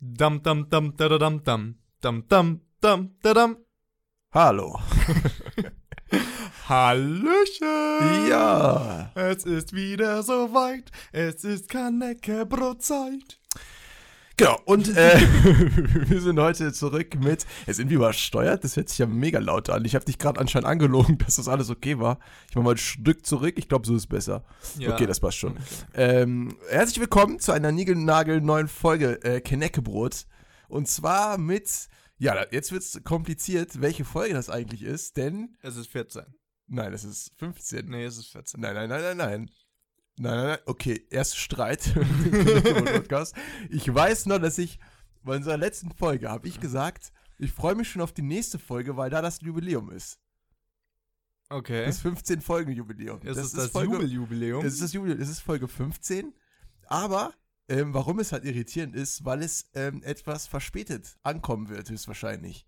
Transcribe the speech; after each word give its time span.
Dam 0.00 0.42
dam 0.42 0.68
dam 0.68 0.92
da 0.96 1.08
da 1.08 1.18
dam 1.18 1.38
dam 1.38 1.74
dam 2.02 2.22
dam 2.28 2.60
dam 2.82 3.10
da 3.22 3.32
dam. 3.34 3.56
Hallo. 4.34 4.78
Hallöchen. 6.68 8.28
Ja. 8.28 9.10
Es 9.14 9.46
ist 9.46 9.72
wieder 9.72 10.22
soweit. 10.22 10.90
Es 11.12 11.44
ist 11.44 11.70
Kanäcke-Brotzeit. 11.70 13.40
Genau, 14.38 14.60
und 14.66 14.88
äh, 14.96 15.18
wir 16.10 16.20
sind 16.20 16.38
heute 16.38 16.70
zurück 16.74 17.14
mit, 17.14 17.46
jetzt 17.66 17.76
sind 17.76 17.88
wir 17.88 17.96
übersteuert, 17.96 18.64
das 18.64 18.76
hört 18.76 18.90
sich 18.90 18.98
ja 18.98 19.06
mega 19.06 19.38
laut 19.38 19.70
an. 19.70 19.86
Ich 19.86 19.94
habe 19.94 20.04
dich 20.04 20.18
gerade 20.18 20.38
anscheinend 20.38 20.68
angelogen, 20.68 21.16
dass 21.24 21.36
das 21.36 21.48
alles 21.48 21.70
okay 21.70 21.98
war. 21.98 22.18
Ich 22.50 22.54
mache 22.54 22.64
mal 22.64 22.72
ein 22.72 22.76
Stück 22.76 23.24
zurück, 23.24 23.54
ich 23.56 23.66
glaube, 23.66 23.86
so 23.86 23.96
ist 23.96 24.08
besser. 24.08 24.44
Ja. 24.78 24.92
Okay, 24.92 25.06
das 25.06 25.20
passt 25.20 25.38
schon. 25.38 25.56
Ähm, 25.94 26.54
herzlich 26.68 27.00
willkommen 27.00 27.38
zu 27.38 27.52
einer 27.52 27.72
niegelnagel 27.72 28.42
neuen 28.42 28.68
Folge 28.68 29.24
äh, 29.24 29.40
Keneckebrot. 29.40 30.26
Und 30.68 30.86
zwar 30.86 31.38
mit, 31.38 31.88
ja, 32.18 32.44
jetzt 32.50 32.72
wird's 32.72 33.00
kompliziert, 33.04 33.80
welche 33.80 34.04
Folge 34.04 34.34
das 34.34 34.50
eigentlich 34.50 34.82
ist, 34.82 35.16
denn, 35.16 35.56
Es 35.62 35.76
ist 35.76 35.88
14. 35.88 36.24
nein, 36.66 36.92
es 36.92 37.04
ist 37.04 37.32
15. 37.38 37.86
Nee, 37.86 38.04
es 38.04 38.18
ist 38.18 38.32
14. 38.32 38.60
Nein, 38.60 38.74
nein, 38.74 38.90
nein, 38.90 39.02
nein, 39.02 39.16
nein. 39.16 39.50
Nein, 40.18 40.36
nein, 40.36 40.46
nein. 40.46 40.58
Okay, 40.66 41.06
erster 41.10 41.36
Streit 41.36 41.94
Podcast. 42.92 43.34
Ich 43.70 43.92
weiß 43.92 44.26
noch, 44.26 44.38
dass 44.38 44.58
ich 44.58 44.78
bei 45.22 45.36
unserer 45.36 45.56
letzten 45.56 45.90
Folge 45.90 46.30
habe 46.30 46.48
ich 46.48 46.60
gesagt, 46.60 47.12
ich 47.38 47.52
freue 47.52 47.74
mich 47.74 47.90
schon 47.90 48.02
auf 48.02 48.12
die 48.12 48.22
nächste 48.22 48.58
Folge, 48.58 48.96
weil 48.96 49.10
da 49.10 49.20
das 49.20 49.40
Jubiläum 49.40 49.90
ist. 49.90 50.18
Okay. 51.48 51.84
Das 51.84 52.00
15 52.00 52.40
Folgen 52.40 52.72
Jubiläum. 52.72 53.20
es 53.22 53.36
ist 53.36 53.56
das 53.56 53.70
Folge, 53.70 53.94
Jubeljubiläum. 53.94 54.64
Es 54.64 54.74
ist 54.74 54.82
das 54.82 54.92
Jubiläum, 54.92 55.20
es 55.20 55.28
ist 55.28 55.40
Folge 55.40 55.68
15, 55.68 56.34
aber 56.86 57.34
ähm, 57.68 57.94
warum 57.94 58.18
es 58.20 58.32
halt 58.32 58.44
irritierend 58.44 58.96
ist, 58.96 59.24
weil 59.24 59.42
es 59.42 59.68
ähm, 59.74 60.02
etwas 60.02 60.46
verspätet 60.46 61.16
ankommen 61.22 61.68
wird, 61.68 61.90
höchstwahrscheinlich. 61.90 62.66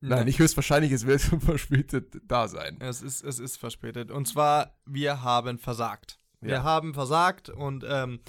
Nein, 0.00 0.24
nicht 0.24 0.40
höchstwahrscheinlich, 0.40 0.90
es 0.92 1.06
wird 1.06 1.20
verspätet 1.40 2.20
da 2.26 2.48
sein. 2.48 2.76
Es 2.80 3.02
ist, 3.02 3.22
es 3.22 3.38
ist 3.38 3.56
verspätet. 3.56 4.10
Und 4.10 4.26
zwar, 4.26 4.76
wir 4.84 5.22
haben 5.22 5.58
versagt. 5.58 6.18
Wir 6.42 6.54
Ja. 6.56 6.62
haben 6.64 6.92
versagt 6.92 7.48
und 7.48 7.84
ähm, 7.88 8.20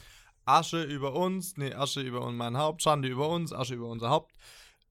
Asche 0.45 0.83
über 0.83 1.14
uns, 1.14 1.58
nee, 1.58 1.73
Asche 1.73 2.02
über 2.02 2.30
mein 2.31 2.58
Haupt, 2.58 2.81
Schande 2.83 3.08
über 3.09 3.28
uns, 3.30 3.52
Asche 3.53 3.75
über 3.75 3.88
unser 3.88 4.09
Haupt. 4.09 4.36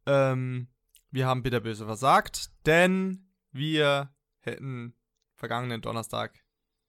Ähm, 0.06 0.68
wir 1.10 1.26
haben 1.26 1.42
bitterböse 1.42 1.84
versagt, 1.86 2.50
denn 2.66 3.26
wir 3.52 4.10
hätten 4.40 4.94
vergangenen 5.34 5.80
Donnerstag 5.82 6.40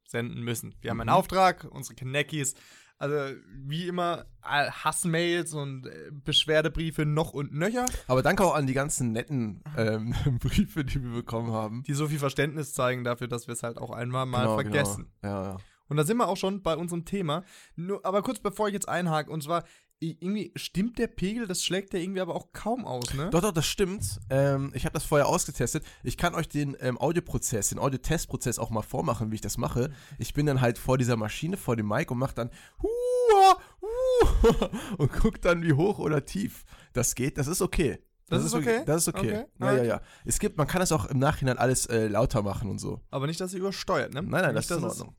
senden 0.06 0.44
müssen. 0.44 0.76
Wir 0.82 0.92
haben 0.92 1.02
einen 1.02 1.10
Mhm. 1.10 1.16
Auftrag, 1.16 1.68
unsere 1.70 1.96
Kneckis, 1.96 2.56
also 3.00 3.36
wie 3.54 3.88
immer 3.88 4.26
Hassmails 4.42 5.54
und 5.54 5.88
äh, 5.88 6.12
Beschwerdebriefe 6.12 7.06
noch 7.06 7.34
und 7.34 7.54
nöcher, 7.54 7.86
Aber 8.08 8.22
danke 8.22 8.44
auch 8.46 8.56
an 8.56 8.66
die 8.68 8.74
ganzen 8.74 9.12
netten 9.12 9.62
ähm, 9.78 10.14
Briefe, 10.40 10.86
die 10.86 11.04
wir 11.04 11.12
bekommen 11.12 11.52
haben. 11.52 11.84
die 11.84 11.94
so 11.94 12.08
viel 12.08 12.20
Verständnis 12.20 12.74
zeigen 12.74 13.04
dafür, 13.04 13.28
dass 13.28 13.48
wir 13.48 13.54
es 13.54 13.64
halt 13.64 13.78
auch 13.78 13.92
einmal 13.92 14.26
mal 14.26 14.44
Genau, 14.44 14.56
vergessen. 14.56 15.12
Genau. 15.22 15.34
Ja, 15.44 15.50
ja. 15.52 15.58
Und 15.94 15.98
da 15.98 16.06
sind 16.06 16.18
wir 16.18 16.28
auch 16.28 16.38
schon 16.38 16.64
bei 16.64 16.76
unserem 16.76 17.06
Thema. 17.06 17.44
Nur, 17.76 18.04
aber 18.04 18.24
kurz 18.24 18.40
bevor 18.40 18.68
ich 18.68 18.74
jetzt 18.74 18.90
einhake, 18.90 19.30
und 19.30 19.44
zwar, 19.44 19.64
irgendwie 20.00 20.52
stimmt 20.56 20.98
der 20.98 21.06
Pegel, 21.06 21.46
das 21.46 21.64
schlägt 21.64 21.94
der 21.94 22.02
irgendwie 22.02 22.20
aber 22.20 22.34
auch 22.34 22.52
kaum 22.52 22.84
aus, 22.84 23.14
ne? 23.14 23.30
Doch, 23.30 23.42
doch, 23.42 23.52
das 23.52 23.68
stimmt. 23.68 24.20
Ähm, 24.32 24.72
ich 24.74 24.86
habe 24.86 24.94
das 24.94 25.04
vorher 25.04 25.28
ausgetestet. 25.28 25.84
Ich 26.02 26.18
kann 26.18 26.34
euch 26.34 26.50
den 26.50 26.76
ähm, 26.80 26.98
Audioprozess, 27.00 27.70
den 27.70 27.78
Audiotestprozess 27.78 28.58
auch 28.58 28.72
mal 28.72 28.82
vormachen, 28.82 29.30
wie 29.30 29.36
ich 29.36 29.42
das 29.42 29.60
mache. 29.60 29.92
Ich 30.18 30.34
bin 30.34 30.48
dann 30.48 30.62
halt 30.62 30.80
vor 30.80 30.98
dieser 30.98 31.16
Maschine, 31.16 31.58
vor 31.58 31.76
dem 31.76 31.88
Mic 31.88 32.10
und 32.12 32.18
mache 32.18 32.34
dann 32.34 32.50
Hua, 32.82 33.58
Hua, 33.82 34.70
und 34.98 35.12
guck 35.14 35.40
dann, 35.44 35.62
wie 35.62 35.74
hoch 35.74 36.00
oder 36.00 36.26
tief 36.26 36.66
das 36.94 37.14
geht. 37.14 37.38
Das 37.38 37.46
ist 37.46 37.62
okay. 37.62 38.00
Das 38.30 38.44
ist 38.44 38.54
wirklich- 38.54 38.76
okay? 38.78 38.86
Das 38.86 39.02
ist 39.04 39.08
okay. 39.10 39.20
Okay. 39.20 39.46
Ja, 39.60 39.74
ja, 39.76 39.84
ja. 39.84 40.02
Es 40.26 40.40
gibt, 40.40 40.58
man 40.58 40.66
kann 40.66 40.80
das 40.80 40.92
auch 40.92 41.06
im 41.06 41.20
Nachhinein 41.20 41.58
alles 41.60 41.86
äh, 41.86 42.08
lauter 42.08 42.42
machen 42.42 42.70
und 42.70 42.80
so. 42.80 43.00
Aber 43.12 43.28
nicht, 43.28 43.40
dass 43.40 43.52
sie 43.52 43.58
übersteuert, 43.60 44.12
ne? 44.14 44.24
Nein, 44.24 44.42
nein, 44.42 44.56
nicht, 44.56 44.70
das 44.72 44.78
ist 44.78 44.84
in 44.84 44.90
Ordnung. 44.90 45.16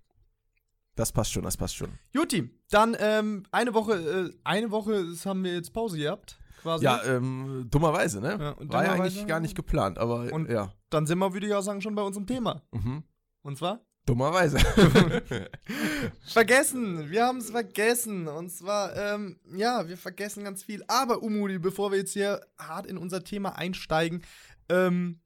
Das 0.96 1.10
passt 1.12 1.32
schon, 1.32 1.42
das 1.42 1.56
passt 1.56 1.74
schon. 1.76 1.90
Juti, 2.12 2.50
dann 2.70 2.96
ähm, 3.00 3.42
eine 3.50 3.74
Woche, 3.74 3.94
äh, 3.94 4.30
eine 4.44 4.70
Woche 4.70 5.04
das 5.10 5.26
haben 5.26 5.42
wir 5.42 5.54
jetzt 5.54 5.72
Pause 5.72 5.98
gehabt, 5.98 6.38
quasi. 6.62 6.84
Ja, 6.84 7.02
ähm, 7.04 7.66
dummerweise, 7.70 8.20
ne? 8.20 8.36
Ja, 8.40 8.50
und 8.52 8.72
War 8.72 8.84
ja 8.84 8.90
dummerweise- 8.92 9.16
eigentlich 9.18 9.26
gar 9.26 9.40
nicht 9.40 9.56
geplant, 9.56 9.98
aber 9.98 10.32
Und- 10.32 10.48
ja. 10.50 10.72
Dann 10.90 11.06
sind 11.06 11.18
wir, 11.18 11.32
würde 11.32 11.46
ich 11.48 11.54
auch 11.54 11.62
sagen, 11.62 11.80
schon 11.82 11.94
bei 11.96 12.02
unserem 12.02 12.26
Thema. 12.26 12.62
Mhm. 12.72 13.02
Und 13.42 13.58
zwar? 13.58 13.80
Dummerweise. 14.06 14.58
Vergessen! 16.26 17.10
Wir 17.10 17.26
haben 17.26 17.38
es 17.38 17.50
vergessen. 17.50 18.28
Und 18.28 18.50
zwar, 18.50 18.94
ähm, 18.96 19.40
ja, 19.56 19.88
wir 19.88 19.96
vergessen 19.96 20.44
ganz 20.44 20.62
viel. 20.62 20.84
Aber, 20.88 21.22
Umudi, 21.22 21.58
bevor 21.58 21.90
wir 21.90 21.98
jetzt 21.98 22.12
hier 22.12 22.40
hart 22.58 22.86
in 22.86 22.98
unser 22.98 23.24
Thema 23.24 23.56
einsteigen, 23.56 24.22
ähm, 24.68 25.20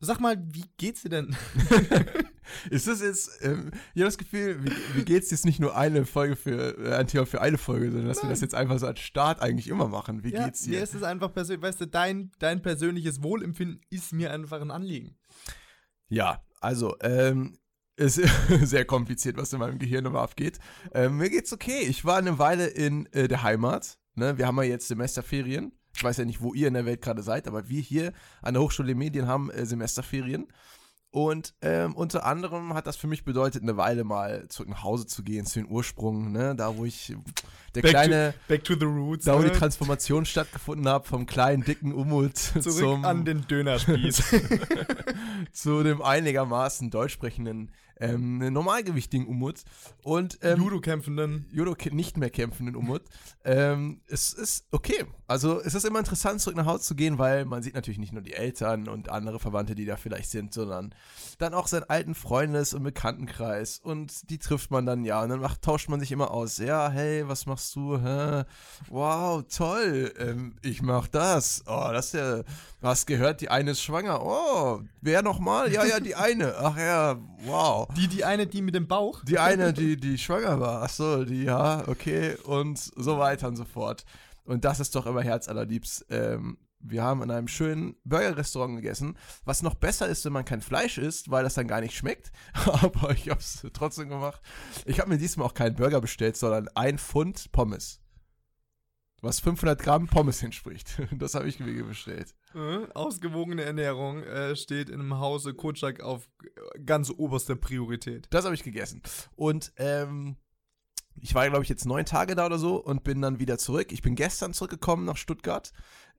sag 0.00 0.20
mal, 0.20 0.36
wie 0.52 0.64
geht's 0.78 1.02
dir 1.02 1.10
denn? 1.10 1.36
Ist 2.70 2.86
das 2.86 3.00
jetzt, 3.00 3.42
ähm, 3.42 3.70
ich 3.94 4.00
habe 4.00 4.08
das 4.08 4.18
Gefühl, 4.18 4.64
wie, 4.64 4.72
wie 4.94 5.04
geht's 5.04 5.30
jetzt 5.30 5.44
nicht 5.44 5.60
nur 5.60 5.76
eine 5.76 6.04
Folge 6.04 6.36
für, 6.36 6.78
äh, 6.78 6.94
ein 6.94 7.06
Thema 7.06 7.26
für 7.26 7.40
eine 7.40 7.58
Folge, 7.58 7.90
sondern 7.90 8.08
dass 8.08 8.18
wir 8.18 8.24
Nein. 8.24 8.32
das 8.32 8.40
jetzt 8.40 8.54
einfach 8.54 8.78
so 8.78 8.86
als 8.86 9.00
Start 9.00 9.40
eigentlich 9.40 9.68
immer 9.68 9.88
machen. 9.88 10.24
Wie 10.24 10.32
geht's 10.32 10.66
Mir 10.66 10.76
dir? 10.76 10.82
ist 10.82 10.94
es 10.94 11.02
einfach 11.02 11.32
persönlich, 11.32 11.62
weißt 11.62 11.80
du, 11.80 11.86
dein, 11.86 12.30
dein 12.38 12.62
persönliches 12.62 13.22
Wohlempfinden 13.22 13.80
ist 13.90 14.12
mir 14.12 14.32
einfach 14.32 14.60
ein 14.60 14.70
Anliegen. 14.70 15.16
Ja, 16.08 16.42
also, 16.60 16.96
ähm, 17.02 17.58
ist 17.98 18.20
sehr 18.62 18.84
kompliziert, 18.84 19.36
was 19.36 19.52
in 19.52 19.58
meinem 19.58 19.78
Gehirn 19.78 20.06
immer 20.06 20.20
abgeht. 20.20 20.58
Ähm, 20.94 21.16
mir 21.16 21.30
geht's 21.30 21.52
okay. 21.52 21.80
Ich 21.80 22.04
war 22.04 22.18
eine 22.18 22.38
Weile 22.38 22.66
in 22.66 23.06
äh, 23.12 23.26
der 23.26 23.42
Heimat. 23.42 23.98
Ne? 24.14 24.38
Wir 24.38 24.46
haben 24.46 24.56
ja 24.58 24.62
jetzt 24.62 24.86
Semesterferien. 24.86 25.72
Ich 25.96 26.04
weiß 26.04 26.18
ja 26.18 26.24
nicht, 26.24 26.40
wo 26.40 26.54
ihr 26.54 26.68
in 26.68 26.74
der 26.74 26.86
Welt 26.86 27.02
gerade 27.02 27.22
seid, 27.22 27.48
aber 27.48 27.68
wir 27.68 27.80
hier 27.80 28.12
an 28.40 28.54
der 28.54 28.62
Hochschule 28.62 28.86
der 28.86 28.96
Medien 28.96 29.26
haben 29.26 29.50
äh, 29.50 29.66
Semesterferien. 29.66 30.46
Und 31.10 31.54
ähm, 31.62 31.94
unter 31.94 32.26
anderem 32.26 32.74
hat 32.74 32.86
das 32.86 32.96
für 32.96 33.06
mich 33.06 33.24
bedeutet, 33.24 33.62
eine 33.62 33.78
Weile 33.78 34.04
mal 34.04 34.46
zurück 34.48 34.68
nach 34.68 34.82
Hause 34.82 35.06
zu 35.06 35.22
gehen, 35.22 35.46
zu 35.46 35.58
den 35.58 35.70
Ursprüngen, 35.70 36.32
ne? 36.32 36.54
da 36.54 36.76
wo 36.76 36.84
ich, 36.84 37.14
der 37.74 37.80
Back 37.80 37.90
kleine, 37.92 38.34
Back 38.46 38.64
to 38.64 38.74
the 38.74 38.84
roots. 38.84 39.24
da 39.24 39.34
wo 39.34 39.42
die 39.42 39.48
ne? 39.48 39.52
Transformation 39.52 40.26
stattgefunden 40.26 40.86
hat, 40.86 41.06
vom 41.06 41.24
kleinen, 41.24 41.64
dicken 41.64 41.94
Umut 41.94 42.36
Zurück 42.36 42.64
zum, 42.64 43.04
an 43.06 43.24
den 43.24 43.46
Dönerspieß. 43.46 44.22
zu 45.52 45.82
dem 45.82 46.02
einigermaßen 46.02 46.90
deutsch 46.90 47.14
sprechenden, 47.14 47.70
ähm, 48.00 48.38
normalgewichtigen 48.52 49.26
Umut. 49.26 49.62
Und 50.02 50.38
ähm, 50.42 50.62
Judo-Kämpfenden. 50.62 51.46
Judo 51.52 51.74
nicht 51.90 52.16
mehr 52.16 52.30
kämpfenden 52.30 52.76
Umut. 52.76 53.02
Ähm, 53.44 54.00
es 54.06 54.32
ist 54.32 54.66
okay. 54.70 55.04
Also 55.26 55.60
es 55.60 55.74
ist 55.74 55.84
immer 55.84 55.98
interessant, 55.98 56.40
zurück 56.40 56.56
nach 56.56 56.66
Hause 56.66 56.84
zu 56.84 56.94
gehen, 56.94 57.18
weil 57.18 57.44
man 57.44 57.62
sieht 57.62 57.74
natürlich 57.74 57.98
nicht 57.98 58.12
nur 58.12 58.22
die 58.22 58.32
Eltern 58.32 58.88
und 58.88 59.10
andere 59.10 59.38
Verwandte, 59.38 59.74
die 59.74 59.84
da 59.84 59.96
vielleicht 59.96 60.30
sind, 60.30 60.54
sondern 60.54 60.94
dann 61.38 61.54
auch 61.54 61.66
seinen 61.66 61.84
alten 61.84 62.14
Freundes- 62.14 62.74
und 62.74 62.82
Bekanntenkreis. 62.82 63.78
Und 63.78 64.30
die 64.30 64.38
trifft 64.38 64.70
man 64.70 64.86
dann 64.86 65.04
ja. 65.04 65.22
Und 65.22 65.30
dann 65.30 65.40
macht, 65.40 65.62
tauscht 65.62 65.88
man 65.88 66.00
sich 66.00 66.12
immer 66.12 66.30
aus. 66.30 66.58
Ja, 66.58 66.90
hey, 66.90 67.28
was 67.28 67.46
machst 67.46 67.74
du? 67.76 67.98
Hä? 67.98 68.44
Wow, 68.88 69.44
toll. 69.48 70.12
Ähm, 70.18 70.56
ich 70.62 70.82
mach 70.82 71.08
das. 71.08 71.62
Oh, 71.66 71.88
das 71.92 72.06
ist 72.06 72.14
ja. 72.14 72.42
Hast 72.80 73.06
gehört, 73.06 73.40
die 73.40 73.48
eine 73.50 73.72
ist 73.72 73.82
schwanger. 73.82 74.24
Oh, 74.24 74.80
wer 75.00 75.22
nochmal? 75.22 75.72
Ja, 75.72 75.84
ja, 75.84 76.00
die 76.00 76.14
eine. 76.14 76.54
Ach 76.56 76.76
ja, 76.76 77.18
wow. 77.44 77.87
Die, 77.96 78.08
die 78.08 78.24
eine, 78.24 78.46
die 78.46 78.62
mit 78.62 78.74
dem 78.74 78.86
Bauch. 78.86 79.24
Die 79.24 79.38
eine, 79.38 79.72
die, 79.72 79.96
die 79.96 80.18
schwanger 80.18 80.60
war. 80.60 80.82
Ach 80.82 80.90
so, 80.90 81.24
die, 81.24 81.44
ja, 81.44 81.86
okay. 81.88 82.36
Und 82.44 82.78
so 82.78 83.18
weiter 83.18 83.48
und 83.48 83.56
so 83.56 83.64
fort. 83.64 84.04
Und 84.44 84.64
das 84.64 84.80
ist 84.80 84.94
doch 84.94 85.06
immer 85.06 85.22
herzallerliebst. 85.22 86.06
Ähm, 86.10 86.58
wir 86.80 87.02
haben 87.02 87.22
in 87.22 87.30
einem 87.30 87.48
schönen 87.48 87.96
Burger-Restaurant 88.04 88.76
gegessen, 88.76 89.16
was 89.44 89.62
noch 89.62 89.74
besser 89.74 90.08
ist, 90.08 90.24
wenn 90.24 90.32
man 90.32 90.44
kein 90.44 90.62
Fleisch 90.62 90.96
isst, 90.98 91.30
weil 91.30 91.42
das 91.44 91.54
dann 91.54 91.66
gar 91.66 91.80
nicht 91.80 91.96
schmeckt. 91.96 92.30
Aber 92.66 93.10
ich 93.10 93.28
habe 93.28 93.40
es 93.40 93.66
trotzdem 93.72 94.08
gemacht. 94.08 94.40
Ich 94.86 95.00
habe 95.00 95.10
mir 95.10 95.18
diesmal 95.18 95.46
auch 95.46 95.54
keinen 95.54 95.74
Burger 95.74 96.00
bestellt, 96.00 96.36
sondern 96.36 96.68
ein 96.74 96.98
Pfund 96.98 97.50
Pommes. 97.52 98.00
Was 99.20 99.40
500 99.40 99.80
Gramm 99.80 100.06
Pommes 100.06 100.42
entspricht. 100.42 101.02
Das 101.12 101.34
habe 101.34 101.48
ich 101.48 101.58
mir 101.58 101.84
bestellt. 101.84 102.34
Äh, 102.54 102.86
ausgewogene 102.94 103.62
Ernährung 103.62 104.22
äh, 104.22 104.54
steht 104.54 104.88
in 104.88 105.00
einem 105.00 105.18
Hause 105.18 105.54
Kotschak 105.54 106.00
auf 106.00 106.28
äh, 106.42 106.80
ganz 106.80 107.10
oberster 107.10 107.56
Priorität. 107.56 108.28
Das 108.30 108.44
habe 108.44 108.54
ich 108.54 108.62
gegessen. 108.62 109.02
Und 109.34 109.72
ähm, 109.76 110.36
ich 111.20 111.34
war, 111.34 111.48
glaube 111.48 111.64
ich, 111.64 111.68
jetzt 111.68 111.84
neun 111.84 112.04
Tage 112.04 112.36
da 112.36 112.46
oder 112.46 112.58
so 112.58 112.76
und 112.76 113.02
bin 113.02 113.20
dann 113.20 113.40
wieder 113.40 113.58
zurück. 113.58 113.90
Ich 113.90 114.02
bin 114.02 114.14
gestern 114.14 114.54
zurückgekommen 114.54 115.04
nach 115.04 115.16
Stuttgart. 115.16 115.72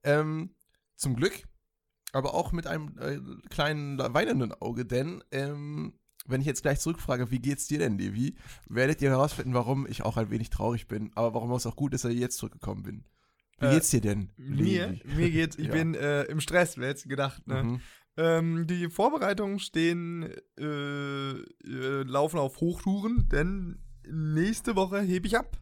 Ähm, 0.04 0.56
zum 0.96 1.16
Glück. 1.16 1.44
Aber 2.12 2.34
auch 2.34 2.52
mit 2.52 2.68
einem 2.68 2.98
äh, 2.98 3.20
kleinen 3.50 4.00
weinenden 4.00 4.52
Auge, 4.52 4.86
denn 4.86 5.24
ähm, 5.32 5.94
wenn 6.30 6.42
ich 6.42 6.48
jetzt 6.48 6.62
gleich 6.62 6.80
zurückfrage, 6.80 7.32
wie 7.32 7.40
geht's 7.40 7.68
dir 7.68 7.80
denn, 7.80 7.98
Levi, 7.98 8.36
werdet 8.68 9.02
ihr 9.02 9.10
herausfinden, 9.10 9.54
warum 9.54 9.88
ich 9.88 10.04
auch 10.04 10.18
ein 10.18 10.30
wenig 10.30 10.50
traurig 10.50 10.88
bin, 10.88 11.12
aber 11.16 11.34
warum 11.34 11.52
es 11.52 11.66
auch 11.66 11.76
gut 11.76 11.94
ist, 11.94 12.04
dass 12.06 12.12
ich 12.12 12.20
jetzt 12.20 12.38
zurückgekommen 12.38 12.84
bin. 12.84 13.04
Wie 13.60 13.68
Äh, 13.68 13.72
geht's 13.72 13.90
dir 13.90 14.02
denn? 14.02 14.32
Mir, 14.38 14.88
Levi? 14.88 15.02
mir 15.16 15.32
geht's, 15.32 15.58
ich 15.58 15.68
Ja. 15.68 15.74
bin 15.74 15.96
äh, 15.96 16.24
im 16.24 16.40
Stress, 16.40 16.78
wer 16.78 16.90
hätte 16.90 17.08
gedacht, 17.10 17.46
ne? 17.48 17.64
Mhm. 17.64 17.82
Ähm, 18.18 18.68
die 18.68 18.90
Vorbereitungen 18.90 19.60
stehen, 19.60 20.30
äh, 20.58 20.64
äh, 20.64 22.04
laufen 22.04 22.38
auf 22.38 22.60
Hochtouren, 22.60 23.30
denn 23.30 23.80
nächste 24.06 24.76
Woche 24.76 25.00
hebe 25.02 25.28
ich 25.28 25.38
ab. 25.38 25.58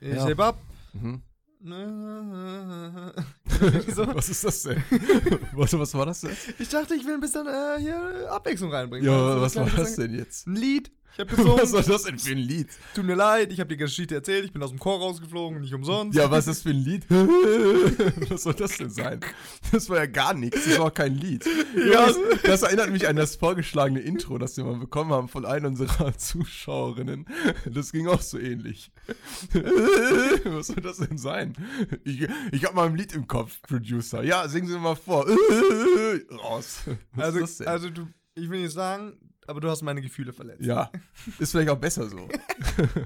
Ich 0.00 0.14
Ja. 0.16 0.26
hebe 0.26 0.44
ab. 0.44 0.60
Mhm. 0.92 1.22
so. 3.94 4.14
Was 4.14 4.28
ist 4.28 4.44
das 4.44 4.62
denn? 4.62 4.82
was, 5.52 5.76
was 5.76 5.94
war 5.94 6.06
das 6.06 6.20
denn? 6.20 6.36
Ich 6.58 6.68
dachte, 6.68 6.94
ich 6.94 7.04
will 7.04 7.14
ein 7.14 7.20
bisschen 7.20 7.46
äh, 7.46 7.80
hier 7.80 8.28
Abwechslung 8.30 8.72
reinbringen. 8.72 9.06
Ja, 9.06 9.12
Also, 9.12 9.40
was 9.40 9.56
war 9.56 9.68
das 9.68 9.96
denn 9.96 10.14
jetzt? 10.14 10.46
Ein 10.46 10.56
Lied. 10.56 10.90
Ich 11.12 11.18
Was 11.26 11.36
gesungen. 11.36 11.72
war 11.72 11.82
das 11.82 12.02
denn 12.04 12.18
für 12.18 12.30
ein 12.32 12.38
Lied? 12.38 12.68
Tut 12.94 13.04
mir 13.04 13.14
leid, 13.16 13.52
ich 13.52 13.60
habe 13.60 13.68
die 13.68 13.76
Geschichte 13.76 14.14
erzählt. 14.14 14.44
Ich 14.44 14.52
bin 14.52 14.62
aus 14.62 14.70
dem 14.70 14.78
Chor 14.78 14.98
rausgeflogen, 15.00 15.60
nicht 15.60 15.74
umsonst. 15.74 16.16
Ja, 16.16 16.30
was 16.30 16.46
ist 16.46 16.48
das 16.48 16.62
für 16.62 16.70
ein 16.70 16.76
Lied? 16.84 17.04
was 18.30 18.42
soll 18.44 18.54
das 18.54 18.76
denn 18.76 18.90
sein? 18.90 19.20
Das 19.72 19.88
war 19.90 19.98
ja 19.98 20.06
gar 20.06 20.34
nichts, 20.34 20.64
das 20.64 20.78
war 20.78 20.86
auch 20.86 20.94
kein 20.94 21.14
Lied. 21.14 21.44
Ja. 21.74 22.08
Übrigens, 22.10 22.42
Das 22.42 22.62
erinnert 22.62 22.90
mich 22.90 23.08
an 23.08 23.16
das 23.16 23.36
vorgeschlagene 23.36 24.00
Intro, 24.00 24.38
das 24.38 24.56
wir 24.56 24.64
mal 24.64 24.78
bekommen 24.78 25.12
haben 25.12 25.28
von 25.28 25.44
einer 25.44 25.68
unserer 25.68 26.14
Zuschauerinnen. 26.16 27.26
Das 27.66 27.90
ging 27.92 28.06
auch 28.06 28.22
so 28.22 28.38
ähnlich. 28.38 28.90
Was 30.44 30.68
soll 30.68 30.76
das 30.76 30.98
denn 30.98 31.18
sein? 31.18 31.54
Ich, 32.04 32.26
ich 32.52 32.64
habe 32.64 32.74
mal 32.76 32.86
ein 32.86 32.96
Lied 32.96 33.12
im 33.14 33.26
Kopf, 33.26 33.60
Producer. 33.62 34.22
Ja, 34.22 34.48
singen 34.48 34.68
Sie 34.68 34.78
mal 34.78 34.94
vor. 34.96 35.26
Raus. 36.30 36.80
Was 37.12 37.24
also, 37.24 37.38
ist 37.38 37.42
das 37.42 37.56
denn? 37.58 37.66
also 37.68 37.90
du, 37.90 38.06
ich 38.34 38.48
will 38.48 38.60
nicht 38.62 38.72
sagen, 38.72 39.18
aber 39.48 39.60
du 39.60 39.68
hast 39.70 39.82
meine 39.82 40.00
Gefühle 40.02 40.32
verletzt. 40.32 40.64
ja, 40.64 40.90
ist 41.38 41.52
vielleicht 41.52 41.70
auch 41.70 41.78
besser 41.78 42.08
so. 42.08 42.28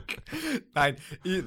Nein, 0.74 0.96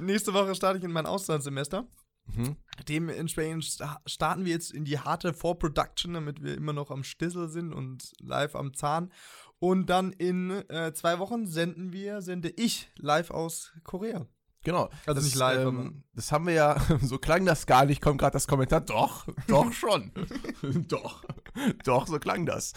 nächste 0.00 0.32
Woche 0.34 0.54
starte 0.54 0.78
ich 0.78 0.84
in 0.84 0.92
mein 0.92 1.06
Auslandssemester. 1.06 1.86
Mhm. 2.34 2.56
Dementsprechend 2.88 3.64
sta- 3.64 4.00
starten 4.06 4.44
wir 4.44 4.52
jetzt 4.52 4.72
in 4.72 4.84
die 4.84 4.98
harte 4.98 5.32
Vorproduction, 5.32 6.14
damit 6.14 6.42
wir 6.42 6.54
immer 6.56 6.72
noch 6.72 6.90
am 6.90 7.04
Stissel 7.04 7.48
sind 7.48 7.72
und 7.72 8.12
live 8.20 8.56
am 8.56 8.74
Zahn. 8.74 9.12
Und 9.58 9.88
dann 9.88 10.12
in 10.12 10.50
äh, 10.68 10.92
zwei 10.92 11.18
Wochen 11.18 11.46
senden 11.46 11.92
wir, 11.92 12.20
sende 12.22 12.50
ich 12.56 12.90
live 12.96 13.30
aus 13.30 13.72
Korea. 13.84 14.26
Genau. 14.66 14.90
Also 15.06 15.20
das, 15.20 15.24
nicht 15.24 15.36
live, 15.36 15.64
ähm, 15.64 16.02
Das 16.12 16.32
haben 16.32 16.48
wir 16.48 16.54
ja, 16.54 16.76
so 17.00 17.18
klang 17.18 17.46
das 17.46 17.66
gar 17.66 17.84
nicht, 17.84 18.02
kommt 18.02 18.18
gerade 18.18 18.32
das 18.32 18.48
Kommentar. 18.48 18.80
Doch, 18.80 19.24
doch 19.46 19.72
schon. 19.72 20.10
doch, 20.88 21.24
doch, 21.84 22.08
so 22.08 22.18
klang 22.18 22.46
das. 22.46 22.72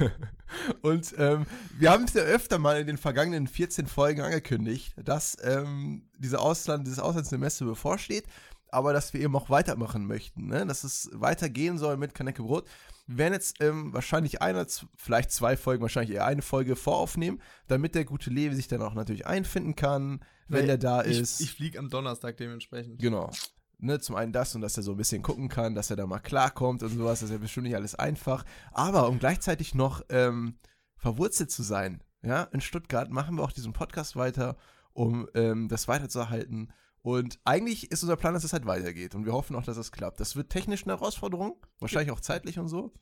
Und 0.80 1.14
ähm, 1.18 1.44
wir 1.78 1.90
haben 1.90 2.04
es 2.04 2.14
ja 2.14 2.22
öfter 2.22 2.58
mal 2.58 2.80
in 2.80 2.86
den 2.86 2.96
vergangenen 2.96 3.46
14 3.46 3.86
Folgen 3.88 4.22
angekündigt, 4.22 4.94
dass 4.96 5.36
ähm, 5.42 6.08
diese 6.16 6.40
Ausland, 6.40 6.86
dieses 6.86 6.98
Auslandssemester 6.98 7.66
bevorsteht, 7.66 8.24
aber 8.70 8.94
dass 8.94 9.12
wir 9.12 9.20
eben 9.20 9.36
auch 9.36 9.50
weitermachen 9.50 10.06
möchten, 10.06 10.46
ne? 10.46 10.64
dass 10.64 10.82
es 10.82 11.10
weitergehen 11.12 11.76
soll 11.76 11.98
mit 11.98 12.14
Kanecke 12.14 12.42
Brot. 12.42 12.66
Wir 13.06 13.18
werden 13.18 13.34
jetzt 13.34 13.60
ähm, 13.60 13.92
wahrscheinlich 13.92 14.42
eine, 14.42 14.66
vielleicht 14.96 15.32
zwei 15.32 15.56
Folgen, 15.56 15.82
wahrscheinlich 15.82 16.14
eher 16.14 16.26
eine 16.26 16.42
Folge 16.42 16.76
voraufnehmen, 16.76 17.40
damit 17.66 17.94
der 17.94 18.04
gute 18.04 18.30
Levi 18.30 18.54
sich 18.54 18.68
dann 18.68 18.82
auch 18.82 18.94
natürlich 18.94 19.26
einfinden 19.26 19.74
kann, 19.74 20.24
wenn 20.48 20.68
er 20.68 20.78
da 20.78 21.04
ich, 21.04 21.18
ist. 21.18 21.40
Ich 21.40 21.52
fliege 21.52 21.78
am 21.78 21.88
Donnerstag 21.88 22.36
dementsprechend. 22.36 23.00
Genau. 23.00 23.30
Ne, 23.78 23.98
zum 23.98 24.14
einen 24.14 24.32
das 24.32 24.54
und 24.54 24.60
dass 24.60 24.76
er 24.76 24.84
so 24.84 24.92
ein 24.92 24.96
bisschen 24.96 25.22
gucken 25.22 25.48
kann, 25.48 25.74
dass 25.74 25.90
er 25.90 25.96
da 25.96 26.06
mal 26.06 26.20
klarkommt 26.20 26.84
und 26.84 26.90
sowas. 26.90 27.20
Das 27.20 27.30
ist 27.30 27.32
ja 27.34 27.38
bestimmt 27.38 27.66
nicht 27.66 27.74
alles 27.74 27.96
einfach. 27.96 28.44
Aber 28.70 29.08
um 29.08 29.18
gleichzeitig 29.18 29.74
noch 29.74 30.02
ähm, 30.08 30.58
verwurzelt 30.96 31.50
zu 31.50 31.64
sein, 31.64 32.04
ja, 32.22 32.44
in 32.44 32.60
Stuttgart 32.60 33.10
machen 33.10 33.36
wir 33.36 33.42
auch 33.42 33.50
diesen 33.50 33.72
Podcast 33.72 34.14
weiter, 34.14 34.56
um 34.92 35.28
ähm, 35.34 35.68
das 35.68 35.88
weiterzuerhalten. 35.88 36.72
Und 37.02 37.40
eigentlich 37.44 37.90
ist 37.90 38.02
unser 38.02 38.16
Plan, 38.16 38.32
dass 38.34 38.44
es 38.44 38.52
halt 38.52 38.64
weitergeht. 38.64 39.14
Und 39.14 39.24
wir 39.26 39.32
hoffen 39.32 39.56
auch, 39.56 39.64
dass 39.64 39.76
es 39.76 39.90
klappt. 39.92 40.20
Das 40.20 40.36
wird 40.36 40.50
technisch 40.50 40.84
eine 40.84 40.92
Herausforderung, 40.94 41.56
wahrscheinlich 41.80 42.12
auch 42.12 42.20
zeitlich 42.20 42.58
und 42.58 42.68
so. 42.68 42.92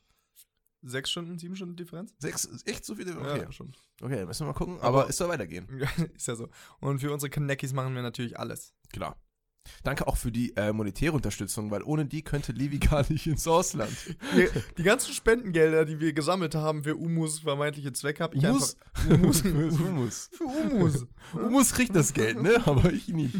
Sechs 0.83 1.11
Stunden, 1.11 1.37
sieben 1.37 1.55
Stunden 1.55 1.75
Differenz? 1.75 2.11
Sechs, 2.17 2.47
echt 2.65 2.83
so 2.83 2.95
viele? 2.95 3.15
Okay, 3.15 3.41
Ja, 3.43 3.51
schon. 3.51 3.71
okay 4.01 4.25
müssen 4.25 4.41
wir 4.47 4.53
mal 4.53 4.57
gucken. 4.57 4.77
Aber- 4.79 5.01
Aber 5.01 5.09
es 5.09 5.17
soll 5.17 5.29
weitergehen. 5.29 5.67
ist 6.15 6.27
ja 6.27 6.35
so. 6.35 6.49
Und 6.79 6.99
für 6.99 7.13
unsere 7.13 7.29
Kanekis 7.29 7.73
machen 7.73 7.93
wir 7.93 8.01
natürlich 8.01 8.39
alles. 8.39 8.73
Klar. 8.91 9.21
Danke 9.83 10.07
auch 10.07 10.17
für 10.17 10.31
die 10.31 10.55
äh, 10.57 10.73
monetäre 10.73 11.13
Unterstützung, 11.13 11.71
weil 11.71 11.83
ohne 11.83 12.05
die 12.05 12.21
könnte 12.23 12.51
Levi 12.51 12.77
gar 12.79 13.09
nicht 13.11 13.27
ins 13.27 13.47
Ausland. 13.47 13.91
Die, 14.35 14.47
die 14.77 14.83
ganzen 14.83 15.13
Spendengelder, 15.13 15.85
die 15.85 15.99
wir 15.99 16.13
gesammelt 16.13 16.55
haben 16.55 16.83
für 16.83 16.95
Umus 16.95 17.39
vermeintliche 17.39 17.93
Zwecke, 17.93 18.23
habe 18.23 18.35
ich 18.35 18.45
Humus? 18.45 18.77
einfach. 18.95 19.09
Humus. 19.09 19.43
Humus. 19.43 20.29
Für 20.37 20.43
Umus. 20.45 21.05
Humus 21.33 21.73
kriegt 21.73 21.95
das 21.95 22.13
Geld, 22.13 22.41
ne? 22.41 22.61
Aber 22.65 22.91
ich 22.91 23.07
nicht. 23.07 23.35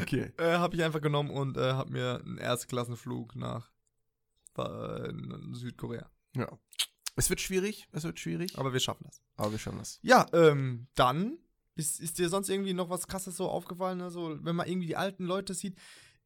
Okay. 0.00 0.32
äh, 0.38 0.54
habe 0.54 0.76
ich 0.76 0.82
einfach 0.82 1.00
genommen 1.00 1.30
und 1.30 1.56
äh, 1.56 1.72
habe 1.72 1.92
mir 1.92 2.20
einen 2.24 2.38
Erstklassenflug 2.38 3.34
nach 3.36 3.70
äh, 4.56 5.12
Südkorea. 5.52 6.10
Ja. 6.36 6.48
Es 7.16 7.30
wird 7.30 7.40
schwierig, 7.40 7.86
es 7.92 8.02
wird 8.04 8.18
schwierig, 8.18 8.58
Aber 8.58 8.72
wir 8.72 8.80
schaffen 8.80 9.04
das. 9.06 9.22
aber 9.36 9.52
wir 9.52 9.58
schaffen 9.58 9.78
das. 9.78 10.00
Ja, 10.02 10.26
ähm, 10.32 10.88
dann 10.96 11.38
ist, 11.76 12.00
ist 12.00 12.18
dir 12.18 12.28
sonst 12.28 12.48
irgendwie 12.48 12.74
noch 12.74 12.90
was 12.90 13.06
krasses 13.08 13.36
so 13.36 13.48
aufgefallen? 13.48 13.98
Ne? 13.98 14.10
So, 14.10 14.38
wenn 14.42 14.56
man 14.56 14.68
irgendwie 14.68 14.86
die 14.88 14.96
alten 14.96 15.24
Leute 15.24 15.54
sieht, 15.54 15.76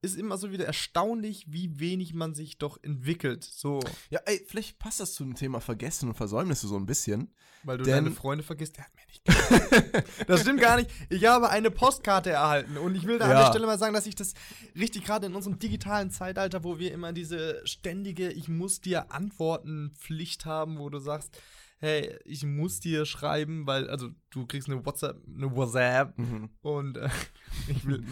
ist 0.01 0.17
immer 0.17 0.39
so 0.39 0.53
wieder 0.53 0.65
erstaunlich, 0.65 1.47
wie 1.49 1.81
wenig 1.81 2.15
man 2.15 2.33
sich 2.33 2.57
doch 2.59 2.79
entwickelt. 2.85 3.43
So, 3.43 3.81
Ja, 4.11 4.21
ey, 4.27 4.45
vielleicht 4.47 4.79
passt 4.79 5.01
das 5.01 5.15
zum 5.15 5.35
Thema 5.35 5.61
Vergessen 5.61 6.09
und 6.09 6.15
Versäumnisse 6.15 6.69
so 6.69 6.77
ein 6.77 6.87
bisschen. 6.87 7.35
weil 7.65 7.79
du 7.79 7.83
Denn- 7.85 8.05
deine 8.05 8.15
Freunde 8.15 8.45
vergisst. 8.45 8.77
Der 8.77 8.85
hat 8.85 8.93
mir 8.95 9.07
nicht. 9.09 9.23
Das 10.29 10.43
stimmt 10.43 10.61
gar 10.61 10.77
nicht. 10.77 10.89
Ich 11.11 11.25
habe 11.27 11.51
eine 11.51 11.73
Postkarte 11.73 12.31
erhalten 12.31 12.77
und 12.77 12.95
ich 12.95 13.07
will 13.07 13.19
da 13.19 13.25
an 13.25 13.31
Ja. 13.33 13.41
der 13.43 13.51
Stelle 13.51 13.67
mal 13.67 13.79
sagen, 13.79 13.93
dass 13.95 14.07
ich 14.07 14.15
das 14.15 14.35
richtig 14.77 15.05
gerade 15.05 15.27
in 15.27 15.35
unserem 15.35 15.59
digitalen 15.59 16.13
Zeitalter, 16.13 16.63
wo 16.63 16.79
wir 16.79 16.93
immer 16.93 17.13
diese 17.13 17.61
ständige 17.67 18.31
Ich 18.31 18.49
muss 18.49 18.81
dir 18.81 19.11
antworten 19.11 19.91
Pflicht 19.99 20.45
haben, 20.47 20.79
wo 20.79 20.89
du 20.91 21.01
sagst, 21.01 21.37
hey, 21.81 22.19
ich 22.25 22.45
muss 22.45 22.81
dir 22.81 23.07
schreiben, 23.07 23.67
weil, 23.67 23.89
also 23.89 24.09
du 24.31 24.47
kriegst 24.47 24.69
eine 24.69 24.85
WhatsApp, 24.85 25.17
eine 25.33 25.55
WhatsApp 25.55 26.19
Mhm. 26.19 26.51
und 26.61 26.97
äh, 26.97 27.09
ich 27.69 27.87
will, 27.87 28.05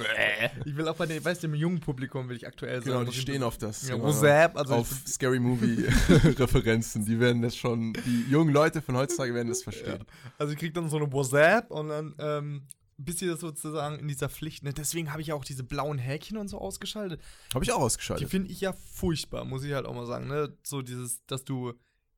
ich 0.65 0.77
will 0.77 0.87
auch 0.89 0.97
bei 0.97 1.07
den, 1.07 1.25
weißt 1.25 1.43
du, 1.43 1.49
im 1.49 1.55
jungen 1.55 1.81
Publikum 1.81 2.29
will 2.29 2.37
ich 2.37 2.47
aktuell 2.47 2.81
Genau, 2.81 2.99
sagen. 2.99 3.11
die 3.11 3.17
stehen 3.19 3.43
auf 3.43 3.59
das. 3.59 3.89
ja, 3.89 3.95
genau, 3.97 4.07
WhatsApp, 4.09 4.57
also 4.57 4.75
auf 4.75 4.89
Scary 5.07 5.41
Movie 5.41 5.85
Referenzen. 6.39 7.05
Die 7.05 7.19
werden 7.21 7.43
das 7.43 7.57
schon, 7.57 7.93
die 7.93 8.25
jungen 8.31 8.53
Leute 8.53 8.83
von 8.83 8.97
heutzutage 8.97 9.35
werden 9.35 9.49
das 9.49 9.63
verstehen. 9.63 10.05
Also 10.39 10.53
ich 10.53 10.59
krieg 10.59 10.75
dann 10.75 10.89
so 10.89 10.97
eine 10.97 11.11
WhatsApp 11.13 11.71
und 11.71 11.89
dann 11.89 12.15
ähm, 12.19 12.67
bist 12.99 13.21
du 13.21 13.37
sozusagen 13.37 13.99
in 13.99 14.09
dieser 14.09 14.29
Pflicht. 14.29 14.63
Ne? 14.63 14.73
Deswegen 14.73 15.11
habe 15.13 15.21
ich 15.21 15.29
ja 15.29 15.35
auch 15.35 15.45
diese 15.45 15.65
blauen 15.65 15.99
Häkchen 15.99 16.39
und 16.39 16.49
so 16.49 16.59
ausgeschaltet. 16.59 17.21
Habe 17.55 17.65
ich 17.65 17.73
auch 17.73 17.79
Die 17.79 17.83
ausgeschaltet. 17.83 18.29
finde 18.31 18.51
ich 18.51 18.61
ja 18.63 18.73
furchtbar, 18.73 19.45
muss 19.45 19.65
ich 19.65 19.73
halt 19.75 19.85
auch 19.87 19.95
mal 19.95 20.07
sagen. 20.07 20.29
Ne? 20.29 20.57
So 20.63 20.81
dieses, 20.83 21.25
dass 21.27 21.45
du 21.45 21.75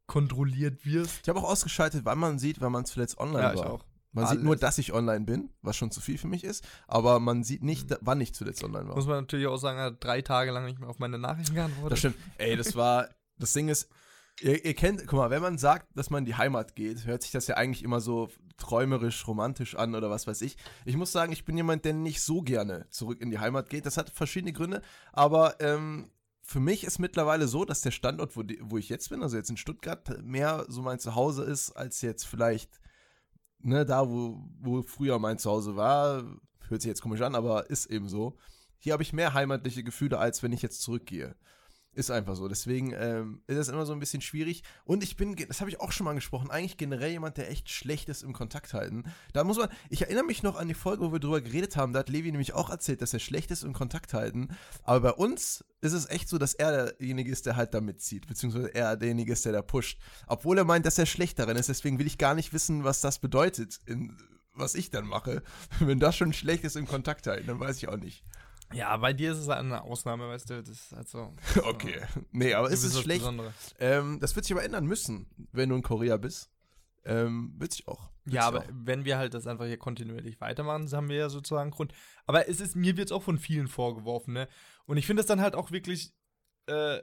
kontrolliert 0.08 0.84
wirst. 0.84 1.20
Ich 1.22 1.28
habe 1.28 1.38
auch 1.38 1.44
ausgeschaltet, 1.49 2.05
wann 2.05 2.19
man 2.19 2.40
sieht, 2.40 2.60
wenn 2.60 2.72
man 2.72 2.84
zuletzt 2.84 3.19
online 3.19 3.43
Ja, 3.43 3.52
ich 3.55 3.60
war. 3.60 3.70
auch. 3.75 3.84
Man 4.10 4.26
sieht 4.26 4.43
nur, 4.43 4.52
Alles. 4.52 4.60
dass 4.60 4.78
ich 4.78 4.93
online 4.94 5.25
bin, 5.26 5.50
was 5.62 5.76
schon 5.76 5.90
zu 5.93 6.00
viel 6.00 6.19
für 6.19 6.26
mich 6.26 6.43
ist, 6.43 6.66
aber 6.88 7.20
man 7.20 7.44
sieht 7.44 7.62
nicht, 7.62 7.90
da- 7.90 7.99
wann 8.00 8.20
ich 8.20 8.34
zuletzt 8.34 8.64
online 8.64 8.88
war. 8.88 8.96
Muss 8.96 9.06
man 9.06 9.20
natürlich 9.20 9.46
auch 9.46 9.58
sagen, 9.58 9.78
er 9.78 9.84
hat 9.84 10.02
drei 10.02 10.22
Tage 10.22 10.50
lang 10.50 10.64
nicht 10.64 10.81
mehr 10.81 10.88
auf 10.88 10.99
meine 10.99 11.19
Nachrichten 11.19 11.54
geantwortet. 11.54 11.92
Das 11.92 11.99
stimmt. 12.00 12.16
Ey, 12.38 12.56
das 12.56 12.75
war, 12.75 13.11
das 13.38 13.52
Ding 13.52 13.68
ist, 13.68 13.88
ihr, 14.40 14.64
ihr 14.64 14.75
kennt, 14.75 15.06
guck 15.06 15.18
mal, 15.18 15.30
wenn 15.30 15.42
man 15.42 15.59
sagt, 15.59 15.87
dass 15.97 16.09
man 16.11 16.21
in 16.23 16.25
die 16.25 16.35
Heimat 16.37 16.75
geht, 16.75 17.04
hört 17.04 17.23
sich 17.23 17.30
das 17.32 17.47
ja 17.47 17.56
eigentlich 17.56 17.85
immer 17.85 18.00
so 18.00 18.30
träumerisch, 18.56 19.28
romantisch 19.28 19.76
an 19.76 19.94
oder 19.94 20.11
was 20.11 20.26
weiß 20.26 20.40
ich. 20.42 20.56
Ich 20.87 20.97
muss 20.97 21.12
sagen, 21.12 21.30
ich 21.30 21.44
bin 21.44 21.56
jemand, 21.56 21.85
der 21.85 21.92
nicht 21.92 22.23
so 22.23 22.40
gerne 22.40 22.87
zurück 22.88 23.21
in 23.21 23.30
die 23.30 23.38
Heimat 23.38 23.68
geht. 23.71 23.85
Das 23.87 23.99
hat 23.99 24.11
verschiedene 24.11 24.52
Gründe, 24.54 24.80
aber 25.12 25.61
ähm, 25.61 26.11
für 26.49 26.61
mich 26.61 26.85
ist 26.85 26.99
mittlerweile 26.99 27.47
so, 27.47 27.67
dass 27.67 27.83
der 27.83 27.90
Standort, 27.90 28.35
wo, 28.35 28.43
die, 28.43 28.59
wo 28.62 28.78
ich 28.78 28.88
jetzt 28.88 29.11
bin, 29.11 29.23
also 29.23 29.37
jetzt 29.37 29.50
in 29.50 29.59
Stuttgart, 29.59 30.23
mehr 30.23 30.64
so 30.69 30.81
mein 30.81 30.99
Zuhause 30.99 31.45
ist, 31.45 31.73
als 31.73 32.00
jetzt 32.00 32.26
vielleicht 32.26 32.81
ne, 33.59 33.85
da, 33.85 34.09
wo, 34.09 34.43
wo 34.59 34.81
früher 34.81 35.19
mein 35.19 35.37
Zuhause 35.37 35.76
war. 35.76 36.25
Hört 36.69 36.81
sich 36.81 36.88
jetzt 36.88 37.02
komisch 37.02 37.21
an, 37.21 37.35
aber 37.35 37.69
ist 37.69 37.85
eben 37.87 38.09
so. 38.09 38.38
Hier 38.78 38.95
habe 38.95 39.02
ich 39.02 39.12
mehr 39.12 39.35
heimatliche 39.35 39.85
Gefühle, 39.85 40.19
als 40.19 40.43
wenn 40.43 40.52
ich 40.52 40.62
jetzt 40.62 40.81
zurückgehe. 40.81 41.37
Ist 41.99 42.12
einfach 42.12 42.37
so. 42.37 42.47
Deswegen 42.47 42.93
ähm, 42.93 43.40
ist 43.49 43.57
das 43.57 43.67
immer 43.67 43.85
so 43.85 43.93
ein 43.93 43.99
bisschen 43.99 44.21
schwierig. 44.21 44.62
Und 44.85 45.02
ich 45.02 45.17
bin, 45.17 45.35
das 45.35 45.59
habe 45.59 45.69
ich 45.69 45.81
auch 45.81 45.90
schon 45.90 46.05
mal 46.05 46.11
angesprochen, 46.11 46.49
eigentlich 46.49 46.76
generell 46.76 47.11
jemand, 47.11 47.38
der 47.38 47.50
echt 47.50 47.71
schlecht 47.71 48.09
ist 48.09 48.23
im 48.23 48.33
Kontakt 48.33 48.73
halten. 48.73 49.02
Da 49.33 49.43
muss 49.43 49.59
man, 49.59 49.69
ich 49.90 50.02
erinnere 50.02 50.23
mich 50.23 50.45
noch 50.45 50.55
an 50.55 50.69
die 50.69 50.75
Folge, 50.75 51.02
wo 51.02 51.11
wir 51.11 51.19
drüber 51.19 51.40
geredet 51.40 51.76
haben. 51.76 51.93
Da 51.93 51.99
hat 51.99 52.09
Levi 52.09 52.31
nämlich 52.31 52.52
auch 52.55 52.71
erzählt, 52.71 53.02
dass 53.02 53.14
er 53.14 53.19
schlecht 53.19 53.50
ist 53.50 53.64
im 53.64 53.73
Kontakt 53.73 54.14
halten. 54.14 54.57
Aber 54.85 55.00
bei 55.00 55.12
uns 55.12 55.64
ist 55.81 55.93
es 55.93 56.09
echt 56.09 56.28
so, 56.28 56.38
dass 56.38 56.55
er 56.55 56.93
derjenige 56.93 57.33
ist, 57.33 57.47
der 57.47 57.57
halt 57.57 57.75
da 57.75 57.81
mitzieht. 57.81 58.28
Beziehungsweise 58.28 58.73
er 58.73 58.97
derjenige 58.97 59.33
ist, 59.33 59.45
der 59.45 59.52
da 59.52 59.62
pusht. 59.62 59.99
Obwohl 60.28 60.57
er 60.57 60.64
meint, 60.64 60.87
dass 60.87 60.99
er 60.99 61.07
schlecht 61.07 61.40
darin 61.40 61.57
ist. 61.57 61.69
Deswegen 61.69 61.99
will 61.99 62.07
ich 62.07 62.17
gar 62.17 62.37
nicht 62.37 62.52
wissen, 62.52 62.85
was 62.85 63.00
das 63.00 63.19
bedeutet, 63.19 63.81
in, 63.87 64.17
was 64.55 64.76
ich 64.76 64.93
dann 64.93 65.05
mache. 65.09 65.43
Wenn 65.81 65.99
das 65.99 66.14
schon 66.17 66.33
schlecht 66.33 66.62
ist 66.62 66.76
im 66.76 66.87
Kontakt 66.87 67.26
halten, 67.26 67.49
dann 67.49 67.59
weiß 67.59 67.78
ich 67.78 67.88
auch 67.88 67.97
nicht. 67.97 68.23
Ja, 68.72 68.96
bei 68.98 69.12
dir 69.12 69.32
ist 69.32 69.38
es 69.38 69.48
eine 69.48 69.82
Ausnahme, 69.82 70.28
weißt 70.28 70.50
du. 70.50 70.60
Das 70.62 70.68
ist 70.68 70.92
halt 70.92 71.08
so. 71.08 71.34
Okay. 71.64 72.00
Nee, 72.32 72.54
aber 72.54 72.70
ist 72.70 72.84
es 72.84 72.94
was 72.94 73.02
schlecht? 73.02 73.25
Ähm, 73.78 74.18
das 74.20 74.34
wird 74.37 74.44
sich 74.44 74.52
aber 74.54 74.64
ändern 74.64 74.87
müssen, 74.87 75.26
wenn 75.52 75.68
du 75.70 75.76
in 75.76 75.82
Korea 75.82 76.16
bist. 76.16 76.50
Ähm, 77.04 77.54
wird 77.56 77.72
sich 77.72 77.88
auch. 77.88 78.10
Wird 78.25 78.34
Ja, 78.34 78.42
sich 78.42 78.48
aber 78.48 78.60
auch. 78.60 78.68
wenn 78.72 79.04
wir 79.04 79.16
halt 79.18 79.32
das 79.34 79.46
einfach 79.46 79.64
hier 79.64 79.78
kontinuierlich 79.78 80.40
weitermachen, 80.40 80.90
haben 80.92 81.08
wir 81.08 81.16
ja 81.16 81.28
sozusagen 81.30 81.70
Grund. 81.70 81.92
Aber 82.26 82.48
es 82.48 82.60
ist, 82.60 82.76
mir 82.76 82.96
wird 82.96 83.06
es 83.08 83.12
auch 83.12 83.22
von 83.22 83.38
vielen 83.38 83.68
vorgeworfen, 83.68 84.34
ne? 84.34 84.48
Und 84.84 84.96
ich 84.98 85.06
finde 85.06 85.20
es 85.20 85.26
dann 85.26 85.40
halt 85.40 85.54
auch 85.54 85.70
wirklich 85.70 86.12
äh, 86.66 86.98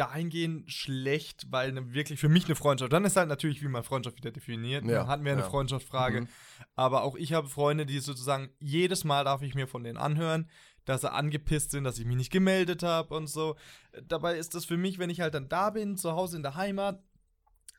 dahingehend 0.00 0.72
schlecht, 0.72 1.46
weil 1.50 1.72
ne, 1.72 1.92
wirklich 1.92 2.18
für 2.18 2.30
mich 2.30 2.46
eine 2.46 2.54
Freundschaft, 2.54 2.92
dann 2.92 3.04
ist 3.04 3.16
halt 3.16 3.28
natürlich, 3.28 3.62
wie 3.62 3.68
man 3.68 3.82
Freundschaft 3.82 4.16
wieder 4.16 4.30
definiert. 4.30 4.86
Ja, 4.86 4.92
Ja, 4.92 5.06
hatten 5.06 5.24
wir 5.24 5.32
eine 5.32 5.42
ja. 5.42 5.48
Freundschaftsfrage. 5.48 6.22
Mhm. 6.22 6.28
Aber 6.74 7.02
auch 7.02 7.16
ich 7.16 7.34
habe 7.34 7.48
Freunde, 7.48 7.84
die 7.84 7.98
sozusagen 7.98 8.48
jedes 8.60 9.04
Mal 9.04 9.24
darf 9.24 9.42
ich 9.42 9.54
mir 9.54 9.66
von 9.66 9.84
denen 9.84 9.98
anhören, 9.98 10.48
dass 10.86 11.02
sie 11.02 11.12
angepisst 11.12 11.72
sind, 11.72 11.84
dass 11.84 11.98
ich 11.98 12.06
mich 12.06 12.16
nicht 12.16 12.32
gemeldet 12.32 12.82
habe 12.82 13.14
und 13.14 13.26
so. 13.26 13.56
Dabei 14.02 14.38
ist 14.38 14.54
das 14.54 14.64
für 14.64 14.78
mich, 14.78 14.98
wenn 14.98 15.10
ich 15.10 15.20
halt 15.20 15.34
dann 15.34 15.50
da 15.50 15.68
bin, 15.68 15.98
zu 15.98 16.12
Hause 16.12 16.38
in 16.38 16.42
der 16.42 16.54
Heimat, 16.54 17.02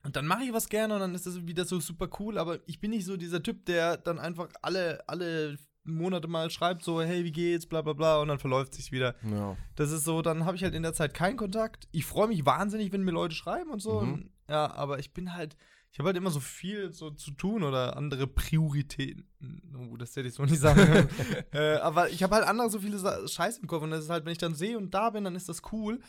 und 0.03 0.15
dann 0.15 0.25
mache 0.25 0.43
ich 0.43 0.53
was 0.53 0.67
gerne 0.67 0.95
und 0.95 0.99
dann 0.99 1.13
ist 1.13 1.27
das 1.27 1.45
wieder 1.45 1.63
so 1.63 1.79
super 1.79 2.09
cool, 2.19 2.39
aber 2.39 2.57
ich 2.65 2.79
bin 2.79 2.89
nicht 2.89 3.05
so 3.05 3.17
dieser 3.17 3.43
Typ, 3.43 3.65
der 3.65 3.97
dann 3.97 4.17
einfach 4.17 4.49
alle, 4.63 5.07
alle 5.07 5.57
Monate 5.83 6.27
mal 6.27 6.49
schreibt, 6.49 6.83
so, 6.83 7.01
hey, 7.01 7.23
wie 7.23 7.31
geht's, 7.31 7.65
bla 7.65 7.81
bla 7.81 7.93
bla, 7.93 8.19
und 8.21 8.27
dann 8.27 8.39
verläuft 8.39 8.73
sich 8.73 8.91
wieder. 8.91 9.15
Ja. 9.29 9.57
Das 9.75 9.91
ist 9.91 10.03
so, 10.03 10.21
dann 10.21 10.45
habe 10.45 10.55
ich 10.55 10.63
halt 10.63 10.75
in 10.75 10.83
der 10.83 10.93
Zeit 10.93 11.13
keinen 11.13 11.37
Kontakt. 11.37 11.87
Ich 11.91 12.05
freue 12.05 12.27
mich 12.27 12.45
wahnsinnig, 12.45 12.91
wenn 12.91 13.03
mir 13.03 13.11
Leute 13.11 13.35
schreiben 13.35 13.71
und 13.71 13.81
so. 13.81 14.01
Mhm. 14.01 14.13
Und, 14.13 14.29
ja, 14.49 14.71
aber 14.73 14.99
ich 14.99 15.13
bin 15.13 15.33
halt, 15.33 15.55
ich 15.91 15.99
habe 15.99 16.07
halt 16.07 16.17
immer 16.17 16.29
so 16.31 16.39
viel 16.39 16.93
so 16.93 17.09
zu 17.09 17.31
tun 17.31 17.63
oder 17.63 17.97
andere 17.97 18.27
Prioritäten. 18.27 19.27
Oh, 19.75 19.97
das 19.97 20.15
hätte 20.15 20.27
ich 20.27 20.33
so 20.35 20.43
nicht 20.43 20.59
sagen 20.59 20.85
können. 20.85 21.09
äh, 21.51 21.75
aber 21.77 22.09
ich 22.09 22.21
habe 22.23 22.35
halt 22.35 22.45
andere 22.45 22.69
so 22.69 22.79
viele 22.79 22.97
Sa 22.99 23.27
Scheiß 23.27 23.57
im 23.57 23.67
Kopf 23.67 23.83
und 23.83 23.91
das 23.91 24.03
ist 24.03 24.09
halt, 24.09 24.23
wenn 24.25 24.31
ich 24.31 24.37
dann 24.37 24.55
sehe 24.55 24.77
und 24.77 24.93
da 24.93 25.09
bin, 25.09 25.23
dann 25.23 25.35
ist 25.35 25.49
das 25.49 25.61
cool. 25.71 25.99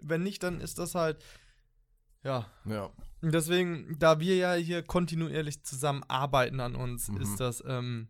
Wenn 0.00 0.22
nicht, 0.22 0.42
dann 0.42 0.60
ist 0.60 0.78
das 0.78 0.94
halt, 0.94 1.22
ja. 2.22 2.46
Ja. 2.66 2.90
Und 3.20 3.32
Deswegen, 3.34 3.96
da 3.98 4.20
wir 4.20 4.36
ja 4.36 4.54
hier 4.54 4.82
kontinuierlich 4.82 5.62
zusammenarbeiten 5.64 6.60
an 6.60 6.74
uns, 6.76 7.08
Mhm. 7.08 7.20
ist 7.20 7.40
das, 7.40 7.62
ähm, 7.66 8.08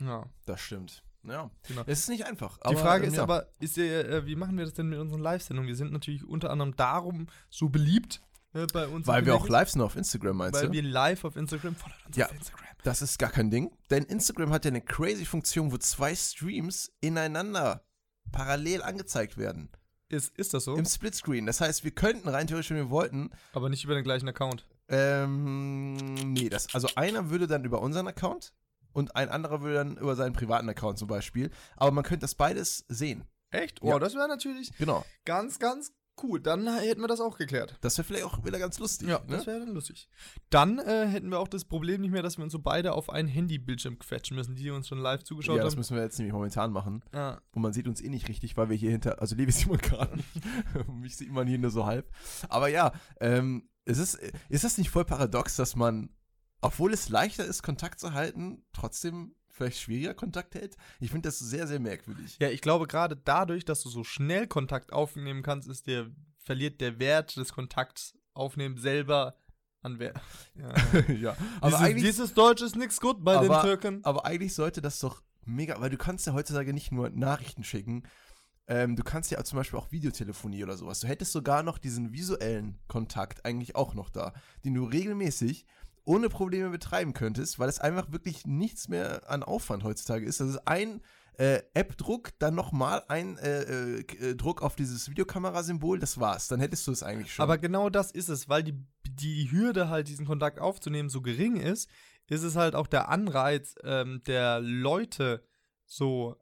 ja. 0.00 0.24
Das 0.46 0.60
stimmt. 0.60 1.02
Ja. 1.24 1.50
Genau. 1.66 1.82
Es 1.86 2.00
ist 2.00 2.08
nicht 2.08 2.26
einfach. 2.26 2.58
Die 2.70 2.76
Frage 2.76 3.04
ähm, 3.04 3.10
ist 3.10 3.16
ja. 3.16 3.22
aber, 3.22 3.48
ist 3.60 3.76
äh, 3.76 4.24
wie 4.26 4.36
machen 4.36 4.56
wir 4.56 4.64
das 4.64 4.74
denn 4.74 4.88
mit 4.88 4.98
unseren 4.98 5.20
Live-Sendungen? 5.20 5.68
Wir 5.68 5.76
sind 5.76 5.92
natürlich 5.92 6.24
unter 6.24 6.50
anderem 6.50 6.74
darum 6.76 7.26
so 7.50 7.68
beliebt 7.68 8.22
äh, 8.54 8.66
bei 8.72 8.86
uns. 8.86 9.06
Weil 9.06 9.26
wir 9.26 9.34
auch 9.34 9.48
live 9.48 9.68
sind 9.68 9.82
auf 9.82 9.96
Instagram, 9.96 10.36
meinst 10.36 10.58
Weil 10.60 10.68
du? 10.68 10.72
wir 10.72 10.82
live 10.82 11.24
auf 11.24 11.36
Instagram, 11.36 11.74
folgt 11.74 12.06
uns 12.06 12.16
Ja. 12.16 12.26
auf 12.26 12.34
Instagram. 12.34 12.64
Das 12.84 13.02
ist 13.02 13.18
gar 13.18 13.30
kein 13.30 13.50
Ding. 13.50 13.70
Denn 13.90 14.04
Instagram 14.04 14.52
hat 14.52 14.64
ja 14.64 14.70
eine 14.70 14.80
crazy 14.80 15.24
Funktion, 15.24 15.72
wo 15.72 15.76
zwei 15.78 16.14
Streams 16.14 16.92
ineinander 17.00 17.84
parallel 18.32 18.82
angezeigt 18.82 19.36
werden. 19.36 19.68
Ist, 20.08 20.38
ist 20.38 20.54
das 20.54 20.64
so? 20.64 20.76
Im 20.76 20.86
Splitscreen. 20.86 21.44
Das 21.44 21.60
heißt, 21.60 21.84
wir 21.84 21.90
könnten 21.90 22.28
rein 22.28 22.46
theoretisch, 22.46 22.70
wenn 22.70 22.78
wir 22.78 22.90
wollten, 22.90 23.30
aber 23.52 23.68
nicht 23.68 23.84
über 23.84 23.94
den 23.94 24.04
gleichen 24.04 24.28
Account. 24.28 24.64
ähm, 24.88 26.14
nee, 26.32 26.48
das, 26.48 26.74
also 26.74 26.88
einer 26.94 27.28
würde 27.28 27.46
dann 27.46 27.64
über 27.64 27.82
unseren 27.82 28.08
Account 28.08 28.54
und 28.98 29.16
ein 29.16 29.28
anderer 29.28 29.62
würde 29.62 29.74
dann 29.76 29.96
über 29.96 30.14
seinen 30.16 30.32
privaten 30.34 30.68
Account 30.68 30.98
zum 30.98 31.08
Beispiel. 31.08 31.50
Aber 31.76 31.90
man 31.92 32.04
könnte 32.04 32.24
das 32.24 32.34
beides 32.34 32.84
sehen. 32.88 33.24
Echt? 33.50 33.80
Oh, 33.82 33.88
Ja. 33.88 33.98
das 33.98 34.14
wäre 34.14 34.28
natürlich 34.28 34.76
Genau. 34.76 35.04
ganz, 35.24 35.58
ganz 35.58 35.92
cool. 36.22 36.40
Dann 36.40 36.66
hätten 36.80 37.00
wir 37.00 37.06
das 37.06 37.20
auch 37.20 37.38
geklärt. 37.38 37.78
Das 37.80 37.96
wäre 37.96 38.04
vielleicht 38.04 38.24
auch 38.24 38.44
wieder 38.44 38.58
ganz 38.58 38.78
lustig. 38.80 39.08
Ja, 39.08 39.20
ne? 39.20 39.36
das 39.36 39.46
wäre 39.46 39.60
dann 39.60 39.68
lustig. 39.72 40.08
Dann 40.50 40.78
äh, 40.80 41.06
hätten 41.06 41.30
wir 41.30 41.38
auch 41.38 41.46
das 41.48 41.64
Problem 41.64 42.00
nicht 42.00 42.10
mehr, 42.10 42.22
dass 42.22 42.36
wir 42.38 42.42
uns 42.44 42.52
so 42.52 42.58
beide 42.58 42.92
auf 42.92 43.08
einen 43.08 43.28
Handybildschirm 43.28 43.98
quetschen 44.00 44.36
müssen, 44.36 44.56
die 44.56 44.68
uns 44.70 44.88
schon 44.88 44.98
live 44.98 45.22
zugeschaut 45.22 45.56
ja, 45.58 45.62
das 45.62 45.74
haben. 45.74 45.78
müssen 45.78 45.96
wir 45.96 46.02
jetzt 46.02 46.18
nämlich 46.18 46.32
momentan 46.34 46.72
machen. 46.72 47.04
Ja. 47.14 47.40
Und 47.52 47.62
man 47.62 47.72
sieht 47.72 47.86
uns 47.86 48.00
eh 48.02 48.08
nicht 48.08 48.28
richtig, 48.28 48.56
weil 48.56 48.68
wir 48.68 48.76
hier 48.76 48.90
hinter, 48.90 49.20
also 49.22 49.36
Levi 49.36 49.52
sieht 49.52 49.68
man 49.68 49.78
gerade 49.78 50.16
nicht. 50.16 50.28
Mich 50.88 51.16
sieht 51.16 51.30
man 51.30 51.46
hier 51.46 51.58
nur 51.58 51.70
so 51.70 51.86
halb. 51.86 52.10
Aber 52.48 52.66
ja, 52.68 52.92
ähm, 53.20 53.68
es 53.84 53.96
ist, 53.98 54.18
ist 54.50 54.64
das 54.64 54.76
nicht 54.76 54.90
voll 54.90 55.04
paradox, 55.04 55.56
dass 55.56 55.76
man, 55.76 56.10
obwohl 56.60 56.92
es 56.92 57.08
leichter 57.08 57.44
ist, 57.44 57.62
Kontakt 57.62 58.00
zu 58.00 58.12
halten, 58.12 58.64
trotzdem 58.72 59.34
vielleicht 59.50 59.80
schwieriger 59.80 60.14
Kontakt 60.14 60.54
hält? 60.54 60.76
Ich 61.00 61.10
finde 61.10 61.28
das 61.28 61.38
sehr, 61.38 61.66
sehr 61.66 61.80
merkwürdig. 61.80 62.36
Ja, 62.40 62.48
ich 62.50 62.60
glaube, 62.60 62.86
gerade 62.86 63.16
dadurch, 63.16 63.64
dass 63.64 63.82
du 63.82 63.88
so 63.88 64.04
schnell 64.04 64.46
Kontakt 64.46 64.92
aufnehmen 64.92 65.42
kannst, 65.42 65.68
ist 65.68 65.86
der, 65.86 66.06
verliert 66.38 66.80
der 66.80 66.98
Wert 66.98 67.36
des 67.36 67.52
Kontakts 67.52 68.14
aufnehmen 68.34 68.76
selber 68.78 69.36
an 69.82 69.98
Wert. 69.98 70.20
Ja. 70.54 70.74
ja. 71.12 71.36
Aber 71.60 71.70
dieses, 71.70 71.80
eigentlich, 71.80 72.04
dieses 72.04 72.34
Deutsch 72.34 72.62
ist 72.62 72.76
nix 72.76 73.00
gut 73.00 73.24
bei 73.24 73.38
den 73.38 73.50
Aber- 73.50 73.62
Türken. 73.62 74.00
aber 74.04 74.24
eigentlich 74.26 74.54
sollte 74.54 74.80
das 74.82 74.98
doch 75.00 75.22
mega, 75.44 75.80
weil 75.80 75.90
du 75.90 75.96
kannst 75.96 76.26
ja 76.26 76.32
heutzutage 76.34 76.72
nicht 76.72 76.92
nur 76.92 77.10
Nachrichten 77.10 77.64
schicken, 77.64 78.02
ähm, 78.66 78.96
du 78.96 79.02
kannst 79.02 79.30
ja 79.30 79.42
zum 79.44 79.56
Beispiel 79.56 79.78
auch 79.78 79.90
Videotelefonie 79.92 80.62
oder 80.62 80.76
sowas. 80.76 81.00
Du 81.00 81.06
hättest 81.06 81.32
sogar 81.32 81.62
noch 81.62 81.78
diesen 81.78 82.12
visuellen 82.12 82.78
Kontakt 82.86 83.46
eigentlich 83.46 83.74
auch 83.76 83.94
noch 83.94 84.10
da, 84.10 84.34
den 84.64 84.74
du 84.74 84.84
regelmäßig 84.84 85.64
ohne 86.08 86.30
Probleme 86.30 86.70
betreiben 86.70 87.12
könntest, 87.12 87.58
weil 87.58 87.68
es 87.68 87.80
einfach 87.80 88.10
wirklich 88.10 88.46
nichts 88.46 88.88
mehr 88.88 89.30
an 89.30 89.42
Aufwand 89.42 89.84
heutzutage 89.84 90.24
ist. 90.24 90.40
Das 90.40 90.48
ist 90.48 90.66
ein 90.66 91.02
äh, 91.34 91.60
App-Druck, 91.74 92.30
dann 92.38 92.54
nochmal 92.54 93.02
ein 93.08 93.36
äh, 93.36 93.62
äh, 93.62 94.00
äh, 94.00 94.34
Druck 94.34 94.62
auf 94.62 94.74
dieses 94.74 95.10
Videokamerasymbol, 95.10 95.98
das 95.98 96.18
war's. 96.18 96.48
Dann 96.48 96.60
hättest 96.60 96.86
du 96.86 96.92
es 96.92 97.02
eigentlich 97.02 97.34
schon. 97.34 97.42
Aber 97.42 97.58
genau 97.58 97.90
das 97.90 98.10
ist 98.10 98.30
es, 98.30 98.48
weil 98.48 98.64
die, 98.64 98.74
die 99.06 99.52
Hürde 99.52 99.90
halt, 99.90 100.08
diesen 100.08 100.26
Kontakt 100.26 100.58
aufzunehmen, 100.58 101.10
so 101.10 101.20
gering 101.20 101.56
ist, 101.56 101.90
ist 102.26 102.42
es 102.42 102.56
halt 102.56 102.74
auch 102.74 102.86
der 102.86 103.10
Anreiz 103.10 103.74
ähm, 103.84 104.22
der 104.26 104.60
Leute 104.60 105.44
so 105.84 106.36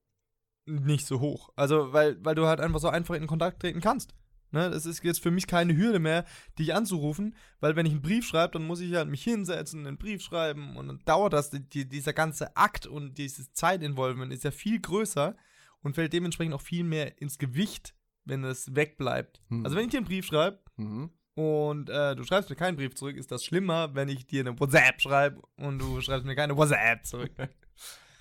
nicht 0.65 1.07
so 1.07 1.19
hoch. 1.19 1.51
Also, 1.57 1.93
weil, 1.93 2.25
weil 2.25 2.37
du 2.37 2.47
halt 2.47 2.61
einfach 2.61 2.81
so 2.81 2.89
einfach 2.89 3.17
in 3.17 3.27
Kontakt 3.27 3.61
treten 3.61 3.81
kannst. 3.81 4.15
Ne, 4.53 4.71
das 4.71 4.87
ist 4.87 5.03
jetzt 5.03 5.23
für 5.23 5.33
mich 5.33 5.47
keine 5.47 5.77
Hürde 5.77 5.99
mehr, 5.99 6.25
dich 6.59 6.73
anzurufen, 6.73 7.35
weil 7.61 7.75
wenn 7.75 7.85
ich 7.85 7.93
einen 7.93 8.03
Brief 8.03 8.27
schreibe, 8.27 8.53
dann 8.53 8.67
muss 8.67 8.81
ich 8.81 8.95
halt 8.95 9.09
mich 9.09 9.25
hinsetzen, 9.25 9.87
einen 9.87 9.99
Brief 9.99 10.23
schreiben 10.23 10.77
und 10.77 10.87
dann 10.87 11.01
dauert 11.05 11.33
das, 11.33 11.51
die, 11.51 11.69
die, 11.69 11.89
dieser 11.89 12.13
ganze 12.13 12.57
Akt 12.57 12.87
und 12.87 13.19
dieses 13.19 13.53
Zeitinvolvement 13.53 14.33
ist 14.33 14.45
ja 14.45 14.53
viel 14.53 14.81
größer 14.81 15.37
und 15.83 15.95
fällt 15.95 16.13
dementsprechend 16.13 16.55
auch 16.55 16.61
viel 16.61 16.85
mehr 16.85 17.21
ins 17.21 17.39
Gewicht, 17.39 17.95
wenn 18.25 18.45
es 18.45 18.75
wegbleibt. 18.75 19.43
Hm. 19.49 19.65
Also 19.65 19.77
wenn 19.77 19.87
ich 19.87 19.91
dir 19.91 19.99
einen 19.99 20.07
Brief 20.07 20.27
schreibe, 20.27 20.61
mhm. 20.77 21.11
und 21.35 21.91
äh, 21.91 22.15
du 22.15 22.23
schreibst 22.23 22.49
mir 22.49 22.57
keinen 22.57 22.77
Brief 22.77 22.95
zurück, 22.95 23.17
ist 23.17 23.33
das 23.33 23.45
schlimmer, 23.45 23.95
wenn 23.95 24.09
ich 24.09 24.27
dir 24.27 24.41
eine 24.41 24.59
WhatsApp 24.59 25.01
schreibe 25.01 25.43
und 25.57 25.81
du 25.81 26.01
schreibst 26.01 26.25
mir 26.25 26.37
keine 26.37 26.57
WhatsApp 26.57 27.05
zurück. 27.05 27.33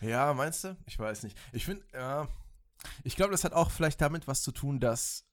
Ja, 0.01 0.33
meinst 0.33 0.63
du? 0.63 0.75
Ich 0.85 0.99
weiß 0.99 1.23
nicht. 1.23 1.37
Ich 1.51 1.65
finde, 1.65 1.83
ja. 1.93 2.27
Ich 3.03 3.15
glaube, 3.15 3.31
das 3.31 3.43
hat 3.43 3.53
auch 3.53 3.71
vielleicht 3.71 4.01
damit 4.01 4.27
was 4.27 4.41
zu 4.41 4.51
tun, 4.51 4.79
dass 4.79 5.25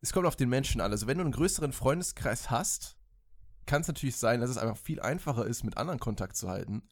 es 0.00 0.12
kommt 0.12 0.26
auf 0.26 0.36
den 0.36 0.48
Menschen 0.48 0.80
an. 0.80 0.92
Also, 0.92 1.06
wenn 1.06 1.18
du 1.18 1.24
einen 1.24 1.32
größeren 1.32 1.72
Freundeskreis 1.72 2.50
hast, 2.50 2.96
kann 3.66 3.82
es 3.82 3.88
natürlich 3.88 4.16
sein, 4.16 4.40
dass 4.40 4.50
es 4.50 4.58
einfach 4.58 4.76
viel 4.76 5.00
einfacher 5.00 5.46
ist, 5.46 5.64
mit 5.64 5.76
anderen 5.76 6.00
Kontakt 6.00 6.36
zu 6.36 6.48
halten. 6.48 6.82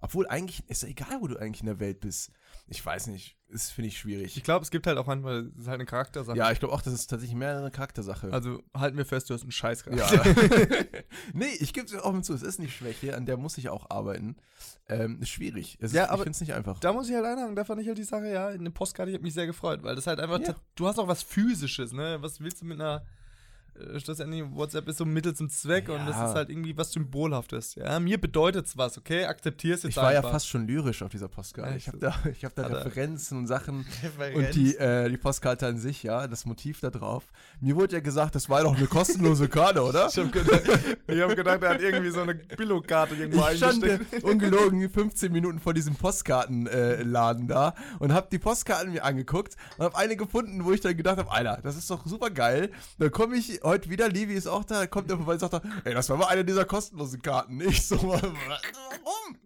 Obwohl 0.00 0.26
eigentlich 0.28 0.68
ist 0.68 0.82
ja 0.82 0.88
egal, 0.88 1.20
wo 1.20 1.26
du 1.26 1.36
eigentlich 1.36 1.60
in 1.60 1.66
der 1.66 1.78
Welt 1.80 2.00
bist. 2.00 2.30
Ich 2.68 2.84
weiß 2.84 3.08
nicht, 3.08 3.36
das 3.48 3.70
finde 3.70 3.88
ich 3.88 3.98
schwierig. 3.98 4.36
Ich 4.36 4.44
glaube, 4.44 4.62
es 4.62 4.70
gibt 4.70 4.86
halt 4.86 4.96
auch 4.96 5.06
manchmal, 5.06 5.50
das 5.50 5.62
ist 5.62 5.66
halt 5.68 5.74
eine 5.80 5.86
Charaktersache. 5.86 6.36
ja, 6.38 6.50
ich 6.52 6.58
glaube 6.60 6.72
auch, 6.74 6.82
das 6.82 6.94
ist 6.94 7.08
tatsächlich 7.08 7.36
mehr 7.36 7.58
eine 7.58 7.70
Charaktersache. 7.70 8.32
Also 8.32 8.62
halten 8.74 8.96
wir 8.96 9.04
fest, 9.04 9.28
du 9.28 9.34
hast 9.34 9.42
einen 9.42 9.50
Scheiß 9.50 9.84
ja. 9.90 10.06
Charakter. 10.06 10.76
nee, 11.34 11.50
ich 11.58 11.72
gebe 11.72 11.86
es 11.86 11.94
auch 11.96 12.18
zu, 12.22 12.32
es 12.32 12.42
ist 12.42 12.58
nicht 12.60 12.74
Schwäche, 12.76 13.16
an 13.16 13.26
der 13.26 13.36
muss 13.36 13.58
ich 13.58 13.68
auch 13.68 13.90
arbeiten. 13.90 14.36
Ähm, 14.88 15.20
ist 15.20 15.30
schwierig. 15.30 15.76
Es 15.80 15.92
Ja, 15.92 16.04
ist, 16.04 16.10
aber 16.10 16.18
ich 16.20 16.24
finde 16.24 16.36
es 16.36 16.40
nicht 16.40 16.54
einfach. 16.54 16.78
Da 16.80 16.92
muss 16.92 17.08
ich 17.08 17.14
halt 17.14 17.24
einhaken, 17.26 17.56
da 17.56 17.64
fand 17.64 17.80
ich 17.82 17.88
halt 17.88 17.98
die 17.98 18.04
Sache, 18.04 18.30
ja, 18.30 18.50
in 18.50 18.64
der 18.64 18.70
Postkarte, 18.72 19.10
ich 19.10 19.14
habe 19.16 19.24
mich 19.24 19.34
sehr 19.34 19.46
gefreut, 19.46 19.82
weil 19.82 19.96
das 19.96 20.06
halt 20.06 20.20
einfach, 20.20 20.40
Ja. 20.40 20.54
du 20.76 20.86
hast 20.86 20.98
auch 20.98 21.08
was 21.08 21.22
Physisches, 21.22 21.92
ne? 21.92 22.18
Was 22.20 22.40
willst 22.40 22.62
du 22.62 22.66
mit 22.66 22.80
einer, 22.80 23.04
schlussendlich, 23.98 24.44
WhatsApp 24.52 24.88
ist 24.88 24.98
so 24.98 25.04
Mittel 25.04 25.34
zum 25.34 25.48
Zweck 25.48 25.88
und 25.88 26.06
das 26.06 26.16
Ja. 26.16 26.28
ist 26.28 26.34
halt 26.34 26.50
irgendwie 26.50 26.76
was 26.76 26.92
Symbolhaftes. 26.92 27.74
Ja, 27.76 27.98
mir 28.00 28.20
bedeutet's 28.20 28.76
was, 28.76 28.98
okay? 28.98 29.24
Akzeptier's 29.24 29.82
jetzt 29.82 29.90
Ich 29.90 29.96
war 29.96 30.12
ja 30.12 30.18
einfach. 30.18 30.32
fast 30.32 30.48
schon 30.48 30.66
lyrisch 30.66 31.02
auf 31.02 31.10
dieser 31.10 31.28
Postkarte. 31.28 31.76
Ich 31.76 31.88
habe 31.88 31.98
da, 31.98 32.14
ich 32.30 32.44
hab 32.44 32.54
da 32.54 32.62
er- 32.64 32.84
Referenzen 32.84 33.38
und 33.38 33.46
Sachen 33.46 33.86
Referenz. 34.02 34.36
und 34.36 34.54
die, 34.54 34.76
äh, 34.76 35.08
die 35.08 35.16
Postkarte 35.16 35.66
an 35.66 35.78
sich, 35.78 36.02
ja, 36.02 36.26
das 36.28 36.44
Motiv 36.46 36.80
da 36.80 36.90
drauf. 36.90 37.24
Mir 37.60 37.76
wurde 37.76 37.94
ja 37.96 38.00
gesagt, 38.00 38.34
das 38.34 38.48
war 38.48 38.62
doch 38.62 38.76
eine 38.76 38.86
kostenlose 38.86 39.48
Karte, 39.48 39.82
oder? 39.82 40.08
Ich 40.08 40.18
habe 40.18 40.30
gedacht, 40.30 40.62
ich 41.06 41.20
hab 41.20 41.36
gedacht, 41.36 41.62
er 41.62 41.70
hat 41.70 41.80
irgendwie 41.80 42.10
so 42.10 42.20
eine 42.20 42.34
Billo-Karte 42.34 43.14
irgendwo 43.14 43.46
Ich 43.48 43.56
stand 43.58 43.82
äh, 43.84 43.98
ungelogen 44.22 44.88
15 44.90 45.32
Minuten 45.32 45.58
vor 45.60 45.74
diesem 45.74 45.94
Postkartenladen 45.94 47.44
äh, 47.44 47.48
da 47.48 47.74
und 47.98 48.12
habe 48.12 48.28
die 48.30 48.38
Postkarten 48.38 48.92
mir 48.92 49.04
angeguckt 49.04 49.56
und 49.78 49.84
habe 49.84 49.96
eine 49.96 50.16
gefunden, 50.16 50.64
wo 50.64 50.72
ich 50.72 50.80
dann 50.80 50.96
gedacht 50.96 51.18
habe, 51.18 51.30
Alter, 51.30 51.60
das 51.62 51.76
ist 51.76 51.90
doch 51.90 52.06
super 52.06 52.30
geil. 52.30 52.70
Dann 52.98 53.10
komme 53.10 53.36
ich 53.36 53.62
heute 53.70 53.88
wieder, 53.88 54.08
Levi 54.08 54.34
ist 54.34 54.46
auch 54.46 54.64
da, 54.64 54.86
kommt 54.86 55.10
er 55.10 55.16
vorbei 55.16 55.34
und 55.34 55.38
sagt, 55.38 55.62
ey, 55.84 55.94
das 55.94 56.08
war 56.10 56.16
mal 56.16 56.26
eine 56.26 56.44
dieser 56.44 56.64
kostenlosen 56.64 57.22
Karten. 57.22 57.60
Ich 57.60 57.86
so, 57.86 57.96
warum? 58.02 59.36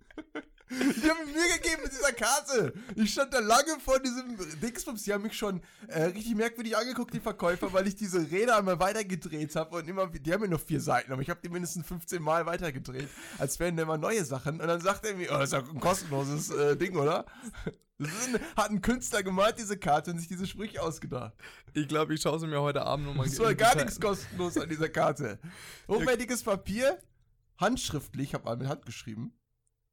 Die 0.71 1.11
haben 1.11 1.26
mir 1.26 1.57
gegeben 1.57 1.83
mit 1.83 1.93
dieser 1.93 2.12
Karte. 2.12 2.73
Ich 2.97 3.12
stand 3.12 3.33
da 3.35 3.38
lange 3.38 3.78
vor 3.78 4.00
diesem 4.00 4.37
Dingsbums. 4.61 5.02
Die 5.02 5.12
haben 5.12 5.23
mich 5.23 5.37
schon 5.37 5.61
äh, 5.88 6.04
richtig 6.04 6.35
merkwürdig 6.35 6.76
angeguckt, 6.76 7.12
die 7.12 7.21
Verkäufer, 7.21 7.73
weil 7.73 7.87
ich 7.87 7.95
diese 7.95 8.31
Räder 8.31 8.57
einmal 8.57 8.81
weitergedreht 8.81 9.54
habe 9.57 9.76
und 9.76 9.88
immer, 9.88 10.07
die 10.07 10.33
haben 10.33 10.40
mir 10.40 10.49
nur 10.49 10.59
vier 10.59 10.81
Seiten, 10.81 11.12
aber 11.12 11.23
ich 11.23 11.31
habe 11.31 11.40
die 11.45 11.50
mindestens 11.50 11.87
15 11.87 12.21
Mal 12.21 12.47
weitergedreht, 12.47 13.09
als 13.38 13.61
wären 13.61 13.76
da 13.76 13.83
immer 13.85 13.99
neue 13.99 14.25
Sachen. 14.25 14.61
Und 14.61 14.66
dann 14.66 14.81
sagt 14.81 15.04
er 15.04 15.14
mir, 15.14 15.31
oh, 15.31 15.38
das 15.38 15.45
ist 15.45 15.52
ja 15.52 15.59
ein 15.59 15.81
kostenloses 15.81 16.50
äh, 16.50 16.76
Ding, 16.76 16.97
oder? 16.97 17.26
Das 17.99 18.09
ist 18.11 18.35
ein, 18.35 18.41
hat 18.57 18.71
ein 18.71 18.81
Künstler 18.81 19.23
gemalt, 19.23 19.59
diese 19.59 19.77
Karte, 19.77 20.11
und 20.11 20.19
sich 20.19 20.27
diese 20.29 20.47
Sprüche 20.47 20.83
ausgedacht. 20.83 21.33
Ich 21.75 21.87
glaube, 21.87 22.15
ich 22.15 22.21
schaue 22.23 22.41
sie 22.41 22.47
mir 22.47 22.61
heute 22.61 22.83
Abend 22.83 23.07
nochmal 23.07 23.27
Es 23.27 23.39
war 23.39 23.55
gar 23.55 23.77
nichts 23.77 24.01
kostenlos 24.01 24.59
an 24.59 24.69
dieser 24.69 24.89
Karte. 24.89 25.39
Hochwertiges 25.89 26.43
Papier, 26.43 26.99
handschriftlich, 27.59 28.35
habe 28.35 28.45
mal 28.45 28.57
mit 28.57 28.69
Hand 28.69 28.85
geschrieben. 28.85 29.33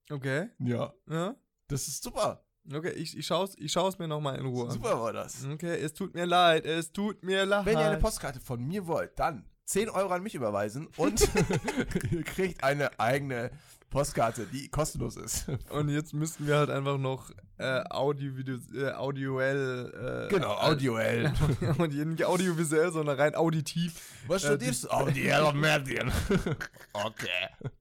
Okay, 0.09 0.49
Ja, 0.59 0.93
ja. 1.09 1.35
das 1.67 1.87
ist 1.87 2.03
super. 2.03 2.43
Okay, 2.71 2.91
ich, 2.91 3.17
ich 3.17 3.25
schaue 3.25 3.45
es 3.45 3.57
ich 3.57 3.71
schau's 3.71 3.97
mir 3.97 4.07
nochmal 4.07 4.37
in 4.37 4.45
Ruhe 4.45 4.65
an. 4.65 4.71
Super 4.71 4.99
war 5.01 5.13
das. 5.13 5.45
Okay, 5.45 5.79
es 5.79 5.93
tut 5.93 6.13
mir 6.13 6.25
leid, 6.25 6.65
es 6.65 6.91
tut 6.91 7.23
mir 7.23 7.45
leid. 7.45 7.65
Wenn 7.65 7.77
ihr 7.77 7.85
eine 7.85 7.97
Postkarte 7.97 8.39
von 8.39 8.61
mir 8.63 8.85
wollt, 8.85 9.17
dann 9.17 9.45
10 9.65 9.89
Euro 9.89 10.13
an 10.13 10.23
mich 10.23 10.35
überweisen 10.35 10.87
und 10.97 11.27
ihr 12.11 12.23
kriegt 12.23 12.63
eine 12.63 12.99
eigene 12.99 13.51
Postkarte, 13.89 14.45
die 14.45 14.69
kostenlos 14.69 15.17
ist. 15.17 15.47
Und 15.69 15.89
jetzt 15.89 16.13
müssten 16.13 16.47
wir 16.47 16.57
halt 16.57 16.69
einfach 16.69 16.97
noch 16.97 17.29
äh, 17.57 17.83
Audio, 17.89 18.37
Video, 18.37 18.57
äh, 18.73 18.91
audioell. 18.91 20.27
Äh, 20.29 20.33
Genau, 20.33 20.53
audioell. 20.53 21.33
und 21.77 21.93
nicht 21.93 22.23
audiovisuell, 22.25 22.91
sondern 22.91 23.17
rein 23.17 23.35
auditiv. 23.35 24.01
Was 24.27 24.43
Äh, 24.43 24.47
studierst 24.47 24.85
du? 24.85 24.89
Audielle 24.91 25.53
Medien. 25.53 26.11
okay. 26.93 27.71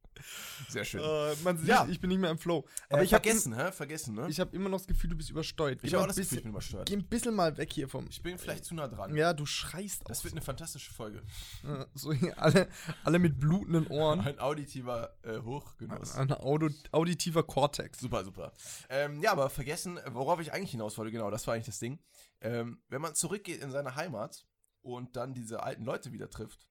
Sehr 0.70 0.84
schön. 0.84 1.00
Äh, 1.02 1.34
man 1.44 1.58
sieht, 1.58 1.68
Ja. 1.68 1.86
ich 1.90 2.00
bin 2.00 2.08
nicht 2.08 2.20
mehr 2.20 2.30
im 2.30 2.38
Flow. 2.38 2.58
Aber 2.88 2.94
Aber 2.94 3.02
ich 3.02 3.08
ich 3.10 3.14
habe 3.14 3.24
vergessen, 3.24 3.54
hä? 3.56 3.72
Vergessen, 3.72 4.14
ne? 4.14 4.26
ich 4.28 4.40
hab 4.40 4.54
immer 4.54 4.68
noch 4.68 4.78
das 4.78 4.86
Gefühl, 4.86 5.10
du 5.10 5.16
bist 5.16 5.30
übersteuert. 5.30 5.80
Geh 5.80 5.88
Ich 5.88 5.94
habe 5.94 6.04
auch 6.04 6.06
das 6.08 6.16
ein 6.16 6.22
Gefühl, 6.22 6.38
ich 6.38 6.44
bin 6.44 6.52
bisschen, 6.52 6.72
übersteuert. 6.74 6.88
Geh 6.88 6.96
ein 6.96 7.04
bisschen 7.08 7.34
mal 7.34 7.56
weg 7.56 7.72
hier 7.72 7.88
vom. 7.88 8.06
Ich 8.10 8.22
bin 8.22 8.38
vielleicht 8.38 8.64
zu 8.64 8.74
nah 8.74 8.88
dran. 8.88 9.14
Ja, 9.16 9.32
du 9.32 9.46
schreist 9.46 10.02
Das 10.08 10.22
wird 10.24 10.34
eine 10.34 10.42
fantastische 10.42 10.92
Folge. 10.92 11.22
Äh, 11.64 11.84
so 11.94 12.12
hier 12.12 12.38
alle, 12.40 12.68
alle 13.04 13.18
mit 13.18 13.38
blutenden 13.40 13.86
Ohren. 13.88 14.20
Ein 14.20 14.38
auditiver 14.38 15.14
äh, 15.22 15.38
Hochgenuss. 15.40 16.14
Ein 16.16 16.32
Audio, 16.32 16.70
auditiver 16.92 17.42
Cortex. 17.42 18.00
Super, 18.00 18.24
super. 18.24 18.52
Ähm, 18.88 19.20
ja, 19.22 19.32
aber 19.32 19.50
vergessen, 19.50 19.98
worauf 20.12 20.40
ich 20.40 20.52
eigentlich 20.52 20.70
hinaus 20.70 20.96
wollte, 20.98 21.12
genau, 21.12 21.30
das 21.30 21.46
war 21.46 21.54
eigentlich 21.54 21.66
das 21.66 21.78
Ding. 21.78 21.98
Ähm, 22.40 22.80
wenn 22.88 23.02
man 23.02 23.14
zurückgeht 23.14 23.60
in 23.62 23.70
seine 23.70 23.96
Heimat 23.96 24.46
und 24.82 25.16
dann 25.16 25.34
diese 25.34 25.62
alten 25.62 25.84
Leute 25.84 26.12
wieder 26.12 26.30
trifft 26.30 26.66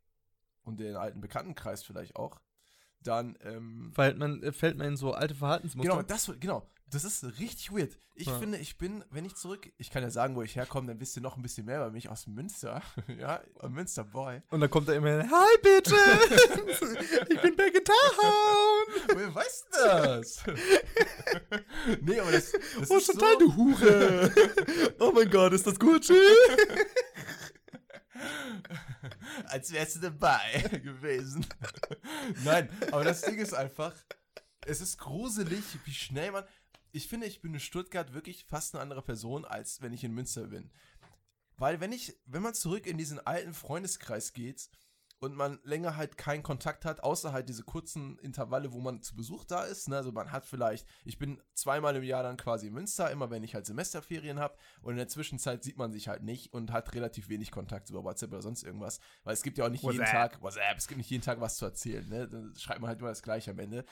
und 0.63 0.79
den 0.79 0.95
alten 0.95 1.21
Bekanntenkreis 1.21 1.83
vielleicht 1.83 2.15
auch, 2.15 2.39
dann, 3.03 3.37
ähm, 3.43 3.91
Fällt 3.95 4.17
man, 4.17 4.43
äh, 4.43 4.51
fällt 4.51 4.77
man 4.77 4.87
in 4.87 4.97
so 4.97 5.13
alte 5.13 5.35
Verhaltensmuster. 5.35 5.89
genau, 5.91 6.03
das, 6.03 6.31
genau, 6.39 6.69
das 6.89 7.03
ist 7.03 7.23
richtig 7.39 7.71
weird. 7.71 7.97
Ich 8.15 8.27
Ja. 8.27 8.37
finde, 8.37 8.57
ich 8.57 8.77
bin, 8.77 9.05
wenn 9.11 9.23
ich 9.23 9.35
zurück, 9.35 9.71
ich 9.77 9.91
kann 9.91 10.03
ja 10.03 10.09
sagen, 10.09 10.35
wo 10.35 10.41
ich 10.41 10.57
herkomme, 10.57 10.87
dann 10.87 10.99
wisst 10.99 11.15
ihr 11.15 11.21
noch 11.21 11.37
ein 11.37 11.41
bisschen 11.41 11.65
mehr 11.65 11.77
über 11.77 11.91
mich 11.91 12.09
aus 12.09 12.27
Münster. 12.27 12.81
ja, 13.17 13.39
ein 13.61 13.71
Münster-Boy. 13.71 14.41
Und 14.49 14.59
dann 14.59 14.69
kommt 14.69 14.89
er 14.89 14.95
immer 14.95 15.23
Hi 15.29 15.57
bitte! 15.63 15.95
ich 17.29 17.41
bin 17.41 17.55
back 17.55 17.73
in 17.73 17.85
town! 17.85 19.15
Wer 19.15 19.33
weiß 19.33 19.65
das? 19.71 20.43
nee, 22.01 22.19
aber 22.19 22.31
das, 22.33 22.51
das 22.79 22.91
Oh, 22.91 22.97
ist 22.97 23.07
total, 23.07 23.33
so, 23.33 23.39
du 23.39 23.55
Hure! 23.55 24.31
oh 24.99 25.11
mein 25.13 25.29
Gott, 25.29 25.53
ist 25.53 25.65
das 25.65 25.79
Gucci? 25.79 26.13
Als 29.45 29.71
wärst 29.71 29.97
du 29.97 29.99
dabei 29.99 30.61
gewesen. 30.83 31.45
Nein, 32.43 32.69
aber 32.91 33.03
das 33.03 33.21
Ding 33.21 33.37
ist 33.37 33.53
einfach, 33.53 33.93
es 34.65 34.81
ist 34.81 34.97
gruselig, 34.97 35.63
wie 35.85 35.93
schnell 35.93 36.31
man. 36.31 36.45
Ich 36.91 37.07
finde, 37.07 37.27
ich 37.27 37.41
bin 37.41 37.53
in 37.53 37.59
Stuttgart 37.59 38.13
wirklich 38.13 38.45
fast 38.45 38.73
eine 38.73 38.81
andere 38.81 39.01
Person, 39.01 39.45
als 39.45 39.81
wenn 39.81 39.93
ich 39.93 40.03
in 40.03 40.13
Münster 40.13 40.47
bin. 40.47 40.71
Weil 41.57 41.79
wenn 41.81 41.91
ich, 41.91 42.17
wenn 42.25 42.41
man 42.41 42.53
zurück 42.53 42.87
in 42.87 42.97
diesen 42.97 43.19
alten 43.19 43.53
Freundeskreis 43.53 44.33
geht 44.33 44.69
und 45.19 45.35
man 45.35 45.59
länger 45.63 45.97
halt 45.97 46.17
keinen 46.17 46.43
Kontakt 46.43 46.85
hat, 46.85 47.03
außer 47.03 47.33
halt 47.33 47.49
diese 47.49 47.63
kurzen 47.63 48.17
Intervalle, 48.19 48.71
wo 48.71 48.79
man 48.79 49.01
zu 49.01 49.15
Besuch 49.15 49.43
da 49.43 49.65
ist, 49.65 49.89
ne? 49.89 49.97
also 49.97 50.11
man 50.11 50.31
hat 50.31 50.45
vielleicht, 50.45 50.87
ich 51.03 51.17
bin 51.17 51.41
zweimal 51.53 51.95
im 51.95 52.03
Jahr 52.03 52.23
dann 52.23 52.37
quasi 52.37 52.67
in 52.67 52.73
Münster, 52.73 53.11
immer 53.11 53.29
wenn 53.29 53.43
ich 53.43 53.53
halt 53.53 53.65
Semesterferien 53.65 54.39
habe 54.39 54.57
und 54.81 54.91
in 54.91 54.97
der 54.97 55.09
Zwischenzeit 55.09 55.63
sieht 55.63 55.77
man 55.77 55.91
sich 55.91 56.07
halt 56.07 56.23
nicht 56.23 56.53
und 56.53 56.71
hat 56.71 56.93
relativ 56.93 57.27
wenig 57.27 57.51
Kontakt 57.51 57.89
über 57.89 58.03
WhatsApp 58.03 58.31
oder 58.31 58.41
sonst 58.41 58.63
irgendwas, 58.63 58.99
weil 59.23 59.33
es 59.33 59.43
gibt 59.43 59.57
ja 59.57 59.65
auch 59.65 59.69
nicht 59.69 59.83
jeden 59.83 59.99
WhatsApp. 59.99 60.31
Tag, 60.31 60.41
WhatsApp, 60.41 60.77
es 60.77 60.87
gibt 60.87 60.97
nicht 60.97 61.09
jeden 61.09 61.23
Tag 61.23 61.41
was 61.41 61.57
zu 61.57 61.65
erzählen, 61.65 62.07
ne? 62.07 62.27
dann 62.27 62.55
schreibt 62.57 62.79
man 62.79 62.87
halt 62.87 62.99
immer 62.99 63.09
das 63.09 63.21
gleiche 63.21 63.51
am 63.51 63.59
Ende. 63.59 63.85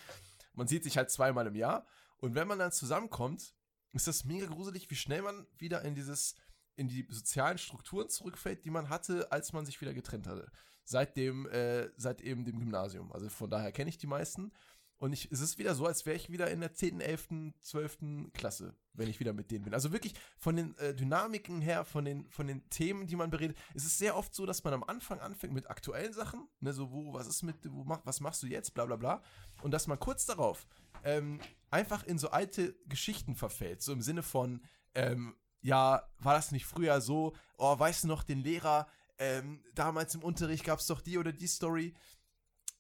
Man 0.54 0.68
sieht 0.68 0.84
sich 0.84 0.98
halt 0.98 1.12
zweimal 1.12 1.46
im 1.48 1.56
Jahr 1.56 1.86
und 2.18 2.36
wenn 2.36 2.48
man 2.48 2.58
dann 2.58 2.72
zusammenkommt, 2.72 3.54
ist 3.92 4.08
das 4.08 4.24
mega 4.24 4.46
gruselig, 4.46 4.90
wie 4.90 4.96
schnell 4.96 5.24
man 5.24 5.46
wieder 5.58 5.82
in 5.82 5.94
dieses, 5.94 6.36
in 6.76 6.88
die 6.88 7.06
sozialen 7.10 7.58
Strukturen 7.58 8.10
zurückfällt, 8.10 8.64
die 8.64 8.70
man 8.70 8.90
hatte, 8.90 9.32
als 9.32 9.52
man 9.54 9.66
sich 9.66 9.82
wieder 9.82 9.94
getrennt 9.94 10.28
hatte. 10.28 10.50
Seit 10.90 11.18
dem, 11.18 11.46
äh, 11.50 11.90
seit 11.98 12.22
eben 12.22 12.46
dem 12.46 12.60
Gymnasium. 12.60 13.12
Also 13.12 13.28
von 13.28 13.50
daher 13.50 13.74
kenne 13.74 13.90
ich 13.90 13.98
die 13.98 14.08
meisten. 14.08 14.54
Und 15.00 15.12
ich, 15.12 15.30
es 15.30 15.42
ist 15.42 15.58
wieder 15.58 15.76
so, 15.76 15.86
als 15.86 16.06
wäre 16.06 16.16
ich 16.16 16.32
wieder 16.32 16.50
in 16.50 16.62
der 16.62 16.74
10., 16.74 17.02
11., 17.02 17.28
12. 17.60 17.98
Klasse, 18.34 18.74
wenn 18.94 19.10
ich 19.10 19.20
wieder 19.20 19.34
mit 19.34 19.52
denen 19.52 19.66
bin. 19.66 19.74
Also 19.74 19.92
wirklich 19.92 20.14
von 20.38 20.56
den 20.56 20.78
äh, 20.78 20.96
Dynamiken 20.96 21.60
her, 21.60 21.84
von 21.84 22.06
den, 22.06 22.30
von 22.30 22.48
den 22.48 22.68
Themen, 22.70 23.06
die 23.06 23.18
man 23.18 23.30
beredet. 23.30 23.58
Es 23.76 23.84
ist 23.84 23.98
sehr 23.98 24.16
oft 24.16 24.34
so, 24.34 24.46
dass 24.46 24.64
man 24.64 24.74
am 24.74 24.86
Anfang 24.86 25.20
anfängt 25.20 25.54
mit 25.54 25.70
aktuellen 25.70 26.14
Sachen, 26.14 26.48
ne, 26.62 26.72
so 26.72 26.90
wo, 26.90 27.14
was 27.14 27.28
ist 27.28 27.44
mit, 27.44 27.58
wo 27.70 27.84
mach, 27.84 28.00
was 28.06 28.22
machst 28.22 28.42
du 28.44 28.48
jetzt, 28.48 28.74
bla 28.74 28.86
bla 28.86 28.96
bla. 28.96 29.22
Und 29.62 29.72
dass 29.72 29.88
man 29.88 30.00
kurz 30.00 30.26
darauf 30.26 30.66
ähm, 31.04 31.42
einfach 31.70 32.06
in 32.06 32.18
so 32.18 32.30
alte 32.30 32.78
Geschichten 32.88 33.36
verfällt. 33.36 33.82
So 33.82 33.92
im 33.92 34.02
Sinne 34.02 34.24
von, 34.24 34.64
ähm, 34.96 35.36
ja, 35.60 36.10
war 36.20 36.34
das 36.34 36.54
nicht 36.54 36.66
früher 36.66 37.02
so? 37.02 37.36
Oh, 37.58 37.78
weißt 37.78 38.06
du 38.06 38.08
noch, 38.08 38.24
den 38.24 38.42
Lehrer, 38.42 38.88
ähm, 39.20 39.64
damals 39.74 40.16
im 40.16 40.24
Unterricht 40.24 40.64
gab 40.64 40.80
es 40.80 40.88
doch 40.88 41.02
die 41.02 41.18
oder 41.18 41.32
die 41.32 41.48
Story. 41.48 41.94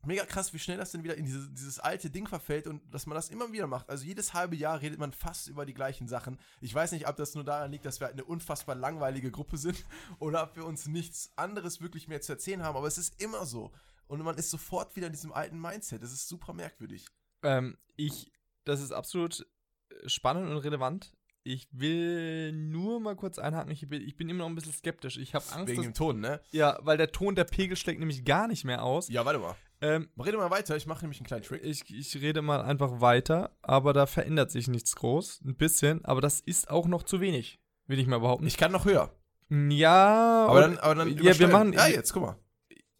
Mega 0.06 0.26
krass, 0.26 0.54
wie 0.54 0.60
schnell 0.60 0.78
das 0.78 0.92
denn 0.92 1.04
wieder 1.04 1.16
in 1.16 1.26
diese, 1.26 1.50
dieses 1.50 1.80
alte 1.80 2.10
Ding 2.10 2.28
verfällt 2.28 2.68
und 2.68 2.82
dass 2.94 3.08
man 3.08 3.16
das 3.16 3.30
immer 3.30 3.52
wieder 3.52 3.68
macht. 3.68 3.90
Also 3.90 4.06
jedes 4.06 4.34
halbe 4.34 4.56
Jahr 4.56 4.80
redet 4.80 5.00
man 5.00 5.12
fast 5.12 5.48
über 5.48 5.66
die 5.66 5.74
gleichen 5.74 6.08
Sachen. 6.08 6.40
Ich 6.62 6.74
weiß 6.74 6.92
nicht, 6.92 7.08
ob 7.08 7.16
das 7.16 7.34
nur 7.34 7.44
daran 7.44 7.72
liegt, 7.72 7.86
dass 7.86 8.00
wir 8.00 8.08
halt 8.08 8.14
eine 8.14 8.24
unfassbar 8.24 8.76
langweilige 8.76 9.32
Gruppe 9.32 9.58
sind 9.58 9.84
oder 10.20 10.44
ob 10.44 10.56
wir 10.56 10.66
uns 10.66 10.88
nichts 10.88 11.32
anderes 11.36 11.82
wirklich 11.82 12.08
mehr 12.08 12.22
zu 12.22 12.32
erzählen 12.32 12.64
haben, 12.64 12.78
aber 12.78 12.88
es 12.88 12.98
ist 12.98 13.22
immer 13.22 13.46
so. 13.46 13.72
Und 14.08 14.22
man 14.22 14.38
ist 14.38 14.52
sofort 14.52 14.96
wieder 14.96 15.08
in 15.08 15.14
diesem 15.14 15.34
alten 15.34 15.60
Mindset. 15.60 16.02
Das 16.02 16.14
ist 16.14 16.30
super 16.30 16.54
merkwürdig. 16.54 17.08
Ähm, 17.44 17.78
ich, 17.98 18.32
das 18.64 18.80
ist 18.82 18.94
absolut 18.94 19.46
äh, 19.90 20.08
spannend 20.08 20.50
und 20.50 20.58
relevant. 20.58 21.17
Ich 21.50 21.70
will 21.72 22.52
nur 22.52 23.00
mal 23.00 23.16
kurz 23.16 23.40
einhaken. 23.40 23.72
Ich 23.72 23.88
bin, 23.88 24.02
ich 24.02 24.18
bin 24.18 24.28
immer 24.28 24.40
noch 24.40 24.50
ein 24.50 24.56
bisschen 24.56 24.74
skeptisch. 24.74 25.18
Ich 25.18 25.34
habe 25.34 25.46
Angst, 25.54 25.68
Wegen 25.70 25.78
dass, 25.78 25.86
dem 25.86 25.94
Ton, 25.94 26.20
ne? 26.20 26.42
ja, 26.52 26.78
weil 26.82 26.98
der 26.98 27.14
Ton 27.14 27.36
der 27.36 27.46
Pegel 27.46 27.78
schlägt 27.78 28.00
nämlich 28.02 28.26
gar 28.26 28.50
nicht 28.50 28.66
mehr 28.66 28.84
aus. 28.84 29.08
Ja, 29.08 29.24
warte 29.24 29.40
mal. 29.40 29.56
Ähm, 29.80 30.10
Rede 30.22 30.36
mal 30.38 30.52
weiter, 30.52 30.76
ich 30.76 30.88
mache 30.88 31.02
nämlich 31.06 31.20
einen 31.22 31.28
kleinen 31.28 31.44
Trick. 31.44 31.64
ich, 31.64 31.90
ich 31.96 32.16
rede 32.22 32.42
mal 32.42 32.62
einfach 32.64 33.00
weiter, 33.00 33.56
aber 33.62 33.94
da 33.94 34.08
verändert 34.08 34.52
sich 34.52 34.68
nichts 34.68 34.96
groß. 34.98 35.42
Ein 35.46 35.56
bisschen, 35.56 36.04
aber 36.04 36.20
das 36.20 36.42
ist 36.42 36.70
auch 36.70 36.86
noch 36.88 37.04
zu 37.04 37.22
wenig, 37.22 37.62
will 37.86 38.00
ich 38.00 38.08
mal 38.08 38.20
behaupten. 38.20 38.46
Ich 38.48 38.58
kann 38.58 38.74
noch 38.74 38.84
höher. 38.84 39.14
ja, 39.50 40.48
Aber 40.48 40.56
und- 40.56 40.62
dann, 40.62 40.78
aber 40.80 40.96
dann 40.96 41.18
ja, 41.24 41.40
wir 41.40 41.48
machen. 41.48 41.72
Ja, 41.72 41.88
jetzt, 41.88 42.12
guck 42.12 42.24
mal. 42.24 42.36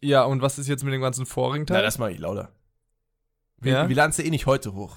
Ja, 0.00 0.24
und 0.24 0.40
was 0.40 0.58
ist 0.58 0.68
jetzt 0.68 0.84
mit 0.84 0.94
dem 0.94 1.02
ganzen 1.02 1.26
vorigen 1.26 1.66
Na, 1.68 1.82
das 1.82 1.98
mache 1.98 2.12
ich 2.12 2.18
lauter. 2.18 2.50
Wir, 3.58 3.72
Ja? 3.72 3.88
wir 3.90 3.96
laden 3.96 4.10
es 4.10 4.16
ja 4.16 4.24
eh 4.24 4.30
nicht 4.30 4.46
heute 4.46 4.72
hoch. 4.72 4.96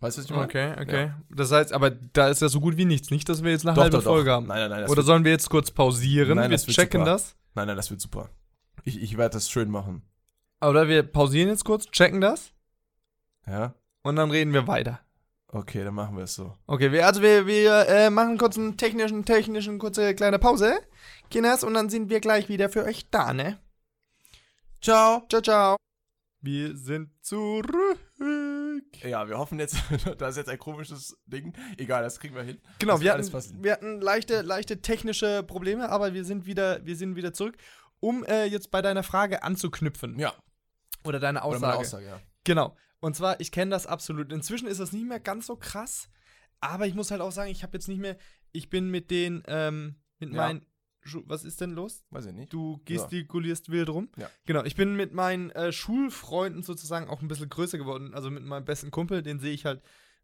Weißt 0.00 0.16
du, 0.16 0.22
was 0.22 0.24
ich 0.26 0.30
meine? 0.30 0.44
Okay, 0.44 0.72
okay. 0.80 1.12
Das 1.28 1.52
heißt, 1.52 1.72
aber 1.72 1.90
da 1.90 2.28
ist 2.28 2.40
ja 2.40 2.48
so 2.48 2.60
gut 2.60 2.76
wie 2.78 2.86
nichts. 2.86 3.10
Nicht, 3.10 3.28
dass 3.28 3.44
wir 3.44 3.50
jetzt 3.50 3.66
eine 3.66 3.74
Doch, 3.74 3.82
halbe 3.82 3.96
doch, 3.98 4.04
doch. 4.04 4.12
Folge 4.12 4.30
haben. 4.32 4.46
Nein, 4.46 4.70
nein, 4.70 4.80
nein. 4.80 4.90
Oder 4.90 5.02
sollen 5.02 5.24
wir 5.24 5.30
jetzt 5.30 5.50
kurz 5.50 5.70
pausieren? 5.70 6.36
Nein, 6.36 6.50
wir 6.50 6.56
das 6.56 6.66
wird 6.66 6.76
checken 6.76 7.00
super. 7.02 7.12
das. 7.12 7.36
nein, 7.54 7.66
nein, 7.66 7.76
das 7.76 7.90
wird 7.90 8.00
super. 8.00 8.30
Ich, 8.84 9.00
ich 9.02 9.18
werde 9.18 9.34
das 9.34 9.50
schön 9.50 9.70
machen. 9.70 10.02
Oder 10.62 10.88
wir 10.88 11.02
pausieren 11.02 11.48
jetzt 11.48 11.64
kurz, 11.64 11.86
checken 11.90 12.20
das 12.20 12.52
Ja? 13.46 13.74
und 14.02 14.16
dann 14.16 14.30
reden 14.30 14.52
wir 14.52 14.66
weiter. 14.66 15.00
Okay, 15.48 15.84
dann 15.84 15.94
machen 15.94 16.16
wir 16.16 16.24
es 16.24 16.34
so. 16.34 16.54
Okay, 16.66 16.92
wir, 16.92 17.06
also 17.06 17.22
wir, 17.22 17.46
wir 17.46 17.88
äh, 17.88 18.08
machen 18.10 18.38
kurz 18.38 18.56
einen 18.56 18.76
technischen, 18.76 19.24
technischen, 19.24 19.78
kurze 19.78 20.14
kleine 20.14 20.38
Pause. 20.38 20.78
Kinders, 21.30 21.64
und 21.64 21.74
dann 21.74 21.90
sind 21.90 22.08
wir 22.08 22.20
gleich 22.20 22.48
wieder 22.48 22.68
für 22.68 22.84
euch 22.84 23.08
da, 23.10 23.32
ne? 23.32 23.58
Ciao. 24.80 25.26
Ciao, 25.28 25.42
ciao. 25.42 25.76
Wir 26.40 26.76
sind 26.76 27.10
zurück. 27.22 27.98
Ja, 29.02 29.28
wir 29.28 29.38
hoffen 29.38 29.58
jetzt, 29.58 29.76
da 30.18 30.28
ist 30.28 30.36
jetzt 30.36 30.48
ein 30.48 30.58
komisches 30.58 31.16
Ding. 31.26 31.52
Egal, 31.78 32.02
das 32.02 32.18
kriegen 32.20 32.34
wir 32.34 32.42
hin. 32.42 32.60
Genau, 32.78 33.00
wir 33.00 33.12
hatten, 33.12 33.62
wir 33.62 33.72
hatten 33.72 34.00
leichte, 34.00 34.42
leichte 34.42 34.80
technische 34.82 35.42
Probleme, 35.42 35.88
aber 35.88 36.12
wir 36.14 36.24
sind 36.24 36.46
wieder, 36.46 36.84
wir 36.84 36.96
sind 36.96 37.16
wieder 37.16 37.32
zurück, 37.32 37.56
um 38.00 38.24
äh, 38.24 38.44
jetzt 38.46 38.70
bei 38.70 38.82
deiner 38.82 39.02
Frage 39.02 39.42
anzuknüpfen. 39.42 40.18
Ja, 40.18 40.34
Oder 41.04 41.20
deine 41.20 41.38
oder 41.40 41.46
Aussage. 41.46 41.60
meine 41.66 41.78
Aussage, 41.78 42.06
ja. 42.06 42.20
Genau. 42.44 42.76
Und 43.00 43.16
zwar, 43.16 43.40
ich 43.40 43.52
kenne 43.52 43.70
das 43.70 43.86
absolut. 43.86 44.32
Inzwischen 44.32 44.66
ist 44.68 44.80
das 44.80 44.92
nicht 44.92 45.06
mehr 45.06 45.20
ganz 45.20 45.46
so 45.46 45.56
krass, 45.56 46.08
aber 46.60 46.86
ich 46.86 46.94
muss 46.94 47.10
halt 47.10 47.20
auch 47.22 47.32
sagen, 47.32 47.50
ich 47.50 47.62
habe 47.62 47.76
jetzt 47.76 47.88
nicht 47.88 48.00
mehr, 48.00 48.16
ich 48.52 48.68
bin 48.68 48.90
mit 48.90 49.10
den, 49.10 49.42
ähm, 49.46 49.96
mit 50.18 50.30
Ja. 50.30 50.36
meinen, 50.36 50.66
was 51.26 51.44
ist 51.44 51.60
denn 51.60 51.70
los? 51.70 52.04
Weiß 52.10 52.26
ich 52.26 52.32
nicht. 52.32 52.52
Du 52.52 52.80
gestikulierst 52.84 53.70
wild 53.70 53.88
rum. 53.88 54.08
Ja. 54.16 54.30
Genau, 54.46 54.64
ich 54.64 54.76
bin 54.76 54.96
mit 54.96 55.12
meinen 55.14 55.50
äh, 55.50 55.72
Schulfreunden 55.72 56.62
sozusagen 56.62 57.08
auch 57.08 57.22
ein 57.22 57.28
bisschen 57.28 57.48
größer 57.48 57.78
geworden. 57.78 58.14
Also 58.14 58.30
mit 58.30 58.44
meinem 58.44 58.64
besten 58.64 58.90
Kumpel, 58.90 59.22
den 59.22 59.40
sehe 59.40 59.52
ich 59.52 59.64
halt, 59.64 59.82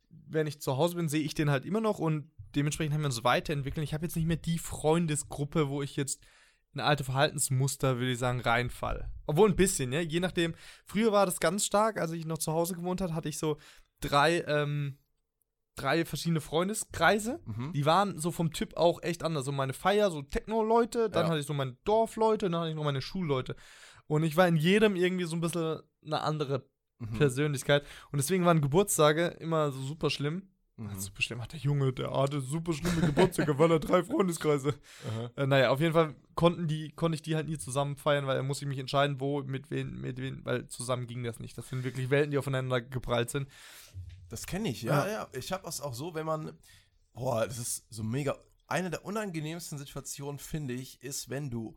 wenn 0.09 0.47
ich 0.47 0.61
zu 0.61 0.77
Hause 0.77 0.97
bin, 0.97 1.09
sehe 1.09 1.23
ich 1.23 1.35
den 1.35 1.51
halt 1.51 1.65
immer 1.65 1.81
noch 1.81 1.99
und 1.99 2.31
dementsprechend 2.55 2.95
haben 2.95 3.03
wir 3.03 3.07
uns 3.07 3.25
weiterentwickelt. 3.25 3.85
Ich 3.85 3.95
habe 3.95 4.05
jetzt 4.05 4.17
nicht 4.17 4.27
mehr 4.27 4.37
die 4.37 4.59
Freundesgruppe, 4.59 5.69
wo 5.69 5.83
ich 5.83 5.97
jetzt 5.97 6.21
in 6.75 6.81
alte 6.81 7.05
Verhaltensmuster, 7.05 7.97
würde 7.97 8.13
ich 8.13 8.19
sagen, 8.19 8.41
reinfall. 8.41 9.11
Obwohl 9.27 9.49
ein 9.49 9.57
bisschen, 9.57 9.93
ja. 9.93 10.01
Je 10.01 10.21
nachdem. 10.21 10.55
Früher 10.85 11.11
war 11.11 11.25
das 11.25 11.41
ganz 11.41 11.65
stark, 11.65 11.99
als 11.99 12.13
ich 12.13 12.27
noch 12.27 12.39
zu 12.39 12.53
Hause 12.53 12.75
gewohnt 12.75 13.01
habe, 13.01 13.15
hatte 13.15 13.31
ich 13.31 13.39
so 13.39 13.57
drei, 14.01 14.43
ähm, 14.47 14.99
drei 15.77 16.05
verschiedene 16.05 16.41
Freundeskreise. 16.41 17.41
Mhm. 17.45 17.73
Die 17.73 17.87
waren 17.87 18.19
so 18.19 18.31
vom 18.33 18.53
Typ 18.53 18.77
auch 18.77 19.03
echt 19.03 19.23
anders. 19.23 19.45
So 19.45 19.53
meine 19.53 19.73
Feier, 19.73 20.11
so 20.11 20.23
Techno-Leute, 20.23 21.09
dann 21.11 21.25
Ja. 21.27 21.31
hatte 21.31 21.41
ich 21.41 21.47
so 21.47 21.55
meine 21.55 21.77
Dorfleute, 21.85 22.51
dann 22.51 22.61
hatte 22.61 22.71
ich 22.71 22.77
noch 22.77 22.85
meine 22.85 23.03
Schulleute. 23.03 23.55
Und 24.09 24.23
ich 24.25 24.37
war 24.37 24.49
in 24.49 24.57
jedem 24.57 24.97
irgendwie 24.97 25.25
so 25.25 25.37
ein 25.37 25.41
bisschen 25.41 25.81
eine 26.05 26.21
andere 26.23 26.67
Mhm. 26.99 27.19
Persönlichkeit. 27.19 27.85
Und 28.11 28.17
deswegen 28.19 28.45
waren 28.47 28.63
Geburtstage 28.63 29.27
immer 29.41 29.71
so 29.71 29.83
super 29.83 30.09
schlimm. 30.09 30.49
Mhm. 30.79 30.89
Also 30.89 31.11
bestimmt 31.13 31.43
hat 31.43 31.53
der 31.53 31.61
Junge, 31.61 31.93
der 31.93 32.11
hatte 32.11 32.41
super 32.41 32.73
schlimme 32.73 33.01
Geburtstage, 33.03 33.59
weil 33.59 33.71
er 33.71 33.81
drei 33.81 34.03
Freundeskreise. 34.03 34.75
Äh, 35.37 35.47
naja, 35.47 35.71
auf 35.71 35.81
jeden 35.81 35.93
Fall 35.93 36.15
konnten 36.35 36.69
die, 36.69 36.91
konnte 36.93 37.17
ich 37.17 37.23
die 37.23 37.35
halt 37.35 37.49
nie 37.49 37.59
zusammen 37.59 37.97
feiern, 37.97 38.27
weil 38.27 38.37
er 38.37 38.43
musste 38.43 38.65
ich 38.65 38.69
mich 38.69 38.79
entscheiden, 38.79 39.21
wo, 39.21 39.43
mit 39.43 39.71
wen, 39.71 40.01
mit 40.01 40.19
wen, 40.19 40.43
weil 40.45 40.67
zusammen 40.69 41.07
ging 41.07 41.23
das 41.23 41.39
nicht. 41.41 41.57
Das 41.59 41.69
sind 41.69 41.85
wirklich 41.85 42.09
Welten, 42.11 42.31
die 42.31 42.39
aufeinander 42.39 42.81
geprallt 42.81 43.29
sind. 43.31 43.49
Das 44.29 44.47
kenne 44.47 44.69
ich, 44.69 44.83
ja, 44.83 45.07
Ja. 45.07 45.13
ja. 45.13 45.29
Ich 45.33 45.53
habe 45.53 45.69
es 45.69 45.81
auch 45.81 45.95
so, 45.95 46.15
wenn 46.15 46.27
man, 46.27 46.59
boah, 47.13 47.47
das 47.47 47.59
ist 47.59 47.85
so 47.91 48.03
mega. 48.03 48.37
Eine 48.67 48.91
der 48.91 49.05
unangenehmsten 49.05 49.79
Situationen, 49.79 50.39
finde 50.39 50.75
ich, 50.75 51.03
ist, 51.03 51.29
wenn 51.31 51.51
du 51.51 51.77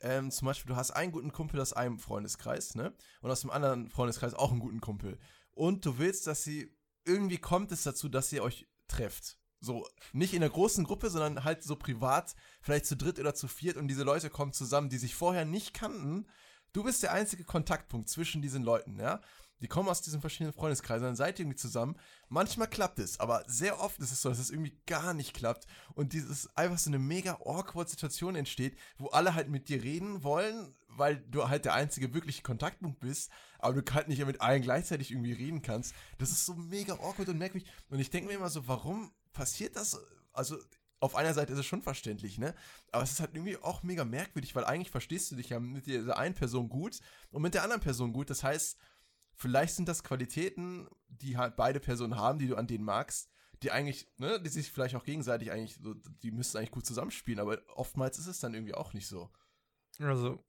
ähm, 0.00 0.30
zum 0.30 0.46
Beispiel, 0.46 0.68
du 0.68 0.76
hast 0.76 0.90
einen 0.90 1.12
guten 1.12 1.32
Kumpel 1.32 1.60
aus 1.60 1.72
einem 1.72 1.98
Freundeskreis, 1.98 2.74
ne? 2.74 2.92
Und 3.22 3.30
aus 3.30 3.40
dem 3.40 3.50
anderen 3.50 3.88
Freundeskreis 3.88 4.34
auch 4.34 4.50
einen 4.50 4.60
guten 4.60 4.80
Kumpel. 4.80 5.18
Und 5.52 5.86
du 5.86 5.98
willst, 5.98 6.26
dass 6.26 6.44
sie, 6.44 6.76
irgendwie 7.04 7.38
kommt 7.38 7.72
es 7.72 7.84
dazu, 7.84 8.08
dass 8.08 8.32
ihr 8.32 8.42
euch 8.42 8.66
trefft. 8.88 9.38
So, 9.60 9.88
nicht 10.12 10.34
in 10.34 10.42
einer 10.42 10.52
großen 10.52 10.84
Gruppe, 10.84 11.08
sondern 11.08 11.44
halt 11.44 11.62
so 11.62 11.76
privat, 11.76 12.34
vielleicht 12.60 12.84
zu 12.84 12.96
dritt 12.96 13.18
oder 13.18 13.34
zu 13.34 13.48
viert 13.48 13.78
und 13.78 13.88
diese 13.88 14.02
Leute 14.02 14.28
kommen 14.28 14.52
zusammen, 14.52 14.90
die 14.90 14.98
sich 14.98 15.14
vorher 15.14 15.46
nicht 15.46 15.72
kannten. 15.72 16.26
Du 16.74 16.82
bist 16.82 17.02
der 17.02 17.12
einzige 17.12 17.44
Kontaktpunkt 17.44 18.10
zwischen 18.10 18.42
diesen 18.42 18.62
Leuten, 18.62 18.98
ja? 18.98 19.22
Die 19.60 19.68
kommen 19.68 19.88
aus 19.88 20.02
diesen 20.02 20.20
verschiedenen 20.20 20.52
Freundeskreisen, 20.52 21.06
dann 21.06 21.16
seid 21.16 21.38
ihr 21.38 21.44
irgendwie 21.44 21.56
zusammen. 21.56 21.96
Manchmal 22.28 22.68
klappt 22.68 22.98
es, 22.98 23.20
aber 23.20 23.44
sehr 23.46 23.80
oft 23.80 23.98
ist 24.00 24.12
es 24.12 24.20
so, 24.20 24.28
dass 24.28 24.38
es 24.38 24.50
irgendwie 24.50 24.78
gar 24.86 25.14
nicht 25.14 25.34
klappt 25.34 25.66
und 25.94 26.12
dieses 26.12 26.54
einfach 26.56 26.78
so 26.78 26.90
eine 26.90 26.98
mega 26.98 27.38
awkward 27.44 27.88
Situation 27.88 28.34
entsteht, 28.34 28.76
wo 28.98 29.08
alle 29.08 29.34
halt 29.34 29.48
mit 29.48 29.68
dir 29.68 29.82
reden 29.82 30.22
wollen, 30.22 30.74
weil 30.88 31.16
du 31.16 31.48
halt 31.48 31.64
der 31.64 31.74
einzige 31.74 32.14
wirkliche 32.14 32.42
Kontaktpunkt 32.42 33.00
bist, 33.00 33.30
aber 33.58 33.80
du 33.80 33.94
halt 33.94 34.08
nicht 34.08 34.24
mit 34.24 34.40
allen 34.40 34.62
gleichzeitig 34.62 35.10
irgendwie 35.10 35.32
reden 35.32 35.62
kannst. 35.62 35.94
Das 36.18 36.30
ist 36.30 36.46
so 36.46 36.54
mega 36.54 36.94
awkward 36.94 37.28
und 37.28 37.38
merkwürdig. 37.38 37.70
Und 37.88 38.00
ich 38.00 38.10
denke 38.10 38.28
mir 38.28 38.34
immer 38.34 38.50
so, 38.50 38.66
warum 38.68 39.12
passiert 39.32 39.76
das? 39.76 39.98
Also 40.32 40.58
auf 41.00 41.16
einer 41.16 41.34
Seite 41.34 41.52
ist 41.52 41.58
es 41.58 41.66
schon 41.66 41.82
verständlich, 41.82 42.38
ne? 42.38 42.54
Aber 42.90 43.02
es 43.02 43.12
ist 43.12 43.20
halt 43.20 43.34
irgendwie 43.34 43.58
auch 43.58 43.82
mega 43.82 44.04
merkwürdig, 44.04 44.54
weil 44.54 44.64
eigentlich 44.64 44.90
verstehst 44.90 45.30
du 45.30 45.36
dich 45.36 45.50
ja 45.50 45.60
mit 45.60 45.86
dieser 45.86 46.16
einen 46.16 46.34
Person 46.34 46.68
gut 46.68 47.00
und 47.30 47.42
mit 47.42 47.52
der 47.52 47.62
anderen 47.62 47.82
Person 47.82 48.12
gut. 48.12 48.30
Das 48.30 48.42
heißt, 48.42 48.78
vielleicht 49.34 49.74
sind 49.74 49.88
das 49.88 50.02
Qualitäten, 50.02 50.88
die 51.08 51.36
halt 51.36 51.56
beide 51.56 51.80
Personen 51.80 52.16
haben, 52.16 52.38
die 52.38 52.48
du 52.48 52.56
an 52.56 52.66
denen 52.66 52.84
magst, 52.84 53.30
die 53.62 53.70
eigentlich, 53.70 54.08
ne, 54.18 54.40
die 54.40 54.48
sich 54.48 54.70
vielleicht 54.70 54.94
auch 54.94 55.04
gegenseitig 55.04 55.50
eigentlich, 55.50 55.78
die 56.22 56.30
müssten 56.30 56.58
eigentlich 56.58 56.70
gut 56.70 56.86
zusammenspielen, 56.86 57.40
aber 57.40 57.58
oftmals 57.74 58.18
ist 58.18 58.26
es 58.26 58.40
dann 58.40 58.54
irgendwie 58.54 58.74
auch 58.74 58.92
nicht 58.92 59.06
so. 59.06 59.30
Also, 60.00 60.42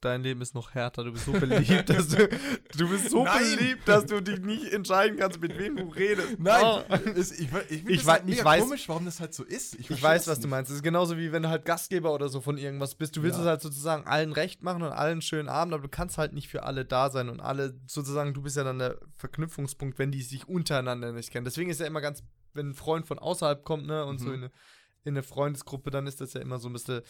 dein 0.00 0.22
Leben 0.22 0.42
ist 0.42 0.54
noch 0.54 0.74
härter. 0.74 1.04
Du 1.04 1.12
bist 1.12 1.24
so 1.24 1.32
beliebt, 1.32 1.88
dass 1.88 2.08
du, 2.08 2.28
du 2.76 2.88
bist 2.90 3.10
so 3.10 3.24
Nein. 3.24 3.56
beliebt, 3.56 3.88
dass 3.88 4.04
du 4.06 4.20
dich 4.20 4.40
nicht 4.40 4.72
entscheiden 4.72 5.16
kannst, 5.18 5.40
mit 5.40 5.58
wem 5.58 5.76
du 5.76 5.84
redest. 5.88 6.38
Nein, 6.38 6.62
Ah. 6.62 6.84
es, 7.16 7.32
ich, 7.32 7.48
ich, 7.70 7.70
ich, 7.70 7.86
Ich 7.88 8.06
halt 8.06 8.24
ich 8.28 8.42
weiß- 8.44 8.60
komisch, 8.60 8.88
warum 8.88 9.04
das 9.06 9.20
halt 9.20 9.32
so 9.32 9.42
ist. 9.44 9.74
Ich 9.76 9.86
versteh 9.86 10.04
weiß, 10.04 10.28
was 10.28 10.38
du 10.40 10.46
nicht. 10.46 10.50
meinst. 10.50 10.70
Es 10.70 10.76
ist 10.76 10.82
genauso 10.82 11.16
wie 11.16 11.32
wenn 11.32 11.42
du 11.42 11.48
halt 11.48 11.64
Gastgeber 11.64 12.12
oder 12.12 12.28
so 12.28 12.40
von 12.40 12.58
irgendwas 12.58 12.94
bist. 12.94 13.16
Du 13.16 13.22
willst 13.22 13.38
Ja. 13.38 13.44
es 13.44 13.48
halt 13.48 13.62
sozusagen 13.62 14.06
allen 14.06 14.32
recht 14.32 14.62
machen 14.62 14.82
und 14.82 14.92
allen 14.92 15.22
schönen 15.22 15.48
Abend, 15.48 15.72
aber 15.72 15.82
du 15.82 15.88
kannst 15.88 16.18
halt 16.18 16.32
nicht 16.32 16.48
für 16.48 16.64
alle 16.64 16.84
da 16.84 17.10
sein 17.10 17.28
und 17.30 17.40
alle 17.40 17.78
sozusagen, 17.86 18.34
du 18.34 18.42
bist 18.42 18.56
ja 18.56 18.64
dann 18.64 18.78
der 18.78 18.98
Verknüpfungspunkt, 19.16 19.98
wenn 19.98 20.10
die 20.12 20.22
sich 20.22 20.46
untereinander 20.48 21.12
nicht 21.12 21.30
kennen. 21.30 21.44
Deswegen 21.44 21.70
ist 21.70 21.80
ja 21.80 21.86
immer 21.86 22.00
ganz, 22.02 22.22
wenn 22.52 22.70
ein 22.70 22.74
Freund 22.74 23.06
von 23.06 23.18
außerhalb 23.18 23.64
kommt, 23.64 23.86
ne, 23.86 24.04
und 24.04 24.18
so 24.18 24.26
Mhm. 24.26 24.34
in 24.34 24.38
eine, 24.40 24.50
in 25.04 25.12
eine 25.14 25.22
Freundesgruppe, 25.22 25.90
dann 25.90 26.06
ist 26.06 26.20
das 26.20 26.34
ja 26.34 26.40
immer 26.42 26.58
so 26.58 26.68
ein 26.68 26.72
bisschen 26.74 27.00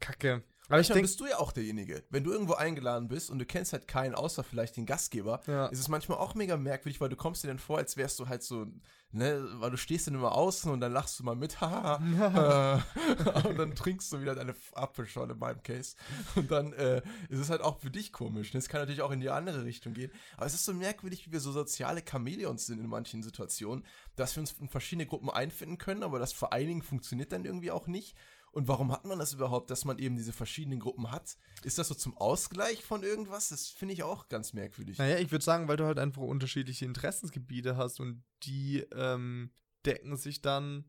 kacke. 0.00 0.42
Aber 0.68 0.80
ich 0.80 0.88
denke, 0.88 1.02
bist 1.02 1.18
du 1.20 1.26
ja 1.26 1.38
auch 1.38 1.52
derjenige. 1.52 2.04
Wenn 2.10 2.24
du 2.24 2.30
irgendwo 2.32 2.54
eingeladen 2.54 3.08
bist 3.08 3.30
und 3.30 3.38
du 3.38 3.46
kennst 3.46 3.72
halt 3.72 3.88
keinen, 3.88 4.14
außer 4.14 4.44
vielleicht 4.44 4.76
den 4.76 4.84
Gastgeber, 4.86 5.40
Ja. 5.46 5.66
ist 5.66 5.78
es 5.80 5.88
manchmal 5.88 6.18
auch 6.18 6.34
mega 6.34 6.56
merkwürdig, 6.56 7.00
weil 7.00 7.08
du 7.08 7.16
kommst 7.16 7.42
dir 7.42 7.48
dann 7.48 7.58
vor, 7.58 7.78
als 7.78 7.96
wärst 7.96 8.18
du 8.20 8.28
halt 8.28 8.42
so, 8.42 8.66
ne, 9.10 9.46
weil 9.54 9.70
du 9.70 9.78
stehst 9.78 10.06
dann 10.06 10.14
immer 10.14 10.32
außen 10.32 10.70
und 10.70 10.80
dann 10.80 10.92
lachst 10.92 11.18
du 11.18 11.24
mal 11.24 11.36
mit, 11.36 11.60
haha, 11.62 12.82
äh, 13.44 13.48
und 13.48 13.56
dann 13.58 13.74
trinkst 13.74 14.12
du 14.12 14.20
wieder 14.20 14.34
deine 14.34 14.54
Apfelschorle 14.74 15.32
in 15.32 15.38
meinem 15.38 15.62
Case. 15.62 15.96
Und 16.36 16.50
dann 16.50 16.72
äh, 16.74 16.98
ist 17.28 17.38
es 17.38 17.48
halt 17.50 17.62
auch 17.62 17.78
für 17.80 17.90
dich 17.90 18.12
komisch. 18.12 18.52
ne? 18.52 18.58
Es 18.58 18.68
kann 18.68 18.80
natürlich 18.80 19.02
auch 19.02 19.10
in 19.10 19.20
die 19.20 19.30
andere 19.30 19.64
Richtung 19.64 19.94
gehen. 19.94 20.12
Aber 20.36 20.46
es 20.46 20.54
ist 20.54 20.64
so 20.66 20.74
merkwürdig, 20.74 21.26
wie 21.26 21.32
wir 21.32 21.40
so 21.40 21.52
soziale 21.52 22.02
Chamäleons 22.08 22.66
sind 22.66 22.78
in 22.80 22.86
manchen 22.88 23.22
Situationen, 23.22 23.84
dass 24.16 24.36
wir 24.36 24.42
uns 24.42 24.52
in 24.60 24.68
verschiedene 24.68 25.06
Gruppen 25.06 25.30
einfinden 25.30 25.78
können, 25.78 26.02
aber 26.02 26.18
das 26.18 26.32
Vereinigen 26.32 26.82
funktioniert 26.82 27.32
dann 27.32 27.44
irgendwie 27.44 27.70
auch 27.70 27.86
nicht. 27.86 28.14
Und 28.52 28.68
warum 28.68 28.92
hat 28.92 29.04
man 29.04 29.18
das 29.18 29.32
überhaupt, 29.32 29.70
dass 29.70 29.84
man 29.84 29.98
eben 29.98 30.16
diese 30.16 30.32
verschiedenen 30.32 30.80
Gruppen 30.80 31.10
hat? 31.10 31.36
Ist 31.62 31.78
das 31.78 31.88
so 31.88 31.94
zum 31.94 32.16
Ausgleich 32.16 32.82
von 32.84 33.02
irgendwas? 33.02 33.50
Das 33.50 33.68
finde 33.68 33.94
ich 33.94 34.02
auch 34.02 34.28
ganz 34.28 34.52
merkwürdig. 34.52 34.98
Naja, 34.98 35.18
ich 35.18 35.30
würde 35.30 35.44
sagen, 35.44 35.68
weil 35.68 35.76
du 35.76 35.84
halt 35.84 35.98
einfach 35.98 36.22
unterschiedliche 36.22 36.84
Interessensgebiete 36.84 37.76
hast 37.76 38.00
und 38.00 38.22
die 38.42 38.86
ähm, 38.94 39.50
decken 39.84 40.16
sich 40.16 40.40
dann 40.42 40.84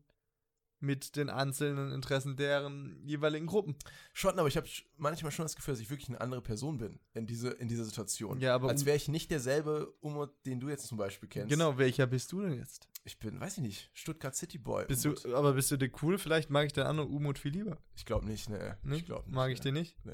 mit 0.80 1.16
den 1.16 1.28
einzelnen 1.30 1.92
Interessen 1.92 2.36
deren 2.36 3.00
jeweiligen 3.04 3.46
Gruppen. 3.46 3.76
Schon, 4.12 4.38
aber 4.38 4.48
ich 4.48 4.56
habe 4.56 4.68
manchmal 4.96 5.30
schon 5.30 5.44
das 5.44 5.56
Gefühl, 5.56 5.74
dass 5.74 5.80
ich 5.80 5.90
wirklich 5.90 6.08
eine 6.08 6.20
andere 6.20 6.40
Person 6.40 6.78
bin 6.78 6.98
in, 7.14 7.26
diese, 7.26 7.50
in 7.50 7.68
dieser 7.68 7.84
Situation. 7.84 8.40
Ja, 8.40 8.54
aber 8.54 8.68
Als 8.68 8.84
wäre 8.84 8.96
ich 8.96 9.08
nicht 9.08 9.30
derselbe 9.30 9.92
Umut, 10.00 10.30
den 10.46 10.60
du 10.60 10.68
jetzt 10.68 10.86
zum 10.86 10.98
Beispiel 10.98 11.28
kennst. 11.28 11.50
Genau, 11.50 11.78
welcher 11.78 12.06
bist 12.06 12.32
du 12.32 12.40
denn 12.40 12.54
jetzt? 12.54 12.88
Ich 13.04 13.18
bin, 13.18 13.40
weiß 13.40 13.58
ich 13.58 13.62
nicht, 13.62 13.90
Stuttgart 13.94 14.34
City 14.34 14.58
Boy. 14.58 14.86
Bist 14.86 15.06
Umut. 15.06 15.24
du, 15.24 15.34
aber 15.34 15.54
bist 15.54 15.70
du 15.70 15.76
dir 15.76 15.90
cool? 16.02 16.18
Vielleicht 16.18 16.50
mag 16.50 16.66
ich 16.66 16.72
den 16.72 16.84
anderen 16.84 17.10
Umut 17.10 17.38
viel 17.38 17.52
lieber. 17.52 17.78
Ich 17.96 18.04
glaube 18.04 18.26
nicht, 18.26 18.48
ne. 18.48 18.78
Ne? 18.82 18.96
Ich 18.96 19.06
glaube 19.06 19.26
nicht. 19.26 19.34
mag 19.34 19.50
ich 19.50 19.58
ne. 19.58 19.64
den 19.64 19.74
nicht? 19.74 19.96
Nee. 20.04 20.12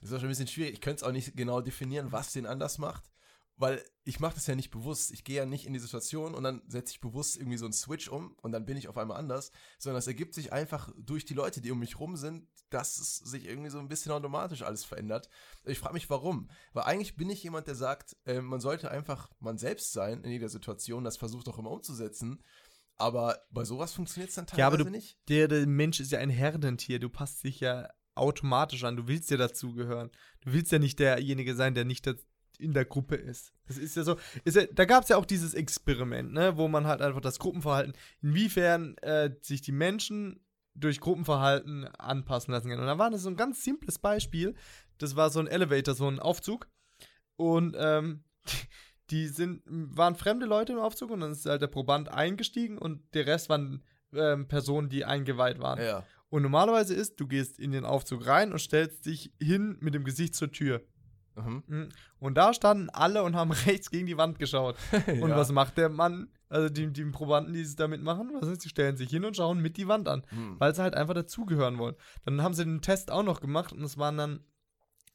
Das 0.00 0.02
ist 0.02 0.12
auch 0.12 0.16
schon 0.16 0.26
ein 0.26 0.30
bisschen 0.30 0.46
schwierig. 0.46 0.74
Ich 0.74 0.80
könnte 0.80 0.96
es 0.96 1.02
auch 1.02 1.12
nicht 1.12 1.36
genau 1.36 1.60
definieren, 1.60 2.12
was 2.12 2.32
den 2.32 2.46
anders 2.46 2.78
macht. 2.78 3.04
Weil 3.58 3.82
ich 4.04 4.20
mache 4.20 4.34
das 4.34 4.46
ja 4.46 4.54
nicht 4.54 4.70
bewusst. 4.70 5.10
Ich 5.12 5.24
gehe 5.24 5.36
ja 5.36 5.46
nicht 5.46 5.66
in 5.66 5.72
die 5.72 5.78
Situation 5.78 6.34
und 6.34 6.42
dann 6.44 6.60
setze 6.68 6.92
ich 6.92 7.00
bewusst 7.00 7.36
irgendwie 7.36 7.56
so 7.56 7.64
einen 7.64 7.72
Switch 7.72 8.06
um 8.08 8.36
und 8.42 8.52
dann 8.52 8.66
bin 8.66 8.76
ich 8.76 8.86
auf 8.88 8.98
einmal 8.98 9.16
anders. 9.16 9.50
Sondern 9.78 9.98
es 9.98 10.06
ergibt 10.06 10.34
sich 10.34 10.52
einfach 10.52 10.90
durch 10.98 11.24
die 11.24 11.32
Leute, 11.34 11.62
die 11.62 11.70
um 11.70 11.78
mich 11.78 11.98
rum 11.98 12.16
sind, 12.16 12.46
dass 12.68 12.98
es 12.98 13.16
sich 13.16 13.46
irgendwie 13.46 13.70
so 13.70 13.78
ein 13.78 13.88
bisschen 13.88 14.12
automatisch 14.12 14.60
alles 14.62 14.84
verändert. 14.84 15.30
Ich 15.64 15.78
frage 15.78 15.94
mich, 15.94 16.10
warum. 16.10 16.50
Weil 16.74 16.84
eigentlich 16.84 17.16
bin 17.16 17.30
ich 17.30 17.42
jemand, 17.42 17.66
der 17.66 17.76
sagt, 17.76 18.16
äh, 18.26 18.42
man 18.42 18.60
sollte 18.60 18.90
einfach 18.90 19.30
man 19.40 19.56
selbst 19.56 19.92
sein 19.92 20.22
in 20.22 20.30
jeder 20.32 20.50
Situation. 20.50 21.04
Das 21.04 21.16
versucht 21.16 21.48
auch 21.48 21.58
immer 21.58 21.70
umzusetzen. 21.70 22.42
Aber 22.98 23.38
bei 23.50 23.64
sowas 23.64 23.92
funktioniert 23.94 24.30
es 24.30 24.36
dann 24.36 24.46
teilweise 24.46 24.60
Ja, 24.60 24.66
aber 24.66 24.78
du- 24.78 24.90
nicht. 24.90 25.18
Der, 25.28 25.48
der 25.48 25.66
Mensch 25.66 26.00
ist 26.00 26.12
ja 26.12 26.18
ein 26.18 26.30
Herdentier. 26.30 26.98
Du 26.98 27.08
passt 27.08 27.42
dich 27.44 27.60
ja 27.60 27.88
automatisch 28.14 28.84
an. 28.84 28.96
Du 28.96 29.06
willst 29.08 29.30
ja 29.30 29.36
dazugehören. 29.36 30.10
Du 30.40 30.52
willst 30.52 30.72
ja 30.72 30.78
nicht 30.78 30.98
derjenige 30.98 31.54
sein, 31.54 31.74
der 31.74 31.84
nicht 31.84 32.06
in 32.60 32.72
der 32.72 32.84
Gruppe 32.84 33.16
ist. 33.16 33.52
Das 33.66 33.78
ist 33.78 33.96
ja 33.96 34.04
so. 34.04 34.16
Ist 34.44 34.56
ja, 34.56 34.64
da 34.66 34.84
gab 34.84 35.02
es 35.02 35.08
ja 35.08 35.16
auch 35.16 35.26
dieses 35.26 35.54
Experiment, 35.54 36.32
ne, 36.32 36.56
wo 36.56 36.68
man 36.68 36.86
halt 36.86 37.02
einfach 37.02 37.20
das 37.20 37.38
Gruppenverhalten, 37.38 37.94
inwiefern 38.22 38.96
äh, 38.98 39.30
sich 39.40 39.60
die 39.60 39.72
Menschen 39.72 40.40
durch 40.74 41.00
Gruppenverhalten 41.00 41.86
anpassen 41.96 42.52
lassen 42.52 42.68
kann. 42.68 42.80
Und 42.80 42.86
da 42.86 42.98
war 42.98 43.10
das 43.10 43.22
so 43.22 43.30
ein 43.30 43.36
ganz 43.36 43.64
simples 43.64 43.98
Beispiel. 43.98 44.54
Das 44.98 45.16
war 45.16 45.30
so 45.30 45.40
ein 45.40 45.46
Elevator, 45.46 45.94
so 45.94 46.08
ein 46.08 46.20
Aufzug. 46.20 46.68
Und 47.36 47.76
ähm, 47.78 48.24
die 49.10 49.28
sind, 49.28 49.62
waren 49.66 50.16
fremde 50.16 50.46
Leute 50.46 50.72
im 50.72 50.78
Aufzug 50.78 51.10
und 51.10 51.20
dann 51.20 51.32
ist 51.32 51.46
halt 51.46 51.62
der 51.62 51.68
Proband 51.68 52.08
eingestiegen 52.08 52.76
und 52.78 53.02
der 53.14 53.26
Rest 53.26 53.48
waren 53.48 53.84
ähm, 54.12 54.48
Personen, 54.48 54.88
die 54.88 55.04
eingeweiht 55.04 55.60
waren. 55.60 55.80
Ja. 55.80 56.04
Und 56.28 56.42
normalerweise 56.42 56.94
ist, 56.94 57.20
du 57.20 57.26
gehst 57.26 57.58
in 57.58 57.70
den 57.70 57.84
Aufzug 57.84 58.26
rein 58.26 58.52
und 58.52 58.58
stellst 58.58 59.06
dich 59.06 59.32
hin 59.40 59.76
mit 59.80 59.94
dem 59.94 60.04
Gesicht 60.04 60.34
zur 60.34 60.50
Tür. 60.50 60.82
Mhm. 61.36 61.62
Mhm. 61.66 61.88
Und 62.18 62.34
da 62.36 62.52
standen 62.54 62.90
alle 62.90 63.22
und 63.22 63.36
haben 63.36 63.50
rechts 63.66 63.90
gegen 63.90 64.06
die 64.06 64.16
Wand 64.16 64.38
geschaut. 64.38 64.76
Und 65.06 65.28
Ja. 65.30 65.36
was 65.36 65.52
macht 65.52 65.76
der 65.78 65.88
Mann? 65.88 66.28
Also 66.48 66.68
die, 66.68 66.92
die 66.92 67.04
Probanden, 67.06 67.52
die 67.52 67.60
es 67.60 67.76
damit 67.76 68.02
machen, 68.02 68.30
was 68.40 68.48
ist, 68.48 68.64
die 68.64 68.68
stellen 68.68 68.96
sich 68.96 69.10
hin 69.10 69.24
und 69.24 69.36
schauen 69.36 69.60
mit 69.60 69.76
die 69.76 69.88
Wand 69.88 70.08
an, 70.08 70.22
Hm. 70.28 70.54
weil 70.60 70.74
sie 70.74 70.80
halt 70.82 70.94
einfach 70.94 71.14
dazugehören 71.14 71.78
wollen. 71.78 71.96
Dann 72.24 72.40
haben 72.42 72.54
sie 72.54 72.64
den 72.64 72.80
Test 72.82 73.10
auch 73.10 73.24
noch 73.24 73.40
gemacht 73.40 73.72
und 73.72 73.82
es 73.82 73.98
waren 73.98 74.16
dann 74.16 74.40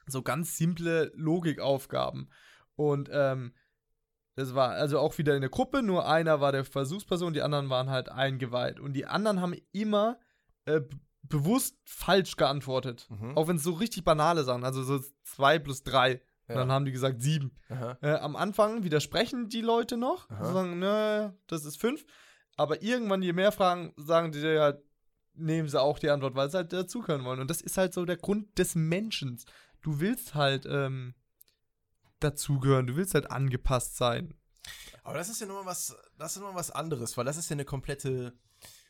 so 0.07 0.21
ganz 0.23 0.57
simple 0.57 1.11
Logikaufgaben. 1.15 2.29
Und 2.75 3.09
ähm, 3.13 3.53
das 4.35 4.55
war 4.55 4.71
also 4.71 4.99
auch 4.99 5.17
wieder 5.17 5.35
in 5.35 5.41
der 5.41 5.49
Gruppe, 5.49 5.81
nur 5.83 6.07
einer 6.07 6.41
war 6.41 6.51
der 6.51 6.65
Versuchsperson, 6.65 7.33
die 7.33 7.41
anderen 7.41 7.69
waren 7.69 7.89
halt 7.89 8.09
eingeweiht. 8.09 8.79
Und 8.79 8.93
die 8.93 9.05
anderen 9.05 9.39
haben 9.41 9.55
immer 9.71 10.19
äh, 10.65 10.81
bewusst 11.23 11.77
falsch 11.85 12.35
geantwortet. 12.35 13.07
Mhm. 13.09 13.37
Auch 13.37 13.47
wenn 13.47 13.57
es 13.57 13.63
so 13.63 13.73
richtig 13.73 14.03
banale 14.03 14.43
Sachen, 14.43 14.63
also 14.63 14.83
so 14.83 14.99
zwei 15.23 15.59
plus 15.59 15.83
drei. 15.83 16.21
Und 16.47 16.55
Ja. 16.55 16.61
dann 16.61 16.71
haben 16.71 16.85
die 16.85 16.91
gesagt 16.91 17.21
sieben. 17.21 17.51
Äh, 18.01 18.15
am 18.15 18.35
Anfang 18.35 18.83
widersprechen 18.83 19.47
die 19.47 19.61
Leute 19.61 19.95
noch. 19.97 20.27
Sie 20.29 20.51
sagen, 20.53 20.79
ne, 20.79 21.37
das 21.47 21.63
ist 21.65 21.79
fünf. 21.79 22.05
Aber 22.57 22.81
irgendwann, 22.81 23.21
je 23.21 23.31
mehr 23.33 23.51
Fragen, 23.53 23.93
sagen 23.95 24.31
die 24.33 24.41
halt, 24.41 24.83
nehmen 25.33 25.69
sie 25.69 25.79
auch 25.79 25.97
die 25.99 26.09
Antwort, 26.09 26.35
weil 26.35 26.49
sie 26.51 26.57
halt 26.57 26.73
dazugehören 26.73 27.23
wollen. 27.23 27.39
Und 27.39 27.49
das 27.49 27.61
ist 27.61 27.77
halt 27.77 27.93
so 27.93 28.03
der 28.03 28.17
Grund 28.17 28.57
des 28.57 28.75
Menschen. 28.75 29.39
Du 29.81 30.01
willst 30.01 30.35
halt 30.35 30.65
ähm, 30.69 31.15
dazugehören, 32.19 32.87
du 32.87 32.95
willst 32.95 33.13
halt 33.13 33.31
angepasst 33.31 33.97
sein. 33.97 34.33
Aber 35.03 35.17
das 35.17 35.29
ist 35.29 35.41
ja 35.41 35.47
nochmal 35.47 35.65
was, 35.65 35.95
das 36.17 36.35
ist 36.35 36.43
was 36.43 36.71
anderes, 36.71 37.17
weil 37.17 37.25
das 37.25 37.37
ist 37.37 37.49
ja 37.49 37.55
eine 37.55 37.65
komplette, 37.65 38.33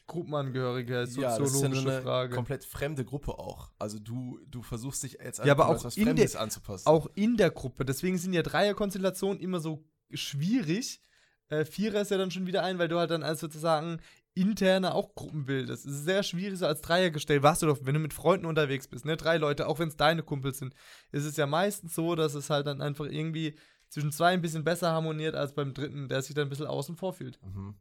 Gruppenangehörigkeit, 0.07 0.93
ja, 0.93 1.03
das 1.03 1.09
ist 1.11 1.17
ja 1.17 1.45
soziologische 1.45 1.91
eine 1.91 2.01
Frage. 2.01 2.35
komplett 2.35 2.65
fremde 2.65 3.05
Gruppe 3.05 3.37
auch. 3.39 3.71
Also 3.79 3.99
du, 3.99 4.39
du 4.47 4.61
versuchst 4.61 5.03
dich 5.03 5.13
jetzt 5.23 5.43
Ja, 5.45 5.53
aber 5.53 5.67
auch 5.69 5.83
was 5.83 5.95
Fremdes 5.95 6.33
der- 6.33 6.41
anzupassen. 6.41 6.87
Auch 6.87 7.07
in 7.15 7.37
der 7.37 7.49
Gruppe. 7.51 7.85
Deswegen 7.85 8.17
sind 8.17 8.33
ja 8.33 8.41
Dreierkonstellationen 8.41 9.39
immer 9.39 9.59
so 9.59 9.83
schwierig. 10.13 11.01
Äh, 11.49 11.65
Vierer 11.65 12.01
ist 12.01 12.11
ja 12.11 12.17
dann 12.17 12.31
schon 12.31 12.45
wieder 12.47 12.63
ein, 12.63 12.77
weil 12.79 12.87
du 12.87 12.97
halt 12.97 13.11
dann 13.11 13.23
als 13.23 13.39
sozusagen 13.41 13.99
interne 14.33 14.93
auch 14.95 15.13
Gruppen 15.15 15.45
bildest. 15.45 15.85
Es 15.85 15.91
ist 15.91 16.05
sehr 16.05 16.23
schwierig, 16.23 16.57
so 16.57 16.65
als 16.65 16.79
Dreiergestell. 16.81 17.43
Warst 17.43 17.61
du 17.61 17.65
doch, 17.67 17.79
wenn 17.81 17.93
du 17.93 17.99
mit 17.99 18.13
Freunden 18.13 18.45
unterwegs 18.45 18.87
bist, 18.87 19.03
ne? 19.03 19.17
Drei 19.17 19.37
Leute, 19.37 19.67
auch 19.67 19.79
wenn 19.79 19.89
es 19.89 19.97
deine 19.97 20.23
Kumpels 20.23 20.59
sind, 20.59 20.73
ist 21.11 21.25
es 21.25 21.35
ja 21.35 21.45
meistens 21.47 21.93
so, 21.95 22.15
dass 22.15 22.33
es 22.33 22.49
halt 22.49 22.65
dann 22.67 22.81
einfach 22.81 23.05
irgendwie 23.05 23.55
zwischen 23.89 24.13
zwei 24.13 24.29
ein 24.31 24.41
bisschen 24.41 24.63
besser 24.63 24.91
harmoniert 24.91 25.35
als 25.35 25.53
beim 25.53 25.73
dritten, 25.73 26.07
der 26.07 26.21
sich 26.21 26.33
dann 26.33 26.47
ein 26.47 26.49
bisschen 26.49 26.67
außen 26.67 26.95
vor 26.95 27.11
fühlt. 27.11 27.39
Mhm. 27.43 27.75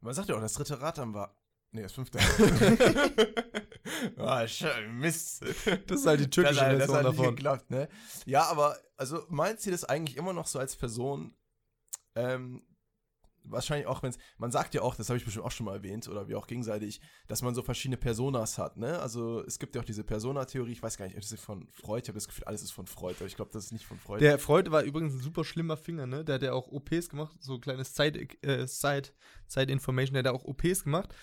Man 0.00 0.14
sagt 0.14 0.28
ja 0.28 0.36
auch, 0.36 0.40
das 0.40 0.54
dritte 0.54 0.80
Rad 0.80 0.98
dann 0.98 1.12
war. 1.14 1.36
Nee, 1.72 1.82
das 1.82 1.92
fünfte. 1.92 2.18
ah, 4.16 4.46
schön, 4.46 4.98
Mist. 4.98 5.42
Das 5.86 6.00
ist 6.00 6.06
halt 6.06 6.20
die 6.20 6.30
türkische 6.30 6.54
das, 6.56 6.64
hat- 6.64 6.72
das 6.72 6.78
Version 6.78 6.96
hat 6.96 7.04
nicht 7.06 7.18
davon. 7.18 7.36
geklappt, 7.36 7.70
ne? 7.70 7.88
Ja, 8.26 8.44
aber, 8.50 8.76
also 8.96 9.24
mein 9.28 9.56
Ziel 9.58 9.72
ist 9.72 9.84
eigentlich 9.84 10.16
immer 10.16 10.32
noch 10.32 10.46
so 10.46 10.58
als 10.58 10.74
Person, 10.76 11.34
ähm, 12.16 12.62
wahrscheinlich 13.50 13.86
auch, 13.86 14.02
wenn 14.02 14.10
es, 14.10 14.18
man 14.38 14.50
sagt 14.50 14.74
ja 14.74 14.82
auch, 14.82 14.94
das 14.94 15.08
habe 15.08 15.18
ich 15.18 15.24
bestimmt 15.24 15.44
auch 15.44 15.50
schon 15.50 15.66
mal 15.66 15.76
erwähnt, 15.76 16.08
oder 16.08 16.28
wir 16.28 16.38
auch 16.38 16.46
gegenseitig, 16.46 17.00
dass 17.28 17.42
man 17.42 17.54
so 17.54 17.62
verschiedene 17.62 17.96
Personas 17.96 18.58
hat, 18.58 18.76
ne? 18.76 18.98
Also 19.00 19.44
es 19.44 19.58
gibt 19.58 19.74
ja 19.74 19.80
auch 19.80 19.84
diese 19.84 20.04
Persona-Theorie, 20.04 20.72
ich 20.72 20.82
weiß 20.82 20.96
gar 20.96 21.06
nicht, 21.06 21.16
ob 21.16 21.22
das 21.22 21.32
ist 21.32 21.42
von 21.42 21.68
Freud, 21.72 22.02
ich 22.02 22.08
habe 22.08 22.16
das 22.16 22.28
Gefühl, 22.28 22.44
alles 22.44 22.62
ist 22.62 22.72
von 22.72 22.86
Freud, 22.86 23.16
aber 23.18 23.26
ich 23.26 23.36
glaube, 23.36 23.50
das 23.52 23.66
ist 23.66 23.72
nicht 23.72 23.86
von 23.86 23.98
Freud. 23.98 24.20
Der 24.20 24.38
Freud 24.38 24.70
war 24.70 24.82
übrigens 24.82 25.14
ein 25.14 25.20
super 25.20 25.44
schlimmer 25.44 25.76
Finger, 25.76 26.06
ne? 26.06 26.24
Der 26.24 26.36
hat 26.36 26.42
ja 26.42 26.52
auch 26.52 26.68
OPs 26.68 27.08
gemacht, 27.08 27.36
so 27.40 27.58
kleines 27.58 27.94
Side, 27.94 28.18
äh, 28.42 28.66
Side, 28.66 29.10
Side 29.46 29.72
Information, 29.72 30.14
der 30.14 30.24
hat 30.24 30.26
ja 30.26 30.32
auch 30.32 30.44
OPs 30.44 30.84
gemacht. 30.84 31.14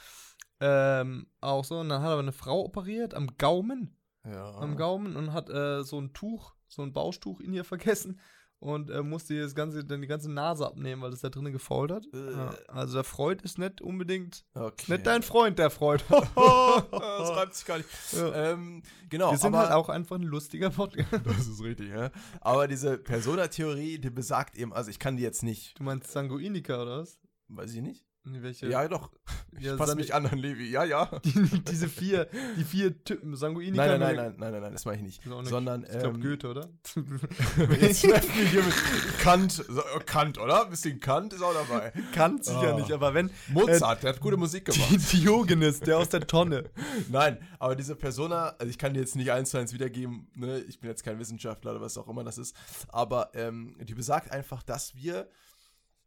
Ähm, 0.60 1.28
auch 1.40 1.64
so, 1.64 1.80
und 1.80 1.90
dann 1.90 2.02
hat 2.02 2.10
er 2.10 2.14
aber 2.14 2.22
eine 2.22 2.32
Frau 2.32 2.64
operiert 2.64 3.14
am 3.14 3.38
Gaumen, 3.38 3.96
ja. 4.26 4.56
am 4.56 4.76
Gaumen 4.76 5.16
und 5.16 5.34
hat 5.34 5.50
äh, 5.50 5.84
so 5.84 6.00
ein 6.00 6.14
Tuch, 6.14 6.56
so 6.68 6.82
ein 6.82 6.94
Bauschtuch 6.94 7.40
in 7.40 7.54
ihr 7.54 7.64
vergessen 7.64 8.20
und 8.60 8.90
äh, 8.90 9.04
musste 9.04 9.40
das 9.40 9.54
ganze, 9.54 9.84
dann 9.84 10.02
die 10.02 10.08
ganze 10.08 10.32
Nase 10.32 10.66
abnehmen, 10.66 11.02
weil 11.02 11.12
das 11.12 11.22
da 11.22 11.30
drinnen 11.30 11.54
gefault 11.54 11.92
hat. 11.92 12.06
Äh. 12.14 12.32
Ja, 12.32 12.54
also 12.68 12.96
der 12.96 13.04
Freud 13.04 13.44
ist 13.44 13.60
nicht 13.60 13.82
unbedingt, 13.82 14.46
okay. 14.54 14.94
nicht 14.94 15.06
dein 15.06 15.22
Freund, 15.22 15.60
der 15.60 15.70
Freud. 15.70 16.04
das 16.10 16.28
reimt 16.36 17.54
sich 17.54 17.66
gar 17.66 17.78
nicht. 17.78 17.90
Ja. 18.14 18.52
Ähm, 18.52 18.82
genau, 19.10 19.32
Wir 19.32 19.38
sind 19.38 19.54
aber 19.54 19.60
halt 19.60 19.72
auch 19.72 19.90
einfach 19.90 20.16
ein 20.16 20.24
lustiger 20.24 20.70
Podcast. 20.70 21.08
Das 21.28 21.48
ist 21.48 21.62
richtig, 21.62 21.90
ja. 21.90 22.10
Aber 22.42 22.68
diese 22.68 22.98
Persona-Theorie, 22.98 24.00
die 24.00 24.10
besagt 24.10 24.56
eben, 24.56 24.74
also 24.74 24.90
ich 24.90 25.00
kann 25.00 25.18
die 25.18 25.24
jetzt 25.24 25.44
nicht, 25.44 25.78
Du 25.78 25.84
meinst 25.84 26.12
Sanguinica, 26.12 26.82
oder 26.82 27.00
was? 27.00 27.20
weiß 27.50 27.74
ich 27.74 27.82
nicht. 27.82 28.07
Welche? 28.42 28.68
Ja, 28.70 28.88
doch. 28.88 29.12
Ich 29.60 29.64
Ja, 29.66 29.76
passe 29.76 29.96
mich 29.96 30.14
an 30.14 30.28
an 30.28 30.38
Levi. 30.38 30.70
Ja, 30.70 30.84
ja. 30.84 31.06
Die, 31.24 31.32
diese 31.64 31.88
vier, 31.90 32.28
die 32.58 32.64
vier 32.64 33.04
Typen, 33.04 33.36
Sanguinica. 33.36 33.88
Nein, 33.88 34.00
nein, 34.00 34.16
nein, 34.16 34.16
nein, 34.16 34.36
nein, 34.38 34.52
nein, 34.52 34.62
nein, 34.62 34.72
das 34.74 34.86
mache 34.86 34.98
ich 34.98 35.02
nicht. 35.02 35.24
Sondern, 35.46 35.82
Ich 35.84 35.90
glaube 35.98 36.10
ähm, 36.18 36.22
Goethe, 36.22 36.48
oder? 36.50 36.70
jetzt 37.82 38.04
treffen 38.04 38.30
wir 38.36 38.46
hier 38.50 38.62
mit 38.64 38.74
Kant. 39.20 39.66
Äh, 39.68 40.00
Kant, 40.06 40.38
oder? 40.38 40.66
Ein 40.66 40.70
bisschen 40.70 41.00
Kant 41.00 41.34
ist 41.34 41.42
auch 41.42 41.56
dabei. 41.56 41.92
Kann 42.14 42.42
sicher 42.44 42.76
Oh. 42.76 42.80
nicht, 42.80 42.92
aber 42.92 43.16
wenn 43.16 43.32
Mozart, 43.48 44.04
der 44.04 44.12
hat 44.14 44.20
gute 44.20 44.38
Musik 44.38 44.66
gemacht. 44.66 44.92
die 44.92 44.98
Diogenes, 45.22 45.80
der 45.80 45.98
aus 45.98 46.10
der 46.10 46.28
Tonne. 46.28 46.66
Nein, 47.10 47.40
aber 47.58 47.76
diese 47.76 47.96
Persona, 47.96 48.50
also 48.60 48.70
ich 48.70 48.78
kann 48.78 48.94
die 48.94 49.00
jetzt 49.00 49.16
nicht 49.16 49.32
eins 49.32 49.50
zu 49.50 49.58
eins 49.58 49.74
wiedergeben, 49.74 50.28
ne? 50.36 50.60
ich 50.68 50.80
bin 50.80 50.90
jetzt 50.92 51.04
kein 51.04 51.18
Wissenschaftler 51.18 51.72
oder 51.72 51.82
was 51.82 51.98
auch 51.98 52.08
immer 52.08 52.24
das 52.24 52.38
ist, 52.38 52.56
aber 52.90 53.32
ähm, 53.34 53.76
die 53.82 53.96
besagt 53.96 54.32
einfach, 54.32 54.62
dass 54.62 54.94
wir 54.96 55.28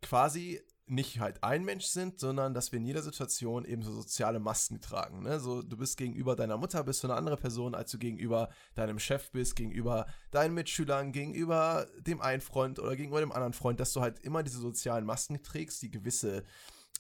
quasi 0.03 0.61
nicht 0.91 1.21
halt 1.21 1.43
ein 1.45 1.65
Mensch 1.65 1.87
sind, 1.87 2.19
sondern 2.19 2.53
dass 2.53 2.73
wir 2.73 2.79
in 2.79 2.85
jeder 2.85 3.03
Situation 3.03 3.65
eben 3.65 3.83
so 3.83 3.93
soziale 3.93 4.41
Masken 4.41 4.81
tragen. 4.81 5.23
Ne? 5.23 5.39
So, 5.39 5.63
du 5.63 5.77
bist 5.77 5.97
gegenüber 5.97 6.35
deiner 6.37 6.57
Mutter, 6.57 6.83
bist 6.83 7.03
du 7.03 7.07
eine 7.07 7.17
andere 7.17 7.37
Person, 7.37 7.75
als 7.75 7.91
du 7.93 7.99
gegenüber 7.99 8.51
deinem 8.75 8.99
Chef 8.99 9.31
bist, 9.31 9.57
gegenüber 9.57 10.07
deinen 10.31 10.55
Mitschülern, 10.55 11.13
gegenüber 11.13 11.87
dem 12.01 12.21
einen 12.21 12.41
Freund 12.41 12.79
oder 12.79 12.97
gegenüber 12.97 13.21
dem 13.21 13.33
anderen 13.33 13.53
Freund, 13.53 13.79
dass 13.79 13.93
du 13.93 14.01
halt 14.01 14.19
immer 14.21 14.43
diese 14.43 14.59
sozialen 14.59 15.05
Masken 15.05 15.43
trägst, 15.43 15.81
die 15.83 15.91
gewisse 15.91 16.45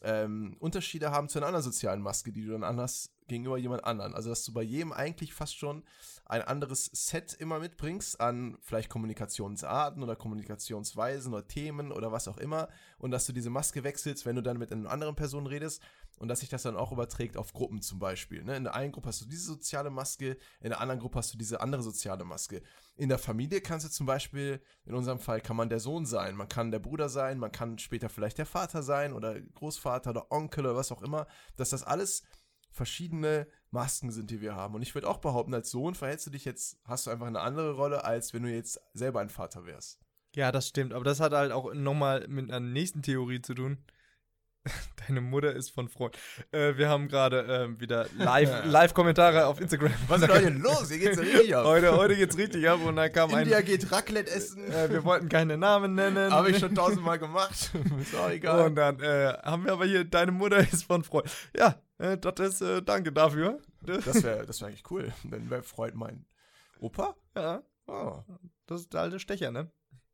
ähm, 0.02 0.56
Unterschiede 0.60 1.10
haben 1.10 1.28
zu 1.28 1.38
einer 1.38 1.46
anderen 1.46 1.64
sozialen 1.64 2.00
Maske, 2.00 2.32
die 2.32 2.44
du 2.44 2.52
dann 2.52 2.64
anders 2.64 3.12
gegenüber 3.26 3.58
jemand 3.58 3.84
anderen. 3.84 4.14
Also, 4.14 4.30
dass 4.30 4.44
du 4.44 4.52
bei 4.52 4.62
jedem 4.62 4.92
eigentlich 4.92 5.34
fast 5.34 5.56
schon 5.56 5.84
ein 6.30 6.42
anderes 6.42 6.84
Set 6.92 7.34
immer 7.34 7.58
mitbringst 7.58 8.20
an 8.20 8.56
vielleicht 8.60 8.88
Kommunikationsarten 8.88 10.02
oder 10.02 10.14
Kommunikationsweisen 10.14 11.34
oder 11.34 11.48
Themen 11.48 11.90
oder 11.90 12.12
was 12.12 12.28
auch 12.28 12.38
immer 12.38 12.68
und 12.98 13.10
dass 13.10 13.26
du 13.26 13.32
diese 13.32 13.50
Maske 13.50 13.82
wechselst, 13.82 14.24
wenn 14.26 14.36
du 14.36 14.42
dann 14.42 14.56
mit 14.56 14.72
einer 14.72 14.90
anderen 14.90 15.16
Person 15.16 15.48
redest 15.48 15.82
und 16.18 16.28
dass 16.28 16.40
sich 16.40 16.48
das 16.48 16.62
dann 16.62 16.76
auch 16.76 16.92
überträgt 16.92 17.36
auf 17.36 17.52
Gruppen 17.52 17.82
zum 17.82 17.98
Beispiel. 17.98 18.44
Ne? 18.44 18.56
In 18.56 18.64
der 18.64 18.74
einen 18.74 18.92
Gruppe 18.92 19.08
hast 19.08 19.22
du 19.22 19.24
diese 19.24 19.46
soziale 19.46 19.90
Maske, 19.90 20.36
in 20.60 20.68
der 20.68 20.80
anderen 20.80 21.00
Gruppe 21.00 21.18
hast 21.18 21.34
du 21.34 21.38
diese 21.38 21.60
andere 21.62 21.82
soziale 21.82 22.24
Maske. 22.24 22.62
In 22.96 23.08
der 23.08 23.18
Familie 23.18 23.60
kannst 23.60 23.86
du 23.86 23.90
zum 23.90 24.06
Beispiel, 24.06 24.60
in 24.84 24.94
unserem 24.94 25.18
Fall 25.18 25.40
kann 25.40 25.56
man 25.56 25.68
der 25.68 25.80
Sohn 25.80 26.06
sein, 26.06 26.36
man 26.36 26.48
kann 26.48 26.70
der 26.70 26.78
Bruder 26.78 27.08
sein, 27.08 27.38
man 27.38 27.50
kann 27.50 27.78
später 27.78 28.08
vielleicht 28.08 28.38
der 28.38 28.46
Vater 28.46 28.82
sein 28.82 29.14
oder 29.14 29.40
Großvater 29.40 30.10
oder 30.10 30.30
Onkel 30.30 30.66
oder 30.66 30.76
was 30.76 30.92
auch 30.92 31.02
immer, 31.02 31.26
dass 31.56 31.70
das 31.70 31.82
alles 31.82 32.22
verschiedene 32.70 33.46
Masken 33.70 34.10
sind, 34.10 34.30
die 34.30 34.40
wir 34.40 34.54
haben. 34.54 34.74
Und 34.74 34.82
ich 34.82 34.94
würde 34.94 35.08
auch 35.08 35.18
behaupten, 35.18 35.54
als 35.54 35.70
Sohn 35.70 35.94
verhältst 35.94 36.26
du 36.26 36.30
dich 36.30 36.44
jetzt, 36.44 36.78
hast 36.84 37.06
du 37.06 37.10
einfach 37.10 37.26
eine 37.26 37.40
andere 37.40 37.72
Rolle, 37.74 38.04
als 38.04 38.34
wenn 38.34 38.42
du 38.42 38.50
jetzt 38.50 38.80
selber 38.94 39.20
ein 39.20 39.28
Vater 39.30 39.64
wärst. 39.66 40.00
Ja, 40.34 40.52
das 40.52 40.68
stimmt, 40.68 40.92
aber 40.92 41.04
das 41.04 41.20
hat 41.20 41.32
halt 41.32 41.52
auch 41.52 41.74
nochmal 41.74 42.26
mit 42.28 42.50
einer 42.50 42.60
nächsten 42.60 43.02
Theorie 43.02 43.42
zu 43.42 43.54
tun. 43.54 43.78
Deine 45.08 45.22
Mutter 45.22 45.54
ist 45.54 45.70
von 45.70 45.88
Freund. 45.88 46.16
Äh, 46.52 46.76
wir 46.76 46.88
haben 46.88 47.08
gerade 47.08 47.46
ähm, 47.48 47.80
wieder 47.80 48.06
Live- 48.16 48.64
Live-Kommentare 48.66 49.46
auf 49.46 49.58
Instagram. 49.60 49.90
Was 50.06 50.20
ist 50.20 50.28
denn 50.28 50.36
heute 50.36 50.48
los? 50.50 50.88
Hier 50.90 50.98
geht's 50.98 51.18
richtig 51.18 51.56
ab. 51.56 51.64
heute, 51.64 51.96
heute 51.96 52.14
geht's 52.14 52.36
richtig 52.36 52.68
ab 52.68 52.80
und 52.84 52.96
da 52.96 53.08
kam 53.08 53.32
ein. 53.34 53.44
India 53.44 53.62
geht 53.62 53.90
Raclette 53.90 54.30
essen. 54.30 54.70
Äh, 54.70 54.90
wir 54.90 55.04
wollten 55.04 55.28
keine 55.30 55.56
Namen 55.56 55.94
nennen. 55.94 56.30
Habe 56.30 56.50
ich 56.50 56.58
schon 56.58 56.74
tausendmal 56.74 57.18
gemacht. 57.18 57.72
ist 58.00 58.14
auch 58.14 58.28
egal. 58.28 58.66
Und 58.66 58.74
dann 58.76 59.00
äh, 59.00 59.32
haben 59.42 59.64
wir 59.64 59.72
aber 59.72 59.86
hier, 59.86 60.04
deine 60.04 60.32
Mutter 60.32 60.58
ist 60.58 60.84
von 60.84 61.04
Freund. 61.04 61.30
Ja, 61.56 61.80
äh, 62.00 62.18
das 62.18 62.54
ist, 62.54 62.60
äh, 62.62 62.82
danke 62.82 63.12
dafür. 63.12 63.58
das 63.82 64.22
wäre 64.22 64.46
das 64.46 64.60
wär 64.60 64.68
eigentlich 64.68 64.90
cool. 64.90 65.12
Dann 65.24 65.48
wäre 65.50 65.62
Freud 65.62 65.96
mein 65.96 66.26
Opa. 66.80 67.14
ja, 67.36 67.62
Oh, 67.86 68.22
das 68.66 68.82
ist 68.82 68.92
der 68.92 69.00
alte 69.02 69.18
Stecher, 69.18 69.50
ne? 69.50 69.70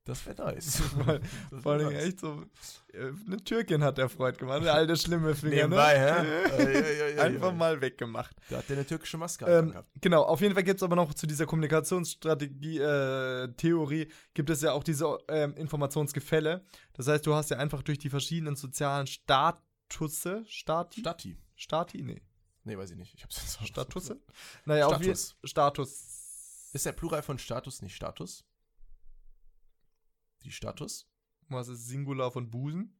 das 0.06 0.24
wäre 0.24 0.40
nice. 0.52 0.80
Weil, 1.04 1.20
Das 1.50 1.62
vor 1.62 1.72
allem 1.72 1.92
nice. 1.92 2.04
echt 2.04 2.20
so, 2.20 2.44
äh, 2.92 3.10
eine 3.26 3.38
Türkin 3.42 3.82
hat 3.82 3.98
der 3.98 4.08
Freund 4.08 4.38
gemacht, 4.38 4.62
der 4.64 4.72
alte 4.74 4.96
schlimme 4.96 5.34
Finger, 5.34 5.56
Nebenbei, 5.56 5.98
ne? 5.98 6.48
hä? 6.56 7.18
Einfach 7.20 7.52
mal 7.52 7.80
weggemacht. 7.80 8.34
Da 8.48 8.58
hat 8.58 8.68
der 8.68 8.76
eine 8.76 8.86
türkische 8.86 9.18
Maske 9.18 9.44
Ähm, 9.46 9.70
gehabt. 9.72 9.88
genau, 10.00 10.22
auf 10.22 10.40
jeden 10.40 10.54
Fall 10.54 10.62
gibt 10.62 10.76
es 10.78 10.84
aber 10.84 10.94
noch 10.94 11.12
zu 11.12 11.26
dieser 11.26 11.44
Kommunikationsstrategie, 11.46 12.78
äh, 12.78 13.48
Theorie, 13.56 14.08
gibt 14.32 14.48
es 14.48 14.62
ja 14.62 14.72
auch 14.72 14.84
diese 14.84 15.18
ähm, 15.28 15.54
Informationsgefälle. 15.56 16.64
Das 16.94 17.08
heißt, 17.08 17.26
du 17.26 17.34
hast 17.34 17.50
ja 17.50 17.56
einfach 17.58 17.82
durch 17.82 17.98
die 17.98 18.08
verschiedenen 18.08 18.54
sozialen 18.56 19.08
Statusse, 19.08 20.44
Stati? 20.46 21.00
Stati. 21.00 21.36
Stati? 21.56 22.02
Nee. 22.02 22.22
Nee, 22.64 22.76
weiß 22.76 22.90
ich 22.90 22.96
nicht. 22.96 23.14
Ich 23.14 23.22
hab's 23.22 23.36
jetzt 23.40 23.60
auch 23.60 23.66
Statusse? 23.66 24.20
Naja, 24.64 24.86
auf 24.86 25.00
jeden 25.00 25.16
Status. 25.16 25.36
Status. 25.44 26.70
Ist 26.72 26.86
der 26.86 26.92
Plural 26.92 27.22
von 27.22 27.38
Status 27.38 27.82
nicht 27.82 27.94
Status? 27.94 28.44
Die 30.42 30.52
Status? 30.52 31.08
Was 31.48 31.68
ist 31.68 31.86
Singular 31.86 32.30
von 32.30 32.50
Busen? 32.50 32.98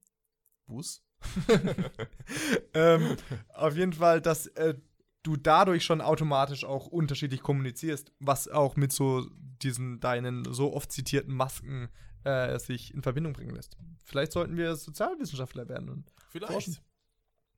Buß? 0.66 1.02
ähm, 2.74 3.16
auf 3.48 3.76
jeden 3.76 3.92
Fall, 3.92 4.20
dass 4.20 4.46
äh, 4.48 4.74
du 5.22 5.36
dadurch 5.36 5.84
schon 5.84 6.00
automatisch 6.00 6.64
auch 6.64 6.86
unterschiedlich 6.86 7.40
kommunizierst, 7.42 8.12
was 8.20 8.48
auch 8.48 8.76
mit 8.76 8.92
so 8.92 9.28
diesen 9.62 10.00
deinen 10.00 10.52
so 10.52 10.72
oft 10.72 10.92
zitierten 10.92 11.34
Masken 11.34 11.88
äh, 12.24 12.58
sich 12.58 12.94
in 12.94 13.02
Verbindung 13.02 13.32
bringen 13.32 13.54
lässt. 13.54 13.76
Vielleicht 14.04 14.32
sollten 14.32 14.56
wir 14.56 14.76
Sozialwissenschaftler 14.76 15.68
werden. 15.68 15.88
Und, 15.88 16.12
Vielleicht. 16.28 16.52
Forschen. 16.52 16.78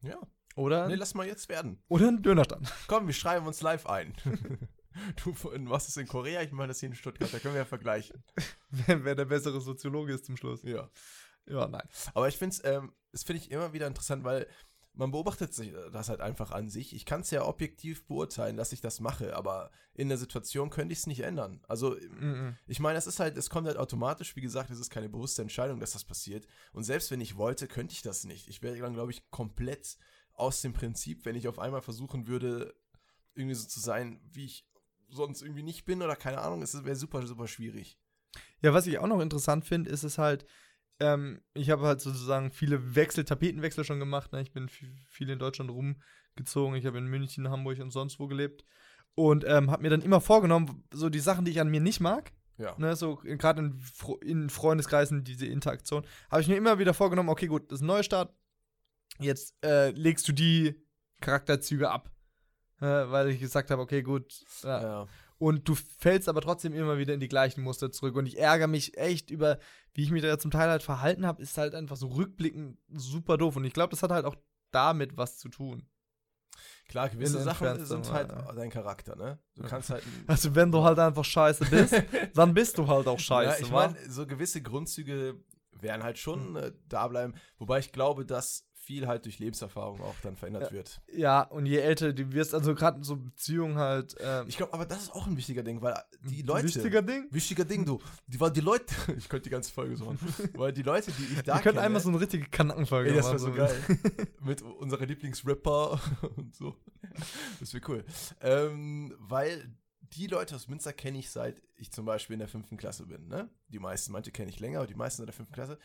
Ja. 0.01 0.19
Oder, 0.59 0.89
Nee, 0.89 0.95
lass 0.97 1.15
mal 1.15 1.27
jetzt 1.27 1.49
werden. 1.49 1.83
oder 1.89 2.09
ein 2.09 2.23
Dönerstand. 2.23 2.73
Komm, 2.87 3.07
wir 3.07 3.15
schreiben 3.15 3.47
uns 3.47 3.61
live 3.63 3.87
ein. 3.87 4.15
du 5.25 5.35
machst 5.61 5.89
es 5.89 5.97
in 5.97 6.07
Korea, 6.09 6.43
ich 6.43 6.53
mache 6.53 6.69
das 6.69 6.81
hier 6.81 6.89
in 6.89 6.95
Stuttgart. 6.95 7.33
Da 7.33 7.39
können 7.39 7.55
wir 7.55 7.61
ja 7.61 7.65
vergleichen. 7.65 8.23
wer, 8.71 9.05
wer 9.05 9.15
der 9.15 9.25
bessere 9.27 9.61
Soziologe 9.61 10.13
ist 10.13 10.27
zum 10.27 10.37
Schluss. 10.37 10.63
Ja. 10.63 10.91
Ja, 11.47 11.67
nein. 11.67 11.89
Aber 12.15 12.29
ich 12.29 12.37
finde 12.37 12.55
es, 12.57 12.65
ähm, 12.65 12.93
das 13.13 13.23
finde 13.23 13.43
ich 13.43 13.51
immer 13.51 13.73
wieder 13.73 13.87
interessant, 13.87 14.25
weil 14.25 14.47
man 14.93 15.13
beobachtet 15.13 15.55
sich 15.55 15.73
das 15.93 16.09
halt 16.09 16.21
einfach 16.21 16.51
an 16.51 16.69
sich. 16.69 16.93
Ich 16.95 17.07
kann 17.07 17.21
es 17.21 17.31
ja 17.31 17.45
objektiv 17.45 18.05
beurteilen, 18.09 18.57
dass 18.57 18.73
ich 18.73 18.81
das 18.81 18.99
mache, 18.99 19.37
aber 19.37 19.71
in 19.95 20.09
der 20.09 20.19
Situation 20.19 20.71
könnte 20.71 20.93
ich 20.93 20.99
es 20.99 21.07
nicht 21.07 21.21
ändern. 21.21 21.63
Also, 21.69 21.97
Mhm. 22.19 22.57
ich 22.67 22.81
meine, 22.81 22.99
es 22.99 23.07
ist 23.07 23.21
halt, 23.21 23.37
es 23.37 23.49
kommt 23.49 23.69
halt 23.69 23.77
automatisch, 23.77 24.35
wie 24.35 24.41
gesagt, 24.41 24.71
es 24.71 24.81
ist 24.81 24.91
keine 24.91 25.09
bewusste 25.09 25.41
Entscheidung, 25.43 25.79
dass 25.79 25.93
das 25.93 26.05
passiert. 26.05 26.49
Und 26.73 26.83
selbst 26.83 27.13
wenn 27.13 27.21
ich 27.21 27.37
wollte, 27.37 27.69
könnte 27.69 27.93
ich 27.95 28.03
das 28.03 28.25
nicht. 28.25 28.49
Ich 28.49 28.61
wäre 28.63 28.77
dann, 28.77 28.95
glaube 28.95 29.13
ich, 29.13 29.31
komplett 29.31 29.97
aus 30.39 30.61
dem 30.63 30.73
Prinzip, 30.73 31.25
wenn 31.25 31.37
ich 31.37 31.49
auf 31.49 31.59
einmal 31.59 31.83
versuchen 31.83 32.27
würde, 32.27 32.75
irgendwie 33.35 33.55
so 33.55 33.67
zu 33.67 33.81
sein, 33.81 34.21
wie 34.33 34.45
ich 34.45 34.67
sonst 35.11 35.43
irgendwie 35.43 35.63
nicht 35.63 35.85
bin 35.85 36.03
oder 36.03 36.17
keine 36.17 36.39
Ahnung, 36.41 36.63
es 36.63 36.85
wäre 36.85 36.97
super, 36.97 37.27
super 37.27 37.49
schwierig. 37.49 37.99
Ja, 38.61 38.75
was 38.75 38.87
ich 38.87 38.99
auch 38.99 39.07
noch 39.07 39.21
interessant 39.21 39.65
finde, 39.65 39.91
ist 39.91 40.03
es 40.03 40.19
halt, 40.19 40.45
ähm, 41.01 41.41
ich 41.55 41.71
habe 41.71 41.83
halt 41.87 42.01
sozusagen 42.01 42.51
viele 42.51 42.95
Wechsel, 42.95 43.25
Tapetenwechsel 43.25 43.85
schon 43.85 44.01
gemacht. 44.01 44.33
Ne? 44.33 44.43
Ich 44.43 44.53
bin 44.53 44.69
viel, 44.69 45.31
in 45.31 45.39
Deutschland 45.39 45.71
rumgezogen. 45.71 46.77
Ich 46.77 46.87
habe 46.87 46.99
in 46.99 47.07
München, 47.07 47.49
Hamburg 47.49 47.79
und 47.81 47.91
sonst 47.91 48.19
wo 48.19 48.27
gelebt. 48.27 48.65
Und 49.15 49.45
ähm, 49.47 49.71
habe 49.71 49.83
mir 49.83 49.91
dann 49.91 50.03
immer 50.03 50.21
vorgenommen, 50.21 50.85
so 50.93 51.09
die 51.09 51.21
Sachen, 51.21 51.45
die 51.45 51.51
ich 51.53 51.61
an 51.61 51.71
mir 51.71 51.81
nicht 51.81 52.01
mag, 52.01 52.33
Ja. 52.59 52.77
ne, 52.79 52.95
so 52.95 53.17
gerade 53.17 53.63
in, 53.63 53.83
in 54.23 54.51
Freundeskreisen, 54.51 55.25
diese 55.25 55.47
Interaktion, 55.47 56.05
habe 56.31 56.43
ich 56.43 56.49
mir 56.49 56.57
immer 56.57 56.79
wieder 56.79 56.95
vorgenommen, 56.95 57.29
okay, 57.29 57.47
gut, 57.47 57.71
das 57.73 57.79
ist 57.79 57.83
ein 57.83 57.87
Neustart. 57.87 58.33
Jetzt 59.21 59.55
äh, 59.65 59.91
legst 59.91 60.27
du 60.29 60.33
die 60.33 60.81
Charakterzüge 61.21 61.91
ab. 61.91 62.11
Äh, 62.81 62.85
weil 62.85 63.31
ich 63.31 63.41
gesagt 63.41 63.71
habe, 63.71 63.83
okay, 63.83 64.03
gut. 64.03 64.45
Ja. 64.63 64.83
Ja. 64.83 65.07
Und 65.39 65.69
du 65.69 65.75
fällst 65.75 66.29
aber 66.29 66.41
trotzdem 66.41 66.75
immer 66.75 66.99
wieder 66.99 67.15
in 67.15 67.21
die 67.21 67.29
gleichen 67.29 67.63
Muster 67.63 67.91
zurück. 67.93 68.17
Und 68.17 68.27
ich 68.27 68.39
ärgere 68.39 68.67
mich 68.67 68.97
echt 68.97 69.31
über, 69.31 69.59
wie 69.95 70.03
ich 70.03 70.11
mich 70.11 70.23
da 70.23 70.39
zum 70.39 70.51
Teil 70.51 70.69
halt 70.69 70.83
verhalten 70.83 71.27
habe, 71.27 71.43
ist 71.43 71.59
halt 71.59 71.75
einfach 71.75 71.97
so 71.97 72.09
rückblickend 72.09 72.79
super 72.93 73.37
doof. 73.37 73.57
Und 73.57 73.65
ich 73.65 73.73
glaube, 73.73 73.91
das 73.91 74.03
hat 74.03 74.11
halt 74.11 74.25
auch 74.25 74.37
damit 74.73 75.17
was 75.17 75.39
zu 75.39 75.49
tun. 75.49 75.87
Klar, 76.89 77.09
gewisse 77.11 77.43
Sachen 77.43 77.85
sind 77.85 78.11
halt 78.11 78.31
ja. 78.31 78.53
dein 78.53 78.71
Charakter, 78.71 79.15
ne? 79.15 79.39
Du 79.55 79.63
kannst 79.63 79.91
halt. 79.91 80.03
Also, 80.27 80.55
wenn 80.55 80.73
du 80.73 80.83
halt 80.83 80.99
einfach 80.99 81.25
scheiße 81.25 81.67
bist, 81.67 81.95
dann 82.35 82.55
bist 82.55 82.79
du 82.79 82.89
halt 82.89 83.07
auch 83.07 83.19
scheiße. 83.19 83.61
ja, 83.61 83.67
ich 83.67 83.71
meine, 83.71 83.95
so 84.09 84.27
gewisse 84.27 84.63
Grundzüge 84.63 85.37
werden 85.73 86.03
halt 86.03 86.17
Hm. 86.17 86.23
schon 86.23 86.57
äh, 86.57 86.73
da 86.89 87.07
bleiben. 87.07 87.35
Wobei 87.59 87.79
ich 87.79 87.93
glaube, 87.93 88.25
dass 88.25 88.68
viel 88.89 89.07
halt 89.07 89.27
durch 89.27 89.39
Lebenserfahrung 89.39 90.01
auch 90.01 90.15
dann 90.23 90.35
verändert 90.35 90.73
wird. 90.73 91.03
ja, 91.15 91.43
und 91.43 91.67
je 91.67 91.77
älter 91.77 92.15
du 92.15 92.33
wirst, 92.33 92.55
also 92.55 92.75
gerade 92.75 93.05
so 93.05 93.17
Beziehungen 93.17 93.77
halt. 93.77 94.17
Ähm, 94.19 94.47
Ich 94.49 94.57
glaube, 94.57 94.73
aber 94.73 94.87
das 94.87 95.03
ist 95.03 95.13
auch 95.13 95.27
ein 95.27 95.37
wichtiger 95.37 95.63
Ding, 95.63 95.83
weil 95.83 95.95
die 96.23 96.41
Leute. 96.41 96.65
Wichtiger 96.69 97.03
Ding. 97.03 97.27
Wichtiger 97.31 97.67
Ding, 97.67 97.85
du. 97.85 98.01
Die, 98.27 98.41
weil 98.41 98.51
die 98.51 98.63
Leute. 98.63 98.87
Ich 99.19 99.29
könnte 99.29 99.45
die 99.45 99.51
ganze 99.51 99.71
Folge 99.71 99.95
so 99.99 100.07
machen. 100.07 100.19
weil 100.55 100.73
die 100.73 100.83
Leute, 100.83 101.13
die 101.13 101.25
ich 101.35 101.43
da 101.43 101.57
Wir 101.57 101.63
können 101.63 101.79
einmal 101.79 102.01
so 102.01 102.09
eine 102.09 102.19
richtige 102.19 102.47
Kanackenfolge 102.49 103.11
Ey, 103.11 103.17
das 103.17 103.27
machen. 103.27 103.55
wäre 103.57 103.69
so 103.69 103.95
geil. 103.95 103.99
Mit 104.41 104.63
unserer 104.63 105.05
Lieblingsrapper 105.05 106.01
und 106.37 106.55
so. 106.57 106.75
Das 107.61 107.75
wäre 107.75 107.85
cool. 107.89 108.05
Ähm, 108.41 109.15
weil 109.19 109.71
die 110.15 110.29
Leute 110.29 110.55
aus 110.57 110.67
Münster 110.69 110.95
kenne 110.95 111.19
ich 111.19 111.31
seit 111.31 111.61
ich 111.77 111.93
zum 111.93 112.07
Beispiel 112.07 112.33
in 112.35 112.41
der 112.41 112.49
fünften 112.49 112.79
Klasse 112.79 113.05
bin. 113.07 113.29
Ne? 113.29 113.51
Die 113.69 113.79
meisten, 113.79 114.13
manche 114.13 114.31
kenne 114.33 114.49
ich 114.51 114.59
länger, 114.61 114.79
aber 114.79 114.87
die 114.87 114.95
meisten 114.95 115.21
in 115.23 115.27
der 115.27 115.35
fünften 115.35 115.55
Klasse. 115.55 115.79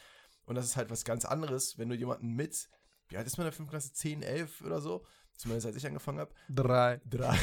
Und 0.45 0.55
das 0.55 0.65
ist 0.65 0.75
halt 0.75 0.89
was 0.89 1.03
ganz 1.05 1.23
anderes, 1.25 1.77
wenn 1.77 1.89
du 1.89 1.95
jemanden 1.95 2.29
mit, 2.33 2.67
wie 3.09 3.17
alt 3.17 3.27
ist 3.27 3.37
man 3.37 3.45
in 3.45 3.51
der 3.51 3.57
fünften 3.57 3.71
Klasse? 3.71 3.93
10, 3.93 4.21
11 4.21 4.61
oder 4.61 4.81
so? 4.81 5.05
Zumindest 5.35 5.67
als 5.67 5.75
ich 5.75 5.85
angefangen 5.85 6.19
habe. 6.19 6.33
Drei. 6.49 7.01
3 7.09 7.35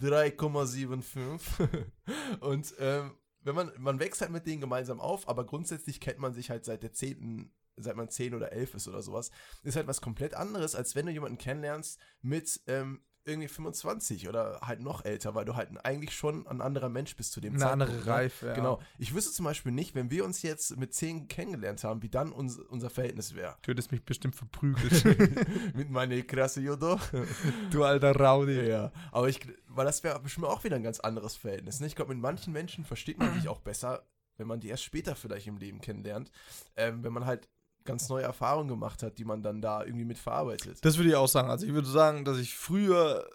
3,75. 0.00 1.86
Und 2.40 2.74
ähm, 2.78 3.16
wenn 3.42 3.54
man, 3.54 3.72
man 3.78 3.98
wächst 4.00 4.20
halt 4.20 4.30
mit 4.30 4.46
denen 4.46 4.60
gemeinsam 4.60 5.00
auf, 5.00 5.28
aber 5.28 5.44
grundsätzlich 5.46 6.00
kennt 6.00 6.18
man 6.18 6.34
sich 6.34 6.50
halt 6.50 6.64
seit 6.64 6.82
der 6.82 6.92
10., 6.92 7.52
seit 7.76 7.96
man 7.96 8.10
10 8.10 8.34
oder 8.34 8.52
11 8.52 8.74
ist 8.74 8.88
oder 8.88 9.02
sowas. 9.02 9.30
Ist 9.62 9.76
halt 9.76 9.86
was 9.86 10.00
komplett 10.00 10.34
anderes, 10.34 10.74
als 10.74 10.94
wenn 10.94 11.06
du 11.06 11.12
jemanden 11.12 11.38
kennenlernst 11.38 12.00
mit 12.22 12.60
ähm, 12.66 13.02
irgendwie 13.28 13.48
25 13.48 14.28
oder 14.28 14.60
halt 14.62 14.80
noch 14.80 15.04
älter, 15.04 15.34
weil 15.34 15.44
du 15.44 15.54
halt 15.54 15.70
eigentlich 15.84 16.14
schon 16.14 16.46
ein 16.46 16.60
anderer 16.60 16.88
Mensch 16.88 17.14
bist 17.16 17.32
zu 17.32 17.40
dem 17.40 17.54
Eine 17.54 17.60
Zeitpunkt. 17.60 17.82
andere 17.82 18.00
ne? 18.00 18.06
Reife. 18.06 18.46
Ja. 18.46 18.54
Genau. 18.54 18.80
Ich 18.98 19.14
wüsste 19.14 19.32
zum 19.32 19.44
Beispiel 19.44 19.72
nicht, 19.72 19.94
wenn 19.94 20.10
wir 20.10 20.24
uns 20.24 20.42
jetzt 20.42 20.76
mit 20.76 20.94
10 20.94 21.28
kennengelernt 21.28 21.84
haben, 21.84 22.02
wie 22.02 22.08
dann 22.08 22.32
uns, 22.32 22.58
unser 22.58 22.90
Verhältnis 22.90 23.34
wäre. 23.34 23.56
Du 23.62 23.70
hättest 23.70 23.92
mich 23.92 24.04
bestimmt 24.04 24.34
verprügelt. 24.34 25.04
mit 25.74 25.90
meiner 25.90 26.20
krasse 26.22 26.60
Judo. 26.60 26.98
du 27.70 27.84
alter 27.84 28.14
Rowdy. 28.14 28.68
Ja, 28.68 28.92
aber 29.12 29.28
ich, 29.28 29.40
weil 29.68 29.86
das 29.86 30.02
wäre 30.02 30.18
bestimmt 30.20 30.46
auch 30.46 30.64
wieder 30.64 30.76
ein 30.76 30.82
ganz 30.82 31.00
anderes 31.00 31.36
Verhältnis. 31.36 31.80
Ne? 31.80 31.86
Ich 31.86 31.96
glaube, 31.96 32.14
mit 32.14 32.22
manchen 32.22 32.52
Menschen 32.52 32.84
versteht 32.84 33.18
man 33.18 33.34
sich 33.34 33.48
auch 33.48 33.60
besser, 33.60 34.06
wenn 34.36 34.46
man 34.46 34.60
die 34.60 34.68
erst 34.68 34.84
später 34.84 35.14
vielleicht 35.14 35.46
im 35.46 35.58
Leben 35.58 35.80
kennenlernt. 35.80 36.30
Ähm, 36.76 37.04
wenn 37.04 37.12
man 37.12 37.26
halt 37.26 37.48
ganz 37.88 38.08
neue 38.08 38.22
Erfahrungen 38.22 38.68
gemacht 38.68 39.02
hat, 39.02 39.18
die 39.18 39.24
man 39.24 39.42
dann 39.42 39.60
da 39.60 39.82
irgendwie 39.84 40.04
mit 40.04 40.18
verarbeitet. 40.18 40.78
Das 40.84 40.96
würde 40.96 41.10
ich 41.10 41.16
auch 41.16 41.26
sagen. 41.26 41.50
Also 41.50 41.66
ich 41.66 41.72
würde 41.72 41.88
sagen, 41.88 42.24
dass 42.24 42.38
ich 42.38 42.54
früher 42.56 43.28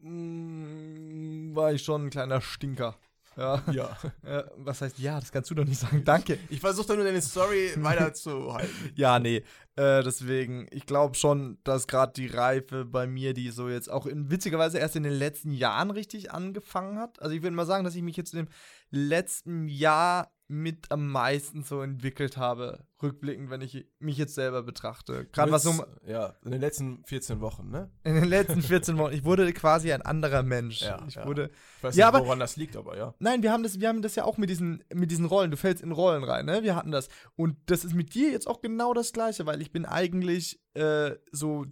mh, 0.00 1.54
war 1.54 1.72
ich 1.72 1.82
schon 1.82 2.06
ein 2.06 2.10
kleiner 2.10 2.40
Stinker. 2.40 2.96
Ja. 3.36 3.62
Ja. 3.72 3.96
Was 4.56 4.80
heißt 4.80 4.98
ja? 4.98 5.20
Das 5.20 5.30
kannst 5.30 5.50
du 5.50 5.54
doch 5.54 5.64
nicht 5.64 5.78
sagen. 5.78 6.04
Danke. 6.04 6.38
Ich 6.48 6.60
versuche 6.60 6.88
da 6.88 6.94
nur 6.96 7.04
deine 7.04 7.22
Story 7.22 7.70
weiterzuhalten. 7.76 8.74
Ja, 8.96 9.20
nee. 9.20 9.44
Äh, 9.76 10.02
deswegen, 10.02 10.66
ich 10.72 10.86
glaube 10.86 11.14
schon, 11.14 11.58
dass 11.62 11.86
gerade 11.86 12.12
die 12.14 12.26
Reife 12.26 12.84
bei 12.84 13.06
mir, 13.06 13.34
die 13.34 13.50
so 13.50 13.68
jetzt 13.68 13.90
auch 13.90 14.06
in, 14.06 14.30
witzigerweise 14.30 14.78
erst 14.78 14.96
in 14.96 15.04
den 15.04 15.12
letzten 15.12 15.52
Jahren 15.52 15.92
richtig 15.92 16.32
angefangen 16.32 16.98
hat. 16.98 17.22
Also 17.22 17.36
ich 17.36 17.42
würde 17.42 17.54
mal 17.54 17.66
sagen, 17.66 17.84
dass 17.84 17.94
ich 17.94 18.02
mich 18.02 18.16
jetzt 18.16 18.34
im 18.34 18.48
letzten 18.90 19.68
Jahr 19.68 20.32
mit 20.50 20.90
am 20.90 21.10
meisten 21.10 21.62
so 21.62 21.82
entwickelt 21.82 22.38
habe, 22.38 22.86
rückblickend, 23.02 23.50
wenn 23.50 23.60
ich 23.60 23.86
mich 23.98 24.16
jetzt 24.16 24.34
selber 24.34 24.62
betrachte. 24.62 25.26
Gerade 25.30 25.52
was 25.52 25.62
so 25.62 25.74
Ja, 26.06 26.36
in 26.42 26.52
den 26.52 26.60
letzten 26.62 27.04
14 27.04 27.40
Wochen, 27.42 27.68
ne? 27.70 27.90
in 28.02 28.14
den 28.14 28.24
letzten 28.24 28.62
14 28.62 28.96
Wochen, 28.96 29.12
ich 29.12 29.24
wurde 29.24 29.52
quasi 29.52 29.92
ein 29.92 30.00
anderer 30.00 30.42
Mensch. 30.42 30.80
Ja, 30.80 31.04
ich 31.06 31.16
ja. 31.16 31.26
wurde 31.26 31.50
Ich 31.76 31.82
weiß 31.84 31.96
Ja, 31.96 32.06
nicht, 32.06 32.14
aber- 32.16 32.24
woran 32.26 32.40
das 32.40 32.56
liegt, 32.56 32.76
aber 32.76 32.96
ja. 32.96 33.14
Nein, 33.18 33.42
wir 33.42 33.52
haben 33.52 33.62
das, 33.62 33.78
wir 33.78 33.88
haben 33.88 34.00
das 34.00 34.14
ja 34.14 34.24
auch 34.24 34.38
mit 34.38 34.48
diesen, 34.48 34.82
mit 34.94 35.10
diesen 35.10 35.26
Rollen. 35.26 35.50
Du 35.50 35.58
fällst 35.58 35.82
in 35.82 35.92
Rollen 35.92 36.24
rein, 36.24 36.46
ne? 36.46 36.62
Wir 36.62 36.74
hatten 36.74 36.92
das. 36.92 37.08
Und 37.36 37.56
das 37.66 37.84
ist 37.84 37.94
mit 37.94 38.14
dir 38.14 38.30
jetzt 38.30 38.46
auch 38.48 38.62
genau 38.62 38.94
das 38.94 39.12
Gleiche, 39.12 39.44
weil 39.44 39.60
ich 39.60 39.70
bin 39.70 39.84
eigentlich 39.84 40.60
äh, 40.72 41.14
so, 41.30 41.66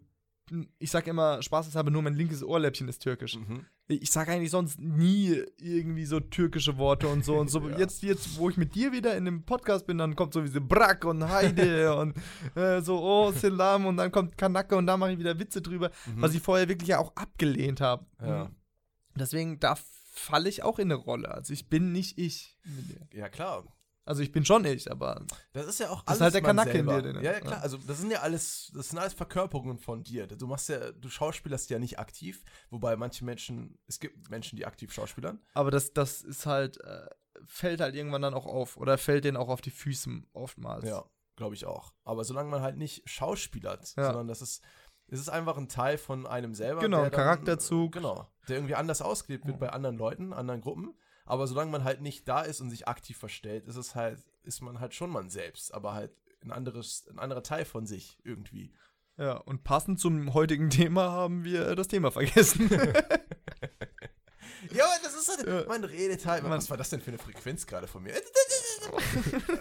ich 0.79 0.91
sag 0.91 1.07
immer, 1.07 1.43
spaßeshalber 1.43 1.91
nur 1.91 2.03
mein 2.03 2.15
linkes 2.15 2.43
Ohrläppchen 2.45 2.89
ist 2.89 3.01
türkisch. 3.03 3.37
Mhm. 3.37 3.65
Ich 3.89 4.11
sag 4.11 4.29
eigentlich 4.29 4.51
sonst 4.51 4.81
nie 4.81 5.43
irgendwie 5.59 6.07
so 6.07 6.19
türkische 6.19 6.77
Worte 6.77 7.07
und 7.07 7.25
so 7.25 7.37
und 7.39 7.49
so. 7.49 7.61
Ja. 7.69 7.79
Jetzt, 7.79 8.03
jetzt, 8.03 8.37
wo 8.39 8.51
ich 8.51 8.57
mit 8.57 8.75
dir 8.75 8.91
wieder 8.93 9.17
in 9.17 9.25
dem 9.25 9.45
Podcast 9.45 9.87
bin, 9.87 9.99
dann 9.99 10.17
kommt 10.17 10.33
so 10.35 10.43
wie 10.43 10.49
so 10.49 10.61
Brack 10.61 11.05
und 11.05 11.29
Heide 11.29 11.95
und 11.99 12.15
äh, 12.57 12.81
so, 12.83 13.01
oh, 13.01 13.31
Selam 13.33 13.87
und 13.87 13.97
dann 13.97 14.11
kommt 14.11 14.37
Kanake 14.37 14.77
und 14.77 14.87
da 14.87 14.97
mache 14.97 15.13
ich 15.13 15.19
wieder 15.19 15.39
Witze 15.39 15.63
drüber, 15.63 15.91
Mhm. 16.07 16.21
was 16.23 16.35
ich 16.35 16.43
vorher 16.43 16.69
wirklich 16.69 16.89
ja 16.89 16.99
auch 16.99 17.15
abgelehnt 17.15 17.81
habe. 17.81 18.07
Ja. 18.21 18.51
Deswegen, 19.15 19.61
da 19.61 19.77
falle 20.13 20.49
ich 20.49 20.63
auch 20.63 20.79
in 20.79 20.91
eine 20.91 20.95
Rolle. 21.01 21.31
Also 21.31 21.53
ich 21.53 21.69
bin 21.69 21.93
nicht 21.93 22.19
ich. 22.19 22.59
Ja, 23.13 23.29
klar. 23.29 23.65
Also 24.07 24.23
ich 24.23 24.31
bin 24.33 24.45
schon 24.45 24.65
ich, 24.65 24.91
aber 24.91 25.27
Das 25.53 25.67
ist 25.67 25.81
ja 25.81 25.91
auch 25.91 26.03
Das 26.03 26.17
ist 26.17 26.23
alles 26.23 26.35
halt 26.35 26.35
der 26.35 26.43
Kanacke 26.43 26.79
in 26.79 26.87
dir, 26.87 27.03
den- 27.03 27.17
Ja, 27.17 27.33
ja, 27.33 27.41
klar. 27.41 27.55
ja. 27.57 27.61
Also 27.61 27.77
das 27.77 27.99
sind 27.99 28.11
ja 28.13 28.21
alles, 28.21 28.71
das 28.75 28.89
sind 28.89 28.99
alles 28.99 29.13
Verkörperungen 29.15 29.79
von 29.79 30.03
dir. 30.05 30.27
Du 30.29 30.47
machst 30.47 30.69
ja, 30.69 30.93
du 30.93 31.09
schauspielerst 31.11 31.69
ja 31.71 31.79
nicht 31.79 31.99
aktiv, 31.99 32.45
wobei 32.71 32.97
manche 32.97 33.25
Menschen, 33.25 33.79
es 33.89 33.99
gibt 34.01 34.31
Menschen, 34.31 34.57
die 34.57 34.65
aktiv 34.65 34.93
schauspielern. 34.93 35.41
aber 35.55 35.71
das, 35.71 35.93
das 35.93 36.23
ist 36.23 36.47
halt, 36.47 36.81
äh, 36.83 37.07
fällt 37.45 37.81
halt 37.81 37.95
irgendwann 37.95 38.23
dann 38.23 38.33
auch 38.35 38.47
auf. 38.47 38.77
Oder 38.79 38.97
fällt 38.97 39.25
denen 39.25 39.37
auch 39.37 39.49
auf 39.49 39.61
die 39.61 39.71
Füße 39.71 40.23
oftmals. 40.33 40.85
Ja, 40.89 41.05
glaube 41.37 41.55
ich 41.55 41.67
auch. 41.67 41.93
Aber 42.05 42.25
solange 42.25 42.49
man 42.49 42.63
halt 42.63 42.77
nicht 42.79 43.03
schauspielert, 43.11 43.93
Ja. 43.97 44.07
sondern 44.07 44.29
das 44.29 44.41
ist, 44.41 44.63
es 45.09 45.21
ist 45.21 45.29
einfach 45.29 45.57
ein 45.57 45.69
Teil 45.69 45.99
von 45.99 46.27
einem 46.27 46.55
selber. 46.55 46.81
Genau, 46.81 46.99
der 46.99 47.07
ein 47.07 47.11
Charakterzug. 47.13 47.93
Genau. 47.93 48.27
Der 48.49 48.57
irgendwie 48.57 48.75
anders 48.77 49.03
ausgelebt 49.03 49.47
wird 49.47 49.59
bei 49.59 49.69
anderen 49.71 49.97
Leuten, 49.97 50.33
anderen 50.33 50.61
Gruppen. 50.61 50.97
Aber 51.27 51.47
solange 51.47 51.71
man 51.73 51.85
halt 51.85 52.01
nicht 52.01 52.27
da 52.29 52.41
ist 52.43 52.61
und 52.61 52.71
sich 52.71 52.89
aktiv 52.89 53.19
verstellt, 53.19 53.67
ist 53.67 53.77
es 53.77 53.95
halt, 53.95 54.19
ist 54.45 54.63
man 54.63 54.81
halt 54.81 54.95
schon 54.95 55.11
man 55.11 55.29
selbst, 55.29 55.75
aber 55.75 55.93
halt 55.93 56.13
ein 56.43 56.53
anderes, 56.53 57.07
ein 57.11 57.19
anderer 57.19 57.43
Teil 57.43 57.65
von 57.65 57.85
sich 57.87 58.19
irgendwie. 58.25 58.73
Ja, 59.19 59.33
und 59.39 59.65
passend 59.65 59.99
zum 59.99 60.33
heutigen 60.35 60.71
Thema 60.71 61.11
haben 61.11 61.43
wir 61.45 61.75
das 61.75 61.89
Thema 61.89 62.11
vergessen. 62.11 62.71
Ja, 64.73 64.85
aber 64.85 64.95
das 65.03 65.15
ist 65.15 65.29
halt, 65.29 65.47
Ja. 65.47 65.65
man 65.69 65.85
redet 65.85 66.27
halt. 66.27 66.43
Man- 66.43 66.51
was 66.53 66.69
war 66.71 66.77
das 66.77 66.91
denn 66.91 67.01
für 67.01 67.09
eine 67.13 67.19
Frequenz 67.19 67.67
gerade 67.67 67.87
von 67.87 68.03
mir? 68.03 68.15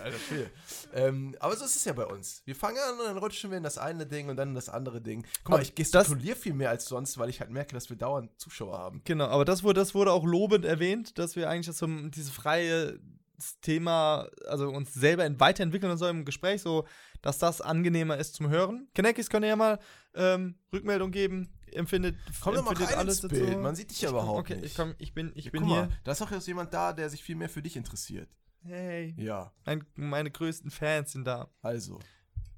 Alter, 0.03 0.17
Phil. 0.17 0.49
ähm, 0.93 1.35
aber 1.39 1.55
so 1.55 1.65
ist 1.65 1.75
es 1.75 1.85
ja 1.85 1.93
bei 1.93 2.05
uns. 2.05 2.41
Wir 2.45 2.55
fangen 2.55 2.77
an 2.77 2.99
und 2.99 3.05
dann 3.05 3.17
rutschen 3.17 3.49
wir 3.51 3.57
in 3.57 3.63
das 3.63 3.77
eine 3.77 4.05
Ding 4.05 4.29
und 4.29 4.38
dann 4.38 4.49
in 4.49 4.55
das 4.55 4.69
andere 4.69 5.01
Ding. 5.01 5.23
Guck 5.43 5.49
mal, 5.49 5.55
Aber 5.55 5.63
ich 5.63 5.75
gestikuliere 5.75 6.35
viel 6.35 6.53
mehr 6.53 6.69
als 6.69 6.85
sonst, 6.85 7.17
weil 7.17 7.29
ich 7.29 7.39
halt 7.39 7.49
merke, 7.51 7.73
dass 7.73 7.89
wir 7.89 7.97
dauernd 7.97 8.29
Zuschauer 8.39 8.77
haben. 8.77 9.01
genau, 9.05 9.25
aber 9.27 9.45
das 9.45 9.63
wurde, 9.63 9.79
das 9.81 9.93
wurde 9.93 10.11
auch 10.11 10.25
lobend 10.25 10.65
erwähnt, 10.65 11.17
dass 11.17 11.35
wir 11.35 11.49
eigentlich 11.49 11.67
das 11.67 11.77
so 11.77 11.88
dieses 11.88 12.29
freie 12.31 12.99
Thema, 13.61 14.29
also 14.47 14.69
uns 14.69 14.93
selber 14.93 15.25
in- 15.25 15.39
weiterentwickeln 15.39 15.91
in 15.91 15.97
so 15.97 16.05
einem 16.05 16.23
Gespräch, 16.25 16.61
so 16.61 16.85
dass 17.21 17.38
das 17.39 17.59
angenehmer 17.59 18.17
ist 18.17 18.35
zum 18.35 18.49
Hören. 18.49 18.88
Kenekis 18.93 19.29
könnt 19.29 19.43
ihr 19.45 19.49
ja 19.49 19.55
mal 19.55 19.79
ähm, 20.13 20.55
Rückmeldung 20.71 21.11
geben. 21.11 21.49
Empfindet, 21.71 22.15
Komm 22.41 22.53
doch 22.55 22.63
mal 22.63 22.71
empfindet 22.71 22.95
rein 22.95 23.07
ins 23.07 23.19
dazu? 23.21 23.35
Bild. 23.35 23.59
Man 23.59 23.75
sieht 23.75 23.89
dich 23.91 24.01
ja 24.01 24.09
überhaupt 24.11 24.39
okay, 24.39 24.55
nicht. 24.55 24.65
ich 24.67 24.75
komm, 24.75 24.95
ich 24.99 25.13
bin, 25.13 25.33
ich 25.35 25.45
Ja, 25.45 25.51
bin 25.51 25.65
hier. 25.65 25.75
Mal, 25.75 25.89
da 26.05 26.11
ist 26.13 26.21
auch 26.21 26.31
jetzt 26.31 26.47
jemand 26.47 26.73
da, 26.73 26.93
der 26.93 27.09
sich 27.09 27.21
viel 27.23 27.35
mehr 27.35 27.49
für 27.49 27.61
dich 27.61 27.75
interessiert. 27.75 28.29
Hey, 28.67 29.13
Ja, 29.17 29.51
mein, 29.65 29.86
meine 29.95 30.32
größten 30.32 30.71
Fans 30.71 31.12
sind 31.12 31.25
da. 31.25 31.49
also. 31.62 31.99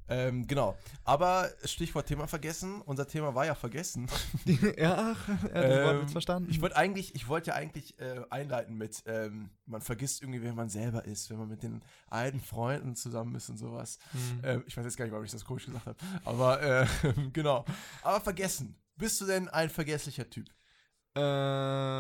Ähm, 0.10 0.48
genau. 0.48 0.78
Aber 1.04 1.50
Stichwort 1.66 2.08
Thema 2.08 2.28
vergessen. 2.28 2.82
Unser 2.82 3.08
Thema 3.08 3.36
war 3.36 3.46
ja 3.46 3.56
vergessen. 3.56 4.08
ja, 4.46 4.56
er 4.78 5.14
hat 5.14 5.18
das 5.18 5.84
Wort 5.84 5.96
Ähm, 5.96 6.02
jetzt 6.02 6.12
verstanden. 6.14 6.50
Ich 6.50 6.62
wollte 6.62 6.78
eigentlich, 6.78 7.14
ich 7.14 7.28
wollte 7.28 7.50
ja 7.50 7.56
eigentlich 7.56 8.00
äh, 8.00 8.22
einleiten 8.30 8.78
mit, 8.78 9.04
ähm, 9.06 9.50
man 9.66 9.82
vergisst 9.82 10.22
irgendwie, 10.22 10.42
wer 10.42 10.54
man 10.54 10.70
selber 10.70 11.04
ist, 11.04 11.30
wenn 11.30 11.38
man 11.40 11.50
mit 11.50 11.62
den 11.62 11.82
alten 12.10 12.40
Freunden 12.40 12.96
zusammen 12.96 13.36
ist 13.36 13.50
und 13.50 13.58
sowas. 13.58 14.00
Hm. 14.14 14.40
Ähm, 14.44 14.64
ich 14.66 14.78
weiß 14.78 14.86
jetzt 14.86 14.96
gar 14.96 15.04
nicht, 15.04 15.12
warum 15.12 15.26
ich 15.26 15.32
das 15.32 15.44
komisch 15.44 15.66
gesagt 15.66 15.86
habe. 15.88 15.98
Aber 16.24 16.62
äh, 16.62 16.88
genau. 17.34 17.66
Aber 18.02 18.22
vergessen. 18.22 18.78
Bist 18.96 19.20
du 19.20 19.26
denn 19.26 19.50
ein 19.50 19.70
vergesslicher 19.70 20.30
Typ? 20.30 20.48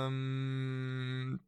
Ähm. 0.08 1.40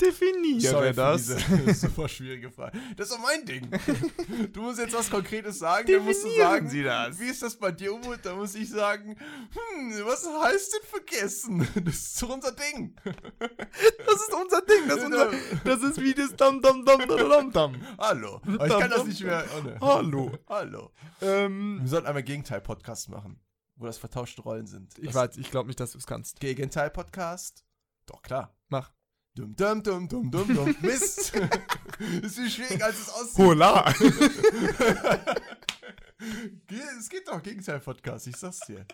Definiere 0.00 0.60
Sorry 0.60 0.92
das. 0.94 1.26
Diese 1.26 1.74
super 1.88 2.08
schwierige 2.08 2.50
Frage. 2.50 2.78
Das 2.96 3.08
ist 3.08 3.16
doch 3.16 3.22
mein 3.22 3.44
Ding. 3.44 3.68
Du 4.52 4.62
musst 4.62 4.78
jetzt 4.78 4.94
was 4.94 5.10
Konkretes 5.10 5.58
sagen, 5.58 5.86
dann 5.90 6.04
musst 6.04 6.22
du 6.22 6.28
Definieren 6.28 6.50
sagen, 6.52 6.68
Sie 6.70 6.82
das. 6.82 7.18
Wie 7.20 7.26
ist 7.26 7.42
das 7.42 7.56
bei 7.56 7.70
dir, 7.72 7.92
Umut? 7.94 8.18
Da 8.22 8.34
muss 8.34 8.54
ich 8.54 8.68
sagen, 8.68 9.16
hm, 9.16 9.92
was 10.04 10.26
heißt 10.26 10.72
denn 10.74 10.88
vergessen? 10.88 11.68
Das 11.84 11.94
ist 11.94 12.22
doch 12.22 12.30
unser 12.30 12.52
Ding. 12.52 12.94
Das 13.04 14.16
ist 14.16 14.34
unser 14.34 14.62
Ding. 14.62 14.88
Das 14.88 14.98
ist 14.98 15.04
unser, 15.04 15.26
Genau. 15.30 15.42
Das 15.64 15.82
ist 15.82 16.00
wie 16.00 16.14
das 16.14 16.34
Dam 16.36 16.60
Dam 16.62 16.84
Dam 16.84 17.06
Dam 17.06 17.28
Dam 17.28 17.52
Dam. 17.52 17.76
Hallo. 17.98 18.40
Aber 18.46 18.66
ich 18.66 18.78
kann 18.78 18.90
das 18.90 19.04
nicht 19.04 19.22
mehr. 19.22 19.44
Oh, 19.56 19.62
ne. 19.62 19.76
Hallo. 19.80 20.32
Hallo. 20.48 20.92
Ähm, 21.20 21.78
Wir 21.82 21.88
sollten 21.88 22.06
einmal 22.06 22.22
Gegenteil-Podcast 22.22 23.08
machen, 23.10 23.40
wo 23.76 23.86
das 23.86 23.98
vertauschte 23.98 24.42
Rollen 24.42 24.66
sind. 24.66 24.98
ich 24.98 25.06
das 25.06 25.14
weiß, 25.14 25.36
ich 25.36 25.50
glaube 25.50 25.68
nicht, 25.68 25.80
dass 25.80 25.92
du 25.92 25.98
es 25.98 26.06
kannst. 26.06 26.40
Gegenteil-Podcast? 26.40 27.64
Doch, 28.06 28.22
klar. 28.22 28.56
Mach. 28.68 28.90
Dum 29.36 29.54
dum 29.54 29.82
dum 29.82 30.08
dum 30.08 30.30
dum 30.30 30.54
dum. 30.54 30.76
Mist. 30.82 31.32
ist 32.22 32.36
viel 32.36 32.50
schwieriger, 32.50 32.86
als 32.86 32.98
es 33.00 33.08
aussieht. 33.08 33.38
Hola. 33.38 33.94
Es 36.98 37.08
geht 37.08 37.26
doch 37.28 37.42
Gegenteil-Podcast, 37.42 38.26
ich 38.26 38.36
sag's 38.36 38.60
dir. 38.66 38.84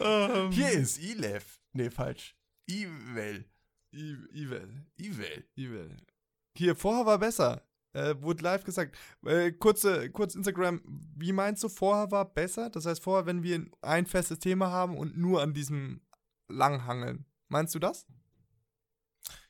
ähm, 0.00 0.50
Hier 0.50 0.70
ist 0.70 0.98
Ilev. 0.98 1.60
Nee, 1.74 1.90
falsch. 1.90 2.34
Ivel. 2.66 3.44
Ivel. 3.92 4.86
Ivel. 4.96 5.44
Ivel. 5.54 5.96
Hier, 6.56 6.74
vorher 6.74 7.04
war 7.04 7.18
besser. 7.18 7.66
Äh, 7.92 8.14
wurde 8.20 8.42
live 8.44 8.64
gesagt. 8.64 8.96
Äh, 9.26 9.52
kurze, 9.52 10.10
kurz 10.10 10.34
Instagram. 10.34 10.80
Wie 10.86 11.32
meinst 11.32 11.62
du, 11.62 11.68
vorher 11.68 12.10
war 12.10 12.24
besser? 12.24 12.70
Das 12.70 12.86
heißt, 12.86 13.02
vorher, 13.02 13.26
wenn 13.26 13.42
wir 13.42 13.66
ein 13.82 14.06
festes 14.06 14.38
Thema 14.38 14.70
haben 14.70 14.96
und 14.96 15.18
nur 15.18 15.42
an 15.42 15.52
diesem 15.52 16.00
langhangeln. 16.48 17.26
Meinst 17.48 17.74
du 17.74 17.78
das? 17.78 18.06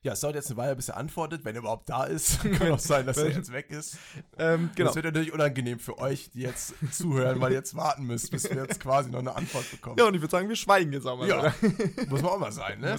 Ja, 0.02 0.12
es 0.14 0.20
dauert 0.20 0.34
jetzt 0.34 0.48
eine 0.50 0.56
Weile, 0.56 0.74
bis 0.76 0.88
er 0.88 0.96
antwortet, 0.96 1.44
wenn 1.44 1.54
er 1.54 1.60
überhaupt 1.60 1.88
da 1.88 2.04
ist. 2.04 2.40
Kann 2.58 2.72
auch 2.72 2.78
sein, 2.78 3.06
dass 3.06 3.16
er 3.18 3.30
jetzt 3.30 3.52
weg 3.52 3.70
ist. 3.70 3.96
Ähm, 4.36 4.70
genau. 4.74 4.88
Das 4.88 4.96
wird 4.96 5.04
natürlich 5.06 5.32
unangenehm 5.32 5.78
für 5.78 5.98
euch, 5.98 6.30
die 6.30 6.40
jetzt 6.40 6.74
zuhören, 6.92 7.40
weil 7.40 7.52
ihr 7.52 7.58
jetzt 7.58 7.74
warten 7.76 8.04
müsst, 8.06 8.30
bis 8.32 8.50
wir 8.50 8.56
jetzt 8.64 8.80
quasi 8.80 9.10
noch 9.10 9.20
eine 9.20 9.34
Antwort 9.34 9.70
bekommen. 9.70 9.96
Ja, 9.98 10.06
und 10.06 10.14
ich 10.14 10.20
würde 10.20 10.30
sagen, 10.32 10.48
wir 10.48 10.56
schweigen 10.56 10.92
jetzt 10.92 11.06
auch 11.06 11.16
mal. 11.18 11.28
Ja. 11.28 11.54
Muss 12.08 12.20
man 12.22 12.32
auch 12.32 12.38
mal 12.38 12.52
sein, 12.52 12.80
ne? 12.80 12.92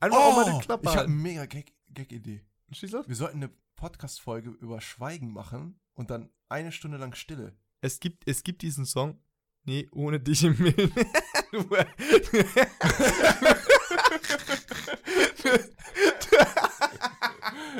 Einfach 0.00 0.18
auch 0.18 0.36
mal 0.36 0.44
die 0.44 0.50
Oh, 0.52 0.58
Klappe 0.60 0.84
ich 0.84 0.90
habe 0.90 1.04
eine 1.06 1.14
mega 1.14 1.44
Gag- 1.46 1.72
Gag-Idee. 1.90 2.44
Schieß 2.70 2.90
los. 2.92 3.08
wir 3.08 3.16
sollten 3.16 3.38
eine 3.38 3.50
Podcast-Folge 3.76 4.50
über 4.50 4.80
Schweigen 4.80 5.32
machen 5.32 5.80
und 5.94 6.10
dann 6.10 6.28
eine 6.48 6.70
Stunde 6.72 6.98
lang 6.98 7.14
Stille. 7.14 7.56
Es 7.80 8.00
gibt, 8.00 8.28
es 8.28 8.42
gibt 8.42 8.62
diesen 8.62 8.84
Song. 8.84 9.18
Nee, 9.64 9.88
ohne 9.92 10.20
dich 10.20 10.44
im 10.44 10.56
Millen. 10.58 10.92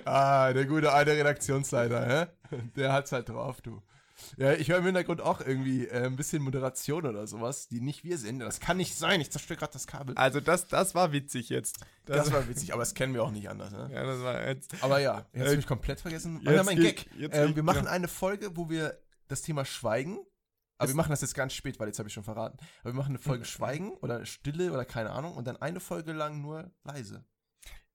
Ah, 0.04 0.52
der 0.52 0.66
gute 0.66 0.92
alte 0.92 1.12
Redaktionsleiter, 1.12 2.06
hä? 2.50 2.56
Der 2.76 2.92
hat's 2.92 3.12
halt 3.12 3.28
drauf, 3.28 3.60
du. 3.60 3.82
Ja, 4.38 4.54
ich 4.54 4.70
höre 4.70 4.78
im 4.78 4.84
Hintergrund 4.86 5.20
auch 5.20 5.40
irgendwie 5.40 5.86
äh, 5.88 6.06
ein 6.06 6.16
bisschen 6.16 6.42
Moderation 6.42 7.04
oder 7.04 7.26
sowas, 7.26 7.68
die 7.68 7.80
nicht 7.80 8.02
wir 8.02 8.16
sind. 8.16 8.38
Das 8.38 8.60
kann 8.60 8.78
nicht 8.78 8.96
sein, 8.96 9.20
ich 9.20 9.30
zerstöre 9.30 9.58
gerade 9.58 9.74
das 9.74 9.86
Kabel. 9.86 10.16
also, 10.16 10.40
das, 10.40 10.66
das 10.68 10.94
war 10.94 11.12
witzig 11.12 11.50
jetzt. 11.50 11.78
Das 12.06 12.32
war 12.32 12.48
witzig, 12.48 12.72
aber 12.72 12.80
das 12.80 12.94
kennen 12.94 13.12
wir 13.12 13.22
auch 13.22 13.30
nicht 13.30 13.48
anders, 13.50 13.72
ne? 13.72 13.90
ja, 13.92 14.04
das 14.04 14.20
war 14.22 14.46
jetzt. 14.46 14.72
Aber 14.80 15.00
ja, 15.00 15.26
jetzt 15.32 15.46
Äh, 15.46 15.50
habe 15.50 15.60
ich 15.60 15.66
komplett 15.66 16.00
vergessen. 16.00 16.40
jetzt 16.42 16.54
Ja, 16.56 16.62
mein 16.62 16.78
Gag. 16.80 17.10
jetzt 17.18 17.36
Ähm, 17.36 17.54
wir 17.56 17.62
machen 17.62 17.84
ja. 17.84 17.90
eine 17.90 18.08
Folge, 18.08 18.56
wo 18.56 18.70
wir 18.70 18.98
das 19.28 19.42
Thema 19.42 19.64
Schweigen, 19.66 20.18
aber 20.78 20.88
wir 20.88 20.96
machen 20.96 21.10
das 21.10 21.20
jetzt 21.20 21.34
ganz 21.34 21.52
spät, 21.52 21.78
weil 21.78 21.88
jetzt 21.88 21.98
habe 21.98 22.08
ich 22.08 22.14
schon 22.14 22.24
verraten. 22.24 22.58
Aber 22.82 22.92
wir 22.92 22.96
machen 22.96 23.10
eine 23.10 23.18
Folge 23.18 23.44
Schweigen 23.44 23.92
oder 24.00 24.24
Stille 24.24 24.72
oder 24.72 24.84
keine 24.86 25.10
Ahnung 25.10 25.34
und 25.34 25.46
dann 25.46 25.56
eine 25.58 25.80
Folge 25.80 26.12
lang 26.12 26.40
nur 26.40 26.70
leise. 26.84 27.24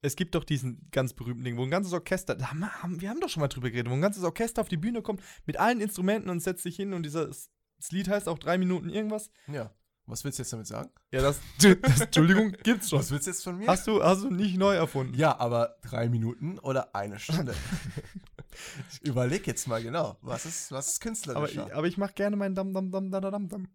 Es 0.03 0.15
gibt 0.15 0.33
doch 0.35 0.43
diesen 0.43 0.87
ganz 0.91 1.13
berühmten 1.13 1.43
Ding, 1.43 1.57
wo 1.57 1.63
ein 1.63 1.69
ganzes 1.69 1.93
Orchester, 1.93 2.35
da 2.35 2.51
haben, 2.51 2.99
wir- 3.01 3.09
haben, 3.09 3.19
doch 3.19 3.29
schon 3.29 3.41
mal 3.41 3.47
drüber 3.47 3.69
geredet, 3.69 3.89
wo 3.91 3.95
ein 3.95 4.01
ganzes 4.01 4.23
Orchester 4.23 4.61
auf 4.61 4.67
die 4.67 4.77
Bühne 4.77 5.01
kommt 5.01 5.21
mit 5.45 5.57
allen 5.57 5.79
Instrumenten 5.79 6.29
und 6.29 6.39
setzt 6.39 6.63
sich 6.63 6.75
hin 6.75 6.93
und 6.93 7.03
dieses 7.03 7.51
Lied 7.91 8.07
heißt 8.07 8.27
auch 8.27 8.39
drei 8.39 8.57
Minuten 8.57 8.89
irgendwas. 8.89 9.29
Ja. 9.47 9.73
Was 10.07 10.23
willst 10.23 10.39
du 10.39 10.43
jetzt 10.43 10.51
damit 10.51 10.65
sagen? 10.67 10.89
Ja, 11.11 11.21
das, 11.21 11.39
das 11.81 12.01
Entschuldigung, 12.01 12.51
gibt's 12.63 12.89
schon. 12.89 12.99
Was 12.99 13.11
willst 13.11 13.27
du 13.27 13.31
jetzt 13.31 13.43
von 13.43 13.57
mir? 13.57 13.67
Hast 13.67 13.85
du, 13.85 14.03
hast 14.03 14.23
du 14.23 14.31
nicht 14.31 14.57
neu 14.57 14.73
erfunden. 14.75 15.13
Ja, 15.13 15.39
aber 15.39 15.77
drei 15.83 16.09
Minuten 16.09 16.57
oder 16.59 16.95
eine 16.95 17.19
Stunde. 17.19 17.53
Überleg 19.03 19.47
jetzt 19.47 19.67
mal 19.67 19.81
genau, 19.81 20.17
was 20.21 20.45
ist, 20.45 20.71
was 20.71 20.87
ist 20.87 20.97
aber, 20.99 21.09
künstlerischer? 21.09 21.67
ich, 21.67 21.73
aber 21.75 21.87
ich 21.87 21.97
mach 21.97 22.13
gerne 22.15 22.35
meinen 22.35 22.55
Dam 22.55 22.73
Dam 22.73 22.91
Dam 22.91 23.09
Dam 23.11 23.21
Dam 23.21 23.47
Dam. 23.47 23.67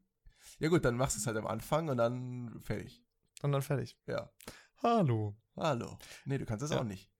ja 0.59 0.69
gut, 0.69 0.85
dann 0.85 0.97
machst 0.97 1.17
du 1.17 1.21
es 1.21 1.27
halt 1.27 1.37
am 1.37 1.47
Anfang 1.47 1.89
und 1.89 1.97
dann 1.97 2.61
fertig. 2.63 3.03
Und 3.43 3.53
dann 3.53 3.63
fertig. 3.63 3.97
Ja. 4.07 4.31
Hallo. 4.83 5.37
Hallo. 5.57 5.99
Nee, 6.25 6.39
du 6.39 6.45
kannst 6.45 6.63
das 6.63 6.71
Ja. 6.71 6.81
auch 6.81 6.85
nicht. 6.85 7.11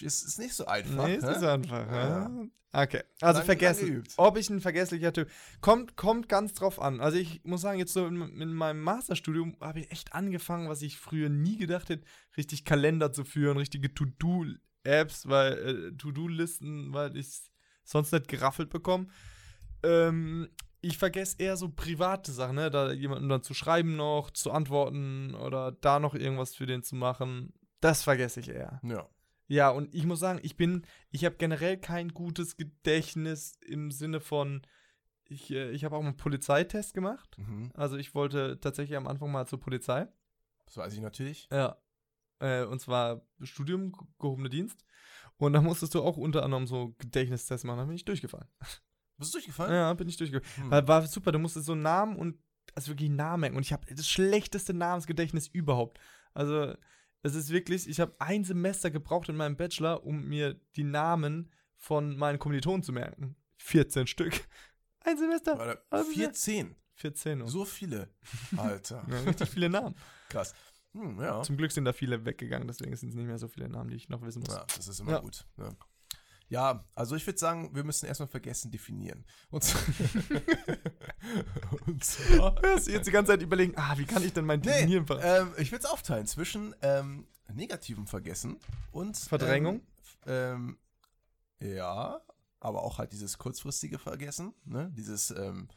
Ist, 0.00 0.24
ist 0.24 0.38
nicht 0.38 0.54
so 0.54 0.66
einfach. 0.66 1.06
Nee, 1.06 1.14
ist 1.16 1.24
nicht 1.26 1.40
so 1.40 1.46
einfach. 1.46 1.86
Ja. 1.90 2.30
Okay, 2.72 3.02
also 3.22 3.38
Lang- 3.38 3.46
vergessen. 3.46 3.94
lang. 3.94 4.04
Ob 4.18 4.36
ich 4.36 4.50
ein 4.50 4.60
vergesslicher 4.60 5.12
Typ. 5.12 5.30
Kommt, 5.62 5.96
kommt 5.96 6.28
ganz 6.28 6.52
drauf 6.52 6.78
an. 6.80 7.00
Also 7.00 7.16
ich 7.16 7.42
muss 7.44 7.62
sagen, 7.62 7.78
jetzt 7.78 7.94
so 7.94 8.06
in, 8.06 8.20
in 8.40 8.52
meinem 8.52 8.82
Masterstudium 8.82 9.56
habe 9.60 9.80
ich 9.80 9.90
echt 9.90 10.12
angefangen, 10.12 10.68
was 10.68 10.82
ich 10.82 10.98
früher 10.98 11.30
nie 11.30 11.56
gedacht 11.56 11.88
hätte, 11.88 12.04
richtig 12.36 12.66
Kalender 12.66 13.12
zu 13.12 13.24
führen, 13.24 13.56
richtige 13.56 13.94
To-Do-Apps, 13.94 15.26
weil 15.28 15.52
äh, 15.52 15.96
To-Do-Listen, 15.96 16.92
weil 16.92 17.16
ich 17.16 17.40
sonst 17.84 18.12
nicht 18.12 18.28
geraffelt 18.28 18.68
bekomme. 18.68 19.06
Ähm, 19.82 20.48
ich 20.82 20.98
vergesse 20.98 21.36
eher 21.38 21.56
so 21.56 21.70
private 21.70 22.30
Sachen, 22.32 22.56
ne? 22.56 22.70
Da 22.70 22.92
jemandem 22.92 23.28
dann 23.30 23.42
zu 23.42 23.54
schreiben 23.54 23.96
noch, 23.96 24.30
zu 24.30 24.50
antworten 24.52 25.34
oder 25.34 25.72
da 25.72 25.98
noch 25.98 26.14
irgendwas 26.14 26.54
für 26.54 26.66
den 26.66 26.82
zu 26.82 26.94
machen. 26.96 27.54
Das 27.86 28.02
vergesse 28.02 28.40
ich 28.40 28.48
eher. 28.48 28.80
Ja. 28.82 29.08
Ja, 29.48 29.70
und 29.70 29.94
ich 29.94 30.04
muss 30.06 30.18
sagen, 30.18 30.40
ich 30.42 30.56
bin, 30.56 30.84
ich 31.10 31.24
habe 31.24 31.36
generell 31.36 31.76
kein 31.76 32.08
gutes 32.08 32.56
Gedächtnis 32.56 33.56
im 33.64 33.92
Sinne 33.92 34.18
von, 34.20 34.62
ich, 35.24 35.52
äh, 35.52 35.70
ich 35.70 35.84
habe 35.84 35.94
auch 35.94 36.04
einen 36.04 36.16
Polizeitest 36.16 36.94
gemacht. 36.94 37.36
Mhm. 37.38 37.70
Also 37.74 37.96
ich 37.96 38.14
wollte 38.14 38.58
tatsächlich 38.58 38.96
am 38.96 39.06
Anfang 39.06 39.30
mal 39.30 39.46
zur 39.46 39.60
Polizei. 39.60 40.08
Das 40.64 40.76
weiß 40.76 40.92
ich 40.94 41.00
natürlich. 41.00 41.48
Ja. 41.52 41.76
Äh, 42.40 42.64
und 42.64 42.80
zwar 42.80 43.22
Studium, 43.40 43.92
ge- 43.92 44.06
gehobene 44.18 44.48
Dienst. 44.48 44.84
Und 45.36 45.52
da 45.52 45.60
musstest 45.60 45.94
du 45.94 46.02
auch 46.02 46.16
unter 46.16 46.42
anderem 46.42 46.66
so 46.66 46.94
Gedächtnistests 46.98 47.64
machen. 47.64 47.78
Da 47.78 47.84
bin 47.84 47.94
ich 47.94 48.04
durchgefallen. 48.04 48.48
Bist 49.16 49.32
du 49.32 49.38
durchgefallen? 49.38 49.72
Ja, 49.72 49.94
bin 49.94 50.08
ich 50.08 50.16
durchgefallen. 50.16 50.64
Hm. 50.64 50.70
Weil 50.72 50.88
war 50.88 51.06
super, 51.06 51.30
du 51.30 51.38
musstest 51.38 51.66
so 51.66 51.72
einen 51.72 51.82
Namen 51.82 52.16
und 52.16 52.36
also 52.74 52.88
wirklich 52.88 53.08
einen 53.08 53.16
Namen. 53.16 53.54
Und 53.54 53.62
ich 53.62 53.72
habe 53.72 53.86
das 53.94 54.08
schlechteste 54.08 54.74
Namensgedächtnis 54.74 55.46
überhaupt. 55.46 56.00
Also, 56.34 56.74
es 57.26 57.34
ist 57.34 57.50
wirklich, 57.50 57.88
ich 57.88 58.00
habe 58.00 58.14
ein 58.20 58.44
Semester 58.44 58.90
gebraucht 58.90 59.28
in 59.28 59.36
meinem 59.36 59.56
Bachelor, 59.56 60.04
um 60.04 60.24
mir 60.28 60.60
die 60.76 60.84
Namen 60.84 61.50
von 61.76 62.16
meinen 62.16 62.38
Kommilitonen 62.38 62.82
zu 62.82 62.92
merken. 62.92 63.36
14 63.58 64.06
Stück. 64.06 64.32
Ein 65.00 65.18
Semester. 65.18 65.56
Warte, 65.58 65.82
Also, 65.90 66.10
14. 66.12 66.74
14. 66.94 67.42
und- 67.42 67.48
So 67.48 67.64
viele. 67.64 68.08
Alter. 68.56 69.06
Ja, 69.10 69.20
richtig 69.20 69.48
viele 69.50 69.68
Namen. 69.68 69.94
Krass. 70.28 70.54
Hm, 70.94 71.20
ja. 71.20 71.42
Zum 71.42 71.56
Glück 71.56 71.70
sind 71.72 71.84
da 71.84 71.92
viele 71.92 72.24
weggegangen, 72.24 72.66
deswegen 72.66 72.96
sind 72.96 73.10
es 73.10 73.14
nicht 73.14 73.26
mehr 73.26 73.38
so 73.38 73.48
viele 73.48 73.68
Namen, 73.68 73.90
die 73.90 73.96
ich 73.96 74.08
noch 74.08 74.22
wissen 74.22 74.40
muss. 74.40 74.54
ja. 74.54 74.64
Das 74.76 74.88
ist 74.88 74.98
immer 75.00 75.12
Ja. 75.12 75.18
gut. 75.20 75.46
Ja. 75.58 75.68
Ja, 76.48 76.84
also 76.94 77.16
ich 77.16 77.26
würde 77.26 77.38
sagen, 77.38 77.74
wir 77.74 77.82
müssen 77.82 78.06
erstmal 78.06 78.28
vergessen 78.28 78.70
definieren. 78.70 79.24
Und, 79.50 79.64
Und 81.86 82.04
zwar. 82.04 82.60
Hörst 82.62 82.86
du 82.86 82.92
jetzt 82.92 83.06
die 83.06 83.10
ganze 83.10 83.32
Zeit 83.32 83.42
überlegen, 83.42 83.74
ah, 83.76 83.98
wie 83.98 84.04
kann 84.04 84.22
ich 84.22 84.32
denn 84.32 84.44
mein 84.44 84.60
Nee, 84.60 84.66
Definieren 84.66 85.06
ver 85.06 85.22
ähm, 85.22 85.52
ich 85.58 85.72
würde 85.72 85.84
es 85.84 85.90
aufteilen 85.90 86.26
zwischen 86.26 86.74
ähm, 86.82 87.26
negativem 87.52 88.06
Vergessen 88.06 88.58
und 88.92 89.16
Verdrängung? 89.16 89.80
Ähm, 90.26 90.78
ähm, 91.60 91.74
ja, 91.74 92.20
aber 92.60 92.82
auch 92.82 92.98
halt 92.98 93.12
dieses 93.12 93.38
kurzfristige 93.38 93.98
Vergessen, 93.98 94.54
ne? 94.64 94.90
Dieses, 94.96 95.30
ähm, 95.30 95.68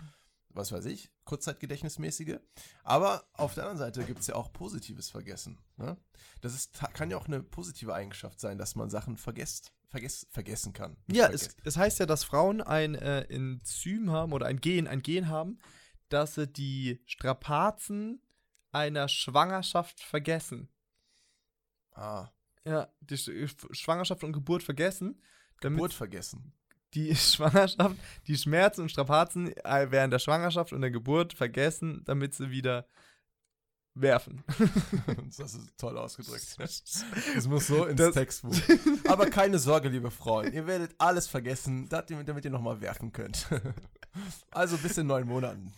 was 0.50 0.72
weiß 0.72 0.86
ich, 0.86 1.12
Kurzzeitgedächtnismäßige. 1.26 2.38
Aber 2.84 3.24
auf 3.34 3.54
der 3.54 3.64
anderen 3.64 3.78
Seite 3.78 4.04
gibt 4.04 4.20
es 4.20 4.28
ja 4.28 4.36
auch 4.36 4.52
positives 4.52 5.10
Vergessen. 5.10 5.60
Ne? 5.78 5.98
Das 6.42 6.54
ist, 6.54 6.80
kann 6.94 7.12
ja 7.12 7.18
auch 7.18 7.28
eine 7.28 7.44
positive 7.44 7.94
Eigenschaft 7.94 8.40
sein, 8.40 8.58
dass 8.58 8.76
man 8.76 8.90
Sachen 8.90 9.18
vergesst, 9.18 9.74
vergess, 9.90 10.28
vergessen 10.30 10.74
kann. 10.74 10.98
Ja, 11.12 11.28
es, 11.30 11.50
es 11.64 11.78
heißt 11.78 12.00
ja, 12.00 12.06
dass 12.06 12.24
Frauen 12.24 12.62
ein 12.62 12.96
äh, 12.96 13.22
Enzym 13.22 14.12
haben 14.12 14.34
oder 14.34 14.46
ein 14.46 14.62
Gen, 14.62 14.88
ein 14.88 15.02
Gen 15.02 15.28
haben, 15.28 15.60
dass 16.10 16.36
sie 16.36 16.48
die 16.48 17.02
Strapazen 17.06 18.22
einer 18.72 19.08
Schwangerschaft 19.08 20.00
vergessen. 20.02 20.70
ah, 21.94 22.30
Ja, 22.66 22.88
die 23.02 23.18
Sch 23.18 23.30
Schwangerschaft 23.72 24.24
und 24.24 24.34
Geburt 24.34 24.64
vergessen, 24.64 25.22
Geburt 25.60 25.94
vergessen. 25.94 26.54
die 26.94 27.16
Schwangerschaft, 27.16 27.96
die 28.28 28.38
Schmerzen 28.38 28.82
und 28.82 28.90
Strapazen 28.92 29.56
äh, 29.58 29.88
während 29.90 30.14
der 30.14 30.20
Schwangerschaft 30.20 30.74
und 30.74 30.82
der 30.82 30.92
Geburt 30.92 31.34
vergessen, 31.34 32.04
damit 32.06 32.34
sie 32.34 32.52
wieder 32.52 32.88
werfen. 33.96 34.44
das 35.38 35.54
ist 35.56 35.78
toll 35.78 35.98
ausgedrückt. 35.98 36.56
Es 36.60 37.48
muss 37.48 37.68
so 37.68 37.86
ins 37.86 37.98
Das- 38.00 38.14
Textbuch. 38.14 38.56
Aber 39.08 39.26
keine 39.30 39.60
Sorge, 39.60 39.90
liebe 39.90 40.12
Frauen. 40.12 40.52
Ihr 40.54 40.68
werdet 40.68 40.96
alles 41.00 41.28
vergessen, 41.28 41.88
damit 41.90 42.46
ihr- 42.46 42.52
nochmal 42.52 42.80
werfen 42.82 43.12
könnt. 43.12 43.48
Also 44.52 44.76
bis 44.80 44.98
in 44.98 45.06
neun 45.06 45.28
Monaten. 45.28 45.72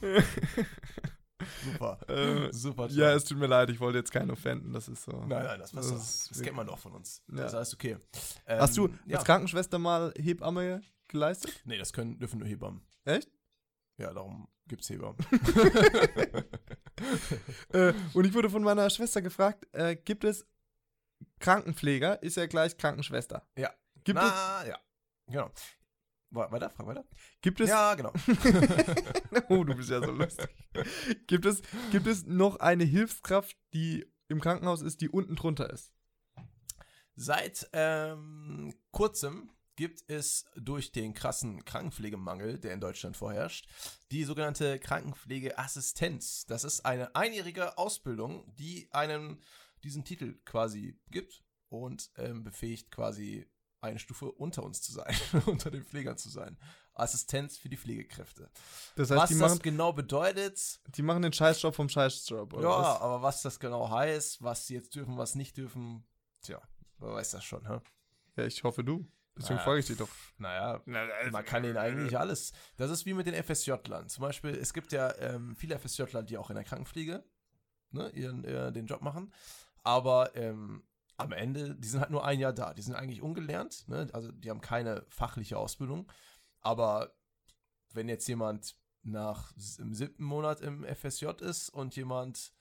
Super. 1.66 2.00
Äh, 2.08 2.52
Super. 2.54 2.88
toll. 2.88 2.98
ja, 2.98 3.12
es 3.14 3.26
tut 3.26 3.38
mir 3.38 3.48
leid, 3.48 3.70
ich 3.70 3.80
wollte 3.80 3.98
jetzt 3.98 4.12
keinen 4.12 4.32
offenden, 4.32 4.72
das 4.74 4.88
ist 4.88 5.04
so. 5.04 5.12
nein, 5.26 5.44
nein, 5.44 5.60
das, 5.60 5.72
Das 5.72 5.88
ist 5.88 6.32
das 6.32 6.42
kennt 6.42 6.56
man 6.56 6.66
doch 6.68 6.78
von 6.80 6.94
uns. 6.94 7.22
Ja. 7.30 7.38
Das 7.44 7.54
heißt, 7.54 7.74
okay. 7.74 7.98
Hast 8.48 8.78
du 8.78 8.86
Ähm, 8.88 8.94
als 9.04 9.12
ja. 9.12 9.24
Krankenschwester 9.24 9.80
mal 9.80 10.14
Hebamme 10.18 10.82
geleistet? 11.08 11.62
Nee, 11.66 11.78
das 11.78 11.92
können, 11.94 12.20
dürfen 12.20 12.40
nur 12.40 12.48
Hebammen. 12.48 12.82
Echt? 13.06 13.30
Ja, 13.98 14.14
darum 14.14 14.48
gibt's 14.72 14.90
Hebammen. 14.90 15.18
Äh, 17.74 17.94
und 18.14 18.26
ich 18.26 18.34
wurde 18.36 18.52
von 18.52 18.62
meiner 18.62 18.88
Schwester 18.92 19.24
gefragt, 19.24 19.66
äh, 19.72 19.96
gibt 19.96 20.24
es 20.24 20.46
Krankenpfleger, 21.40 22.22
ist 22.22 22.38
ja 22.38 22.46
gleich 22.46 22.78
Krankenschwester. 22.78 23.48
Ja. 23.58 23.72
Gibt, 24.04 24.20
es, 24.20 24.26
Na, 24.26 24.68
ja. 24.68 24.78
Genau. 25.26 25.52
Weiter, 26.30 26.70
frag 26.70 26.86
weiter. 26.86 27.06
gibt 27.42 27.60
es 27.60 27.70
Ja, 27.70 27.96
genau. 27.96 28.14
oh, 29.50 29.64
du 29.64 29.74
bist 29.74 29.90
ja 29.90 30.00
so 30.00 30.12
lustig. 30.12 30.48
Gibt 31.26 31.48
es, 31.48 31.64
gibt 31.92 32.06
es 32.06 32.28
noch 32.28 32.58
eine 32.58 32.84
Hilfskraft, 32.84 33.58
die 33.74 34.06
im 34.28 34.40
Krankenhaus 34.40 34.84
ist, 34.84 35.02
die 35.02 35.10
unten 35.10 35.36
drunter 35.36 35.72
ist? 35.72 35.92
Seit 37.16 37.68
ähm, 37.74 38.76
kurzem 38.92 39.50
gibt 39.82 40.08
es 40.12 40.46
durch 40.54 40.92
den 40.92 41.16
krassen 41.16 41.66
Krankenpflegemangel, 41.66 42.60
der 42.60 42.72
in 42.72 42.80
Deutschland 42.80 43.18
vorherrscht, 43.18 43.68
die 44.12 44.26
sogenannte 44.26 44.78
Krankenpflegeassistenz. 44.78 46.46
Das 46.46 46.64
ist 46.64 46.82
eine 46.82 47.16
einjährige 47.16 47.80
Ausbildung, 47.80 48.46
die 48.54 48.88
einem 48.92 49.42
diesen 49.84 50.06
Titel 50.06 50.40
quasi 50.46 51.00
gibt 51.10 51.44
und 51.70 52.12
ähm, 52.18 52.44
befähigt 52.44 52.92
quasi 52.92 53.50
eine 53.80 53.98
Stufe 53.98 54.32
unter 54.32 54.62
uns 54.62 54.84
zu 54.84 54.92
sein, 54.92 55.16
unter 55.48 55.72
den 55.72 55.84
Pflegern 55.84 56.16
zu 56.16 56.30
sein. 56.30 56.60
Assistenz 56.94 57.58
für 57.58 57.70
die 57.70 57.78
Pflegekräfte. 57.78 58.52
Das 58.96 59.10
heißt, 59.10 59.20
was 59.20 59.30
das 59.32 59.40
machen, 59.40 59.60
genau 59.64 59.94
bedeutet, 59.94 60.80
die 60.96 61.02
machen 61.02 61.24
den 61.24 61.34
Scheißjob 61.34 61.74
vom 61.74 61.90
Scheißjob, 61.90 62.54
oder 62.54 62.70
ja, 62.70 62.78
was? 62.78 63.02
aber 63.02 63.22
was 63.24 63.42
das 63.42 63.60
genau 63.60 63.90
heißt, 63.90 64.44
was 64.44 64.68
sie 64.68 64.76
jetzt 64.76 64.94
dürfen, 64.94 65.18
was 65.18 65.34
nicht 65.34 65.58
dürfen, 65.58 66.06
tja, 66.44 66.62
wer 67.00 67.14
weiß 67.14 67.32
das 67.32 67.44
schon, 67.44 67.68
hä? 67.68 67.80
Ja, 68.36 68.46
ich 68.46 68.64
hoffe 68.64 68.84
du. 68.84 69.12
Deswegen 69.42 69.58
Na, 69.58 69.64
frage 69.64 69.80
ich 69.80 69.88
dich 69.88 69.98
doch. 69.98 70.10
Naja, 70.38 70.82
man 70.86 71.46
kann 71.46 71.64
ihnen 71.64 71.78
eigentlich 71.78 72.18
alles. 72.18 72.54
Das 72.78 72.92
ist 72.92 73.06
wie 73.06 73.14
mit 73.14 73.28
den 73.28 73.36
FSJ-Lern. 73.36 74.08
Zum 74.08 74.22
Beispiel, 74.22 74.52
es 74.52 74.74
gibt 74.74 74.92
ja 74.92 75.14
ähm, 75.18 75.56
viele 75.56 75.78
FSJ-Ler, 75.78 76.24
die 76.24 76.38
auch 76.38 76.50
in 76.50 76.56
der 76.56 76.64
Krankenpflege 76.64 77.24
ne, 77.92 78.10
ihren, 78.10 78.44
äh, 78.44 78.72
den 78.72 78.86
Job 78.86 79.02
machen. 79.02 79.34
Aber 79.84 80.36
ähm, 80.36 80.84
am 81.18 81.32
Ende, 81.32 81.76
die 81.76 81.88
sind 81.88 82.00
halt 82.00 82.12
nur 82.12 82.26
ein 82.26 82.40
Jahr 82.40 82.54
da. 82.54 82.74
Die 82.74 82.82
sind 82.82 82.96
eigentlich 82.96 83.22
ungelernt. 83.22 83.88
Ne? 83.88 84.10
Also 84.14 84.32
die 84.32 84.50
haben 84.50 84.62
keine 84.62 85.06
fachliche 85.10 85.58
Ausbildung. 85.58 86.12
Aber 86.62 87.14
wenn 87.94 88.10
jetzt 88.10 88.28
jemand 88.28 88.76
nach 89.04 89.54
im 89.80 89.94
siebten 89.94 90.24
Monat 90.24 90.62
im 90.62 90.84
FSJ 90.84 91.28
ist 91.42 91.70
und 91.70 91.96
jemand 91.96 92.54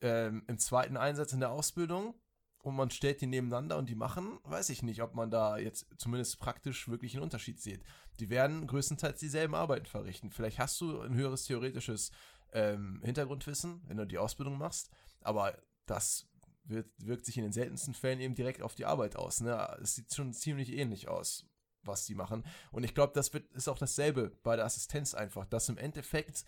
ähm, 0.00 0.44
im 0.46 0.58
zweiten 0.58 0.96
Einsatz 0.96 1.32
in 1.32 1.40
der 1.40 1.50
Ausbildung 1.50 2.14
und 2.62 2.74
man 2.76 2.90
stellt 2.90 3.20
die 3.20 3.26
nebeneinander 3.26 3.78
und 3.78 3.88
die 3.88 3.94
machen, 3.94 4.38
weiß 4.44 4.70
ich 4.70 4.82
nicht, 4.82 5.02
ob 5.02 5.14
man 5.14 5.30
da 5.30 5.58
jetzt 5.58 5.86
zumindest 5.96 6.38
praktisch 6.38 6.88
wirklich 6.88 7.14
einen 7.14 7.22
Unterschied 7.22 7.60
sieht. 7.60 7.82
Die 8.18 8.30
werden 8.30 8.66
größtenteils 8.66 9.20
dieselben 9.20 9.54
Arbeiten 9.54 9.86
verrichten. 9.86 10.30
Vielleicht 10.30 10.58
hast 10.58 10.80
du 10.80 11.00
ein 11.00 11.14
höheres 11.14 11.44
theoretisches 11.44 12.10
ähm, 12.52 13.00
Hintergrundwissen, 13.04 13.82
wenn 13.86 13.96
du 13.96 14.06
die 14.06 14.18
Ausbildung 14.18 14.58
machst, 14.58 14.90
aber 15.20 15.56
das 15.86 16.28
wird, 16.64 16.88
wirkt 16.98 17.26
sich 17.26 17.36
in 17.36 17.44
den 17.44 17.52
seltensten 17.52 17.94
Fällen 17.94 18.20
eben 18.20 18.34
direkt 18.34 18.62
auf 18.62 18.74
die 18.74 18.84
Arbeit 18.84 19.16
aus. 19.16 19.40
Ne? 19.40 19.78
Es 19.80 19.94
sieht 19.94 20.12
schon 20.12 20.32
ziemlich 20.32 20.72
ähnlich 20.72 21.08
aus, 21.08 21.46
was 21.82 22.04
die 22.04 22.14
machen. 22.14 22.44
Und 22.70 22.84
ich 22.84 22.94
glaube, 22.94 23.12
das 23.14 23.32
wird, 23.32 23.50
ist 23.52 23.68
auch 23.68 23.78
dasselbe 23.78 24.30
bei 24.42 24.56
der 24.56 24.64
Assistenz 24.64 25.14
einfach, 25.14 25.46
dass 25.46 25.68
im 25.68 25.78
Endeffekt 25.78 26.44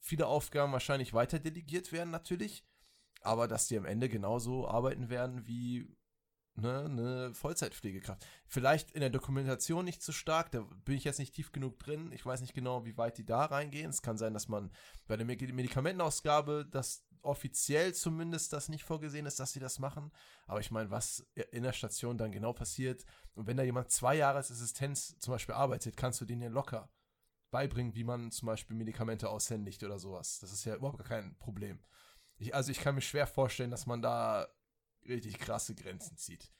viele 0.00 0.26
Aufgaben 0.26 0.72
wahrscheinlich 0.72 1.14
weiter 1.14 1.38
delegiert 1.38 1.92
werden 1.92 2.10
natürlich, 2.10 2.64
aber 3.24 3.48
dass 3.48 3.68
die 3.68 3.76
am 3.78 3.84
Ende 3.84 4.08
genauso 4.08 4.68
arbeiten 4.68 5.08
werden 5.10 5.46
wie 5.46 5.88
ne, 6.54 6.84
eine 6.84 7.34
Vollzeitpflegekraft. 7.34 8.26
Vielleicht 8.46 8.90
in 8.92 9.00
der 9.00 9.10
Dokumentation 9.10 9.84
nicht 9.84 10.02
so 10.02 10.12
stark, 10.12 10.50
da 10.50 10.60
bin 10.84 10.96
ich 10.96 11.04
jetzt 11.04 11.18
nicht 11.18 11.34
tief 11.34 11.52
genug 11.52 11.78
drin. 11.78 12.12
Ich 12.12 12.24
weiß 12.24 12.40
nicht 12.40 12.54
genau, 12.54 12.84
wie 12.84 12.96
weit 12.96 13.18
die 13.18 13.24
da 13.24 13.44
reingehen. 13.44 13.90
Es 13.90 14.02
kann 14.02 14.18
sein, 14.18 14.34
dass 14.34 14.48
man 14.48 14.70
bei 15.06 15.16
der 15.16 15.26
Medi- 15.26 15.52
Medikamentenausgabe, 15.52 16.66
dass 16.70 17.04
offiziell 17.22 17.94
zumindest 17.94 18.52
das 18.52 18.68
nicht 18.68 18.84
vorgesehen 18.84 19.26
ist, 19.26 19.38
dass 19.38 19.52
sie 19.52 19.60
das 19.60 19.78
machen. 19.78 20.10
Aber 20.46 20.60
ich 20.60 20.70
meine, 20.70 20.90
was 20.90 21.24
in 21.52 21.62
der 21.62 21.72
Station 21.72 22.18
dann 22.18 22.32
genau 22.32 22.52
passiert 22.52 23.04
und 23.34 23.46
wenn 23.46 23.56
da 23.56 23.62
jemand 23.62 23.90
zwei 23.90 24.16
Jahre 24.16 24.38
als 24.38 24.50
Assistenz 24.50 25.18
zum 25.18 25.32
Beispiel 25.32 25.54
arbeitet, 25.54 25.96
kannst 25.96 26.20
du 26.20 26.24
denen 26.24 26.42
ja 26.42 26.48
locker 26.48 26.90
beibringen, 27.52 27.94
wie 27.94 28.04
man 28.04 28.30
zum 28.30 28.46
Beispiel 28.46 28.74
Medikamente 28.74 29.28
aushändigt 29.28 29.84
oder 29.84 29.98
sowas. 29.98 30.40
Das 30.40 30.52
ist 30.52 30.64
ja 30.64 30.74
überhaupt 30.74 30.98
gar 30.98 31.06
kein 31.06 31.36
Problem. 31.38 31.78
Ich, 32.42 32.54
also 32.54 32.72
ich 32.72 32.80
kann 32.80 32.96
mir 32.96 33.00
schwer 33.02 33.26
vorstellen, 33.28 33.70
dass 33.70 33.86
man 33.86 34.02
da 34.02 34.48
richtig 35.08 35.38
krasse 35.38 35.74
Grenzen 35.74 36.16
zieht. 36.16 36.50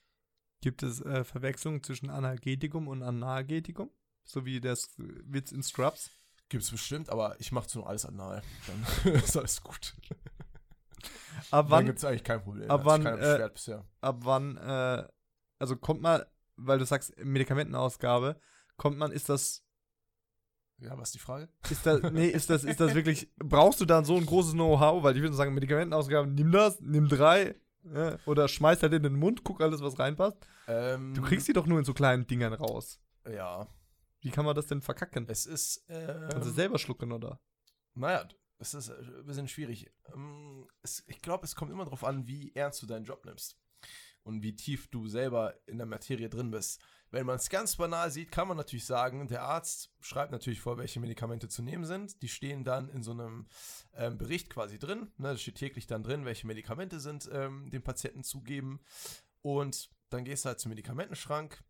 Gibt 0.61 0.85
es 0.85 1.01
äh, 1.01 1.25
Verwechslungen 1.25 1.83
zwischen 1.83 2.09
Analgetikum 2.09 2.87
und 2.87 3.03
Analgetikum? 3.03 3.91
So 4.25 4.45
wie 4.45 4.61
das 4.61 4.91
Witz 4.97 5.51
in 5.51 5.63
Scrubs? 5.65 6.11
Gibt's 6.49 6.71
bestimmt, 6.71 7.11
aber 7.11 7.35
ich 7.41 7.51
mache 7.51 7.67
nur 7.77 7.89
alles 7.89 8.07
anal. 8.07 8.43
Dann 8.67 9.15
ist 9.15 9.37
alles 9.37 9.61
gut. 9.61 9.97
Ab 11.51 11.67
Dann 11.67 11.71
wann, 11.71 11.87
gibt's 11.87 12.05
eigentlich 12.05 12.23
kein 12.23 12.43
Problem. 12.43 12.71
ab 12.71 12.83
wann, 12.85 13.05
äh, 13.05 13.49
ab 14.01 14.19
wann, 14.21 14.57
äh, 14.59 15.09
also 15.59 15.77
kommt 15.77 16.01
man, 16.01 16.23
weil 16.57 16.79
du 16.79 16.85
sagst 16.85 17.13
Medikamentenausgabe, 17.19 18.39
kommt 18.77 18.99
man, 18.99 19.11
ist 19.11 19.29
das, 19.29 19.65
Ja, 20.83 20.99
was 20.99 21.09
ist 21.09 21.15
die 21.15 21.19
Frage? 21.21 21.49
ist 21.71 21.87
das, 21.87 22.03
nee, 22.13 22.27
ist 22.29 22.51
das, 22.51 22.65
ist 22.65 22.81
das 22.81 22.95
wirklich, 22.95 23.31
brauchst 23.37 23.81
du 23.81 23.85
dann 23.85 24.05
so 24.05 24.17
ein 24.17 24.27
großes 24.27 24.53
Know-how? 24.53 25.03
Weil 25.03 25.15
ich 25.17 25.23
würde 25.23 25.35
sagen, 25.37 25.55
Medikamentenausgabe, 25.55 26.29
nimm 26.29 26.51
das, 26.51 26.81
nimm 26.81 27.09
drei, 27.09 27.55
ja, 27.85 28.19
oder 28.27 28.49
schmeiß 28.49 28.83
halt 28.83 28.93
in 28.93 29.03
den 29.03 29.15
Mund, 29.17 29.45
guck 29.45 29.61
alles, 29.61 29.81
was 29.81 29.99
reinpasst. 29.99 30.39
Ähm, 30.67 31.15
Du 31.15 31.23
kriegst 31.23 31.47
die 31.49 31.53
doch 31.53 31.67
nur 31.67 31.79
in 31.79 31.85
so 31.85 31.95
kleinen 31.95 32.27
Dingern 32.27 32.53
raus. 32.53 33.01
Ja, 33.29 33.69
Wie 34.21 34.31
kann 34.31 34.45
man 34.45 34.55
das 34.57 34.67
denn 34.67 34.83
verkacken? 34.83 35.27
es 35.29 35.47
ist. 35.47 35.85
Ähm, 35.89 36.29
Kannst 36.31 36.49
du 36.49 36.53
selber 36.53 36.79
schlucken, 36.79 37.13
oder? 37.13 37.41
Naja, 37.95 38.27
es 38.59 38.75
ist 38.75 38.89
äh, 38.89 38.95
ein 38.95 39.27
bisschen 39.27 39.49
schwierig. 39.49 39.93
Ähm, 40.15 40.67
ich 41.07 41.21
glaube, 41.21 41.45
es 41.45 41.55
kommt 41.55 41.71
immer 41.71 41.85
darauf 41.85 42.05
an, 42.05 42.27
wie 42.27 42.53
ernst 42.55 42.83
du 42.83 42.87
deinen 42.87 43.05
Job 43.05 43.25
nimmst. 43.25 43.57
Und 44.25 44.43
wie 44.43 44.55
tief 44.55 44.89
du 44.89 45.09
selber 45.09 45.55
in 45.67 45.79
der 45.79 45.87
Materie 45.87 46.29
drin 46.29 46.51
bist. 46.51 46.81
Wenn 47.11 47.27
man 47.27 47.37
es 47.37 47.51
ganz 47.51 47.77
banal 47.77 48.11
sieht, 48.11 48.31
kann 48.31 48.49
man 48.49 48.57
natürlich 48.57 48.87
sagen, 48.87 49.27
der 49.29 49.43
Arzt 49.43 49.93
schreibt 50.01 50.33
natürlich 50.33 50.61
vor, 50.61 50.79
welche 50.79 51.01
Medikamente 51.01 51.49
zu 51.49 51.63
nehmen 51.63 51.85
sind. 51.85 52.23
Die 52.23 52.29
stehen 52.29 52.65
dann 52.65 52.89
in 52.89 53.03
so 53.03 53.11
einem 53.11 53.49
ähm, 53.95 54.17
Bericht 54.17 54.49
quasi 54.49 54.79
drin. 54.79 55.11
Ne? 55.19 55.29
Da 55.29 55.37
steht 55.37 55.57
täglich 55.57 55.87
dann 55.87 56.03
drin, 56.03 56.25
welche 56.25 56.47
Medikamente 56.47 57.01
sind 57.01 57.29
ähm, 57.33 57.69
dem 57.71 57.83
Patienten 57.83 58.23
zugeben. 58.23 58.81
Und 59.43 59.91
dann 60.09 60.25
gehst 60.25 60.45
du 60.45 60.49
halt 60.49 60.61
zum 60.61 60.71
Medikamentenschrank, 60.71 61.63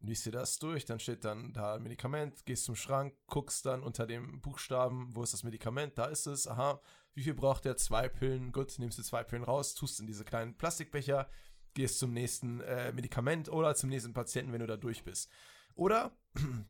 liest 0.00 0.26
dir 0.26 0.32
das 0.32 0.58
durch, 0.58 0.84
dann 0.84 1.00
steht 1.00 1.24
dann 1.24 1.52
da 1.52 1.74
ein 1.74 1.82
Medikament, 1.82 2.46
gehst 2.46 2.64
zum 2.64 2.76
Schrank, 2.76 3.14
guckst 3.26 3.66
dann 3.66 3.82
unter 3.82 4.06
dem 4.06 4.40
Buchstaben, 4.40 5.14
wo 5.14 5.22
ist 5.22 5.32
das 5.32 5.42
Medikament, 5.42 5.98
da 5.98 6.06
ist 6.06 6.26
es, 6.26 6.46
aha, 6.46 6.80
wie 7.14 7.22
viel 7.22 7.34
braucht 7.34 7.64
der? 7.64 7.76
Zwei 7.76 8.08
Pillen, 8.08 8.52
gut, 8.52 8.78
nimmst 8.78 8.98
du 8.98 9.02
zwei 9.02 9.24
Pillen 9.24 9.44
raus, 9.44 9.74
tust 9.74 10.00
in 10.00 10.06
diese 10.06 10.24
kleinen 10.24 10.56
Plastikbecher, 10.56 11.28
gehst 11.74 11.98
zum 11.98 12.12
nächsten 12.12 12.60
äh, 12.60 12.92
Medikament 12.92 13.48
oder 13.48 13.74
zum 13.74 13.90
nächsten 13.90 14.12
Patienten, 14.12 14.52
wenn 14.52 14.60
du 14.60 14.66
da 14.66 14.76
durch 14.76 15.04
bist. 15.04 15.30
Oder, 15.74 16.12
wenn 16.34 16.64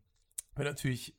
du 0.54 0.64
natürlich 0.64 1.16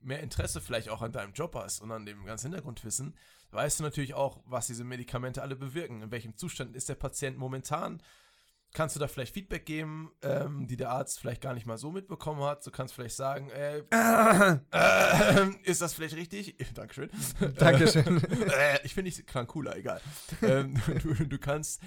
mehr 0.00 0.20
Interesse 0.20 0.60
vielleicht 0.60 0.88
auch 0.88 1.02
an 1.02 1.12
deinem 1.12 1.32
Job 1.32 1.54
hast 1.54 1.80
und 1.80 1.90
an 1.90 2.06
dem 2.06 2.24
ganzen 2.24 2.46
Hintergrundwissen, 2.48 3.16
weißt 3.50 3.80
du 3.80 3.84
natürlich 3.84 4.14
auch, 4.14 4.42
was 4.46 4.66
diese 4.66 4.84
Medikamente 4.84 5.42
alle 5.42 5.56
bewirken, 5.56 6.02
in 6.02 6.10
welchem 6.10 6.36
Zustand 6.36 6.76
ist 6.76 6.88
der 6.88 6.94
Patient 6.94 7.38
momentan, 7.38 8.02
kannst 8.72 8.94
du 8.94 9.00
da 9.00 9.08
vielleicht 9.08 9.32
Feedback 9.32 9.64
geben, 9.64 10.12
ähm, 10.22 10.66
die 10.66 10.76
der 10.76 10.90
Arzt 10.90 11.18
vielleicht 11.18 11.40
gar 11.40 11.54
nicht 11.54 11.66
mal 11.66 11.78
so 11.78 11.90
mitbekommen 11.90 12.42
hat. 12.42 12.66
Du 12.66 12.70
kannst 12.70 12.94
vielleicht 12.94 13.16
sagen, 13.16 13.50
äh, 13.50 13.78
äh, 14.72 15.48
ist 15.62 15.80
das 15.80 15.94
vielleicht 15.94 16.16
richtig? 16.16 16.56
Dankeschön. 16.74 17.10
Dankeschön. 17.56 18.22
äh, 18.50 18.84
ich 18.84 18.94
finde, 18.94 19.08
ich 19.08 19.26
klang 19.26 19.46
cooler, 19.46 19.76
egal. 19.76 20.00
ähm, 20.42 20.80
du, 21.02 21.14
du 21.26 21.38
kannst, 21.38 21.80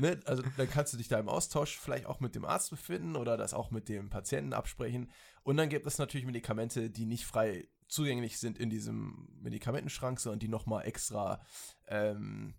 ne, 0.00 0.20
also 0.24 0.42
dann 0.56 0.70
kannst 0.70 0.92
du 0.92 0.96
dich 0.96 1.08
da 1.08 1.18
im 1.18 1.28
Austausch 1.28 1.78
vielleicht 1.78 2.06
auch 2.06 2.20
mit 2.20 2.34
dem 2.34 2.44
Arzt 2.44 2.70
befinden 2.70 3.16
oder 3.16 3.36
das 3.36 3.54
auch 3.54 3.70
mit 3.70 3.88
dem 3.88 4.10
Patienten 4.10 4.52
absprechen. 4.52 5.10
Und 5.42 5.56
dann 5.56 5.68
gibt 5.68 5.86
es 5.86 5.98
natürlich 5.98 6.26
Medikamente, 6.26 6.90
die 6.90 7.06
nicht 7.06 7.26
frei 7.26 7.68
zugänglich 7.88 8.38
sind 8.38 8.58
in 8.58 8.70
diesem 8.70 9.28
Medikamentenschrank, 9.40 10.18
sondern 10.20 10.40
die 10.40 10.48
nochmal 10.48 10.86
extra 10.86 11.44
ähm, 11.86 12.54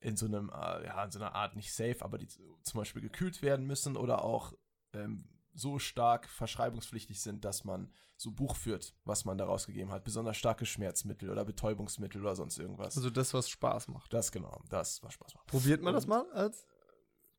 in 0.00 0.16
so 0.16 0.26
einem, 0.26 0.50
äh, 0.50 0.86
ja, 0.86 1.04
in 1.04 1.10
so 1.10 1.18
einer 1.18 1.34
Art 1.34 1.56
nicht 1.56 1.72
safe, 1.72 1.98
aber 2.00 2.18
die 2.18 2.28
zum 2.28 2.78
Beispiel 2.78 3.02
gekühlt 3.02 3.42
werden 3.42 3.66
müssen 3.66 3.96
oder 3.96 4.24
auch 4.24 4.52
ähm, 4.92 5.28
so 5.58 5.78
stark 5.78 6.28
verschreibungspflichtig 6.28 7.20
sind, 7.20 7.44
dass 7.44 7.64
man 7.64 7.92
so 8.16 8.32
Buch 8.32 8.56
führt, 8.56 8.94
was 9.04 9.24
man 9.24 9.38
da 9.38 9.44
rausgegeben 9.44 9.92
hat. 9.92 10.04
Besonders 10.04 10.36
starke 10.36 10.66
Schmerzmittel 10.66 11.30
oder 11.30 11.44
Betäubungsmittel 11.44 12.20
oder 12.20 12.36
sonst 12.36 12.58
irgendwas. 12.58 12.96
Also 12.96 13.10
das, 13.10 13.34
was 13.34 13.48
Spaß 13.48 13.88
macht. 13.88 14.12
das 14.12 14.32
genau, 14.32 14.62
das 14.68 15.02
war 15.02 15.10
Spaß 15.10 15.34
macht. 15.34 15.46
Probiert 15.46 15.82
man 15.82 15.94
das 15.94 16.06
mal 16.06 16.30
als 16.32 16.66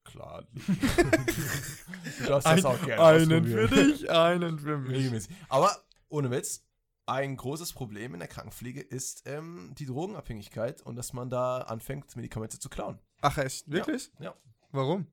Klar. 0.05 0.47
du 0.53 2.26
darfst 2.26 2.47
Ein, 2.47 2.55
das 2.55 2.65
auch 2.65 2.82
gerne 2.84 3.03
einen 3.03 3.45
für 3.45 3.67
dich, 3.67 4.09
einen 4.09 4.57
für 4.57 4.78
mich. 4.78 4.97
Regelmäßig. 4.97 5.36
Aber 5.49 5.76
ohne 6.07 6.32
Witz, 6.32 6.63
ein 7.05 7.36
großes 7.36 7.74
Problem 7.74 8.13
in 8.13 8.20
der 8.20 8.30
Krankenpflege 8.30 8.82
ist 8.82 9.24
ähm, 9.26 9.74
die 9.78 9.86
Drogenabhängigkeit 9.86 10.82
und 10.82 10.95
dass 10.95 11.13
man 11.13 11.30
da 11.30 11.59
anfängt, 11.59 12.15
Medikamente 12.15 12.59
zu 12.59 12.70
klauen. 12.70 12.99
Ach 13.22 13.38
echt, 13.38 13.70
wirklich? 13.70 14.11
Ja. 14.20 14.34
Warum? 14.72 15.07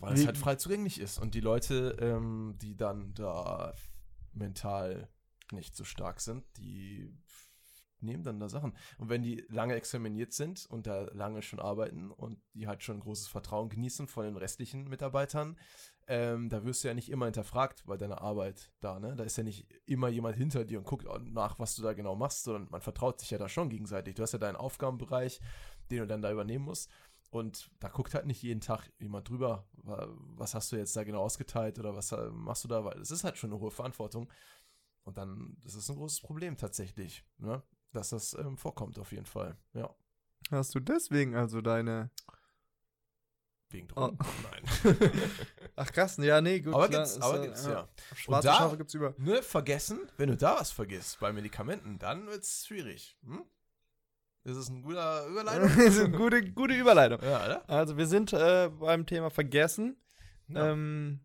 Weil 0.00 0.14
es 0.14 0.26
halt 0.26 0.38
frei 0.38 0.56
zugänglich 0.56 1.00
ist. 1.00 1.18
Und 1.18 1.34
die 1.34 1.40
Leute, 1.40 1.96
ähm, 2.00 2.56
die 2.60 2.76
dann 2.76 3.14
da 3.14 3.74
mental 4.32 5.08
nicht 5.52 5.76
so 5.76 5.84
stark 5.84 6.20
sind, 6.20 6.44
die 6.56 7.16
nehmen 8.00 8.22
dann 8.22 8.38
da 8.38 8.48
Sachen. 8.48 8.74
Und 8.98 9.08
wenn 9.08 9.22
die 9.22 9.44
lange 9.48 9.74
examiniert 9.74 10.32
sind 10.32 10.66
und 10.66 10.86
da 10.86 11.02
lange 11.12 11.42
schon 11.42 11.58
arbeiten 11.58 12.10
und 12.10 12.38
die 12.52 12.66
halt 12.66 12.82
schon 12.82 13.00
großes 13.00 13.28
Vertrauen 13.28 13.70
genießen 13.70 14.06
von 14.06 14.24
den 14.24 14.36
restlichen 14.36 14.88
Mitarbeitern, 14.88 15.58
ähm, 16.06 16.50
da 16.50 16.64
wirst 16.64 16.84
du 16.84 16.88
ja 16.88 16.94
nicht 16.94 17.10
immer 17.10 17.24
hinterfragt 17.24 17.84
bei 17.86 17.96
deiner 17.96 18.20
Arbeit 18.20 18.72
da, 18.80 19.00
ne? 19.00 19.16
Da 19.16 19.24
ist 19.24 19.38
ja 19.38 19.42
nicht 19.42 19.66
immer 19.86 20.08
jemand 20.08 20.36
hinter 20.36 20.66
dir 20.66 20.78
und 20.78 20.84
guckt 20.84 21.06
nach, 21.24 21.58
was 21.58 21.74
du 21.76 21.82
da 21.82 21.94
genau 21.94 22.14
machst, 22.14 22.44
sondern 22.44 22.68
man 22.70 22.82
vertraut 22.82 23.20
sich 23.20 23.30
ja 23.30 23.38
da 23.38 23.48
schon 23.48 23.70
gegenseitig. 23.70 24.14
Du 24.14 24.22
hast 24.22 24.32
ja 24.32 24.38
deinen 24.38 24.56
Aufgabenbereich, 24.56 25.40
den 25.90 26.00
du 26.00 26.06
dann 26.06 26.20
da 26.20 26.30
übernehmen 26.30 26.66
musst. 26.66 26.90
Und 27.34 27.68
da 27.80 27.88
guckt 27.88 28.14
halt 28.14 28.26
nicht 28.26 28.40
jeden 28.42 28.60
Tag 28.60 28.92
jemand 29.00 29.28
drüber, 29.28 29.66
was 29.72 30.54
hast 30.54 30.70
du 30.70 30.76
jetzt 30.76 30.94
da 30.94 31.02
genau 31.02 31.20
ausgeteilt 31.20 31.80
oder 31.80 31.96
was 31.96 32.12
äh, 32.12 32.30
machst 32.30 32.62
du 32.62 32.68
da, 32.68 32.84
weil 32.84 33.00
es 33.00 33.10
ist 33.10 33.24
halt 33.24 33.36
schon 33.36 33.50
eine 33.50 33.58
hohe 33.58 33.72
Verantwortung. 33.72 34.30
Und 35.02 35.18
dann, 35.18 35.56
das 35.64 35.74
ist 35.74 35.90
ein 35.90 35.96
großes 35.96 36.20
Problem 36.20 36.56
tatsächlich, 36.56 37.24
ne? 37.38 37.60
dass 37.90 38.10
das 38.10 38.34
ähm, 38.34 38.56
vorkommt 38.56 39.00
auf 39.00 39.10
jeden 39.10 39.26
Fall, 39.26 39.56
ja. 39.72 39.92
Hast 40.52 40.76
du 40.76 40.78
deswegen 40.78 41.34
also 41.34 41.60
deine 41.60 42.12
Wegen 43.70 43.88
Drogen? 43.88 44.16
Oh. 44.20 44.26
Nein. 44.52 45.00
Ach 45.74 45.90
krass, 45.90 46.16
ja, 46.18 46.40
nee, 46.40 46.60
gut. 46.60 46.72
Aber 46.72 46.88
klar, 46.88 47.02
gibt's, 47.02 47.20
aber 47.20 47.36
ja, 47.38 47.44
gibt's, 47.46 47.66
ja. 47.66 47.88
Schwarze 48.14 48.46
da- 48.46 48.54
Schafe 48.54 48.76
gibt's 48.76 48.94
über. 48.94 49.12
Ne, 49.18 49.42
vergessen, 49.42 50.08
wenn 50.18 50.28
du 50.28 50.36
da 50.36 50.60
was 50.60 50.70
vergisst 50.70 51.18
bei 51.18 51.32
Medikamenten, 51.32 51.98
dann 51.98 52.28
wird's 52.28 52.64
schwierig. 52.64 53.18
Hm? 53.24 53.44
Das 54.44 54.56
ist 54.56 54.68
ein 54.68 54.82
guter 54.82 55.26
Überleitung. 55.28 55.68
das 55.68 55.96
ist 55.96 56.00
eine 56.00 56.16
gute, 56.16 56.52
gute 56.52 56.74
Überleitung. 56.74 57.20
ja, 57.22 57.44
oder? 57.44 57.68
Also 57.68 57.96
wir 57.96 58.06
sind 58.06 58.32
äh, 58.32 58.70
beim 58.78 59.06
Thema 59.06 59.30
Vergessen. 59.30 59.96
Ja. 60.48 60.70
Ähm, 60.70 61.20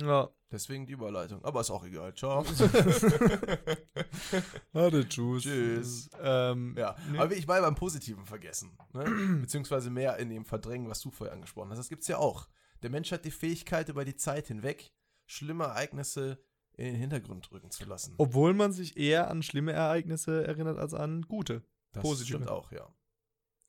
ja. 0.00 0.28
Deswegen 0.52 0.86
die 0.86 0.92
Überleitung. 0.92 1.44
Aber 1.44 1.60
ist 1.60 1.70
auch 1.70 1.84
egal. 1.84 2.14
Ciao. 2.14 2.44
Warte, 4.72 5.08
tschüss. 5.08 5.42
Tschüss. 5.42 6.10
Ähm, 6.20 6.74
ja, 6.76 6.94
nee. 7.10 7.18
aber 7.18 7.34
ich 7.34 7.48
war 7.48 7.60
beim 7.60 7.74
Positiven 7.74 8.26
vergessen. 8.26 8.76
Ne? 8.92 9.04
Beziehungsweise 9.40 9.90
mehr 9.90 10.16
in 10.18 10.30
dem 10.30 10.44
Verdrängen, 10.44 10.88
was 10.88 11.00
du 11.00 11.10
vorher 11.10 11.34
angesprochen 11.34 11.70
hast. 11.70 11.78
Das 11.78 11.88
gibt's 11.88 12.08
ja 12.08 12.18
auch. 12.18 12.48
Der 12.82 12.90
Mensch 12.90 13.10
hat 13.10 13.24
die 13.24 13.30
Fähigkeit, 13.30 13.88
über 13.88 14.04
die 14.04 14.16
Zeit 14.16 14.46
hinweg 14.46 14.92
schlimme 15.26 15.64
Ereignisse 15.64 16.38
in 16.76 16.84
den 16.84 16.96
Hintergrund 16.96 17.50
rücken 17.50 17.70
zu 17.70 17.84
lassen. 17.84 18.14
Obwohl 18.18 18.54
man 18.54 18.72
sich 18.72 18.96
eher 18.96 19.30
an 19.30 19.42
schlimme 19.42 19.72
Ereignisse 19.72 20.46
erinnert 20.46 20.78
als 20.78 20.94
an 20.94 21.22
gute. 21.22 21.64
Das 21.96 22.02
positive. 22.02 22.36
stimmt 22.38 22.50
auch, 22.50 22.70
ja. 22.72 22.88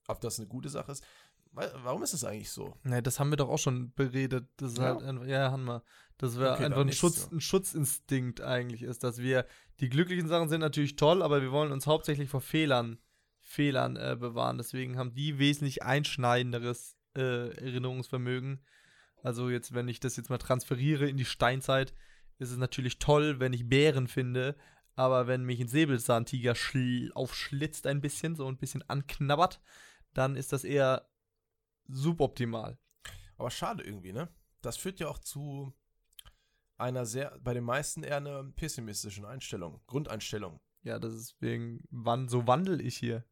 Ob 0.07 0.21
das 0.21 0.39
eine 0.39 0.47
gute 0.47 0.69
Sache 0.69 0.91
ist? 0.91 1.03
Warum 1.51 2.03
ist 2.03 2.13
es 2.13 2.23
eigentlich 2.23 2.51
so? 2.51 2.75
Nee, 2.83 3.01
das 3.01 3.19
haben 3.19 3.31
wir 3.31 3.37
doch 3.37 3.49
auch 3.49 3.57
schon 3.57 3.91
beredet. 3.93 4.47
Das 4.57 4.73
ist 4.73 4.77
Ja? 4.77 4.83
halt 4.95 5.03
einfach, 5.03 5.25
ja, 5.25 5.51
haben 5.51 5.65
wir. 5.65 5.83
Dass 6.17 6.37
wir 6.39 6.53
Okay, 6.53 6.65
einfach 6.65 6.79
ein, 6.81 6.91
Schutz, 6.91 7.31
ein 7.31 7.41
Schutzinstinkt 7.41 8.41
eigentlich 8.41 8.83
ist, 8.83 9.03
dass 9.03 9.17
wir 9.19 9.45
die 9.79 9.89
glücklichen 9.89 10.27
Sachen 10.27 10.49
sind 10.49 10.61
natürlich 10.61 10.95
toll, 10.95 11.21
aber 11.21 11.41
wir 11.41 11.51
wollen 11.51 11.71
uns 11.71 11.85
hauptsächlich 11.87 12.29
vor 12.29 12.41
Fehlern, 12.41 12.99
Fehlern 13.41 13.95
äh, 13.97 14.15
bewahren. 14.19 14.57
Deswegen 14.57 14.97
haben 14.97 15.13
die 15.13 15.39
wesentlich 15.39 15.83
einschneidenderes 15.83 16.95
äh, 17.15 17.49
Erinnerungsvermögen. 17.57 18.63
Also 19.23 19.49
jetzt, 19.49 19.73
wenn 19.73 19.87
ich 19.87 19.99
das 19.99 20.15
jetzt 20.15 20.29
mal 20.29 20.37
transferiere 20.37 21.07
in 21.09 21.17
die 21.17 21.25
Steinzeit, 21.25 21.93
ist 22.39 22.51
es 22.51 22.57
natürlich 22.57 22.99
toll, 22.99 23.39
wenn 23.39 23.53
ich 23.53 23.67
Bären 23.67 24.07
finde, 24.07 24.55
aber 24.97 25.27
wenn 25.27 25.43
mich 25.45 25.61
ein 25.61 25.67
Säbelzahntiger 25.69 26.55
schl 26.55 27.11
aufschlitzt 27.13 27.87
ein 27.87 28.01
bisschen, 28.01 28.35
so 28.35 28.47
ein 28.47 28.57
bisschen 28.57 28.83
anknabbert, 28.89 29.61
dann 30.13 30.35
ist 30.35 30.51
das 30.51 30.63
eher 30.65 31.07
suboptimal. 31.87 32.77
Aber 33.37 33.51
schade 33.51 33.83
irgendwie, 33.83 34.11
ne? 34.11 34.27
Das 34.61 34.75
führt 34.75 34.99
ja 34.99 35.07
auch 35.07 35.19
zu 35.19 35.71
einer 36.77 37.05
sehr, 37.05 37.37
bei 37.41 37.53
den 37.53 37.63
meisten 37.63 38.03
eher 38.03 38.17
einer 38.17 38.43
pessimistischen 38.43 39.25
Einstellung, 39.25 39.81
Grundeinstellung. 39.87 40.59
Ja, 40.83 40.99
das 40.99 41.13
ist 41.13 41.35
wegen, 41.41 41.83
wann, 41.89 42.27
so 42.27 42.47
wandel 42.47 42.81
ich 42.81 42.97
hier. 42.97 43.23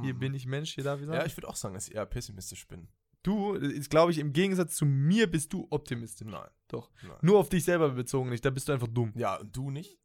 Hier 0.00 0.14
Mhm. 0.14 0.18
bin 0.18 0.34
ich 0.34 0.46
Mensch, 0.46 0.74
hier 0.74 0.84
darf 0.84 1.00
ich 1.00 1.06
sein. 1.06 1.14
Ja, 1.14 1.26
ich 1.26 1.36
würde 1.36 1.48
auch 1.48 1.56
sagen, 1.56 1.74
dass 1.74 1.88
ich 1.88 1.94
eher 1.94 2.06
pessimistisch 2.06 2.66
bin. 2.66 2.88
du, 3.22 3.52
ist, 3.54 3.90
glaube 3.90 4.10
ich, 4.10 4.18
im 4.18 4.32
Gegensatz 4.32 4.74
zu 4.74 4.84
mir 4.84 5.30
bist 5.30 5.52
du 5.52 5.68
optimistisch. 5.70 6.26
Nein. 6.26 6.48
Doch. 6.66 6.90
Nein. 7.02 7.18
Nur 7.22 7.38
auf 7.38 7.48
dich 7.48 7.62
selber 7.64 7.90
bezogen 7.90 8.30
nicht, 8.30 8.44
da 8.44 8.50
bist 8.50 8.68
du 8.68 8.72
einfach 8.72 8.88
dumm. 8.88 9.12
Ja, 9.14 9.36
und 9.36 9.54
du 9.54 9.70
nicht? 9.70 9.96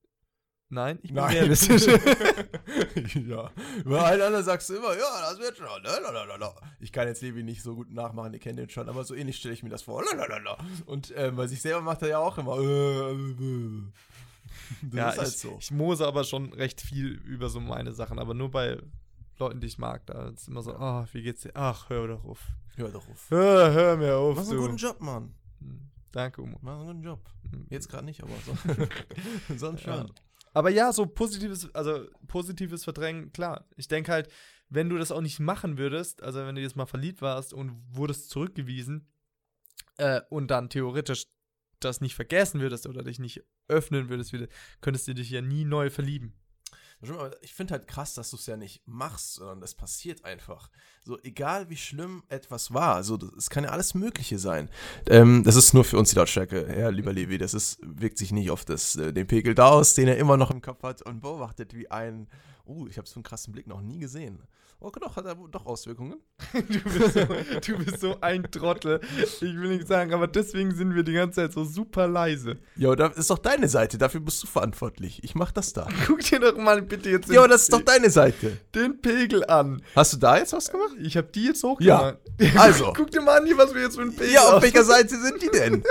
Nein, 0.69 0.99
ich 1.01 1.09
bin 1.13 1.15
Nein. 1.23 1.31
realistisch. 1.37 1.85
ja. 3.27 3.49
Über 3.85 4.05
allen 4.05 4.21
anderen 4.21 4.43
sagst 4.43 4.69
du 4.69 4.75
immer, 4.75 4.93
ja, 4.97 5.21
das 5.21 5.39
wird 5.39 5.57
schon. 5.57 5.67
Lalalala. 5.83 6.53
Ich 6.79 6.91
kann 6.91 7.07
jetzt 7.07 7.21
Levi 7.21 7.43
nicht 7.43 7.61
so 7.63 7.75
gut 7.75 7.91
nachmachen, 7.93 8.33
ihr 8.33 8.39
kennt 8.39 8.59
den 8.59 8.69
schon, 8.69 8.89
aber 8.89 9.03
so 9.05 9.15
ähnlich 9.15 9.37
stelle 9.37 9.53
ich 9.53 9.63
mir 9.63 9.69
das 9.69 9.83
vor. 9.83 10.03
Lalalala. 10.03 10.57
Und 10.85 11.13
ähm, 11.15 11.37
bei 11.37 11.47
sich 11.47 11.61
selber 11.61 11.81
macht 11.81 12.01
er 12.01 12.09
ja 12.09 12.17
auch 12.19 12.37
immer. 12.37 12.57
äh, 12.57 13.11
äh. 13.13 13.83
Das 14.81 14.93
ja, 14.93 15.09
ist 15.11 15.17
halt 15.19 15.29
ich, 15.29 15.37
so. 15.37 15.57
ich 15.59 15.71
mose 15.71 16.05
aber 16.05 16.23
schon 16.25 16.51
recht 16.51 16.81
viel 16.81 17.13
über 17.25 17.47
so 17.49 17.59
meine 17.61 17.93
Sachen, 17.93 18.19
aber 18.19 18.33
nur 18.33 18.51
bei 18.51 18.77
Leuten, 19.39 19.61
die 19.61 19.67
ich 19.67 19.77
mag. 19.77 20.05
Da 20.07 20.29
ist 20.29 20.49
immer 20.49 20.61
so, 20.63 20.73
ah, 20.75 21.07
wie 21.13 21.21
geht's 21.21 21.43
dir? 21.43 21.51
Ach, 21.53 21.89
hör 21.89 22.07
doch 22.07 22.25
auf. 22.25 22.39
Hör 22.75 22.89
doch 22.89 23.07
auf. 23.07 23.25
Hör, 23.29 23.71
hör 23.71 23.95
mir 23.97 24.15
auf, 24.17 24.35
Mach 24.35 24.43
einen 24.43 24.51
du. 24.51 24.61
guten 24.61 24.77
Job, 24.77 24.99
Mann. 24.99 25.33
Hm, 25.61 25.89
Danke, 26.11 26.41
Umo. 26.41 26.57
Mach 26.61 26.79
einen 26.79 26.87
guten 26.87 27.03
Job. 27.03 27.19
Hm. 27.51 27.67
Jetzt 27.69 27.87
gerade 27.89 28.05
nicht, 28.05 28.21
aber 28.21 28.33
so. 28.45 29.55
sonst 29.57 29.85
Ja. 29.85 30.05
Aber 30.53 30.69
ja, 30.69 30.91
so 30.91 31.05
positives, 31.05 31.73
also 31.73 32.05
positives 32.27 32.83
Verdrängen, 32.83 33.31
klar. 33.31 33.67
Ich 33.75 33.87
denke 33.87 34.11
halt, 34.11 34.29
wenn 34.69 34.89
du 34.89 34.97
das 34.97 35.11
auch 35.11 35.21
nicht 35.21 35.39
machen 35.39 35.77
würdest, 35.77 36.23
also 36.23 36.39
wenn 36.39 36.55
du 36.55 36.61
jetzt 36.61 36.75
mal 36.75 36.85
verliebt 36.85 37.21
warst 37.21 37.53
und 37.53 37.81
wurdest 37.89 38.29
zurückgewiesen 38.29 39.07
äh, 39.97 40.21
und 40.29 40.49
dann 40.51 40.69
theoretisch 40.69 41.27
das 41.79 42.01
nicht 42.01 42.15
vergessen 42.15 42.59
würdest 42.59 42.87
oder 42.87 43.03
dich 43.03 43.19
nicht 43.19 43.43
öffnen 43.67 44.09
würdest, 44.09 44.33
könntest 44.81 45.07
du 45.07 45.13
dich 45.13 45.29
ja 45.29 45.41
nie 45.41 45.63
neu 45.63 45.89
verlieben. 45.89 46.33
Ich 47.41 47.53
finde 47.53 47.73
halt 47.73 47.87
krass, 47.87 48.15
dass 48.15 48.31
du 48.31 48.37
es 48.37 48.45
ja 48.47 48.57
nicht 48.57 48.81
machst, 48.87 49.35
sondern 49.35 49.61
das 49.61 49.75
passiert 49.75 50.25
einfach. 50.25 50.69
So, 51.03 51.19
egal 51.21 51.69
wie 51.69 51.77
schlimm 51.77 52.23
etwas 52.27 52.73
war, 52.73 52.95
das- 52.95 53.31
es 53.37 53.49
kann 53.49 53.63
ja 53.63 53.69
alles 53.69 53.93
Mögliche 53.93 54.39
sein. 54.39 54.69
Ähm, 55.07 55.43
das 55.43 55.55
ist 55.55 55.73
nur 55.73 55.83
für 55.83 55.97
uns 55.99 56.09
die 56.09 56.15
Lautstärke, 56.15 56.75
ja, 56.77 56.89
lieber 56.89 57.13
Levi. 57.13 57.37
Das 57.37 57.53
ist, 57.53 57.77
wirkt 57.83 58.17
sich 58.17 58.31
nicht 58.31 58.49
auf 58.49 58.65
das, 58.65 58.95
äh, 58.95 59.13
den 59.13 59.27
Pegel 59.27 59.53
da 59.53 59.69
aus, 59.69 59.93
den 59.93 60.07
er 60.07 60.17
immer 60.17 60.37
noch 60.37 60.49
im 60.51 60.61
Kopf 60.61 60.81
hat 60.83 61.01
und 61.03 61.21
beobachtet 61.21 61.75
wie 61.75 61.89
ein. 61.91 62.27
Oh, 62.65 62.87
ich 62.89 62.97
habe 62.97 63.07
so 63.07 63.15
einen 63.15 63.23
krassen 63.23 63.53
Blick 63.53 63.67
noch 63.67 63.79
nie 63.81 63.99
gesehen. 63.99 64.39
Oh, 64.79 64.91
doch, 64.91 65.15
hat 65.15 65.25
er 65.25 65.33
doch 65.33 65.65
Auswirkungen. 65.65 66.17
Du 66.53 66.79
bist, 66.83 67.13
so, 67.13 67.25
du 67.25 67.83
bist 67.83 67.99
so 67.99 68.21
ein 68.21 68.43
Trottel. 68.51 69.01
Ich 69.25 69.41
will 69.41 69.69
nicht 69.75 69.87
sagen, 69.87 70.13
aber 70.13 70.27
deswegen 70.27 70.75
sind 70.75 70.93
wir 70.93 71.01
die 71.03 71.13
ganze 71.13 71.37
Zeit 71.41 71.53
so 71.53 71.63
super 71.65 72.07
leise. 72.07 72.59
Ja, 72.75 72.95
das 72.95 73.17
ist 73.17 73.29
doch 73.31 73.39
deine 73.39 73.67
Seite, 73.69 73.97
dafür 73.97 74.19
bist 74.19 74.43
du 74.43 74.47
verantwortlich. 74.47 75.23
Ich 75.23 75.33
mach 75.33 75.51
das 75.51 75.73
da. 75.73 75.87
Guck 76.05 76.19
dir 76.19 76.39
doch 76.39 76.55
mal 76.57 76.83
bitte 76.87 77.09
jetzt 77.09 77.29
Ja, 77.29 77.39
aber 77.39 77.47
das 77.49 77.63
ist 77.63 77.73
doch 77.73 77.81
deine 77.81 78.09
Seite. 78.09 78.57
den 78.73 79.01
Pegel 79.01 79.45
an. 79.45 79.81
Hast 79.95 80.13
du 80.13 80.17
da 80.17 80.37
jetzt 80.37 80.53
was 80.53 80.69
gemacht? 80.71 80.95
Ich 80.99 81.17
habe 81.17 81.27
die 81.27 81.45
jetzt 81.45 81.63
Ja, 81.63 81.69
hochgemacht. 81.69 82.17
also. 82.57 82.93
Guck 82.95 83.11
dir 83.11 83.21
mal 83.21 83.41
an, 83.41 83.57
was 83.57 83.73
wir 83.73 83.81
jetzt 83.81 83.95
für 83.95 84.01
einen 84.01 84.15
Pegel 84.15 84.33
Ja, 84.33 84.55
auf 84.55 84.61
welcher 84.63 84.83
Seite 84.83 85.19
sind 85.19 85.41
die 85.41 85.49
denn? 85.49 85.83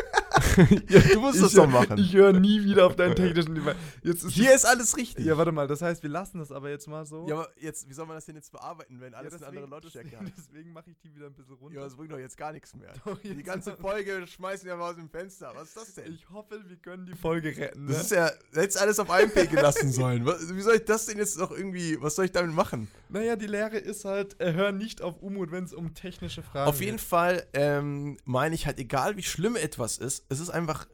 ja, 0.89 1.01
du 1.01 1.21
musst 1.21 1.41
das 1.41 1.51
ich, 1.51 1.57
doch 1.57 1.67
machen. 1.67 1.99
Ich 1.99 2.13
höre 2.13 2.33
nie 2.33 2.65
wieder 2.65 2.87
auf 2.87 2.97
deinen 2.97 3.15
technischen 3.15 3.55
Device. 3.55 3.77
Jetzt 4.03 4.25
ist 4.25 4.33
Hier 4.33 4.55
ist 4.55 4.65
alles 4.65 4.97
richtig. 4.97 5.25
Ja, 5.25 5.37
warte 5.37 5.53
mal, 5.53 5.67
das 5.67 5.83
heißt, 5.83 6.03
wir 6.03 6.11
lassen 6.11 6.39
das 6.39 6.53
aber 6.53 6.71
jetzt 6.71 6.87
mal 6.89 7.07
so. 7.07 7.27
Ja, 7.29 7.37
aber 7.37 7.49
jetzt, 7.57 7.89
wie 7.89 7.95
soll 7.95 8.07
man 8.07 8.17
das 8.17 8.27
denn 8.27 8.37
jetzt 8.37 8.53
bearbeiten, 8.53 9.01
wenn 9.01 9.15
alles 9.15 9.33
Ja, 9.33 9.39
eine 9.39 9.47
andere 9.49 9.67
Lautstärke 9.67 10.09
deswegen, 10.11 10.27
hat? 10.27 10.33
deswegen 10.37 10.73
mache 10.73 10.91
ich 10.91 10.99
die 11.01 11.15
wieder 11.15 11.27
ein 11.27 11.35
bisschen 11.35 11.55
runter. 11.55 11.77
Ja, 11.79 11.85
das 11.85 11.97
bringt 11.97 12.13
doch 12.13 12.19
jetzt 12.19 12.37
gar 12.37 12.53
nichts 12.53 12.75
mehr. 12.75 12.93
Doch, 13.05 13.19
Die 13.19 13.43
ganze 13.43 13.77
Folge 13.77 14.27
schmeißen 14.27 14.67
wir 14.67 14.77
mal 14.77 14.91
aus 14.91 14.97
dem 14.97 15.09
Fenster. 15.09 15.53
Was 15.55 15.69
ist 15.69 15.77
das 15.77 15.95
denn? 15.95 16.13
ich 16.13 16.29
hoffe, 16.31 16.61
wir 16.67 16.77
können 16.77 17.07
die 17.07 17.15
Folge 17.15 17.57
retten. 17.57 17.85
Ne? 17.85 17.93
das 17.93 18.03
ist 18.03 18.11
ja, 18.13 18.31
hättest 18.55 18.81
alles 18.81 18.99
auf 18.99 19.11
einem 19.11 19.31
Pegel 19.31 19.61
lassen 19.61 19.91
sollen. 19.91 20.25
Was, 20.27 20.55
wie 20.55 20.61
soll 20.63 20.77
ich 20.77 20.85
das 20.89 21.07
denn 21.07 21.19
jetzt 21.19 21.39
noch 21.39 21.51
irgendwie, 21.51 22.01
was 22.01 22.17
soll 22.17 22.25
ich 22.27 22.33
damit 22.33 22.55
machen? 22.55 22.89
naja, 23.09 23.37
die 23.37 23.47
Lehre 23.47 23.79
ist 23.79 24.05
halt, 24.05 24.41
äh, 24.41 24.53
hör 24.53 24.73
nicht 24.73 25.03
auf 25.03 25.23
Umut, 25.23 25.53
wenn 25.53 25.65
es 25.65 25.73
um 25.73 25.95
technische 25.95 26.43
Fragen 26.43 26.69
Auf 26.69 26.81
jeden 26.81 26.97
geht. 26.97 27.07
Fall 27.07 27.47
ähm, 27.53 28.17
meine 28.25 28.55
ich 28.55 28.67
halt, 28.67 28.79
egal 28.79 29.17
wie 29.17 29.23
schlimm 29.23 29.57
etwas 29.57 29.99
ist, 29.99 30.25
es 30.29 30.41
ist 30.41 30.51
einfach, 30.51 30.87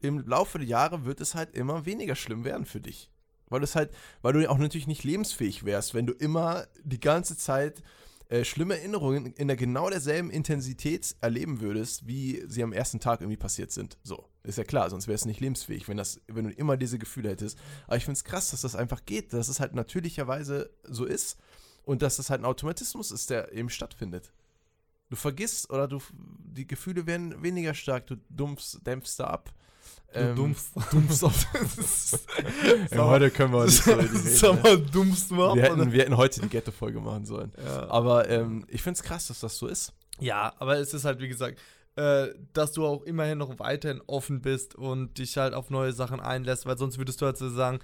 im 0.00 0.26
Laufe 0.26 0.58
der 0.58 0.66
Jahre 0.66 1.04
wird 1.04 1.20
es 1.20 1.34
halt 1.34 1.54
immer 1.54 1.86
weniger 1.86 2.14
schlimm 2.14 2.44
werden 2.44 2.66
für 2.66 2.80
dich. 2.80 3.10
Weil 3.48 3.62
es 3.62 3.76
halt, 3.76 3.90
weil 4.22 4.32
du 4.32 4.50
auch 4.50 4.58
natürlich 4.58 4.86
nicht 4.88 5.04
lebensfähig 5.04 5.64
wärst, 5.64 5.94
wenn 5.94 6.06
du 6.06 6.12
immer 6.12 6.66
die 6.82 7.00
ganze 7.00 7.36
Zeit 7.36 7.82
äh, 8.28 8.44
schlimme 8.44 8.76
Erinnerungen 8.76 9.26
in 9.34 9.46
der 9.46 9.56
genau 9.56 9.88
derselben 9.88 10.30
Intensität 10.30 11.14
erleben 11.20 11.60
würdest, 11.60 12.08
wie 12.08 12.42
sie 12.48 12.62
am 12.64 12.72
ersten 12.72 12.98
Tag 12.98 13.20
irgendwie 13.20 13.36
passiert 13.36 13.70
sind. 13.70 13.98
So, 14.02 14.28
ist 14.46 14.58
ja 14.58 14.64
klar, 14.64 14.90
sonst 14.90 15.08
wärst 15.08 15.24
du 15.24 15.28
nicht 15.28 15.40
lebensfähig, 15.40 15.88
wenn, 15.88 15.96
das, 15.96 16.20
wenn 16.28 16.44
du 16.44 16.50
immer 16.50 16.76
diese 16.76 16.98
Gefühle 16.98 17.30
hättest. 17.30 17.58
Aber 17.86 17.96
ich 17.96 18.04
finde 18.04 18.16
es 18.18 18.24
krass, 18.24 18.50
dass 18.50 18.60
das 18.62 18.76
einfach 18.76 19.04
geht, 19.04 19.32
dass 19.32 19.48
es 19.48 19.60
halt 19.60 19.74
natürlicherweise 19.74 20.70
so 20.84 21.04
ist 21.04 21.38
und 21.84 22.02
dass 22.02 22.16
das 22.16 22.30
halt 22.30 22.40
ein 22.40 22.44
Automatismus 22.44 23.10
ist, 23.10 23.30
der 23.30 23.52
eben 23.52 23.70
stattfindet. 23.70 24.32
Du 25.08 25.16
vergisst 25.16 25.70
oder 25.70 25.86
du 25.86 26.00
die 26.12 26.66
Gefühle 26.66 27.06
werden 27.06 27.42
weniger 27.42 27.74
stark, 27.74 28.06
du 28.06 28.16
dumpfst, 28.28 28.80
dämpfst 28.86 29.18
da 29.18 29.28
ab. 29.28 29.52
Du 30.12 30.34
dumpfst. 30.34 30.72
dumpfst 30.92 31.24
auf. 31.24 31.46
ja, 32.90 33.04
heute 33.06 33.30
können 33.30 33.52
wir 33.52 33.64
nicht 33.64 33.84
so 33.84 34.54
Sag 34.54 34.62
mal, 34.62 34.80
dummst 34.80 35.30
du 35.30 35.44
ab, 35.44 35.56
wir, 35.56 35.62
hätten, 35.62 35.92
wir 35.92 36.02
hätten 36.02 36.16
heute 36.16 36.40
die 36.40 36.48
Ghetto-Folge 36.48 37.00
machen 37.00 37.26
sollen. 37.26 37.52
Ja. 37.64 37.88
Aber 37.88 38.28
ähm, 38.28 38.64
ich 38.68 38.82
finde 38.82 38.98
es 38.98 39.02
krass, 39.02 39.28
dass 39.28 39.40
das 39.40 39.58
so 39.58 39.66
ist. 39.66 39.92
Ja, 40.18 40.54
aber 40.58 40.78
es 40.78 40.94
ist 40.94 41.04
halt, 41.04 41.20
wie 41.20 41.28
gesagt, 41.28 41.58
äh, 41.96 42.28
dass 42.52 42.72
du 42.72 42.86
auch 42.86 43.02
immerhin 43.02 43.38
noch 43.38 43.58
weiterhin 43.58 44.02
offen 44.06 44.42
bist 44.42 44.74
und 44.74 45.18
dich 45.18 45.36
halt 45.36 45.54
auf 45.54 45.70
neue 45.70 45.92
Sachen 45.92 46.20
einlässt, 46.20 46.66
weil 46.66 46.78
sonst 46.78 46.98
würdest 46.98 47.20
du 47.20 47.26
halt 47.26 47.38
so 47.38 47.48
sagen, 47.48 47.80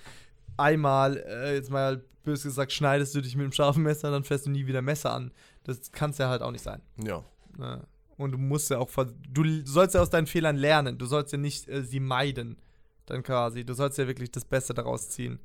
einmal, 0.57 1.17
äh, 1.17 1.55
jetzt 1.55 1.71
mal 1.71 2.05
bös 2.25 2.43
gesagt, 2.43 2.73
schneidest 2.73 3.15
du 3.15 3.21
dich 3.21 3.37
mit 3.37 3.45
dem 3.45 3.53
scharfen 3.53 3.83
Messer, 3.83 4.11
dann 4.11 4.25
fährst 4.25 4.47
du 4.47 4.51
nie 4.51 4.67
wieder 4.67 4.83
Messer 4.83 5.13
an. 5.13 5.33
Das 5.65 5.91
kann 5.93 6.11
es 6.11 6.19
ja 6.19 6.29
halt 6.29 6.43
auch 6.43 6.51
nicht 6.51 6.63
sein. 6.63 6.83
Ja. 7.03 7.25
Ne? 7.57 7.87
Und 8.17 8.33
du 8.33 8.39
musst 8.39 8.71
ja 8.71 8.79
auch, 8.79 8.91
du 9.31 9.65
sollst 9.65 9.95
ja 9.95 10.03
aus 10.03 10.11
deinen 10.11 10.27
Fehlern 10.27 10.57
lernen. 10.57 10.99
Du 10.99 11.07
sollst 11.07 11.33
ja 11.33 11.39
nicht 11.39 11.69
äh, 11.69 11.83
sie 11.83 12.01
meiden, 12.01 12.59
dann 13.07 13.23
quasi. 13.23 13.65
Du 13.65 13.75
sollst 13.75 13.99
ja 13.99 14.07
wirklich 14.07 14.31
das 14.31 14.45
Beste 14.45 14.75
daraus 14.75 15.09
ziehen. 15.09 15.41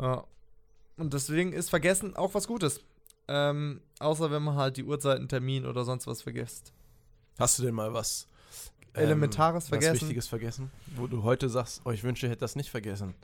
Ja. 0.00 0.24
Und 0.96 1.14
deswegen 1.14 1.52
ist 1.52 1.70
Vergessen 1.70 2.14
auch 2.16 2.34
was 2.34 2.46
Gutes. 2.46 2.80
Ähm, 3.28 3.80
außer 3.98 4.30
wenn 4.30 4.42
man 4.42 4.56
halt 4.56 4.76
die 4.76 4.84
Uhrzeiten, 4.84 5.28
Termin 5.28 5.64
oder 5.66 5.84
sonst 5.84 6.06
was 6.06 6.22
vergisst. 6.22 6.72
Hast 7.38 7.58
du 7.58 7.62
denn 7.62 7.74
mal 7.74 7.92
was 7.92 8.26
Elementares 8.94 9.64
was 9.64 9.68
vergessen? 9.68 10.02
Wichtiges 10.02 10.28
vergessen? 10.28 10.70
Wo 10.96 11.06
du 11.06 11.22
heute 11.22 11.48
sagst, 11.48 11.80
oh, 11.84 11.90
ich 11.90 12.02
wünsche, 12.02 12.26
ich 12.26 12.30
hätte 12.30 12.40
das 12.40 12.56
nicht 12.56 12.70
vergessen. 12.70 13.14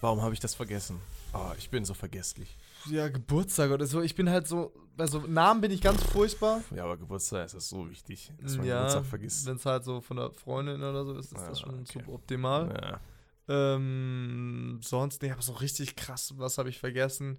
Warum 0.00 0.20
habe 0.22 0.34
ich 0.34 0.40
das 0.40 0.54
vergessen? 0.54 1.00
Oh, 1.32 1.52
ich 1.56 1.70
bin 1.70 1.84
so 1.84 1.94
vergesslich. 1.94 2.56
Ja, 2.86 3.08
Geburtstag 3.08 3.70
oder 3.70 3.86
so. 3.86 4.02
Ich 4.02 4.16
bin 4.16 4.28
halt 4.28 4.48
so, 4.48 4.72
bei 4.96 5.06
so 5.06 5.20
Namen 5.20 5.60
bin 5.60 5.70
ich 5.70 5.80
ganz 5.80 6.02
furchtbar. 6.02 6.60
Ja, 6.74 6.82
aber 6.84 6.96
Geburtstag 6.96 7.46
ist 7.46 7.54
das 7.54 7.68
so 7.68 7.88
wichtig, 7.88 8.32
dass 8.42 8.56
man 8.56 8.66
Ja, 8.66 8.78
Geburtstag 8.78 9.06
vergisst. 9.06 9.46
wenn 9.46 9.56
es 9.56 9.64
halt 9.64 9.84
so 9.84 10.00
von 10.00 10.16
der 10.16 10.32
Freundin 10.32 10.82
oder 10.82 11.04
so 11.04 11.14
ist, 11.14 11.32
ist 11.32 11.38
Ah, 11.38 11.48
das 11.48 11.60
schon 11.60 11.80
okay. 11.82 12.00
suboptimal. 12.00 13.00
Ja. 13.48 13.74
Ähm, 13.76 14.80
sonst, 14.82 15.22
nee, 15.22 15.30
aber 15.30 15.42
so 15.42 15.52
richtig 15.52 15.94
krass, 15.94 16.34
was 16.36 16.58
habe 16.58 16.68
ich 16.68 16.80
vergessen? 16.80 17.38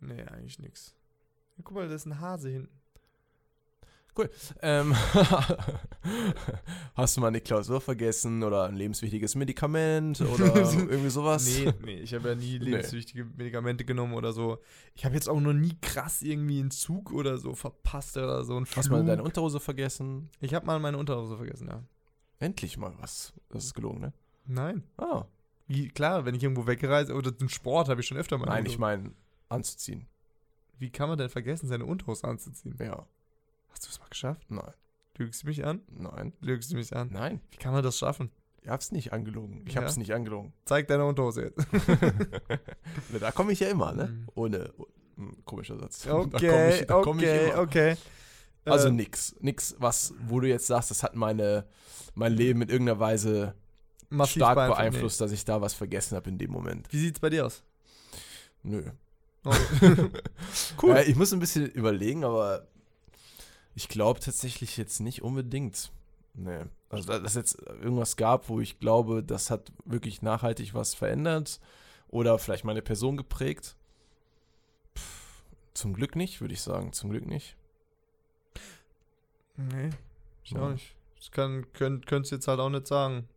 Nee, 0.00 0.22
eigentlich 0.24 0.58
nix. 0.58 0.94
Ja, 1.56 1.62
guck 1.64 1.76
mal, 1.76 1.88
da 1.88 1.94
ist 1.94 2.06
ein 2.06 2.18
Hase 2.20 2.48
hinten. 2.50 2.80
Ähm, 4.62 4.94
hast 6.94 7.16
du 7.16 7.20
mal 7.20 7.28
eine 7.28 7.40
Klausur 7.40 7.80
vergessen 7.80 8.42
oder 8.42 8.64
ein 8.64 8.76
lebenswichtiges 8.76 9.34
Medikament 9.34 10.20
oder 10.34 10.54
irgendwie 10.56 11.10
sowas? 11.10 11.46
Nee, 11.46 11.72
nee, 11.84 12.00
ich 12.00 12.14
habe 12.14 12.30
ja 12.30 12.34
nie 12.34 12.58
Nee. 12.58 12.64
lebenswichtige 12.66 13.24
Medikamente 13.24 13.84
genommen 13.84 14.14
oder 14.14 14.32
so. 14.32 14.58
Ich 14.94 15.04
habe 15.04 15.14
jetzt 15.14 15.28
auch 15.28 15.40
noch 15.40 15.52
nie 15.52 15.76
krass 15.80 16.22
irgendwie 16.22 16.60
einen 16.60 16.70
Zug 16.70 17.12
oder 17.12 17.38
so 17.38 17.54
verpasst 17.54 18.16
oder 18.16 18.44
so. 18.44 18.60
Hast 18.74 18.88
du 18.88 18.92
mal 18.92 19.04
deine 19.04 19.22
Unterhose 19.22 19.60
vergessen? 19.60 20.30
ich 20.40 20.54
habe 20.54 20.66
mal 20.66 20.78
meine 20.80 20.98
Unterhose 20.98 21.36
vergessen, 21.36 21.68
ja. 21.68 21.82
Endlich 22.40 22.76
mal 22.78 22.94
was. 23.00 23.32
Das 23.48 23.64
ist 23.64 23.74
gelungen, 23.74 24.00
ne? 24.00 24.12
Nein. 24.46 24.84
Ah. 24.96 25.24
Wie, 25.66 25.88
klar, 25.88 26.24
wenn 26.24 26.34
ich 26.34 26.42
irgendwo 26.42 26.66
wegreise 26.66 27.14
oder 27.14 27.36
zum 27.36 27.48
Sport 27.48 27.88
habe 27.88 28.00
ich 28.00 28.06
schon 28.06 28.16
öfter 28.16 28.38
mal. 28.38 28.46
Nein, 28.46 28.58
Unterhose. 28.60 28.74
ich 28.74 28.78
meine 28.78 29.10
anzuziehen. 29.48 30.06
Wie 30.78 30.90
kann 30.90 31.08
man 31.08 31.18
denn 31.18 31.28
vergessen, 31.28 31.66
seine 31.66 31.84
Unterhose 31.84 32.26
anzuziehen? 32.26 32.76
Ja. 32.80 33.06
Hast 33.70 33.84
du 33.86 33.90
es 33.90 34.00
mal 34.00 34.08
geschafft? 34.08 34.50
Nein. 34.50 34.72
Lügst 35.16 35.42
du 35.42 35.46
mich 35.48 35.64
an? 35.64 35.80
Nein. 35.90 36.32
Lügst 36.40 36.70
du 36.72 36.76
mich 36.76 36.94
an? 36.94 37.08
Nein. 37.12 37.40
Wie 37.50 37.56
kann 37.56 37.72
man 37.72 37.82
das 37.82 37.98
schaffen? 37.98 38.30
Ich 38.62 38.68
hab's 38.68 38.92
nicht 38.92 39.12
angelogen. 39.12 39.64
Ich 39.66 39.74
Ja? 39.74 39.82
hab's 39.82 39.96
nicht 39.96 40.12
angelogen. 40.12 40.52
Zeig 40.64 40.86
deine 40.88 41.04
Unterhose 41.04 41.42
jetzt. 41.44 41.66
da 43.20 43.30
komme 43.32 43.52
ich 43.52 43.60
ja 43.60 43.68
immer, 43.68 43.92
ne? 43.92 44.06
Mhm. 44.08 44.26
Ohne. 44.34 44.70
oh, 44.78 44.86
hm, 45.16 45.44
komischer 45.44 45.78
Satz. 45.78 46.02
da 46.04 46.14
Okay, 46.14 46.48
komm 46.50 46.68
ich, 46.80 46.86
da 46.86 47.00
komm 47.02 47.18
ich 47.18 47.24
okay, 47.24 47.48
immer. 47.50 47.58
okay. 47.62 47.96
Also 48.64 48.88
Äh, 48.88 48.92
nix. 48.92 49.34
Nix, 49.40 49.74
was, 49.78 50.12
wo 50.26 50.40
du 50.40 50.48
jetzt 50.48 50.66
sagst, 50.66 50.90
das 50.90 51.02
hat 51.02 51.14
meine, 51.16 51.64
mein 52.14 52.32
Leben 52.32 52.62
in 52.62 52.68
irgendeiner 52.68 53.00
Weise 53.00 53.54
massiv 54.10 54.36
stark 54.42 54.56
beeinflusst. 54.56 54.78
beeinflusst, 54.90 55.20
dass 55.20 55.32
ich 55.32 55.44
da 55.44 55.60
was 55.60 55.74
vergessen 55.74 56.16
habe 56.16 56.28
in 56.30 56.38
dem 56.38 56.50
Moment. 56.50 56.86
Nee. 56.88 56.92
Wie 56.92 57.00
sieht's 57.00 57.20
bei 57.20 57.30
dir 57.30 57.46
aus? 57.46 57.62
Nö. 58.62 58.82
Oh. 59.44 59.54
cool. 60.82 60.96
Äh, 60.96 61.04
ich 61.04 61.16
muss 61.16 61.32
ein 61.32 61.38
bisschen 61.40 61.66
überlegen, 61.70 62.24
aber 62.24 62.66
ich 63.78 63.88
glaube 63.88 64.18
tatsächlich 64.18 64.76
jetzt 64.76 64.98
nicht 64.98 65.22
unbedingt. 65.22 65.92
Nee. 66.34 66.64
Also, 66.88 67.06
da- 67.12 67.20
dass 67.20 67.34
jetzt 67.34 67.60
irgendwas 67.62 68.16
gab, 68.16 68.48
wo 68.48 68.58
ich 68.58 68.80
glaube, 68.80 69.22
das 69.22 69.50
hat 69.50 69.70
wirklich 69.84 70.20
nachhaltig 70.20 70.74
was 70.74 70.94
verändert 70.94 71.60
oder 72.08 72.38
vielleicht 72.40 72.64
meine 72.64 72.82
Person 72.82 73.16
geprägt. 73.16 73.76
Pff, 74.96 75.42
zum 75.74 75.94
Glück 75.94 76.16
nicht, 76.16 76.40
würde 76.40 76.54
ich 76.54 76.60
sagen. 76.60 76.92
Zum 76.92 77.10
Glück 77.10 77.24
nicht. 77.26 77.56
nee, 79.56 79.90
ich 80.42 80.50
Ja. 80.50 80.62
auch 80.62 80.70
nicht. 80.70 80.96
Das 81.16 81.30
kann, 81.30 81.72
könnt, 81.72 82.06
jetzt 82.32 82.48
halt 82.48 82.58
auch 82.58 82.70
nicht 82.70 82.86
sagen. 82.88 83.28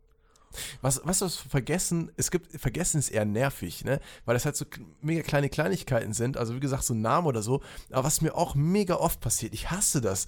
Was, 0.80 1.00
was 1.04 1.20
das 1.20 1.36
Vergessen, 1.36 2.10
es 2.16 2.30
gibt, 2.30 2.60
Vergessen 2.60 2.98
ist 2.98 3.10
eher 3.10 3.24
nervig, 3.24 3.84
ne? 3.84 4.00
Weil 4.24 4.34
das 4.34 4.44
halt 4.44 4.56
so 4.56 4.64
mega 5.00 5.22
kleine 5.22 5.48
Kleinigkeiten 5.48 6.12
sind, 6.12 6.36
also 6.36 6.54
wie 6.54 6.60
gesagt, 6.60 6.84
so 6.84 6.94
Namen 6.94 7.26
oder 7.26 7.42
so, 7.42 7.62
aber 7.90 8.04
was 8.04 8.20
mir 8.20 8.34
auch 8.36 8.54
mega 8.54 8.94
oft 8.96 9.20
passiert, 9.20 9.54
ich 9.54 9.70
hasse 9.70 10.00
das. 10.00 10.26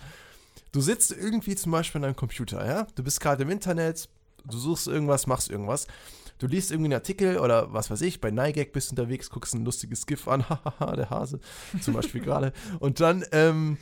Du 0.72 0.80
sitzt 0.80 1.12
irgendwie 1.12 1.54
zum 1.54 1.72
Beispiel 1.72 2.00
an 2.00 2.02
deinem 2.02 2.16
Computer, 2.16 2.66
ja? 2.66 2.86
Du 2.94 3.02
bist 3.04 3.20
gerade 3.20 3.42
im 3.42 3.50
Internet, 3.50 4.08
du 4.44 4.58
suchst 4.58 4.86
irgendwas, 4.86 5.26
machst 5.26 5.50
irgendwas. 5.50 5.86
Du 6.38 6.46
liest 6.48 6.72
irgendwie 6.72 6.88
einen 6.88 6.94
Artikel 6.94 7.38
oder 7.38 7.72
was 7.72 7.90
weiß 7.90 8.00
ich, 8.02 8.20
bei 8.20 8.30
Nigek 8.30 8.72
bist 8.72 8.90
du 8.90 8.92
unterwegs, 8.92 9.30
guckst 9.30 9.54
ein 9.54 9.64
lustiges 9.64 10.04
GIF 10.06 10.26
an, 10.26 10.48
hahaha, 10.48 10.96
der 10.96 11.10
Hase, 11.10 11.40
zum 11.80 11.94
Beispiel 11.94 12.20
gerade. 12.20 12.52
Und 12.80 13.00
dann 13.00 13.24
ähm, 13.32 13.78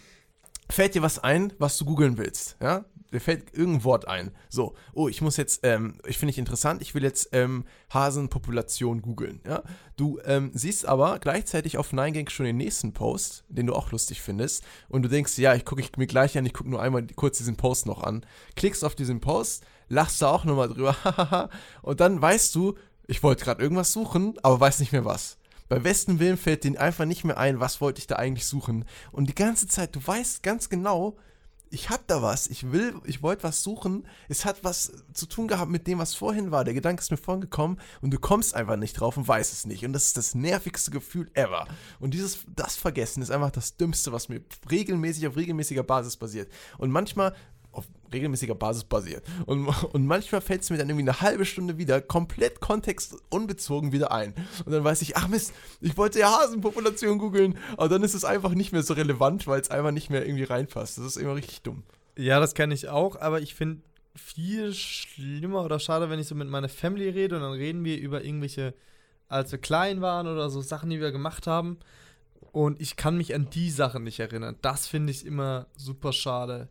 fällt 0.69 0.95
dir 0.95 1.03
was 1.03 1.19
ein, 1.19 1.53
was 1.59 1.79
du 1.79 1.85
googeln 1.85 2.19
willst, 2.19 2.57
ja? 2.61 2.85
Dir 3.13 3.21
fällt 3.21 3.55
irgendein 3.55 3.85
Wort 3.85 4.09
ein. 4.09 4.31
So, 4.49 4.75
oh, 4.95 5.09
ich 5.09 5.21
muss 5.21 5.37
jetzt, 5.37 5.61
ähm, 5.65 5.99
ich 6.07 6.19
finde 6.19 6.31
ich 6.31 6.39
interessant, 6.39 6.83
ich 6.83 6.95
will 6.95 7.03
jetzt 7.03 7.29
ähm, 7.33 7.65
Hasenpopulation 7.93 9.03
googeln, 9.03 9.41
ja? 9.47 9.63
Du 9.97 10.19
ähm, 10.25 10.51
siehst 10.55 10.87
aber 10.87 11.19
gleichzeitig 11.19 11.77
auf 11.77 11.93
9gag 11.93 12.31
schon 12.31 12.47
den 12.47 12.57
nächsten 12.57 12.93
Post, 12.93 13.45
den 13.49 13.67
du 13.67 13.75
auch 13.75 13.93
lustig 13.93 14.23
findest, 14.23 14.65
und 14.89 15.03
du 15.03 15.09
denkst, 15.09 15.37
ja, 15.39 15.55
ich 15.55 15.65
gucke 15.65 15.83
ich 15.83 15.97
mir 15.97 16.07
gleich 16.07 16.37
an, 16.39 16.47
ich 16.47 16.55
gucke 16.55 16.71
nur 16.71 16.81
einmal 16.81 17.07
kurz 17.15 17.39
diesen 17.39 17.57
Post 17.57 17.87
noch 17.87 18.03
an. 18.03 18.25
Klickst 18.57 18.85
auf 18.85 18.95
diesen 18.95 19.21
Post, 19.21 19.65
lachst 19.89 20.23
da 20.23 20.31
auch 20.31 20.45
nochmal 20.45 20.69
drüber, 20.69 21.51
und 21.83 22.01
dann 22.01 22.21
weißt 22.21 22.55
du, 22.55 22.75
ich 23.07 23.23
wollte 23.23 23.45
gerade 23.45 23.63
irgendwas 23.63 23.93
suchen, 23.93 24.35
aber 24.43 24.59
weiß 24.59 24.81
nicht 24.81 24.93
mehr 24.93 25.05
was. 25.05 25.37
Bei 25.69 25.79
besten 25.79 26.19
Willen 26.19 26.37
fällt 26.37 26.65
denen 26.65 26.77
einfach 26.77 27.05
nicht 27.07 27.25
mehr 27.25 27.39
ein, 27.39 27.61
was 27.61 27.81
wollte 27.81 27.99
ich 27.99 28.07
da 28.07 28.17
eigentlich 28.17 28.47
suchen. 28.47 28.85
Und 29.11 29.29
die 29.29 29.35
ganze 29.35 29.67
Zeit, 29.67 29.97
du 29.97 30.07
weißt 30.07 30.43
ganz 30.43 30.69
genau, 30.69 31.17
ich 31.73 31.89
hab 31.89 32.07
da 32.07 32.21
was, 32.21 32.49
ich 32.49 32.71
will, 32.71 32.95
ich 33.05 33.23
wollte 33.23 33.45
was 33.45 33.63
suchen, 33.63 34.07
es 34.29 34.45
hat 34.45 34.63
was 34.63 34.93
zu 35.15 35.25
tun 35.25 35.49
gehabt 35.49 35.71
mit 35.71 35.87
dem, 35.87 35.99
was 35.99 36.15
vorhin 36.15 36.51
war. 36.51 36.65
Der 36.65 36.75
Gedanke 36.75 37.01
ist 37.01 37.11
mir 37.11 37.17
vorhin 37.17 37.41
gekommen 37.41 37.79
und 38.03 38.13
du 38.13 38.19
kommst 38.19 38.55
einfach 38.55 38.77
nicht 38.77 38.93
drauf 38.93 39.17
und 39.17 39.27
weißt 39.27 39.53
es 39.53 39.65
nicht. 39.65 39.85
Und 39.85 39.95
das 39.95 40.05
ist 40.05 40.19
das 40.19 40.35
nervigste 40.35 40.91
Gefühl 40.91 41.31
ever. 41.33 41.67
Und 41.99 42.13
dieses, 42.13 42.41
das 42.55 42.77
Vergessen 42.77 43.23
ist 43.23 43.31
einfach 43.31 43.51
das 43.51 43.79
Dümmste, 43.79 44.13
was 44.13 44.29
mir 44.29 44.43
regelmäßig 44.71 45.27
auf 45.27 45.37
regelmäßiger 45.37 45.83
Basis 45.83 46.19
passiert. 46.19 46.53
Und 46.77 46.91
manchmal 46.91 47.35
auf 47.73 47.87
regelmäßiger 48.13 48.55
Basis 48.55 48.85
basiert. 48.85 49.25
Und, 49.47 49.67
und 49.67 50.07
manchmal 50.07 50.41
fällt 50.41 50.63
es 50.63 50.71
mir 50.71 50.79
dann 50.79 50.89
irgendwie 50.89 51.09
eine 51.09 51.21
halbe 51.21 51.45
Stunde 51.45 51.79
wieder 51.79 52.01
komplett 52.01 52.61
kontextunbezogen 52.61 53.93
wieder 53.93 54.13
ein. 54.13 54.35
Und 54.65 54.73
dann 54.73 54.85
weiß 54.85 55.03
ich, 55.03 55.17
ach 55.17 55.29
Mist, 55.29 55.53
ich 55.81 55.97
wollte 55.97 56.21
ja 56.21 56.31
Hasenpopulation 56.31 57.19
googeln, 57.19 57.57
aber 57.77 57.89
dann 57.89 58.03
ist 58.03 58.15
es 58.15 58.25
einfach 58.25 58.55
nicht 58.55 58.73
mehr 58.73 58.83
so 58.83 58.95
relevant, 58.95 59.47
weil 59.47 59.61
es 59.61 59.71
einfach 59.71 59.91
nicht 59.91 60.11
mehr 60.11 60.25
irgendwie 60.25 60.45
reinpasst. 60.45 60.99
Das 60.99 61.05
ist 61.05 61.17
immer 61.17 61.35
richtig 61.35 61.63
dumm. 61.63 61.83
Ja, 62.17 62.41
das 62.41 62.55
kenne 62.55 62.75
ich 62.75 62.89
auch, 62.89 63.19
aber 63.21 63.41
ich 63.41 63.55
finde 63.55 63.83
viel 64.15 64.75
schlimmer 64.75 65.65
oder 65.65 65.79
schade, 65.79 66.11
wenn 66.11 66.19
ich 66.19 66.29
so 66.29 66.35
mit 66.35 66.49
meiner 66.49 66.69
Family 66.69 67.09
rede 67.09 67.37
und 67.37 67.43
dann 67.43 67.53
reden 67.53 67.85
wir 67.85 67.99
über 67.99 68.23
irgendwelche, 68.23 68.75
als 69.29 69.51
wir 69.53 69.59
klein 69.59 70.03
waren 70.03 70.27
oder 70.27 70.51
so 70.51 70.61
Sachen, 70.61 70.91
die 70.91 71.01
wir 71.01 71.13
gemacht 71.13 71.47
haben. 71.47 71.79
Und 72.53 72.83
ich 72.83 72.97
kann 72.97 73.17
mich 73.17 73.35
an 73.35 73.49
die 73.49 73.71
Sachen 73.71 74.05
nicht 74.05 74.21
erinnern. 74.21 74.57
Das 74.61 74.87
finde 74.87 75.11
ich 75.11 75.25
immer 75.25 75.67
super 75.77 76.13
schade. 76.13 76.69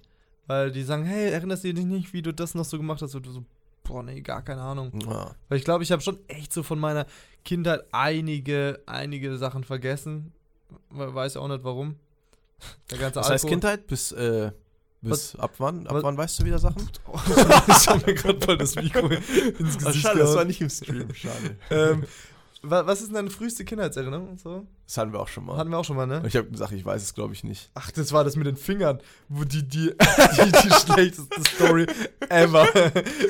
Weil 0.51 0.71
die 0.71 0.83
sagen, 0.83 1.05
hey, 1.05 1.31
erinnerst 1.31 1.63
du 1.63 1.73
dich 1.73 1.85
nicht, 1.85 2.11
wie 2.11 2.21
du 2.21 2.33
das 2.33 2.55
noch 2.55 2.65
so 2.65 2.77
gemacht 2.77 3.01
hast? 3.01 3.15
Und 3.15 3.25
du 3.25 3.31
so, 3.31 3.45
boah, 3.83 4.03
nee, 4.03 4.19
gar 4.19 4.41
keine 4.41 4.61
Ahnung. 4.61 4.91
Ja. 5.07 5.33
Weil 5.47 5.57
ich 5.57 5.63
glaube, 5.63 5.83
ich 5.83 5.91
habe 5.93 6.01
schon 6.01 6.19
echt 6.27 6.51
so 6.51 6.61
von 6.61 6.77
meiner 6.77 7.05
Kindheit 7.45 7.85
einige, 7.93 8.81
einige 8.85 9.37
Sachen 9.37 9.63
vergessen. 9.63 10.33
We- 10.89 11.13
Weiß 11.13 11.37
auch 11.37 11.47
nicht 11.47 11.63
warum. 11.63 11.95
Der 12.91 12.97
ganze 12.97 13.19
Das 13.19 13.29
heißt 13.29 13.45
Alkohol- 13.45 13.49
Kindheit 13.49 13.87
bis, 13.87 14.11
äh, 14.11 14.51
bis 15.01 15.35
ab 15.37 15.53
wann? 15.59 15.87
Ab 15.87 15.95
Was- 15.95 16.03
wann 16.03 16.17
weißt 16.17 16.39
du 16.39 16.43
wieder 16.45 16.59
Sachen? 16.59 16.89
ich 17.67 17.87
habe 17.87 18.05
mir 18.05 18.13
gerade 18.13 18.41
voll 18.41 18.57
das 18.57 18.75
Mikro 18.75 19.07
ins 19.59 19.77
Gesicht 19.77 20.01
schade, 20.03 20.19
das 20.19 20.27
war 20.29 20.33
gehauen. 20.33 20.47
nicht 20.47 20.59
im 20.61 20.69
Stream. 20.69 21.13
Schade. 21.13 21.55
ähm, 21.69 22.03
Was 22.63 22.99
ist 23.01 23.07
denn 23.07 23.15
deine 23.15 23.29
früheste 23.31 23.65
Kindheitserinnerung 23.65 24.29
und 24.29 24.39
so? 24.39 24.67
Das 24.85 24.97
hatten 24.97 25.13
wir 25.13 25.19
auch 25.19 25.27
schon 25.27 25.45
mal. 25.45 25.57
Hatten 25.57 25.71
wir 25.71 25.79
auch 25.79 25.85
schon 25.85 25.95
mal, 25.95 26.05
ne? 26.05 26.21
Ich 26.27 26.35
habe 26.35 26.47
gesagt, 26.49 26.71
ich 26.73 26.85
weiß 26.85 27.01
es, 27.01 27.13
glaube 27.15 27.33
ich, 27.33 27.43
nicht. 27.43 27.71
Ach, 27.73 27.89
das 27.89 28.11
war 28.13 28.23
das 28.23 28.35
mit 28.35 28.45
den 28.45 28.55
Fingern, 28.57 28.99
wo 29.29 29.43
die 29.45 29.67
die, 29.67 29.91
die, 30.37 30.51
die 30.51 30.69
schlechteste 30.73 31.41
Story 31.55 31.87
ever. 32.29 32.67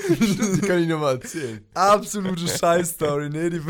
Die 0.10 0.62
kann 0.62 0.80
ich 0.80 0.88
nur 0.88 1.00
mal 1.00 1.14
erzählen. 1.16 1.64
Absolute 1.74 2.46
Scheiß-Story, 2.48 3.30
ne? 3.30 3.50
Die. 3.50 3.62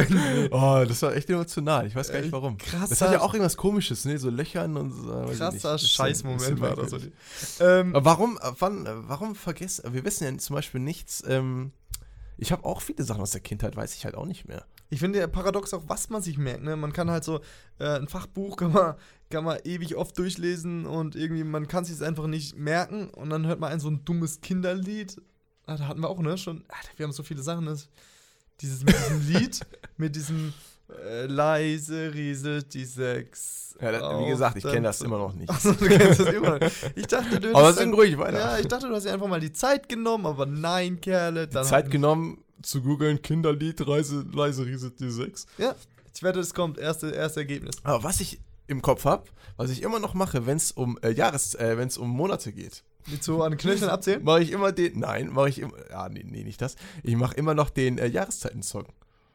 Oh, 0.52 0.84
das 0.88 1.02
war 1.04 1.14
echt 1.16 1.30
emotional. 1.30 1.86
Ich 1.86 1.96
weiß 1.96 2.08
gar 2.08 2.16
nicht 2.16 2.26
Echt 2.26 2.32
warum. 2.34 2.58
krasser- 2.58 2.90
Das 2.90 3.02
hat 3.02 3.12
ja 3.12 3.22
auch 3.22 3.34
irgendwas 3.34 3.58
komisches, 3.58 4.06
ne? 4.06 4.18
So 4.18 4.30
Löchern 4.30 4.76
und 4.78 4.92
so. 4.92 5.26
Krasser 5.38 5.78
Scheißmoment 5.78 6.60
war 6.60 6.76
das. 6.76 6.92
Ähm, 7.60 7.94
warum, 7.96 8.38
äh, 8.42 8.52
wann, 8.58 8.86
äh, 8.86 8.90
warum 9.08 9.36
vergessen, 9.36 9.94
wir 9.94 10.04
wissen 10.06 10.24
ja 10.24 10.36
zum 10.38 10.56
Beispiel 10.56 10.82
nichts, 10.82 11.24
ähm, 11.28 11.72
ich 12.38 12.52
habe 12.52 12.66
auch 12.66 12.82
viele 12.82 13.04
Sachen 13.04 13.22
aus 13.22 13.32
der 13.32 13.42
Kindheit, 13.42 13.76
weiß 13.76 13.94
ich 13.96 14.06
halt 14.06 14.16
auch 14.16 14.26
nicht 14.26 14.48
mehr. 14.48 14.66
Ich 14.94 15.00
finde 15.00 15.20
ja 15.20 15.28
paradox 15.28 15.74
auch, 15.74 15.84
was 15.88 16.10
man 16.10 16.22
sich 16.22 16.38
merkt. 16.38 16.64
Ne? 16.64 16.76
Man 16.76 16.92
kann 16.94 17.10
halt 17.10 17.24
so 17.24 17.40
äh, 17.80 17.98
ein 17.98 18.08
Fachbuch 18.08 18.58
kann 18.58 18.74
man, 18.74 18.96
kann 19.30 19.44
man 19.46 19.58
ewig 19.64 19.96
oft 19.96 20.18
durchlesen 20.18 20.86
und 20.86 21.16
irgendwie 21.16 21.46
man 21.46 21.68
kann 21.68 21.86
sich 21.86 22.02
einfach 22.04 22.28
nicht 22.28 22.58
merken 22.58 23.10
und 23.10 23.30
dann 23.30 23.48
hört 23.48 23.60
man 23.60 23.72
ein 23.72 23.80
so 23.80 23.90
ein 23.90 24.04
dummes 24.06 24.42
Kinderlied. 24.42 25.20
Ah, 25.66 25.78
da 25.78 25.88
hatten 25.88 26.02
wir 26.02 26.10
auch 26.10 26.20
ne 26.20 26.38
schon. 26.38 26.66
Alter, 26.68 26.90
wir 26.98 27.06
haben 27.06 27.14
so 27.14 27.24
viele 27.24 27.42
Sachen, 27.42 27.66
das, 27.68 27.88
Dieses 28.60 28.84
mit 28.84 28.94
diesem 29.00 29.28
Lied, 29.28 29.60
mit 29.98 30.16
diesem 30.16 30.54
äh, 31.06 31.26
leise 31.26 32.14
rieselt 32.14 32.74
die 32.74 32.84
Sechs. 32.86 33.76
Ja, 33.82 33.92
das, 33.94 34.02
wie 34.20 34.28
gesagt, 34.30 34.58
ich 34.58 34.64
kenne 34.64 34.82
das 34.88 35.02
immer 35.02 35.18
noch 35.18 35.34
nicht. 35.34 35.50
Achso, 35.50 35.72
du 35.72 35.88
kennst 35.88 36.20
das 36.20 36.28
immer 36.28 36.60
noch. 36.60 36.70
Ich 36.96 37.08
dachte, 37.08 37.40
du 37.40 37.50
Aber 37.56 37.72
dann- 37.74 37.94
ruhig 37.94 38.18
weiter. 38.18 38.38
Ja, 38.38 38.58
ich 38.60 38.68
dachte, 38.68 38.88
du 38.90 38.94
hast 38.94 39.06
dir 39.06 39.14
einfach 39.14 39.28
mal 39.28 39.40
die 39.40 39.54
Zeit 39.54 39.88
genommen, 39.88 40.26
aber 40.26 40.46
nein, 40.46 41.00
Kerle. 41.00 41.48
Dann 41.48 41.66
Zeit 41.66 41.90
genommen 41.90 42.44
zu 42.62 42.82
googeln, 42.82 43.22
Kinderlied, 43.22 43.88
Reise, 43.88 44.26
leise 44.34 44.66
die 44.66 45.10
Sechs. 45.10 45.46
Ja, 45.58 45.76
ich 46.14 46.24
wette, 46.24 46.40
es 46.40 46.54
kommt. 46.54 46.78
Erste, 46.78 47.12
erste 47.12 47.42
Ergebnis. 47.42 47.78
Aber 47.84 48.04
was 48.04 48.20
ich 48.20 48.40
im 48.68 48.82
Kopf 48.82 49.06
habe, 49.06 49.26
was 49.58 49.70
ich 49.70 49.82
immer 49.82 50.00
noch 50.00 50.14
mache, 50.14 50.46
wenn 50.46 50.58
es 50.58 50.72
um 50.72 50.98
äh, 51.02 51.12
Jahres, 51.12 51.56
äh, 51.56 51.78
wenn 51.78 51.88
es 51.88 51.98
um 51.98 52.10
Monate 52.10 52.52
geht, 52.52 52.84
Mit 53.08 53.24
so 53.24 53.44
an 53.44 53.58
Knöcheln 53.58 53.90
abzählen? 53.92 54.24
mache 54.24 54.42
ich 54.44 54.52
immer 54.52 54.72
den, 54.72 55.00
nein, 55.00 55.30
mache 55.32 55.50
ich 55.50 55.60
immer, 55.60 55.74
ja, 55.90 56.10
nee, 56.10 56.24
nee, 56.26 56.44
nicht 56.44 56.62
das. 56.62 56.76
Ich 57.04 57.16
mache 57.16 57.36
immer 57.36 57.54
noch 57.54 57.70
den 57.70 57.98
äh, 57.98 58.08
Jahreszeiten-Song. 58.08 58.86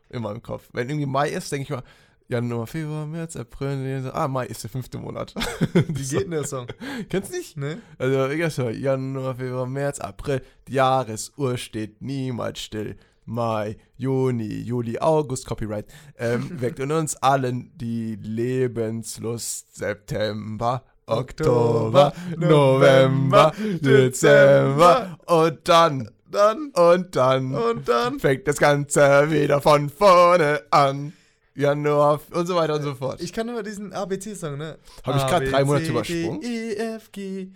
Immer 0.08 0.30
im 0.32 0.42
Kopf. 0.42 0.68
Wenn 0.72 0.88
irgendwie 0.88 1.06
Mai 1.06 1.30
ist, 1.30 1.50
denke 1.50 1.62
ich 1.64 1.70
mal, 1.70 1.82
Januar, 2.28 2.66
Februar, 2.66 3.06
März, 3.06 3.36
April, 3.36 4.10
ah, 4.12 4.26
Mai 4.26 4.46
ist 4.46 4.62
der 4.64 4.70
fünfte 4.70 4.98
Monat. 4.98 5.34
Wie 5.74 6.02
geht 6.08 6.22
denn 6.22 6.30
der 6.32 6.44
Song? 6.44 6.66
Kennst 7.08 7.32
du 7.32 7.36
nicht? 7.36 7.56
Ne? 7.56 7.80
Also, 7.98 8.28
ich 8.28 8.80
Januar, 8.80 9.36
Februar, 9.36 9.66
März, 9.66 10.00
April, 10.00 10.42
die 10.66 10.74
Jahresuhr 10.74 11.56
steht 11.56 12.02
niemals 12.02 12.60
still. 12.60 12.96
Mai, 13.26 13.76
Juni, 13.96 14.60
Juli, 14.62 14.98
August, 14.98 15.46
Copyright, 15.46 15.86
ähm, 16.18 16.48
weckt 16.60 16.78
in 16.78 16.92
uns 16.92 17.16
allen 17.16 17.72
die 17.76 18.16
Lebenslust. 18.22 19.76
September, 19.76 20.84
Oktober, 21.06 22.12
November, 22.36 23.52
Dezember 23.80 25.18
und 25.26 25.58
dann, 25.68 26.10
Dann 26.30 26.70
und 26.74 27.14
dann 27.16 27.54
und 27.54 27.88
dann. 27.88 28.18
fängt 28.18 28.46
das 28.48 28.58
Ganze 28.58 29.30
wieder 29.30 29.60
von 29.60 29.88
vorne 29.90 30.62
an. 30.70 31.12
Januar 31.54 32.20
und 32.32 32.46
so 32.46 32.54
weiter 32.54 32.74
und 32.74 32.82
so 32.82 32.94
fort. 32.94 33.20
Ich 33.22 33.32
kann 33.32 33.46
nur 33.46 33.62
diesen 33.62 33.94
ABC-Song, 33.94 34.58
ne? 34.58 34.76
Hab 35.04 35.16
ich 35.16 35.26
grad 35.26 35.50
drei 35.50 35.64
Monate 35.64 35.86
übersprungen? 35.86 36.42
E, 36.42 36.74
F, 36.74 37.10
G, 37.12 37.48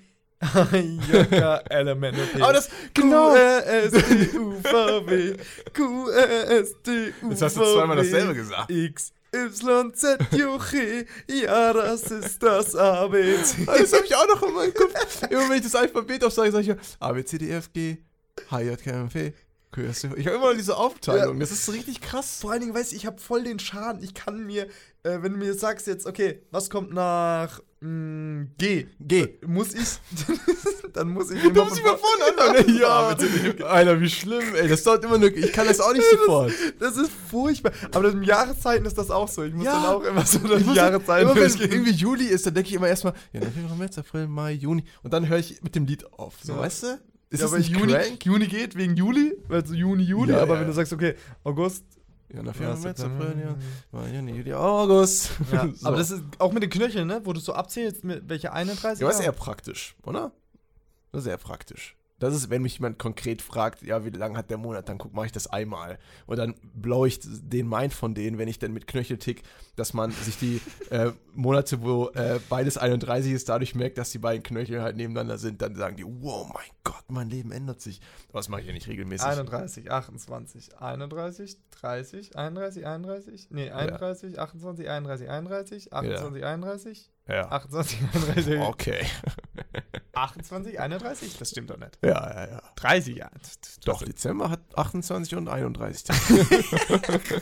J, 0.43 1.29
K, 1.29 1.63
L, 1.69 1.89
M, 1.89 2.03
N, 2.03 2.15
O, 2.15 2.37
P. 2.37 2.43
Aber 2.43 2.53
das, 2.55 2.69
Q, 2.69 2.75
genau. 2.95 3.35
R, 3.35 3.67
S, 3.67 3.93
T, 3.93 4.39
U, 4.39 4.55
V, 4.63 5.07
W. 5.07 5.37
Q, 5.75 6.09
R, 6.09 6.51
S, 6.51 6.75
T, 6.83 7.13
U, 7.23 7.31
Jetzt 7.31 7.43
hast 7.43 7.57
du 7.59 7.61
zweimal 7.63 7.97
dasselbe 7.99 8.35
gesagt. 8.35 8.71
X, 8.71 9.13
Y, 9.35 9.95
Z, 9.95 10.19
J, 10.33 10.59
G. 10.71 11.07
Ja, 11.29 11.73
das 11.75 12.11
ist 12.11 12.43
das 12.43 12.75
ABC. 12.75 13.67
Das 13.67 13.93
habe 13.93 14.05
ich 14.07 14.17
auch 14.17 14.29
noch 14.29 14.43
in 14.43 14.55
meinem 14.55 14.75
Kopf. 14.75 15.23
Immer 15.31 15.51
wenn 15.51 15.57
ich 15.59 15.65
das 15.65 15.75
Alphabet 15.75 16.25
aufsage, 16.25 16.51
sage 16.53 16.63
ich 16.63 16.69
ja 16.69 16.77
A, 17.01 17.13
B, 17.13 17.23
C, 17.25 17.37
D, 17.37 17.51
E, 17.51 17.53
F, 17.57 17.71
G, 17.73 17.99
H, 18.51 18.61
J, 18.61 18.83
K, 18.83 18.91
M, 18.91 19.11
V. 19.11 19.19
Ich 19.77 20.27
habe 20.27 20.35
immer 20.35 20.53
diese 20.53 20.77
Aufteilung. 20.77 21.39
Das 21.39 21.53
ist 21.53 21.65
so 21.65 21.71
richtig 21.71 22.01
krass. 22.01 22.39
Vor 22.41 22.51
allen 22.51 22.61
Dingen, 22.61 22.75
weißt 22.75 22.91
du, 22.91 22.97
ich 22.97 23.07
habe 23.07 23.21
voll 23.21 23.45
den 23.45 23.61
Schaden. 23.61 24.03
Ich 24.03 24.15
kann 24.15 24.45
mir, 24.45 24.65
äh, 25.05 25.23
wenn 25.23 25.35
du 25.35 25.39
mir 25.39 25.55
sagst 25.55 25.87
jetzt, 25.87 26.07
okay, 26.07 26.43
was 26.51 26.71
kommt 26.71 26.93
nach 26.93 27.61
mh, 27.81 28.47
G? 28.59 28.87
G. 29.01 29.29
Muss 29.47 29.75
ich, 29.75 29.99
dann 30.93 31.09
muss 31.11 31.31
ich 31.31 31.41
Du 31.43 31.51
immer 31.51 31.65
musst 31.65 31.81
von 31.81 31.89
immer 31.91 31.99
vorne 31.99 32.25
anfangen. 32.55 32.77
Ja, 32.79 33.11
Ja, 33.59 33.67
Alter, 33.67 34.01
wie 34.01 34.11
schlimm, 34.11 34.55
ey. 34.55 34.69
Das 34.69 34.83
dauert 34.83 35.05
immer 35.05 35.19
nur. 35.19 35.35
Ich 35.35 35.53
kann 35.53 35.67
das 35.67 35.81
auch 35.81 35.93
nicht 35.93 36.05
sofort. 36.11 36.53
Das 36.79 36.97
ist 36.97 37.11
furchtbar. 37.31 37.73
Aber 37.93 38.11
den 38.11 38.23
Jahreszeiten 38.23 38.85
ist 38.87 38.99
das 38.99 39.11
auch 39.11 39.29
so. 39.29 39.43
Ich 39.45 39.55
muss 39.55 39.65
Ja. 39.65 39.73
dann 39.73 39.87
auch 39.87 40.03
immer 40.05 40.25
so 40.27 40.39
die 40.39 40.65
muss 40.65 40.77
Jahreszeiten 40.77 41.29
immer 41.31 41.41
wenn 41.41 41.61
irgendwie 41.61 41.93
Juli 41.93 42.25
ist, 42.27 42.47
dann 42.47 42.55
denke 42.55 42.69
ich 42.69 42.75
immer 42.75 42.89
erstmal, 42.89 43.15
ja, 43.33 43.41
dann 43.41 43.53
Februar, 43.53 43.77
März, 43.77 43.99
April, 43.99 44.27
Mai, 44.29 44.53
Juni. 44.53 44.85
Und 45.03 45.13
dann 45.13 45.29
höre 45.29 45.39
ich 45.39 45.63
mit 45.63 45.75
dem 45.75 45.87
Lied 45.87 46.05
auf. 46.13 46.35
So, 46.43 46.53
Ja. 46.55 46.59
weißt 46.61 46.83
du? 46.83 46.87
Ist 47.33 47.39
ja, 47.41 47.45
das 47.47 47.53
aber 47.53 47.59
nicht 47.59 47.71
Juni? 47.71 47.95
Juni 48.25 48.47
geht 48.49 48.75
wegen 48.77 48.97
Juli, 48.97 49.35
also 49.49 49.73
Juni, 49.73 50.03
Juli. 50.03 50.33
Ja, 50.33 50.43
aber 50.43 50.55
ja. 50.55 50.61
wenn 50.61 50.67
du 50.67 50.73
sagst, 50.73 50.93
okay, 50.93 51.15
August. 51.45 51.85
Ja, 52.33 52.43
dann 52.43 52.55
Februar, 52.55 52.77
Ja, 52.77 52.83
März. 52.83 53.01
April, 53.01 53.35
ja. 53.43 53.57
Mai, 53.93 54.15
Juni, 54.15 54.33
Juli, 54.33 54.53
August. 54.55 55.31
Ja, 55.53 55.69
So. 55.75 55.87
Aber 55.89 55.97
das 55.97 56.11
ist 56.11 56.23
auch 56.39 56.53
mit 56.53 56.63
den 56.63 56.71
Knöcheln, 56.71 57.07
ne? 57.09 57.21
Wo 57.25 57.33
du 57.33 57.41
so 57.41 57.53
abzählst, 57.55 58.05
mit 58.05 58.29
welche 58.29 58.53
31. 58.53 59.01
Ja, 59.01 59.07
aber 59.09 59.15
ist 59.19 59.25
eher 59.25 59.33
praktisch, 59.33 59.97
oder? 60.05 60.33
Das 61.13 61.23
ist 61.23 61.27
eher 61.29 61.39
praktisch. 61.39 61.97
Das 62.21 62.35
ist, 62.35 62.51
wenn 62.51 62.63
mich 62.63 62.75
jemand 62.75 62.99
konkret 62.99 63.43
fragt, 63.43 63.83
ja, 63.83 64.05
wie 64.05 64.11
lange 64.11 64.39
hat 64.39 64.51
der 64.51 64.59
Monat, 64.59 64.89
dann 64.89 64.99
guck, 64.99 65.13
mache 65.15 65.27
ich 65.27 65.33
das 65.33 65.47
einmal. 65.49 65.99
Und 66.27 66.39
dann 66.39 66.55
blaue 66.75 67.09
ich 67.09 67.19
den 67.23 67.69
Mind 67.69 67.93
von 67.93 68.15
denen, 68.15 68.39
wenn 68.39 68.47
ich 68.47 68.59
dann 68.59 68.73
mit 68.73 68.87
Knöchel 68.87 69.19
tick, 69.19 69.43
dass 69.77 69.95
man 69.95 70.13
sich 70.13 70.39
die 70.39 70.61
äh, 70.91 71.11
Monate, 71.35 71.83
wo 71.83 72.11
äh, 72.11 72.39
beides 72.49 72.77
31 72.77 73.33
ist, 73.33 73.49
dadurch 73.49 73.75
merkt, 73.75 73.99
dass 73.99 74.11
die 74.11 74.19
beiden 74.19 74.43
Knöchel 74.43 74.83
halt 74.83 74.97
nebeneinander 74.97 75.39
sind, 75.39 75.63
dann 75.63 75.75
sagen 75.75 75.97
die, 75.97 76.05
wow, 76.05 76.49
mein 76.53 76.69
Gott, 76.85 77.05
mein 77.09 77.31
Leben 77.31 77.53
ändert 77.53 77.81
sich. 77.81 78.01
Aber 78.29 78.39
das 78.39 78.49
mache 78.49 78.61
ich 78.61 78.67
ja 78.67 78.73
nicht 78.73 78.87
regelmäßig. 78.87 79.27
31, 79.27 79.91
28, 79.91 80.79
31, 80.79 81.57
30, 81.81 82.37
31, 82.37 82.87
31, 82.87 83.49
nee, 83.51 83.71
31, 83.71 84.39
28, 84.39 84.89
31, 84.89 85.31
31, 85.31 85.93
28, 85.93 86.45
31, 86.45 87.11
Ja. 87.29 87.49
28, 87.51 87.99
31, 88.13 88.61
Okay. 88.61 89.01
28, 90.23 90.81
31? 90.81 91.37
Das 91.39 91.51
stimmt 91.51 91.71
doch 91.71 91.79
nicht. 91.79 91.99
Ja, 92.03 92.11
ja, 92.11 92.49
ja. 92.51 92.63
30, 92.77 93.17
ja. 93.17 93.31
Doch, 93.85 94.03
Dezember 94.03 94.51
hat 94.51 94.61
28 94.75 95.35
und 95.37 95.49
31 95.49 96.05
Tage. 96.05 96.21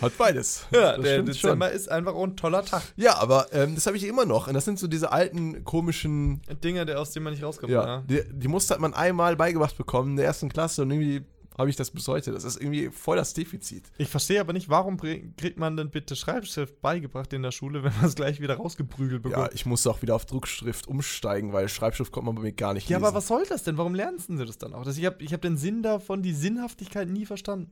hat 0.00 0.16
beides. 0.18 0.66
Ja, 0.70 0.92
Das 0.96 1.02
der 1.02 1.12
stimmt 1.14 1.36
schon. 1.36 1.48
Dezember 1.50 1.70
ist 1.70 1.88
einfach 1.90 2.14
auch 2.14 2.24
ein 2.24 2.36
toller 2.36 2.64
Tag. 2.64 2.82
Ja, 2.96 3.16
aber 3.16 3.46
ähm, 3.52 3.74
das 3.74 3.86
habe 3.86 3.96
ich 3.96 4.04
immer 4.04 4.24
noch. 4.26 4.48
Und 4.48 4.54
das 4.54 4.64
sind 4.64 4.78
so 4.78 4.86
diese 4.86 5.12
alten, 5.12 5.64
komischen. 5.64 6.42
Dinge, 6.62 6.84
der, 6.84 7.00
aus 7.00 7.12
denen 7.12 7.24
man 7.24 7.32
nicht 7.32 7.42
rauskommt. 7.42 7.72
Ja, 7.72 7.84
Ja. 7.86 8.00
die, 8.02 8.22
die 8.30 8.48
Muster 8.48 8.74
hat 8.74 8.80
man 8.80 8.94
einmal 8.94 9.36
beigebracht 9.36 9.76
bekommen 9.78 10.10
in 10.10 10.16
der 10.16 10.26
ersten 10.26 10.48
Klasse 10.48 10.82
und 10.82 10.90
irgendwie 10.90 11.24
habe 11.58 11.68
ich 11.70 11.76
das 11.76 11.90
bis 11.90 12.06
heute. 12.08 12.32
Das 12.32 12.44
ist 12.44 12.60
irgendwie 12.60 12.88
voll 12.90 13.16
das 13.16 13.34
Defizit. 13.34 13.90
Ich 13.98 14.08
verstehe 14.08 14.40
aber 14.40 14.52
nicht, 14.52 14.68
warum 14.68 14.96
kriegt 14.98 15.58
man 15.58 15.76
denn 15.76 15.90
bitte 15.90 16.16
Schreibschrift 16.16 16.80
beigebracht 16.80 17.32
in 17.32 17.42
der 17.42 17.50
Schule, 17.52 17.82
wenn 17.84 17.94
man 17.96 18.06
es 18.06 18.14
gleich 18.14 18.40
wieder 18.40 18.56
rausgeprügelt 18.56 19.24
Ja, 19.24 19.30
bekommt? 19.30 19.54
ich 19.54 19.66
musste 19.66 19.90
auch 19.90 20.02
wieder 20.02 20.14
auf 20.14 20.24
Druckschrift 20.26 20.88
umsteigen, 20.88 21.52
weil 21.52 21.68
Schreibschrift 21.68 22.12
konnte 22.12 22.26
man 22.26 22.36
bei 22.36 22.42
mir 22.42 22.52
gar 22.52 22.74
nicht 22.74 22.88
Ja, 22.88 22.98
lesen. 22.98 23.06
aber 23.06 23.16
was 23.16 23.26
soll 23.28 23.44
das 23.48 23.62
denn? 23.62 23.76
Warum 23.78 23.94
lernten 23.94 24.38
sie 24.38 24.44
das 24.46 24.58
dann 24.58 24.72
auch? 24.74 24.84
Das, 24.84 24.96
ich 24.98 25.04
habe 25.06 25.22
ich 25.22 25.32
hab 25.32 25.42
den 25.42 25.56
Sinn 25.56 25.82
davon, 25.82 26.22
die 26.22 26.32
Sinnhaftigkeit 26.32 27.08
nie 27.08 27.26
verstanden. 27.26 27.70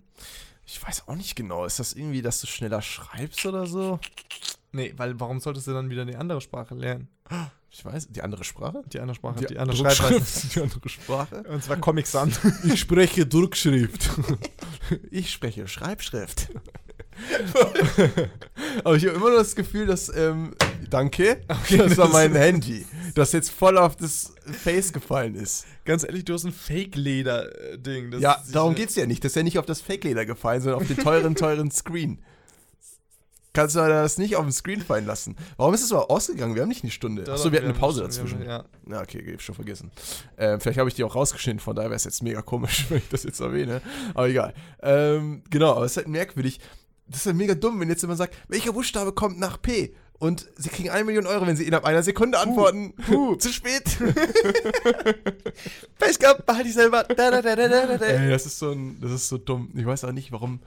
Ich 0.66 0.81
weiß 0.87 1.09
auch 1.09 1.16
nicht 1.16 1.35
genau. 1.35 1.64
Ist 1.64 1.81
das 1.81 1.95
irgendwie, 1.95 2.22
dass 2.22 2.41
du 2.41 2.47
schneller 2.47 2.83
schreibst 2.83 3.45
oder 3.47 3.66
so? 3.66 3.99
Nee, 4.73 4.95
weil 4.97 5.18
warum 5.18 5.41
solltest 5.41 5.66
du 5.66 5.73
dann 5.73 5.91
wieder 5.91 6.03
eine 6.03 6.18
andere 6.18 6.41
Sprache 6.41 6.75
lernen? 6.75 7.09
Ich 7.71 7.85
weiß, 7.85 8.09
die 8.09 8.23
andere 8.23 8.45
Sprache? 8.45 8.83
Die 8.93 8.99
andere 8.99 9.14
Sprache, 9.14 9.47
die, 9.47 9.59
andere 9.59 9.77
Schreibweise. 9.77 10.49
Die 10.55 10.61
andere 10.61 10.89
Sprache? 10.89 11.43
Und 11.45 11.62
zwar 11.62 11.77
Comic 11.77 12.07
Sans. 12.07 12.41
Ich 12.64 12.81
spreche 12.81 13.27
Druckschrift. 13.27 14.11
Ich 15.12 15.31
spreche 15.31 15.68
Schreibschrift. 15.68 16.49
Aber 18.85 18.97
ich 18.97 19.07
habe 19.07 19.14
immer 19.14 19.31
noch 19.31 19.39
das 19.39 19.55
Gefühl, 19.55 19.87
dass, 19.87 20.09
ähm, 20.14 20.53
danke, 20.89 21.43
das 21.49 21.97
war 21.97 22.09
mein 22.09 22.35
Handy, 22.35 22.87
das 23.14 23.31
jetzt 23.31 23.51
voll 23.51 23.79
auf 23.79 23.95
das 23.95 24.35
Face 24.47 24.93
gefallen 24.93 25.37
ist. 25.37 25.64
Ganz 25.85 26.03
ehrlich, 26.03 26.25
du 26.25 26.35
hast 26.35 26.45
ein 26.45 26.53
Fake-Leder-Ding. 26.53 28.18
Ja, 28.18 28.43
darum 28.53 28.75
geht's 28.75 28.97
ja 28.97 29.07
nicht. 29.07 29.23
Das 29.23 29.33
ist 29.33 29.37
ja 29.37 29.45
nicht 29.45 29.61
auf 29.61 29.66
das 29.66 29.81
Fake-Leder 29.81 30.27
gefallen, 30.27 30.61
sondern 30.61 30.81
auf 30.81 30.89
den 30.89 30.97
teuren, 30.97 31.37
teuren 31.37 31.71
Screen. 31.71 32.21
Kannst 33.53 33.75
du 33.75 33.81
das 33.81 34.19
nicht 34.19 34.37
auf 34.37 34.45
dem 34.45 34.53
Screen 34.53 34.81
fallen 34.81 35.07
lassen? 35.07 35.37
Warum 35.57 35.75
ist 35.75 35.83
es 35.83 35.93
aber 35.93 36.11
ausgegangen? 36.11 36.55
Wir 36.55 36.63
haben 36.63 36.69
nicht 36.69 36.85
eine 36.85 36.93
Stunde. 36.93 37.31
Achso, 37.31 37.51
wir 37.51 37.59
hatten 37.59 37.71
eine 37.71 37.79
Pause 37.79 38.03
dazwischen. 38.03 38.43
Ja. 38.45 38.65
Ja, 38.89 39.01
okay, 39.01 39.19
ich 39.19 39.43
schon 39.43 39.57
vergessen. 39.57 39.91
Ähm, 40.39 40.61
vielleicht 40.61 40.79
habe 40.79 40.89
ich 40.89 40.95
die 40.95 41.03
auch 41.03 41.17
rausgeschnitten, 41.17 41.59
von 41.61 41.75
daher 41.75 41.91
wäre 41.91 41.97
es 41.97 42.05
jetzt 42.05 42.23
mega 42.23 42.43
komisch, 42.43 42.87
wenn 42.91 42.99
ich 42.99 43.09
das 43.09 43.25
jetzt 43.25 43.41
erwähne. 43.41 43.83
Aber 44.15 44.29
egal. 44.29 44.55
Ähm, 44.83 45.43
genau, 45.51 45.73
aber 45.73 45.85
es 45.85 45.93
ist 45.93 45.97
halt 45.97 46.09
merkwürdig. 46.09 46.61
Das 47.09 47.21
ist 47.21 47.27
halt 47.27 47.37
mega 47.37 47.55
dumm, 47.55 47.81
wenn 47.81 47.89
jetzt 47.89 48.03
jemand 48.03 48.19
sagt, 48.19 48.37
welcher 48.47 48.73
Buchstabe 48.73 49.13
kommt 49.13 49.41
nach 49.41 49.61
P? 49.61 49.95
Und 50.21 50.47
sie 50.57 50.69
kriegen 50.69 50.91
eine 50.91 51.03
Million 51.03 51.27
Euro, 51.27 51.47
wenn 51.47 51.57
sie 51.57 51.65
innerhalb 51.65 51.87
einer 51.87 52.03
Sekunde 52.03 52.39
antworten. 52.39 52.93
Zu 53.39 53.53
spät. 53.53 53.85
Pech 55.99 56.19
gehabt, 56.19 56.45
behalte 56.45 56.69
ich 56.69 56.75
selber. 56.75 57.05
Da, 57.05 57.31
da, 57.31 57.41
da. 57.41 57.55
Ey, 57.55 58.31
das 58.31 58.45
ist 58.45 58.59
so 58.59 58.71
ein, 58.71 59.01
das 59.01 59.13
ist 59.13 59.29
so 59.29 59.39
dumm. 59.39 59.71
Ich 59.75 59.87
weiß 59.87 60.05
auch 60.05 60.13
nicht, 60.13 60.31
warum. 60.31 60.61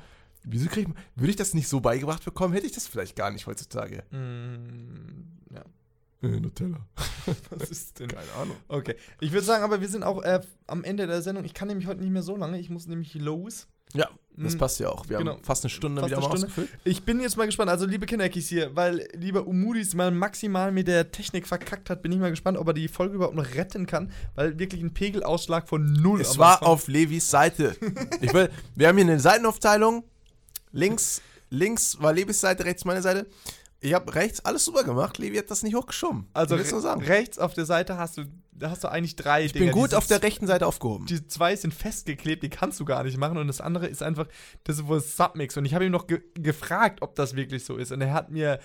Wieso 0.43 0.67
krieg 0.69 0.87
ich, 0.89 0.93
würde 1.15 1.29
ich 1.31 1.35
das 1.37 1.53
nicht 1.53 1.67
so 1.67 1.79
beigebracht 1.79 2.23
bekommen, 2.25 2.53
hätte 2.53 2.65
ich 2.65 2.71
das 2.73 2.87
vielleicht 2.87 3.15
gar 3.15 3.31
nicht 3.31 3.47
heutzutage. 3.47 4.03
Mm, 4.11 5.53
ja, 5.53 5.63
Äh, 6.21 6.39
Nutella. 6.39 6.85
was 7.49 7.69
ist 7.69 7.99
denn? 7.99 8.07
Keine 8.09 8.31
Ahnung. 8.41 8.55
Okay, 8.67 8.95
ich 9.19 9.31
würde 9.31 9.45
sagen, 9.45 9.63
aber 9.63 9.81
wir 9.81 9.87
sind 9.89 10.03
auch 10.03 10.21
äh, 10.23 10.41
am 10.67 10.83
Ende 10.83 11.07
der 11.07 11.21
Sendung. 11.21 11.43
Ich 11.45 11.53
kann 11.53 11.67
nämlich 11.67 11.87
heute 11.87 12.01
nicht 12.01 12.11
mehr 12.11 12.23
so 12.23 12.35
lange. 12.35 12.59
Ich 12.59 12.69
muss 12.69 12.87
nämlich 12.87 13.13
los. 13.15 13.67
Ja, 13.93 14.09
das 14.35 14.55
Mm, 14.55 14.57
passt 14.57 14.79
ja 14.79 14.89
auch. 14.89 15.07
Wir 15.07 15.19
genau. 15.19 15.33
haben 15.33 15.43
fast 15.43 15.63
eine 15.63 15.69
Stunde 15.69 16.01
Fast 16.01 16.09
wieder 16.11 16.17
eine 16.17 16.27
mal 16.27 16.37
Stunde. 16.37 16.47
ausgefüllt. 16.47 16.79
Ich 16.83 17.03
bin 17.03 17.19
jetzt 17.19 17.37
mal 17.37 17.45
gespannt. 17.45 17.69
Also, 17.69 17.85
liebe 17.85 18.07
Kinderkis 18.07 18.47
hier, 18.49 18.75
weil 18.75 19.07
lieber 19.13 19.45
Umudis 19.45 19.93
mal 19.93 20.09
maximal 20.09 20.71
mit 20.71 20.87
der 20.87 21.11
Technik 21.11 21.45
verkackt 21.45 21.91
hat, 21.91 22.01
bin 22.01 22.11
ich 22.11 22.17
mal 22.17 22.31
gespannt, 22.31 22.57
ob 22.57 22.65
er 22.67 22.73
die 22.73 22.87
Folge 22.87 23.13
überhaupt 23.15 23.35
noch 23.35 23.53
retten 23.53 23.85
kann, 23.85 24.11
weil 24.33 24.57
wirklich 24.57 24.81
ein 24.81 24.93
Pegelausschlag 24.95 25.69
von 25.69 25.93
null. 25.93 26.21
Es 26.21 26.39
war 26.39 26.63
auf 26.63 26.87
Levis 26.87 27.29
Seite. 27.29 27.75
Ich 28.21 28.33
will, 28.33 28.49
wir 28.75 28.87
haben 28.87 28.97
hier 28.97 29.05
eine 29.05 29.19
Seitenaufteilung. 29.19 30.03
Links, 30.73 31.21
links 31.49 32.01
war 32.01 32.11
Levis 32.11 32.41
Seite, 32.41 32.65
rechts 32.65 32.83
meine 32.83 33.01
Seite. 33.01 33.27
Ich 33.79 33.93
habe 33.93 34.15
rechts 34.15 34.43
alles 34.45 34.65
super 34.65 34.83
gemacht, 34.83 35.17
Levi 35.17 35.37
hat 35.37 35.51
das 35.51 35.61
nicht 35.61 35.75
hochgeschoben. 35.75 36.27
Also 36.33 36.55
rechts 36.55 37.37
auf 37.37 37.53
der 37.53 37.65
Seite 37.65 37.97
hast 37.97 38.17
du, 38.17 38.23
da 38.53 38.69
hast 38.69 38.83
du 38.83 38.87
eigentlich 38.87 39.15
drei 39.15 39.43
Ich 39.43 39.53
bin 39.53 39.71
gut 39.71 39.93
auf 39.93 40.07
der 40.07 40.23
rechten 40.23 40.47
Seite 40.47 40.67
aufgehoben. 40.67 41.05
Die 41.05 41.27
zwei 41.27 41.55
sind 41.55 41.73
festgeklebt, 41.73 42.43
die 42.43 42.49
kannst 42.49 42.79
du 42.79 42.85
gar 42.85 43.03
nicht 43.03 43.17
machen. 43.17 43.37
Und 43.37 43.47
das 43.47 43.59
andere 43.59 43.87
ist 43.87 44.01
einfach, 44.01 44.27
das 44.63 44.77
ist 44.77 44.87
wohl 44.87 45.01
Submix. 45.01 45.57
Und 45.57 45.65
ich 45.65 45.73
habe 45.73 45.85
ihm 45.85 45.91
noch 45.91 46.07
ge 46.07 46.21
gefragt, 46.33 47.01
ob 47.01 47.15
das 47.15 47.35
wirklich 47.35 47.65
so 47.65 47.75
ist. 47.75 47.91
Und 47.91 47.99
er 48.01 48.13
hat 48.13 48.31
mir 48.31 48.59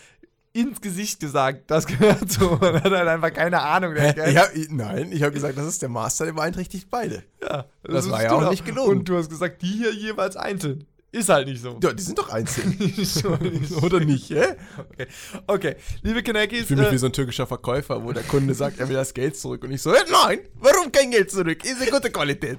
ins 0.53 0.81
Gesicht 0.81 1.21
gesagt, 1.21 1.71
das 1.71 1.87
gehört 1.87 2.31
so. 2.31 2.51
Und 2.53 2.63
er 2.63 2.85
hat 2.85 2.93
halt 2.93 3.09
einfach 3.09 3.33
keine 3.33 3.61
Ahnung. 3.61 3.97
Ich 3.97 4.37
hab, 4.37 4.51
nein, 4.71 5.11
ich 5.13 5.23
habe 5.23 5.33
gesagt, 5.33 5.59
das 5.59 5.67
ist 5.67 5.83
der 5.83 5.89
Master, 5.89 6.27
der 6.27 6.33
beeinträchtigt 6.33 6.89
beide. 6.91 7.25
ja, 7.43 7.67
das 7.83 8.07
ist 8.07 8.11
war 8.13 8.23
ja 8.23 8.33
auch 8.33 8.51
nicht 8.51 8.65
gelogen. 8.65 8.99
Und 8.99 9.09
du 9.09 9.17
hast 9.17 9.31
gesagt, 9.31 9.63
die 9.63 9.73
hier 9.73 9.93
jeweils 9.93 10.37
einzeln. 10.37 10.87
Ist 11.11 11.31
halt 11.31 11.49
nicht 11.49 11.63
so. 11.63 11.79
Ja, 11.83 11.93
die 11.93 12.03
sind 12.03 12.19
doch 12.19 12.29
einzeln. 12.29 12.77
Oder 13.83 14.01
nicht, 14.01 14.29
hä? 14.29 14.45
Okay. 14.77 15.07
okay, 15.47 15.77
liebe 16.03 16.23
Kinekis. 16.23 16.61
Ich 16.61 16.67
fühle 16.67 16.83
mich 16.83 16.91
äh, 16.91 16.93
wie 16.93 16.99
so 16.99 17.07
ein 17.07 17.13
türkischer 17.15 17.47
Verkäufer, 17.47 18.05
wo 18.05 18.13
der 18.13 18.25
Kunde 18.25 18.53
sagt, 18.53 18.79
er 18.79 18.89
will 18.89 18.97
das 18.97 19.15
Geld 19.15 19.35
zurück. 19.35 19.65
Und 19.65 19.71
ich 19.71 19.81
so, 19.81 19.93
"Hä, 19.93 20.01
nein, 20.11 20.41
warum 20.57 20.93
kein 20.93 21.11
Geld 21.11 21.31
zurück? 21.31 21.65
Ist 21.65 21.81
eine 21.81 21.91
gute 21.91 22.11
Qualität. 22.11 22.59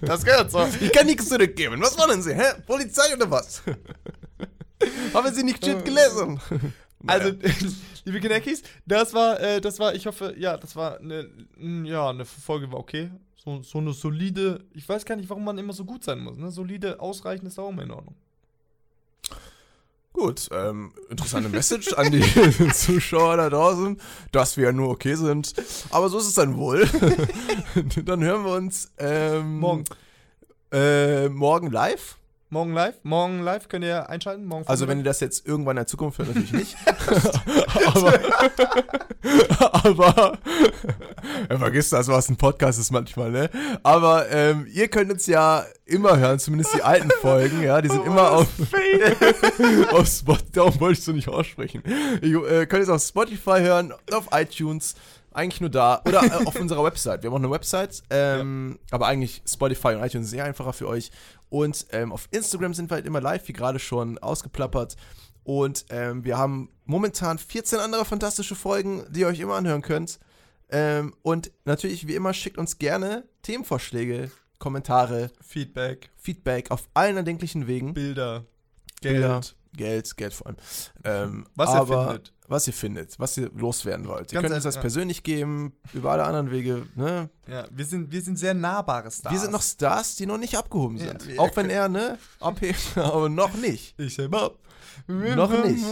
das 0.00 0.24
gehört 0.24 0.50
so. 0.50 0.66
Ich 0.80 0.92
kann 0.92 1.06
nichts 1.06 1.28
zurückgeben. 1.28 1.78
Was 1.82 1.98
wollen 1.98 2.22
Sie, 2.22 2.34
hä? 2.34 2.54
Polizei 2.66 3.14
oder 3.14 3.30
was? 3.30 3.62
Haben 5.12 5.34
Sie 5.34 5.42
nicht 5.42 5.64
shit 5.64 5.84
gelesen? 5.84 6.40
Also, 7.06 7.32
liebe 8.06 8.18
Kinekis, 8.18 8.62
das 8.86 9.12
war, 9.12 9.38
äh, 9.38 9.60
das 9.60 9.78
war, 9.78 9.94
ich 9.94 10.06
hoffe, 10.06 10.34
ja, 10.38 10.56
das 10.56 10.74
war 10.74 10.98
eine, 11.00 11.28
ja, 11.84 12.08
eine 12.08 12.24
Folge 12.24 12.72
war 12.72 12.78
okay. 12.78 13.10
So, 13.44 13.62
so 13.62 13.78
eine 13.78 13.92
solide, 13.92 14.64
ich 14.72 14.88
weiß 14.88 15.04
gar 15.04 15.16
nicht, 15.16 15.28
warum 15.28 15.44
man 15.44 15.58
immer 15.58 15.74
so 15.74 15.84
gut 15.84 16.02
sein 16.02 16.20
muss, 16.20 16.38
ne? 16.38 16.50
Solide, 16.50 17.00
ausreichend 17.00 17.48
ist 17.48 17.58
auch 17.58 17.68
immer 17.68 17.82
in 17.82 17.90
Ordnung. 17.90 18.14
Gut, 20.14 20.48
ähm, 20.52 20.92
interessante 21.10 21.48
Message 21.48 21.92
an 21.94 22.12
die 22.12 22.22
Zuschauer 22.72 23.36
da 23.36 23.50
draußen, 23.50 24.00
dass 24.30 24.56
wir 24.56 24.66
ja 24.66 24.72
nur 24.72 24.90
okay 24.90 25.16
sind. 25.16 25.52
Aber 25.90 26.08
so 26.08 26.18
ist 26.18 26.28
es 26.28 26.34
dann 26.34 26.56
wohl. 26.56 26.88
dann 28.04 28.22
hören 28.22 28.44
wir 28.44 28.52
uns 28.52 28.92
ähm, 28.98 29.58
Morgen. 29.58 29.84
Äh, 30.70 31.28
morgen 31.28 31.70
live. 31.70 32.16
Morgen 32.50 32.72
live, 32.72 32.94
morgen 33.02 33.40
live 33.42 33.68
könnt 33.68 33.84
ihr 33.84 34.08
einschalten, 34.08 34.44
morgen 34.44 34.68
Also 34.68 34.86
wenn 34.86 34.98
ihr 34.98 35.04
das 35.04 35.20
jetzt 35.20 35.46
irgendwann 35.46 35.72
in 35.72 35.80
der 35.80 35.86
Zukunft 35.86 36.18
hört, 36.18 36.28
natürlich 36.28 36.52
nicht. 36.52 36.76
aber, 37.94 38.20
aber 39.60 40.38
ja, 41.50 41.58
vergiss 41.58 41.88
das, 41.88 42.06
was 42.08 42.28
ein 42.28 42.36
Podcast 42.36 42.78
ist 42.78 42.92
manchmal, 42.92 43.30
ne? 43.30 43.50
Aber 43.82 44.30
ähm, 44.30 44.68
ihr 44.72 44.88
könnt 44.88 45.10
uns 45.10 45.26
ja 45.26 45.64
immer 45.86 46.18
hören, 46.18 46.38
zumindest 46.38 46.74
die 46.74 46.82
alten 46.82 47.10
Folgen, 47.20 47.62
ja, 47.62 47.80
die 47.80 47.88
sind 47.88 48.06
immer 48.06 48.30
auf, 48.32 48.46
auf 49.92 50.06
Spotify, 50.06 50.52
darum 50.52 50.80
wollte 50.80 50.98
ich 50.98 51.04
so 51.04 51.12
nicht 51.12 51.28
aussprechen. 51.28 51.82
Ihr 52.22 52.44
äh, 52.46 52.66
könnt 52.66 52.84
es 52.84 52.88
auf 52.88 53.02
Spotify 53.02 53.60
hören, 53.60 53.92
auf 54.12 54.28
iTunes, 54.32 54.94
eigentlich 55.34 55.60
nur 55.60 55.70
da 55.70 56.00
oder 56.06 56.22
äh, 56.22 56.44
auf 56.46 56.58
unserer 56.58 56.84
Website. 56.84 57.22
Wir 57.22 57.30
haben 57.30 57.34
auch 57.34 57.40
eine 57.40 57.50
Website, 57.50 58.02
ähm, 58.10 58.78
aber 58.90 59.06
eigentlich 59.06 59.42
Spotify 59.46 59.88
und 59.88 60.02
iTunes 60.02 60.30
sehr 60.30 60.44
einfacher 60.44 60.72
für 60.72 60.88
euch. 60.88 61.10
Und 61.50 61.86
ähm, 61.90 62.12
auf 62.12 62.28
Instagram 62.30 62.74
sind 62.74 62.90
wir 62.90 62.96
halt 62.96 63.06
immer 63.06 63.20
live, 63.20 63.46
wie 63.48 63.52
gerade 63.52 63.78
schon 63.78 64.18
ausgeplappert. 64.18 64.96
Und 65.44 65.84
ähm, 65.90 66.24
wir 66.24 66.38
haben 66.38 66.70
momentan 66.84 67.38
14 67.38 67.78
andere 67.78 68.04
fantastische 68.04 68.54
Folgen, 68.54 69.04
die 69.10 69.20
ihr 69.20 69.26
euch 69.26 69.40
immer 69.40 69.54
anhören 69.54 69.82
könnt. 69.82 70.18
Ähm, 70.70 71.14
und 71.22 71.52
natürlich, 71.64 72.06
wie 72.08 72.14
immer, 72.14 72.32
schickt 72.32 72.58
uns 72.58 72.78
gerne 72.78 73.24
Themenvorschläge, 73.42 74.30
Kommentare, 74.58 75.30
Feedback, 75.40 76.10
Feedback 76.16 76.70
auf 76.70 76.88
allen 76.94 77.16
erdenklichen 77.16 77.66
Wegen. 77.66 77.92
Bilder, 77.92 78.44
Geld, 79.02 79.14
Bilder, 79.14 79.40
Geld, 79.76 80.16
Geld 80.16 80.32
vor 80.32 80.46
allem. 80.46 80.56
Ähm, 81.04 81.46
was 81.54 81.74
ihr 81.74 81.86
findet. 81.86 82.32
Was 82.46 82.66
ihr 82.66 82.74
findet, 82.74 83.18
was 83.18 83.38
ihr 83.38 83.50
loswerden 83.54 84.06
wollt. 84.06 84.30
Ihr 84.32 84.36
Ganz 84.36 84.42
könnt 84.42 84.54
uns 84.56 84.64
das 84.64 84.74
ja. 84.74 84.80
persönlich 84.82 85.22
geben, 85.22 85.72
über 85.94 86.12
alle 86.12 86.24
anderen 86.24 86.50
Wege. 86.50 86.86
Ne? 86.94 87.30
Ja, 87.48 87.64
wir 87.70 87.84
sind, 87.86 88.12
wir 88.12 88.20
sind 88.20 88.38
sehr 88.38 88.52
nahbare 88.52 89.10
Stars. 89.10 89.32
Wir 89.32 89.40
sind 89.40 89.50
noch 89.52 89.62
Stars, 89.62 90.16
die 90.16 90.26
noch 90.26 90.36
nicht 90.36 90.54
abgehoben 90.56 90.98
Ja, 90.98 91.06
sind. 91.06 91.26
wir 91.26 91.40
Auch 91.40 91.56
wenn 91.56 91.70
er, 91.70 91.88
ne, 91.88 92.18
abhebt, 92.40 92.78
aber 92.98 93.30
noch 93.30 93.54
nicht. 93.56 93.98
Ich 93.98 94.18
heb 94.18 94.34
ab. 94.34 94.58
Noch 95.06 95.64
nicht. 95.64 95.84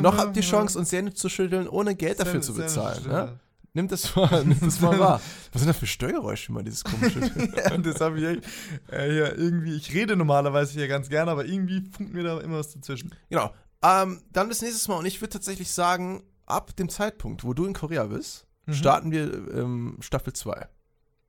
Noch 0.00 0.16
habt 0.18 0.36
ihr 0.36 0.42
Chance, 0.42 0.78
uns 0.78 0.90
die 0.90 0.96
Hände 0.96 1.14
zu 1.14 1.28
schütteln, 1.28 1.68
ohne 1.68 1.94
Geld 1.94 2.18
dafür 2.20 2.40
zu 2.40 2.54
bezahlen. 2.54 3.06
Ne? 3.06 3.38
Nimmt 3.74 3.90
das 3.90 4.14
mal, 4.14 4.44
nimmt 4.44 4.60
das 4.62 4.80
mal 4.80 4.98
wahr. 4.98 5.20
Was 5.52 5.62
sind 5.62 5.68
das 5.68 5.78
für 5.78 5.86
Steuergeräusche 5.86 6.50
immer, 6.50 6.62
dieses 6.62 6.84
komische? 6.84 7.20
ja, 7.56 7.78
das 7.78 8.00
habe 8.00 8.18
ich 8.18 8.24
echt, 8.24 8.44
äh, 8.90 9.10
hier 9.10 9.38
irgendwie, 9.38 9.76
ich 9.76 9.94
rede 9.94 10.14
normalerweise 10.16 10.74
hier 10.74 10.88
ganz 10.88 11.08
gerne, 11.08 11.30
aber 11.30 11.46
irgendwie 11.46 11.80
funkt 11.90 12.12
mir 12.12 12.22
da 12.22 12.40
immer 12.40 12.58
was 12.58 12.72
dazwischen. 12.74 13.14
genau. 13.30 13.50
Ähm, 13.82 14.22
dann 14.32 14.48
bis 14.48 14.62
nächstes 14.62 14.88
Mal. 14.88 14.96
Und 14.96 15.06
ich 15.06 15.20
würde 15.20 15.30
tatsächlich 15.32 15.70
sagen, 15.72 16.22
ab 16.46 16.76
dem 16.76 16.88
Zeitpunkt, 16.88 17.44
wo 17.44 17.54
du 17.54 17.64
in 17.66 17.72
Korea 17.74 18.04
bist, 18.04 18.46
Mhm. 18.66 18.74
starten 18.74 19.10
wir 19.10 19.24
ähm, 19.54 19.96
Staffel 20.00 20.32
2. 20.32 20.68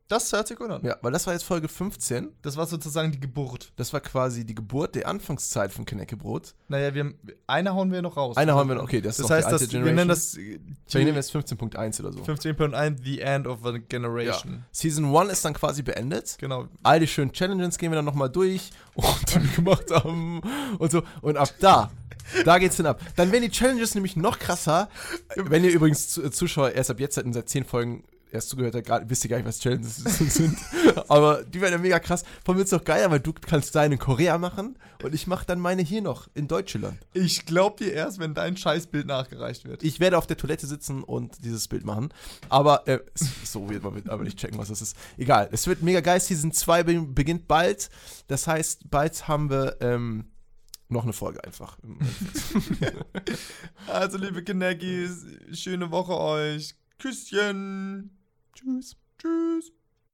Das 0.09 0.31
hört 0.33 0.47
sich 0.49 0.57
gut 0.57 0.69
an. 0.69 0.83
Ja, 0.83 0.97
weil 1.01 1.11
das 1.13 1.25
war 1.25 1.33
jetzt 1.33 1.43
Folge 1.43 1.67
15. 1.67 2.33
Das 2.43 2.57
war 2.57 2.67
sozusagen 2.67 3.11
die 3.11 3.19
Geburt. 3.19 3.71
Das 3.77 3.93
war 3.93 4.01
quasi 4.01 4.45
die 4.45 4.53
Geburt 4.53 4.93
der 4.93 5.07
Anfangszeit 5.07 5.71
von 5.71 5.85
Knäckebrot. 5.85 6.53
Naja, 6.67 6.93
wir, 6.93 7.13
eine 7.47 7.73
hauen 7.73 7.91
wir 7.91 8.01
noch 8.03 8.17
raus. 8.17 8.37
Eine 8.37 8.53
hauen 8.53 8.67
wir 8.67 8.75
noch, 8.75 8.83
okay, 8.83 9.01
das, 9.01 9.17
Das 9.17 9.25
ist 9.25 9.31
heißt, 9.31 9.47
die 9.47 9.51
alte 9.53 9.65
das, 9.65 9.73
wir 9.73 9.79
nennen 9.81 10.07
das 10.09 10.35
Ich 10.35 10.93
nehme 10.93 11.13
jetzt 11.13 11.33
15.1 11.33 12.01
oder 12.01 12.11
so. 12.11 12.19
15.1 12.19 12.97
The 13.01 13.21
End 13.21 13.47
of 13.47 13.65
a 13.65 13.77
Generation. 13.79 14.65
Season 14.71 15.05
1 15.15 15.31
ist 15.31 15.45
dann 15.45 15.53
quasi 15.53 15.81
beendet. 15.81 16.35
Genau. 16.37 16.67
All 16.83 16.99
die 16.99 17.07
schönen 17.07 17.31
Challenges 17.31 17.77
gehen 17.79 17.89
wir 17.91 17.95
dann 17.95 18.05
nochmal 18.05 18.29
durch 18.29 18.69
und 18.93 19.33
die 19.33 19.41
wir 19.41 19.55
gemacht 19.55 19.89
haben 19.89 20.41
und 20.77 20.91
so. 20.91 21.01
Und 21.21 21.37
ab 21.37 21.49
da, 21.59 21.89
da 22.45 22.57
geht's 22.57 22.77
dann 22.77 22.85
ab. 22.85 23.01
Dann 23.15 23.31
werden 23.31 23.43
die 23.43 23.51
Challenges 23.51 23.95
nämlich 23.95 24.15
noch 24.15 24.39
krasser. 24.39 24.89
Wenn 25.35 25.63
ihr 25.63 25.71
übrigens 25.71 26.09
zu- 26.09 26.29
Zuschauer 26.29 26.71
erst 26.71 26.89
ab 26.91 26.99
jetzt 26.99 27.15
seit, 27.15 27.31
seit 27.33 27.49
10 27.49 27.65
Folgen 27.65 28.03
erst 28.31 28.49
zugehört 28.49 28.73
habt, 28.89 29.09
wisst 29.11 29.23
ihr 29.25 29.29
gar 29.29 29.37
nicht, 29.37 29.45
was 29.45 29.59
Challenges 29.59 29.97
sind. 30.33 30.57
Aber 31.07 31.43
die 31.43 31.61
werden 31.61 31.73
ja 31.73 31.77
mega 31.77 31.99
krass. 31.99 32.23
Vor 32.43 32.53
allem 32.53 32.57
wird's 32.57 32.71
doch 32.71 32.83
geil, 32.83 33.05
weil 33.11 33.19
du 33.19 33.31
kannst 33.31 33.75
deine 33.75 33.93
in 33.93 33.99
Korea 33.99 34.39
machen 34.39 34.75
und 35.03 35.13
ich 35.13 35.27
mache 35.27 35.45
dann 35.45 35.59
meine 35.59 35.83
hier 35.83 36.01
noch 36.01 36.27
in 36.33 36.47
Deutschland. 36.47 36.97
Ich 37.13 37.45
glaub 37.45 37.77
dir 37.77 37.93
erst, 37.93 38.17
wenn 38.17 38.33
dein 38.33 38.57
Scheißbild 38.57 39.05
nachgereicht 39.05 39.65
wird. 39.65 39.83
Ich 39.83 39.99
werde 39.99 40.17
auf 40.17 40.25
der 40.25 40.37
Toilette 40.37 40.65
sitzen 40.65 41.03
und 41.03 41.43
dieses 41.45 41.67
Bild 41.67 41.85
machen. 41.85 42.09
Aber 42.49 42.87
äh, 42.87 43.01
ist 43.13 43.51
so 43.51 43.69
weird, 43.69 43.83
man 43.83 43.93
wird 43.93 44.09
aber 44.09 44.23
nicht 44.23 44.39
checken, 44.39 44.57
was 44.57 44.69
das 44.69 44.81
ist. 44.81 44.97
Egal, 45.17 45.49
es 45.51 45.67
wird 45.67 45.83
mega 45.83 45.99
geil. 46.01 46.19
Season 46.19 46.51
2 46.51 46.83
be 46.83 47.01
beginnt 47.01 47.47
bald. 47.47 47.91
Das 48.29 48.47
heißt, 48.47 48.89
bald 48.89 49.27
haben 49.27 49.51
wir 49.51 49.77
ähm, 49.79 50.25
noch 50.89 51.03
eine 51.03 51.13
Folge 51.13 51.43
einfach. 51.43 51.77
Also, 53.87 54.17
liebe 54.17 54.43
Kineckis, 54.43 55.25
schöne 55.51 55.91
Woche 55.91 56.17
euch. 56.17 56.75
Küsschen. 56.99 58.17
Tschüss. 58.53 58.95
Tschüss. 59.19 59.71